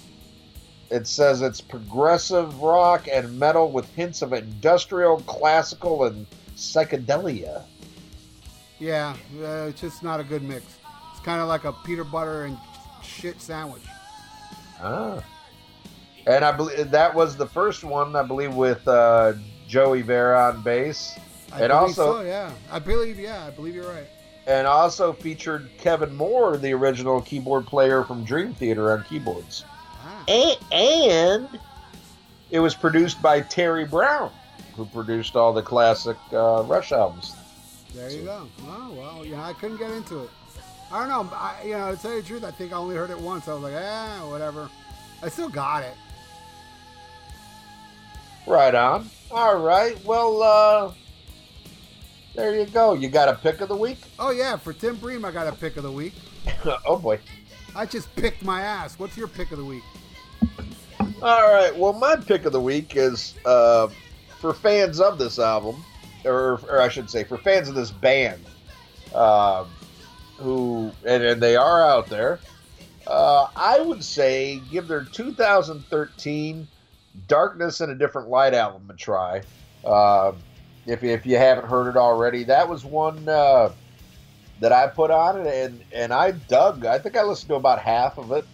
It 0.91 1.07
says 1.07 1.43
it's 1.43 1.61
progressive 1.61 2.61
rock 2.61 3.09
and 3.11 3.39
metal 3.39 3.73
with 3.73 3.93
hints 3.95 4.23
of 4.23 4.33
industrial, 4.33 5.21
classical, 5.23 6.05
and 6.05 6.27
psychedelia. 6.55 7.65
Yeah, 8.79 9.17
uh, 9.41 9.67
it's 9.69 9.81
just 9.81 10.03
not 10.03 10.21
a 10.21 10.25
good 10.25 10.43
mix. 10.43 10.65
It's 11.13 11.25
kind 11.25 11.41
of 11.41 11.49
like 11.49 11.65
a 11.65 11.73
peanut 11.73 12.11
butter 12.11 12.45
and 12.45 12.57
shit 13.03 13.41
sandwich. 13.41 13.83
Ah. 14.81 15.23
And 16.27 16.45
I 16.45 16.53
believe 16.53 16.91
that 16.91 17.15
was 17.15 17.37
the 17.37 17.47
first 17.47 17.85
one, 17.85 18.17
I 18.17 18.23
believe, 18.23 18.55
with 18.55 18.87
uh, 18.89 19.35
Joey 19.69 20.03
Vera 20.03 20.49
on 20.53 20.63
bass. 20.63 21.17
I 21.53 21.61
And 21.63 21.69
believe 21.71 21.73
also- 21.73 22.15
so, 22.17 22.21
yeah, 22.23 22.51
I 22.71 22.79
believe, 22.81 23.19
yeah, 23.19 23.47
I 23.47 23.51
believe 23.51 23.75
you're 23.75 23.89
right. 23.89 24.07
and 24.49 24.67
also 24.67 25.13
featured 25.13 25.69
Kevin 25.79 26.15
Moore, 26.15 26.57
the 26.57 26.73
original 26.73 27.21
keyboard 27.21 27.67
player 27.67 28.03
from 28.05 28.25
Dream 28.25 28.55
Theater 28.55 28.93
on 28.93 29.05
keyboards. 29.05 29.65
Ah. 30.05 30.25
And, 30.29 30.73
and 30.73 31.61
it 32.51 32.59
was 32.61 32.75
produced 32.75 33.21
by 33.23 33.41
Terry 33.41 33.85
Brown, 33.85 34.31
who 34.77 34.85
produced 34.87 35.37
all 35.37 35.53
the 35.53 35.63
classic 35.63 36.17
uh, 36.33 36.63
Rush 36.67 36.91
albums. 36.93 37.35
There 37.95 38.11
you 38.11 38.23
go. 38.25 38.47
Oh 38.67 38.93
well, 38.97 39.25
you 39.25 39.35
know, 39.37 39.43
I 39.43 39.53
couldn't 39.55 39.79
get 39.79 39.91
into 39.91 40.25
it. 40.25 40.31
I 40.93 41.01
don't 41.01 41.09
know. 41.09 41.35
I, 41.37 41.63
you 41.65 41.73
know, 41.73 41.95
to 41.95 42.01
tell 42.01 42.13
you 42.15 42.21
the 42.23 42.29
truth, 42.29 42.45
I 42.45 42.51
think 42.51 42.73
I 42.73 42.77
only 42.77 42.95
heard 42.95 43.11
it 43.11 43.19
once. 43.19 43.49
I 43.49 43.55
was 43.55 43.63
like, 43.63 43.73
eh, 43.75 44.19
whatever. 44.29 44.69
I 45.23 45.29
still 45.31 45.49
got 45.49 45.83
it. 45.83 45.95
Right 48.47 48.75
on. 48.75 49.11
All 49.31 49.59
right. 49.59 50.03
Well, 50.05 50.43
uh, 50.43 50.93
there 52.35 52.55
you 52.55 52.67
go. 52.67 52.93
You 52.93 53.09
got 53.09 53.29
a 53.29 53.35
pick 53.35 53.61
of 53.61 53.69
the 53.69 53.77
week? 53.77 53.99
Oh 54.19 54.31
yeah, 54.31 54.57
for 54.57 54.73
Tim 54.73 54.97
Bream, 54.97 55.25
I 55.25 55.33
got 55.33 55.47
a 55.47 55.53
pick 55.53 55.77
of 55.77 55.83
the 55.83 55.91
week. 55.91 56.15
oh 56.87 56.99
boy. 56.99 57.19
I 57.75 57.87
just 57.87 58.15
picked 58.15 58.43
my 58.43 58.63
ass. 58.63 58.99
What's 58.99 59.17
your 59.17 59.29
pick 59.29 59.51
of 59.51 59.59
the 59.59 59.65
week? 59.65 59.83
All 61.23 61.53
right. 61.53 61.77
Well, 61.77 61.93
my 61.93 62.17
pick 62.17 62.45
of 62.45 62.53
the 62.53 62.61
week 62.61 62.95
is 62.95 63.35
uh, 63.45 63.89
for 64.39 64.55
fans 64.55 65.01
of 65.01 65.19
this 65.19 65.39
album, 65.39 65.85
or, 66.25 66.61
or 66.69 66.81
I 66.81 66.89
should 66.89 67.11
say, 67.11 67.25
for 67.25 67.39
fans 67.39 67.69
of 67.69 67.75
this 67.75 67.91
band, 67.91 68.45
um, 69.15 69.67
who 70.39 70.93
and, 71.05 71.23
and 71.23 71.43
they 71.43 71.57
are 71.57 71.85
out 71.85 72.07
there. 72.09 72.39
Uh, 73.07 73.49
I 73.57 73.81
would 73.81 74.05
say 74.05 74.61
give 74.71 74.89
their 74.89 75.05
2013 75.05 76.69
"Darkness 77.29 77.81
in 77.81 77.91
a 77.91 77.95
Different 77.95 78.29
Light" 78.29 78.55
album 78.55 78.91
a 78.91 78.95
try. 78.95 79.43
Uh, 79.85 80.33
if 80.87 81.03
if 81.03 81.27
you 81.27 81.37
haven't 81.37 81.67
heard 81.67 81.89
it 81.89 81.97
already, 81.97 82.45
that 82.45 82.69
was 82.69 82.85
one 82.85 83.29
uh, 83.29 83.73
that 84.61 84.73
I 84.73 84.87
put 84.87 85.11
on 85.11 85.41
it, 85.41 85.47
and 85.47 85.83
and 85.93 86.13
I 86.13 86.33
dug. 86.33 86.87
I 86.87 86.99
think 86.99 87.17
I 87.17 87.23
listened 87.23 87.49
to 87.49 87.55
about 87.55 87.81
half 87.81 88.19
of 88.19 88.33
it 88.33 88.45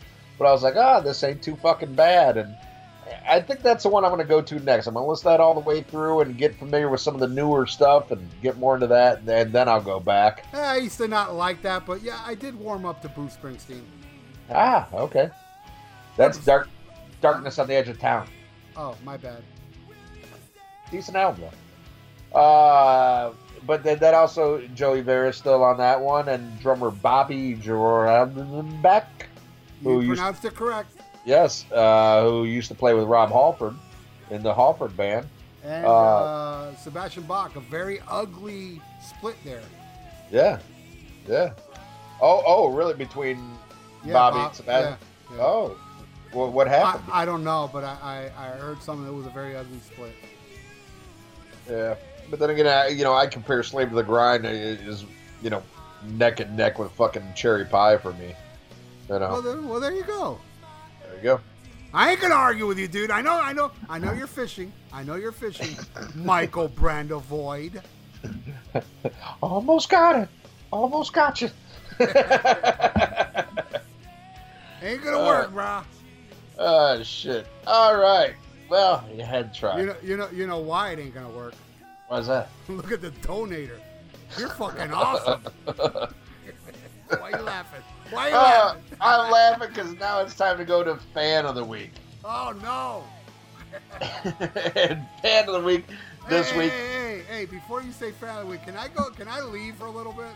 but 0.42 0.48
I 0.48 0.52
was 0.52 0.64
like, 0.64 0.74
ah, 0.74 0.98
this 0.98 1.22
ain't 1.22 1.40
too 1.40 1.54
fucking 1.54 1.94
bad. 1.94 2.36
And 2.36 2.56
I 3.28 3.40
think 3.40 3.62
that's 3.62 3.84
the 3.84 3.90
one 3.90 4.04
I'm 4.04 4.10
going 4.10 4.22
to 4.22 4.28
go 4.28 4.42
to 4.42 4.58
next. 4.58 4.88
I'm 4.88 4.94
going 4.94 5.06
to 5.06 5.10
listen 5.10 5.30
that 5.30 5.38
all 5.38 5.54
the 5.54 5.60
way 5.60 5.82
through 5.82 6.22
and 6.22 6.36
get 6.36 6.58
familiar 6.58 6.88
with 6.88 7.00
some 7.00 7.14
of 7.14 7.20
the 7.20 7.28
newer 7.28 7.64
stuff 7.64 8.10
and 8.10 8.28
get 8.42 8.58
more 8.58 8.74
into 8.74 8.88
that, 8.88 9.18
and 9.18 9.28
then, 9.28 9.52
then 9.52 9.68
I'll 9.68 9.80
go 9.80 10.00
back. 10.00 10.44
Eh, 10.52 10.58
I 10.58 10.76
used 10.78 10.98
to 10.98 11.06
not 11.06 11.34
like 11.34 11.62
that, 11.62 11.86
but 11.86 12.02
yeah, 12.02 12.20
I 12.26 12.34
did 12.34 12.56
warm 12.56 12.84
up 12.84 13.02
to 13.02 13.08
Bruce 13.08 13.36
Springsteen. 13.36 13.82
Ah, 14.50 14.88
okay. 14.92 15.30
That's 16.16 16.38
dark, 16.38 16.68
darkness 17.20 17.60
on 17.60 17.68
the 17.68 17.74
edge 17.74 17.88
of 17.88 18.00
town. 18.00 18.26
Oh, 18.76 18.96
my 19.04 19.16
bad. 19.16 19.42
Decent 20.90 21.16
album. 21.16 21.44
Uh, 22.34 23.32
but 23.66 23.82
then 23.84 23.98
that 23.98 24.14
also 24.14 24.60
Joey 24.74 25.00
Vera 25.02 25.32
still 25.32 25.62
on 25.62 25.78
that 25.78 26.00
one, 26.00 26.28
and 26.28 26.58
drummer 26.60 26.90
Bobby 26.90 27.54
Jarzombek, 27.56 29.04
You 29.82 29.90
Who 29.90 30.00
used- 30.00 30.18
pronounced 30.18 30.44
it 30.44 30.54
correct. 30.54 30.92
yes, 31.24 31.64
uh, 31.72 32.22
who 32.22 32.44
used 32.44 32.68
to 32.68 32.74
play 32.74 32.94
with 32.94 33.04
Rob 33.04 33.30
Halford 33.30 33.74
in 34.30 34.42
the 34.42 34.54
Halford 34.54 34.96
band. 34.96 35.28
And 35.64 35.84
Uh, 35.86 35.90
uh, 35.90 36.76
Sebastian 36.76 37.24
Bach, 37.24 37.54
a 37.56 37.60
very 37.60 38.00
ugly 38.08 38.80
split 39.00 39.36
there. 39.44 39.62
Yeah, 40.30 40.58
yeah. 41.28 41.50
Oh, 42.20 42.42
oh, 42.46 42.68
really? 42.68 42.94
Between 42.94 43.56
Yeah, 44.04 44.12
Bobby 44.14 44.36
Bob- 44.38 44.46
and 44.48 44.56
Sebastian? 44.56 44.96
yeah, 45.30 45.36
yeah. 45.36 45.42
Oh, 45.44 45.76
well, 46.32 46.50
what 46.50 46.66
happened? 46.68 47.04
I, 47.12 47.22
I 47.22 47.24
don't 47.24 47.44
know, 47.44 47.68
but 47.72 47.84
I, 47.84 48.30
I, 48.36 48.46
I 48.46 48.48
heard 48.58 48.82
something 48.82 49.04
that 49.06 49.12
was 49.12 49.26
a 49.26 49.30
very 49.30 49.56
ugly 49.56 49.78
split. 49.80 50.14
Yeah, 51.68 51.94
but 52.30 52.38
then 52.38 52.50
again, 52.50 52.66
I, 52.66 52.88
you 52.88 53.04
know, 53.04 53.14
I 53.14 53.26
compare 53.26 53.62
Slave 53.62 53.90
to 53.90 53.94
the 53.94 54.02
Grind 54.02 54.44
it 54.44 54.80
is, 54.80 55.04
you 55.42 55.50
know, 55.50 55.62
neck 56.04 56.40
and 56.40 56.56
neck 56.56 56.78
with 56.78 56.90
fucking 56.92 57.32
Cherry 57.34 57.64
Pie 57.64 57.98
for 57.98 58.12
me. 58.14 58.34
You 59.08 59.18
know, 59.18 59.28
Well, 59.30 59.42
then, 59.42 59.68
well, 59.68 59.80
there 59.80 59.92
you 59.92 60.04
go. 60.04 60.38
there 61.04 61.16
you 61.16 61.22
go. 61.22 61.40
I 61.94 62.10
ain't 62.12 62.20
gonna 62.20 62.34
argue 62.34 62.66
with 62.66 62.78
you, 62.78 62.88
dude. 62.88 63.10
I 63.10 63.20
know, 63.20 63.34
I 63.38 63.52
know, 63.52 63.70
I 63.88 63.98
know 63.98 64.12
you're 64.12 64.26
fishing. 64.26 64.72
I 64.92 65.02
know 65.02 65.16
you're 65.16 65.30
fishing, 65.32 65.76
Michael 66.14 66.68
Brandavoid. 66.70 67.82
Almost 69.42 69.90
got 69.90 70.16
it. 70.22 70.28
Almost 70.70 71.12
got 71.12 71.42
you. 71.42 71.50
Ain't 74.82 75.04
gonna 75.04 75.18
Uh, 75.18 75.26
work, 75.26 75.52
brah. 75.52 75.84
Oh 76.62 77.02
shit! 77.02 77.46
All 77.66 77.96
right. 77.96 78.34
Well, 78.68 79.04
you 79.14 79.22
had 79.24 79.52
try. 79.54 79.80
You 79.80 79.86
know, 79.86 79.96
you 80.02 80.16
know, 80.16 80.28
you 80.32 80.46
know 80.46 80.58
why 80.58 80.90
it 80.92 80.98
ain't 80.98 81.14
gonna 81.14 81.28
work. 81.30 81.54
Why's 82.08 82.26
that? 82.28 82.48
Look 82.68 82.92
at 82.92 83.00
the 83.02 83.10
donator. 83.10 83.78
You're 84.38 84.48
fucking 84.50 84.92
awesome. 84.92 85.42
why 85.64 86.08
are 87.20 87.30
you 87.30 87.42
laughing? 87.42 87.82
Why 88.10 88.26
are 88.26 88.30
you 88.30 88.36
Uh, 88.36 88.40
laughing? 88.40 88.82
I'm 89.00 89.30
laughing 89.30 89.68
because 89.68 89.92
now 89.94 90.20
it's 90.20 90.34
time 90.34 90.56
to 90.58 90.64
go 90.64 90.82
to 90.82 90.96
fan 91.12 91.44
of 91.44 91.54
the 91.54 91.64
week. 91.64 91.92
Oh 92.24 92.54
no! 92.62 93.04
and 94.00 95.04
fan 95.20 95.48
of 95.48 95.54
the 95.54 95.60
week 95.64 95.84
this 96.28 96.50
hey, 96.50 96.58
week. 96.58 96.72
Hey, 96.72 96.88
hey, 96.88 97.22
hey! 97.28 97.44
Before 97.46 97.82
you 97.82 97.92
say 97.92 98.12
fan 98.12 98.38
of 98.38 98.44
the 98.46 98.50
week, 98.50 98.64
can 98.64 98.76
I 98.76 98.88
go? 98.88 99.10
Can 99.10 99.28
I 99.28 99.40
leave 99.42 99.76
for 99.76 99.86
a 99.86 99.90
little 99.90 100.12
bit? 100.12 100.26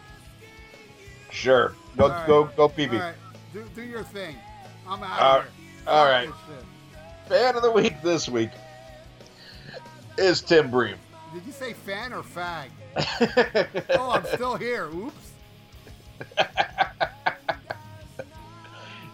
Sure. 1.31 1.75
Go, 1.97 2.09
right. 2.09 2.27
go, 2.27 2.45
go, 2.57 2.69
PB. 2.69 2.93
All 2.93 2.99
right, 2.99 3.15
do, 3.53 3.65
do 3.75 3.83
your 3.83 4.03
thing. 4.03 4.37
I'm 4.89 5.03
out 5.03 5.21
Uh, 5.21 5.39
of 5.39 5.45
here. 5.45 5.53
All 5.87 6.05
right. 6.07 6.29
Fan 7.29 7.57
of 7.57 7.63
the 7.63 7.71
week 7.71 8.01
this 8.03 8.29
week 8.29 8.51
is 10.19 10.41
Tim 10.41 10.71
Bream. 10.71 10.97
Did 11.35 11.45
you 11.47 11.53
say 11.53 11.73
fan 11.73 12.13
or 12.13 12.23
fag? 12.23 12.69
Oh, 13.99 14.11
I'm 14.13 14.25
still 14.27 14.57
here. 14.57 14.87
Oops. 14.87 15.33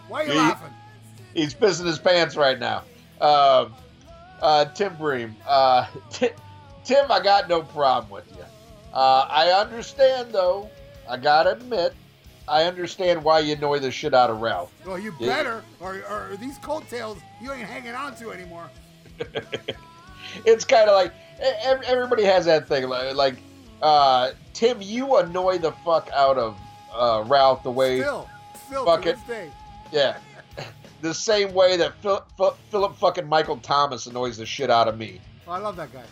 Why 0.08 0.20
are 0.22 0.24
you 0.26 0.32
He- 0.32 0.38
laughing? 0.38 0.70
He's 1.34 1.54
pissing 1.54 1.86
his 1.86 1.98
pants 1.98 2.36
right 2.36 2.58
now. 2.58 2.82
Um, 3.20 3.74
uh, 4.42 4.66
Tim 4.66 4.94
Bream. 4.96 5.34
Uh, 5.46 5.86
Ti- 6.10 6.30
Tim, 6.84 7.10
I 7.10 7.20
got 7.22 7.48
no 7.48 7.62
problem 7.62 8.10
with 8.10 8.30
you. 8.36 8.44
Uh, 8.92 9.26
I 9.30 9.48
understand, 9.52 10.32
though. 10.32 10.68
I 11.08 11.16
gotta 11.16 11.52
admit, 11.52 11.94
I 12.48 12.64
understand 12.64 13.22
why 13.22 13.38
you 13.40 13.54
annoy 13.54 13.78
the 13.78 13.90
shit 13.90 14.14
out 14.14 14.30
of 14.30 14.40
Ralph. 14.40 14.72
Well, 14.84 14.98
you 14.98 15.14
Yeah. 15.18 15.28
better, 15.36 15.64
or, 15.80 15.94
or 16.10 16.36
these 16.40 16.58
coattails 16.58 17.18
you 17.40 17.52
ain't 17.52 17.66
hanging 17.68 17.94
on 17.94 18.14
to 18.16 18.30
anymore. 18.32 18.70
It's 20.46 20.64
kind 20.64 20.88
of 20.88 20.94
like 20.94 21.12
everybody 21.86 22.22
has 22.24 22.46
that 22.46 22.66
thing. 22.66 22.88
Like, 22.88 23.14
like 23.14 23.34
uh, 23.82 24.30
Tim, 24.54 24.80
you 24.80 25.16
annoy 25.18 25.58
the 25.58 25.72
fuck 25.84 26.08
out 26.14 26.38
of 26.38 26.56
uh, 26.94 27.24
Ralph 27.26 27.62
the 27.64 27.70
way, 27.70 28.00
Still, 28.00 28.30
still 28.66 28.84
Fuck 28.86 29.02
this 29.02 29.20
day. 29.22 29.50
yeah, 29.90 30.16
the 31.02 31.12
same 31.12 31.52
way 31.52 31.76
that 31.76 31.94
Phil, 32.00 32.24
Phil, 32.38 32.56
Philip 32.70 32.96
fucking 32.96 33.28
Michael 33.28 33.58
Thomas 33.58 34.06
annoys 34.06 34.38
the 34.38 34.46
shit 34.46 34.70
out 34.70 34.88
of 34.88 34.96
me. 34.96 35.20
Oh, 35.46 35.52
I 35.52 35.58
love 35.58 35.76
that 35.76 35.92
guy. 35.92 36.04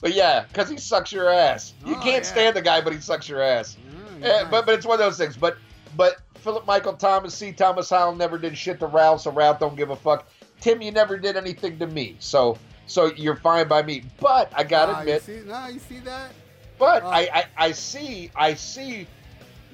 But 0.00 0.14
yeah, 0.14 0.44
because 0.48 0.68
he 0.68 0.76
sucks 0.78 1.12
your 1.12 1.28
ass. 1.32 1.74
You 1.86 1.94
Oh, 1.94 2.00
can't 2.02 2.24
yeah. 2.24 2.30
stand 2.30 2.56
the 2.56 2.62
guy, 2.62 2.80
but 2.80 2.92
he 2.92 3.00
sucks 3.00 3.28
your 3.28 3.42
ass. 3.42 3.76
Mm, 3.94 4.20
nice. 4.20 4.44
but 4.50 4.66
but 4.66 4.74
it's 4.74 4.86
one 4.86 4.94
of 4.94 5.00
those 5.06 5.18
things. 5.18 5.36
But 5.36 5.56
but 5.98 6.16
Philip 6.36 6.64
Michael 6.66 6.94
Thomas, 6.94 7.34
C. 7.34 7.52
Thomas 7.52 7.90
Howell 7.90 8.14
never 8.14 8.38
did 8.38 8.56
shit 8.56 8.78
to 8.80 8.86
Ralph, 8.86 9.20
so 9.20 9.32
Ralph 9.32 9.58
don't 9.58 9.76
give 9.76 9.90
a 9.90 9.96
fuck. 9.96 10.26
Tim, 10.60 10.80
you 10.80 10.92
never 10.92 11.18
did 11.18 11.36
anything 11.36 11.78
to 11.80 11.86
me, 11.86 12.16
so 12.20 12.56
so 12.86 13.12
you're 13.16 13.36
fine 13.36 13.68
by 13.68 13.82
me. 13.82 14.04
But 14.20 14.50
I 14.54 14.62
gotta 14.64 14.92
Ah, 14.92 15.00
admit, 15.00 15.28
you 15.28 15.40
see, 15.42 15.46
no, 15.46 15.66
you 15.66 15.78
see 15.80 15.98
that? 16.00 16.30
but 16.78 17.02
Oh. 17.02 17.08
I, 17.08 17.28
I 17.34 17.44
I 17.58 17.72
see 17.72 18.30
I 18.34 18.54
see 18.54 19.06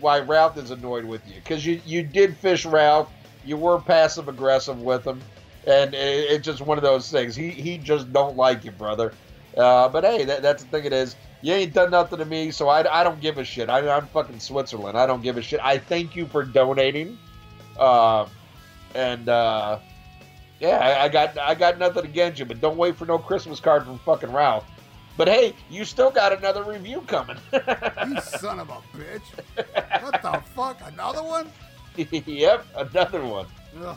why 0.01 0.21
Ralph 0.21 0.57
is 0.57 0.71
annoyed 0.73 1.05
with 1.05 1.21
you 1.29 1.35
because 1.37 1.65
you 1.65 1.81
you 1.87 2.03
did 2.03 2.37
fish 2.39 2.65
Ralph, 2.67 3.09
you 3.45 3.57
were 3.59 3.79
passive 3.79 4.29
aggressive 4.29 4.81
with 4.81 5.05
him, 5.07 5.21
and 5.67 5.95
it, 5.95 6.31
it's 6.31 6.45
just 6.45 6.63
one 6.63 6.79
of 6.79 6.83
those 6.83 7.11
things. 7.11 7.37
He 7.37 7.51
he 7.51 7.77
just 7.79 8.13
don't 8.13 8.37
like 8.37 8.65
you, 8.65 8.71
brother. 8.73 9.13
Uh, 9.57 9.89
but 9.89 10.05
hey, 10.05 10.25
that, 10.25 10.43
that's 10.43 10.65
the 10.65 10.69
thing. 10.71 10.85
It 10.85 10.93
is. 10.93 11.17
You 11.43 11.53
ain't 11.53 11.75
done 11.75 11.91
nothing 11.91 12.19
to 12.19 12.25
me, 12.25 12.51
so 12.51 12.69
I, 12.69 13.01
I 13.01 13.05
don't 13.05 13.21
give 13.21 13.39
a 13.39 13.45
shit. 13.45 13.69
I, 13.69 13.89
I'm 13.89 14.07
fucking 14.09 14.41
Switzerland. 14.41 14.97
I 14.97 15.07
don't 15.07 15.23
give 15.23 15.37
a 15.37 15.43
shit. 15.43 15.61
I 15.63 15.79
thank 15.79 16.17
you 16.17 16.27
for 16.27 16.43
donating, 16.43 17.19
uh, 17.79 18.27
and 18.95 19.29
uh, 19.29 19.79
yeah, 20.59 20.79
I, 20.79 21.05
I 21.05 21.09
got 21.09 21.39
I 21.39 21.55
got 21.55 21.79
nothing 21.79 22.05
against 22.05 22.39
you. 22.39 22.47
But 22.47 22.61
don't 22.61 22.77
wait 22.77 22.97
for 22.97 23.05
no 23.05 23.19
Christmas 23.19 23.61
card 23.61 23.85
from 23.85 23.99
fucking 24.01 24.33
Ralph. 24.33 24.65
But 25.17 25.29
hey, 25.29 25.55
you 25.71 25.85
still 25.85 26.11
got 26.11 26.33
another 26.33 26.65
review 26.65 27.03
coming. 27.03 27.37
You 28.07 28.21
son 28.21 28.61
of 28.61 28.69
a 28.69 28.81
bitch. 28.97 30.03
What 30.03 30.21
the 30.21 30.43
fuck? 30.55 30.81
Another 30.85 31.23
one? 31.23 31.51
yep, 31.97 32.67
another 32.77 33.25
one. 33.25 33.47
Ugh. 33.81 33.97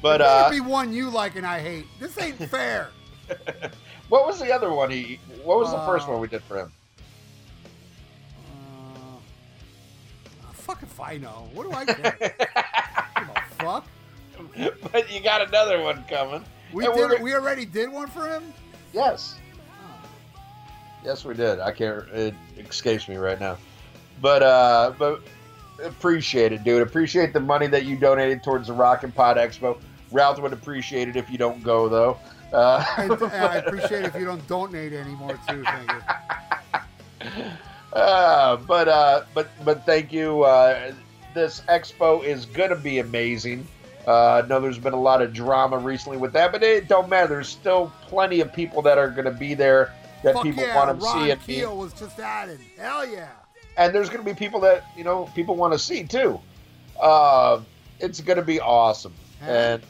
But 0.00 0.20
uh, 0.20 0.50
be 0.50 0.60
one 0.60 0.92
you 0.92 1.10
like 1.10 1.36
and 1.36 1.46
I 1.46 1.60
hate. 1.60 1.86
This 2.00 2.18
ain't 2.18 2.36
fair. 2.48 2.90
what 4.08 4.26
was 4.26 4.40
the 4.40 4.52
other 4.52 4.72
one? 4.72 4.90
He 4.90 5.20
what 5.44 5.58
was 5.58 5.70
the 5.70 5.78
first 5.80 6.08
Uh, 6.08 6.12
one 6.12 6.20
we 6.20 6.28
did 6.28 6.42
for 6.44 6.58
him? 6.58 6.72
Uh, 10.42 10.52
fuck 10.52 10.82
if 10.82 11.00
I 11.00 11.16
know. 11.18 11.48
What 11.54 11.64
do 11.64 11.72
I 11.72 11.84
care? 11.94 12.34
Fuck. 13.58 13.86
but 14.92 15.12
you 15.12 15.20
got 15.20 15.46
another 15.48 15.80
one 15.82 16.04
coming. 16.08 16.44
We 16.72 16.86
And 16.86 16.94
did. 16.94 17.22
We 17.22 17.34
already 17.34 17.64
did 17.64 17.90
one 17.92 18.08
for 18.08 18.28
him. 18.28 18.52
Yes, 18.92 19.36
Oh. 19.70 20.08
yes, 21.04 21.24
we 21.24 21.34
did. 21.34 21.60
I 21.60 21.72
can't. 21.72 22.04
It 22.12 22.34
escapes 22.58 23.08
me 23.08 23.16
right 23.16 23.40
now. 23.40 23.56
But 24.20 24.42
uh, 24.42 24.92
but 24.98 25.22
appreciate 25.82 26.52
it, 26.52 26.64
dude. 26.64 26.82
Appreciate 26.82 27.32
the 27.32 27.40
money 27.40 27.66
that 27.68 27.84
you 27.84 27.96
donated 27.96 28.42
towards 28.42 28.68
the 28.68 28.74
Rock 28.74 29.02
and 29.04 29.14
Pod 29.14 29.36
Expo. 29.36 29.78
Ralph 30.10 30.40
would 30.40 30.52
appreciate 30.52 31.08
it 31.08 31.16
if 31.16 31.30
you 31.30 31.38
don't 31.38 31.62
go 31.62 31.88
though. 31.88 32.18
Uh, 32.52 32.84
and 32.96 33.12
I 33.12 33.56
appreciate 33.66 34.04
if 34.04 34.14
you 34.14 34.24
don't 34.24 34.46
donate 34.48 34.92
anymore 34.92 35.38
too. 35.48 35.62
Thank 35.64 35.90
you. 37.22 37.42
Uh, 37.92 38.56
but 38.56 38.86
uh, 38.86 39.24
but 39.34 39.48
but 39.64 39.84
thank 39.86 40.12
you. 40.12 40.42
Uh, 40.42 40.92
this 41.34 41.62
expo 41.68 42.22
is 42.22 42.44
gonna 42.44 42.76
be 42.76 42.98
amazing. 42.98 43.66
Uh, 44.06 44.42
I 44.42 44.46
know 44.46 44.60
there's 44.60 44.78
been 44.78 44.92
a 44.92 45.00
lot 45.00 45.22
of 45.22 45.32
drama 45.32 45.78
recently 45.78 46.18
with 46.18 46.32
that, 46.34 46.52
but 46.52 46.62
it 46.62 46.86
don't 46.86 47.08
matter. 47.08 47.28
There's 47.28 47.48
still 47.48 47.92
plenty 48.02 48.40
of 48.40 48.52
people 48.52 48.82
that 48.82 48.98
are 48.98 49.08
gonna 49.08 49.32
be 49.32 49.54
there 49.54 49.92
that 50.22 50.34
Fuck 50.34 50.42
people 50.44 50.64
yeah, 50.64 50.76
want 50.76 51.00
to 51.00 51.04
Ron 51.04 51.24
see 51.24 51.30
and 51.30 51.40
meet. 51.48 51.54
Keel 51.56 51.76
was 51.76 51.92
just 51.94 52.18
added. 52.18 52.60
Hell 52.78 53.08
yeah. 53.08 53.30
and 53.76 53.94
there's 53.94 54.10
gonna 54.10 54.22
be 54.22 54.34
people 54.34 54.60
that 54.60 54.84
you 54.96 55.04
know 55.04 55.30
people 55.34 55.56
want 55.56 55.72
to 55.72 55.78
see 55.78 56.04
too. 56.04 56.38
Uh, 57.00 57.60
it's 58.00 58.20
gonna 58.20 58.42
be 58.42 58.60
awesome, 58.60 59.14
and 59.40 59.82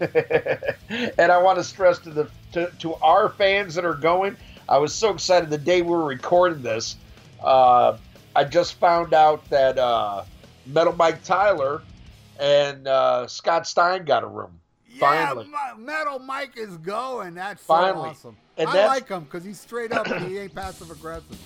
and 1.18 1.32
I 1.32 1.38
want 1.38 1.58
to 1.58 1.64
stress 1.64 1.98
to 2.00 2.10
the 2.10 2.30
to, 2.52 2.70
to 2.80 2.94
our 2.96 3.28
fans 3.30 3.74
that 3.74 3.84
are 3.84 3.94
going. 3.94 4.36
I 4.68 4.78
was 4.78 4.94
so 4.94 5.12
excited 5.12 5.50
the 5.50 5.58
day 5.58 5.82
we 5.82 5.90
were 5.90 6.04
recording 6.04 6.62
this. 6.62 6.96
Uh, 7.42 7.96
I 8.36 8.44
just 8.44 8.74
found 8.74 9.14
out 9.14 9.48
that 9.50 9.78
uh, 9.78 10.24
Metal 10.66 10.94
Mike 10.94 11.22
Tyler 11.24 11.82
and 12.38 12.86
uh, 12.86 13.26
Scott 13.26 13.66
Stein 13.66 14.04
got 14.04 14.22
a 14.22 14.26
room. 14.26 14.60
Yeah, 14.88 15.00
Finally. 15.00 15.48
Metal 15.78 16.18
Mike 16.18 16.56
is 16.56 16.76
going. 16.78 17.34
That's 17.34 17.62
so 17.62 17.66
Finally. 17.66 18.10
awesome. 18.10 18.36
And 18.56 18.68
I 18.68 18.86
like 18.86 19.08
him 19.08 19.24
because 19.24 19.44
he's 19.44 19.60
straight 19.60 19.92
up 19.92 20.08
and 20.08 20.26
he 20.26 20.38
ain't 20.38 20.54
passive 20.54 20.90
aggressive. 20.90 21.38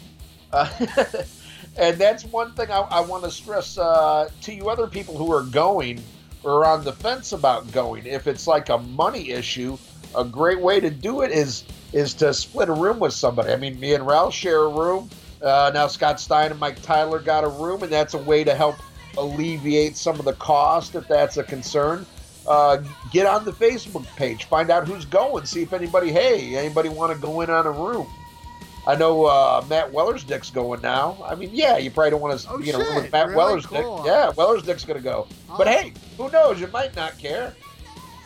And 1.77 1.97
that's 1.97 2.25
one 2.25 2.53
thing 2.53 2.71
I, 2.71 2.81
I 2.81 3.01
want 3.01 3.25
to 3.25 3.31
stress 3.31 3.79
uh, 3.79 4.29
to 4.43 4.53
you 4.53 4.69
other 4.69 4.87
people 4.87 5.17
who 5.17 5.33
are 5.33 5.43
going 5.43 6.03
or 6.45 6.67
on 6.67 6.85
the 6.85 6.93
fence 6.93 7.33
about 7.33 7.71
going. 7.73 8.07
If 8.07 8.27
it's 8.27 8.47
like 8.47 8.69
a 8.69 8.79
money 8.79 9.31
issue, 9.31 9.79
a 10.15 10.25
great 10.25 10.61
way 10.61 10.81
to 10.81 10.91
do 10.91 11.23
it 11.23 11.31
is 11.31 11.65
is 11.93 12.15
to 12.15 12.33
split 12.33 12.69
a 12.69 12.73
room 12.73 12.99
with 12.99 13.13
somebody. 13.13 13.53
I 13.53 13.57
mean, 13.57 13.79
me 13.79 13.95
and 13.95 14.07
Ralph 14.07 14.35
share 14.35 14.63
a 14.63 14.69
room. 14.69 15.11
Uh, 15.43 15.71
now 15.75 15.87
Scott 15.87 16.21
Stein 16.21 16.51
and 16.51 16.61
Mike 16.61 16.81
Tyler 16.83 17.19
got 17.19 17.45
a 17.45 17.49
room, 17.49 17.83
and 17.83 17.93
that's 17.93 18.15
a 18.15 18.19
way 18.19 18.45
to 18.45 18.55
help 18.55 18.77
alleviate 19.19 19.97
some 19.97 20.19
of 20.19 20.25
the 20.25 20.33
cost 20.35 20.95
if 20.95 21.07
that's 21.09 21.37
a 21.37 21.43
concern. 21.43 22.07
Uh, 22.47 22.79
get 23.13 23.27
on 23.27 23.45
the 23.45 23.53
Facebook 23.53 24.05
page, 24.17 24.45
find 24.45 24.71
out 24.71 24.89
who's 24.89 25.05
going, 25.05 25.45
see 25.45 25.63
if 25.63 25.73
anybody, 25.73 26.11
hey, 26.11 26.57
anybody 26.57 26.89
want 26.89 27.13
to 27.13 27.19
go 27.19 27.41
in 27.41 27.51
on 27.51 27.67
a 27.67 27.71
room. 27.71 28.07
I 28.87 28.97
know 28.97 29.25
uh, 29.27 29.65
Matt 29.71 29.93
Wellersdick's 29.93 30.51
going 30.51 30.81
now. 30.83 31.17
I 31.25 31.35
mean, 31.37 31.51
yeah, 31.53 31.77
you 31.79 31.91
probably 31.91 32.11
don't 32.11 32.21
want 32.21 32.39
to, 32.41 32.49
Oh, 32.51 32.59
you 32.59 32.73
know, 32.73 32.83
shit. 32.83 32.95
with 33.05 33.13
Matt 33.13 33.29
Really? 33.29 33.39
Wellersdick. 33.61 33.83
Cool. 33.83 34.03
Yeah, 34.05 34.33
Wellersdick's 34.37 34.85
going 34.85 34.99
to 34.99 35.05
go. 35.05 35.29
But 35.57 35.69
Oh. 35.69 35.71
hey, 35.71 35.93
who 36.17 36.29
knows? 36.31 36.61
You 36.61 36.67
might 36.69 36.97
not 36.97 37.17
care. 37.19 37.55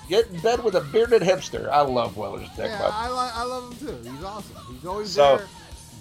Get 0.08 0.28
in 0.28 0.40
bed 0.40 0.62
with 0.64 0.74
a 0.76 0.80
bearded 0.80 1.20
hipster. 1.20 1.68
I 1.68 1.80
love 1.82 2.14
Wellersdick. 2.14 2.56
Yeah, 2.58 2.90
I, 2.90 3.08
li- 3.10 3.32
I 3.34 3.44
love 3.44 3.72
him 3.72 3.86
too. 4.02 4.10
He's 4.10 4.24
awesome. 4.24 4.56
He's 4.74 4.86
always 4.86 5.10
So- 5.10 5.36
there. 5.38 5.46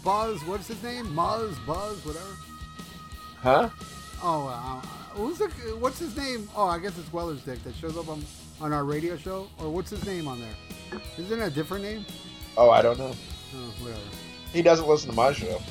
Buzz, 0.03 0.45
what's 0.45 0.67
his 0.67 0.81
name? 0.83 1.07
Muzz, 1.07 1.55
Buzz, 1.65 2.05
whatever. 2.05 2.25
huh? 3.41 3.69
Oh, 4.23 4.47
uh, 4.47 4.85
who's 5.17 5.39
the? 5.39 5.47
What's 5.79 5.97
his 5.99 6.15
name? 6.15 6.47
Oh, 6.55 6.67
I 6.67 6.77
guess 6.79 6.97
it's 6.99 7.11
Weller's 7.11 7.41
Dick 7.41 7.63
that 7.63 7.75
shows 7.75 7.97
up 7.97 8.07
on 8.07 8.23
on 8.61 8.71
our 8.71 8.83
radio 8.83 9.17
show. 9.17 9.47
Or 9.59 9.69
what's 9.71 9.89
his 9.89 10.05
name 10.05 10.27
on 10.27 10.39
there? 10.39 11.01
Isn't 11.17 11.41
it 11.41 11.43
a 11.43 11.49
different 11.49 11.83
name? 11.83 12.05
Oh, 12.55 12.69
I 12.69 12.83
don't 12.83 12.97
know. 12.99 13.13
Oh, 13.55 13.73
whatever. 13.83 13.99
He 14.55 14.61
doesn't 14.61 14.87
listen 14.87 15.09
to 15.09 15.15
my 15.15 15.33
show. 15.33 15.61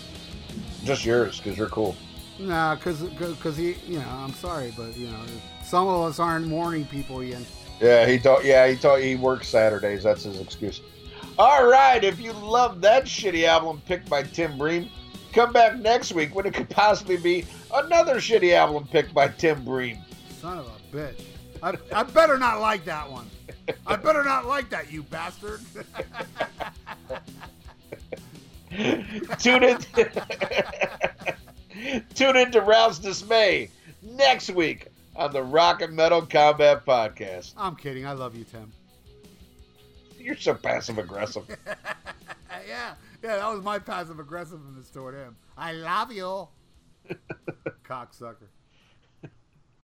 Just 0.84 1.06
yours, 1.06 1.40
because 1.40 1.56
you're 1.56 1.70
cool. 1.70 1.96
Nah, 2.38 2.76
cause, 2.76 3.02
cause, 3.18 3.34
'cause 3.40 3.56
he, 3.56 3.72
you 3.86 3.98
know, 3.98 4.08
I'm 4.08 4.34
sorry, 4.34 4.74
but 4.76 4.94
you 4.94 5.06
know, 5.06 5.20
some 5.64 5.88
of 5.88 6.02
us 6.02 6.18
aren't 6.18 6.46
morning 6.46 6.84
people, 6.84 7.22
Ian. 7.22 7.46
Yeah, 7.80 8.06
he 8.06 8.18
told. 8.18 8.44
Yeah, 8.44 8.68
he 8.68 8.76
told. 8.76 9.00
He 9.00 9.14
works 9.16 9.48
Saturdays. 9.48 10.02
That's 10.02 10.24
his 10.24 10.38
excuse. 10.38 10.82
All 11.38 11.66
right. 11.66 12.04
If 12.04 12.20
you 12.20 12.32
love 12.34 12.82
that 12.82 13.06
shitty 13.06 13.44
album 13.46 13.80
picked 13.86 14.10
by 14.10 14.22
Tim 14.22 14.58
Bream, 14.58 14.90
come 15.32 15.52
back 15.54 15.78
next 15.78 16.12
week 16.12 16.34
when 16.34 16.44
it 16.44 16.52
could 16.52 16.68
possibly 16.68 17.16
be 17.16 17.46
another 17.74 18.16
shitty 18.16 18.52
album 18.52 18.86
picked 18.86 19.14
by 19.14 19.28
Tim 19.28 19.64
Bream. 19.64 19.98
Son 20.42 20.58
of 20.58 20.66
a 20.66 20.96
bitch. 20.96 21.22
I, 21.62 21.72
I 21.98 22.02
better 22.02 22.38
not 22.38 22.60
like 22.60 22.84
that 22.84 23.10
one. 23.10 23.30
I 23.86 23.96
better 23.96 24.22
not 24.22 24.44
like 24.46 24.68
that, 24.70 24.92
you 24.92 25.02
bastard. 25.04 25.62
Tune 29.38 29.62
in. 29.64 29.78
Tune 32.14 32.36
in 32.36 32.52
to 32.52 32.60
Ralph's 32.66 32.98
Dismay 32.98 33.70
next 34.02 34.50
week 34.50 34.88
on 35.16 35.32
the 35.32 35.42
Rock 35.42 35.82
and 35.82 35.94
Metal 35.94 36.22
Combat 36.22 36.84
Podcast. 36.84 37.54
I'm 37.56 37.76
kidding. 37.76 38.06
I 38.06 38.12
love 38.12 38.36
you, 38.36 38.44
Tim. 38.44 38.72
You're 40.18 40.36
so 40.36 40.54
passive 40.54 40.98
aggressive. 40.98 41.44
yeah, 41.66 42.94
yeah, 43.22 43.36
that 43.36 43.48
was 43.52 43.62
my 43.62 43.78
passive 43.78 44.18
aggressiveness 44.18 44.88
toward 44.88 45.14
him. 45.14 45.36
I 45.56 45.72
love 45.72 46.10
you, 46.12 46.48
cocksucker. 47.84 48.48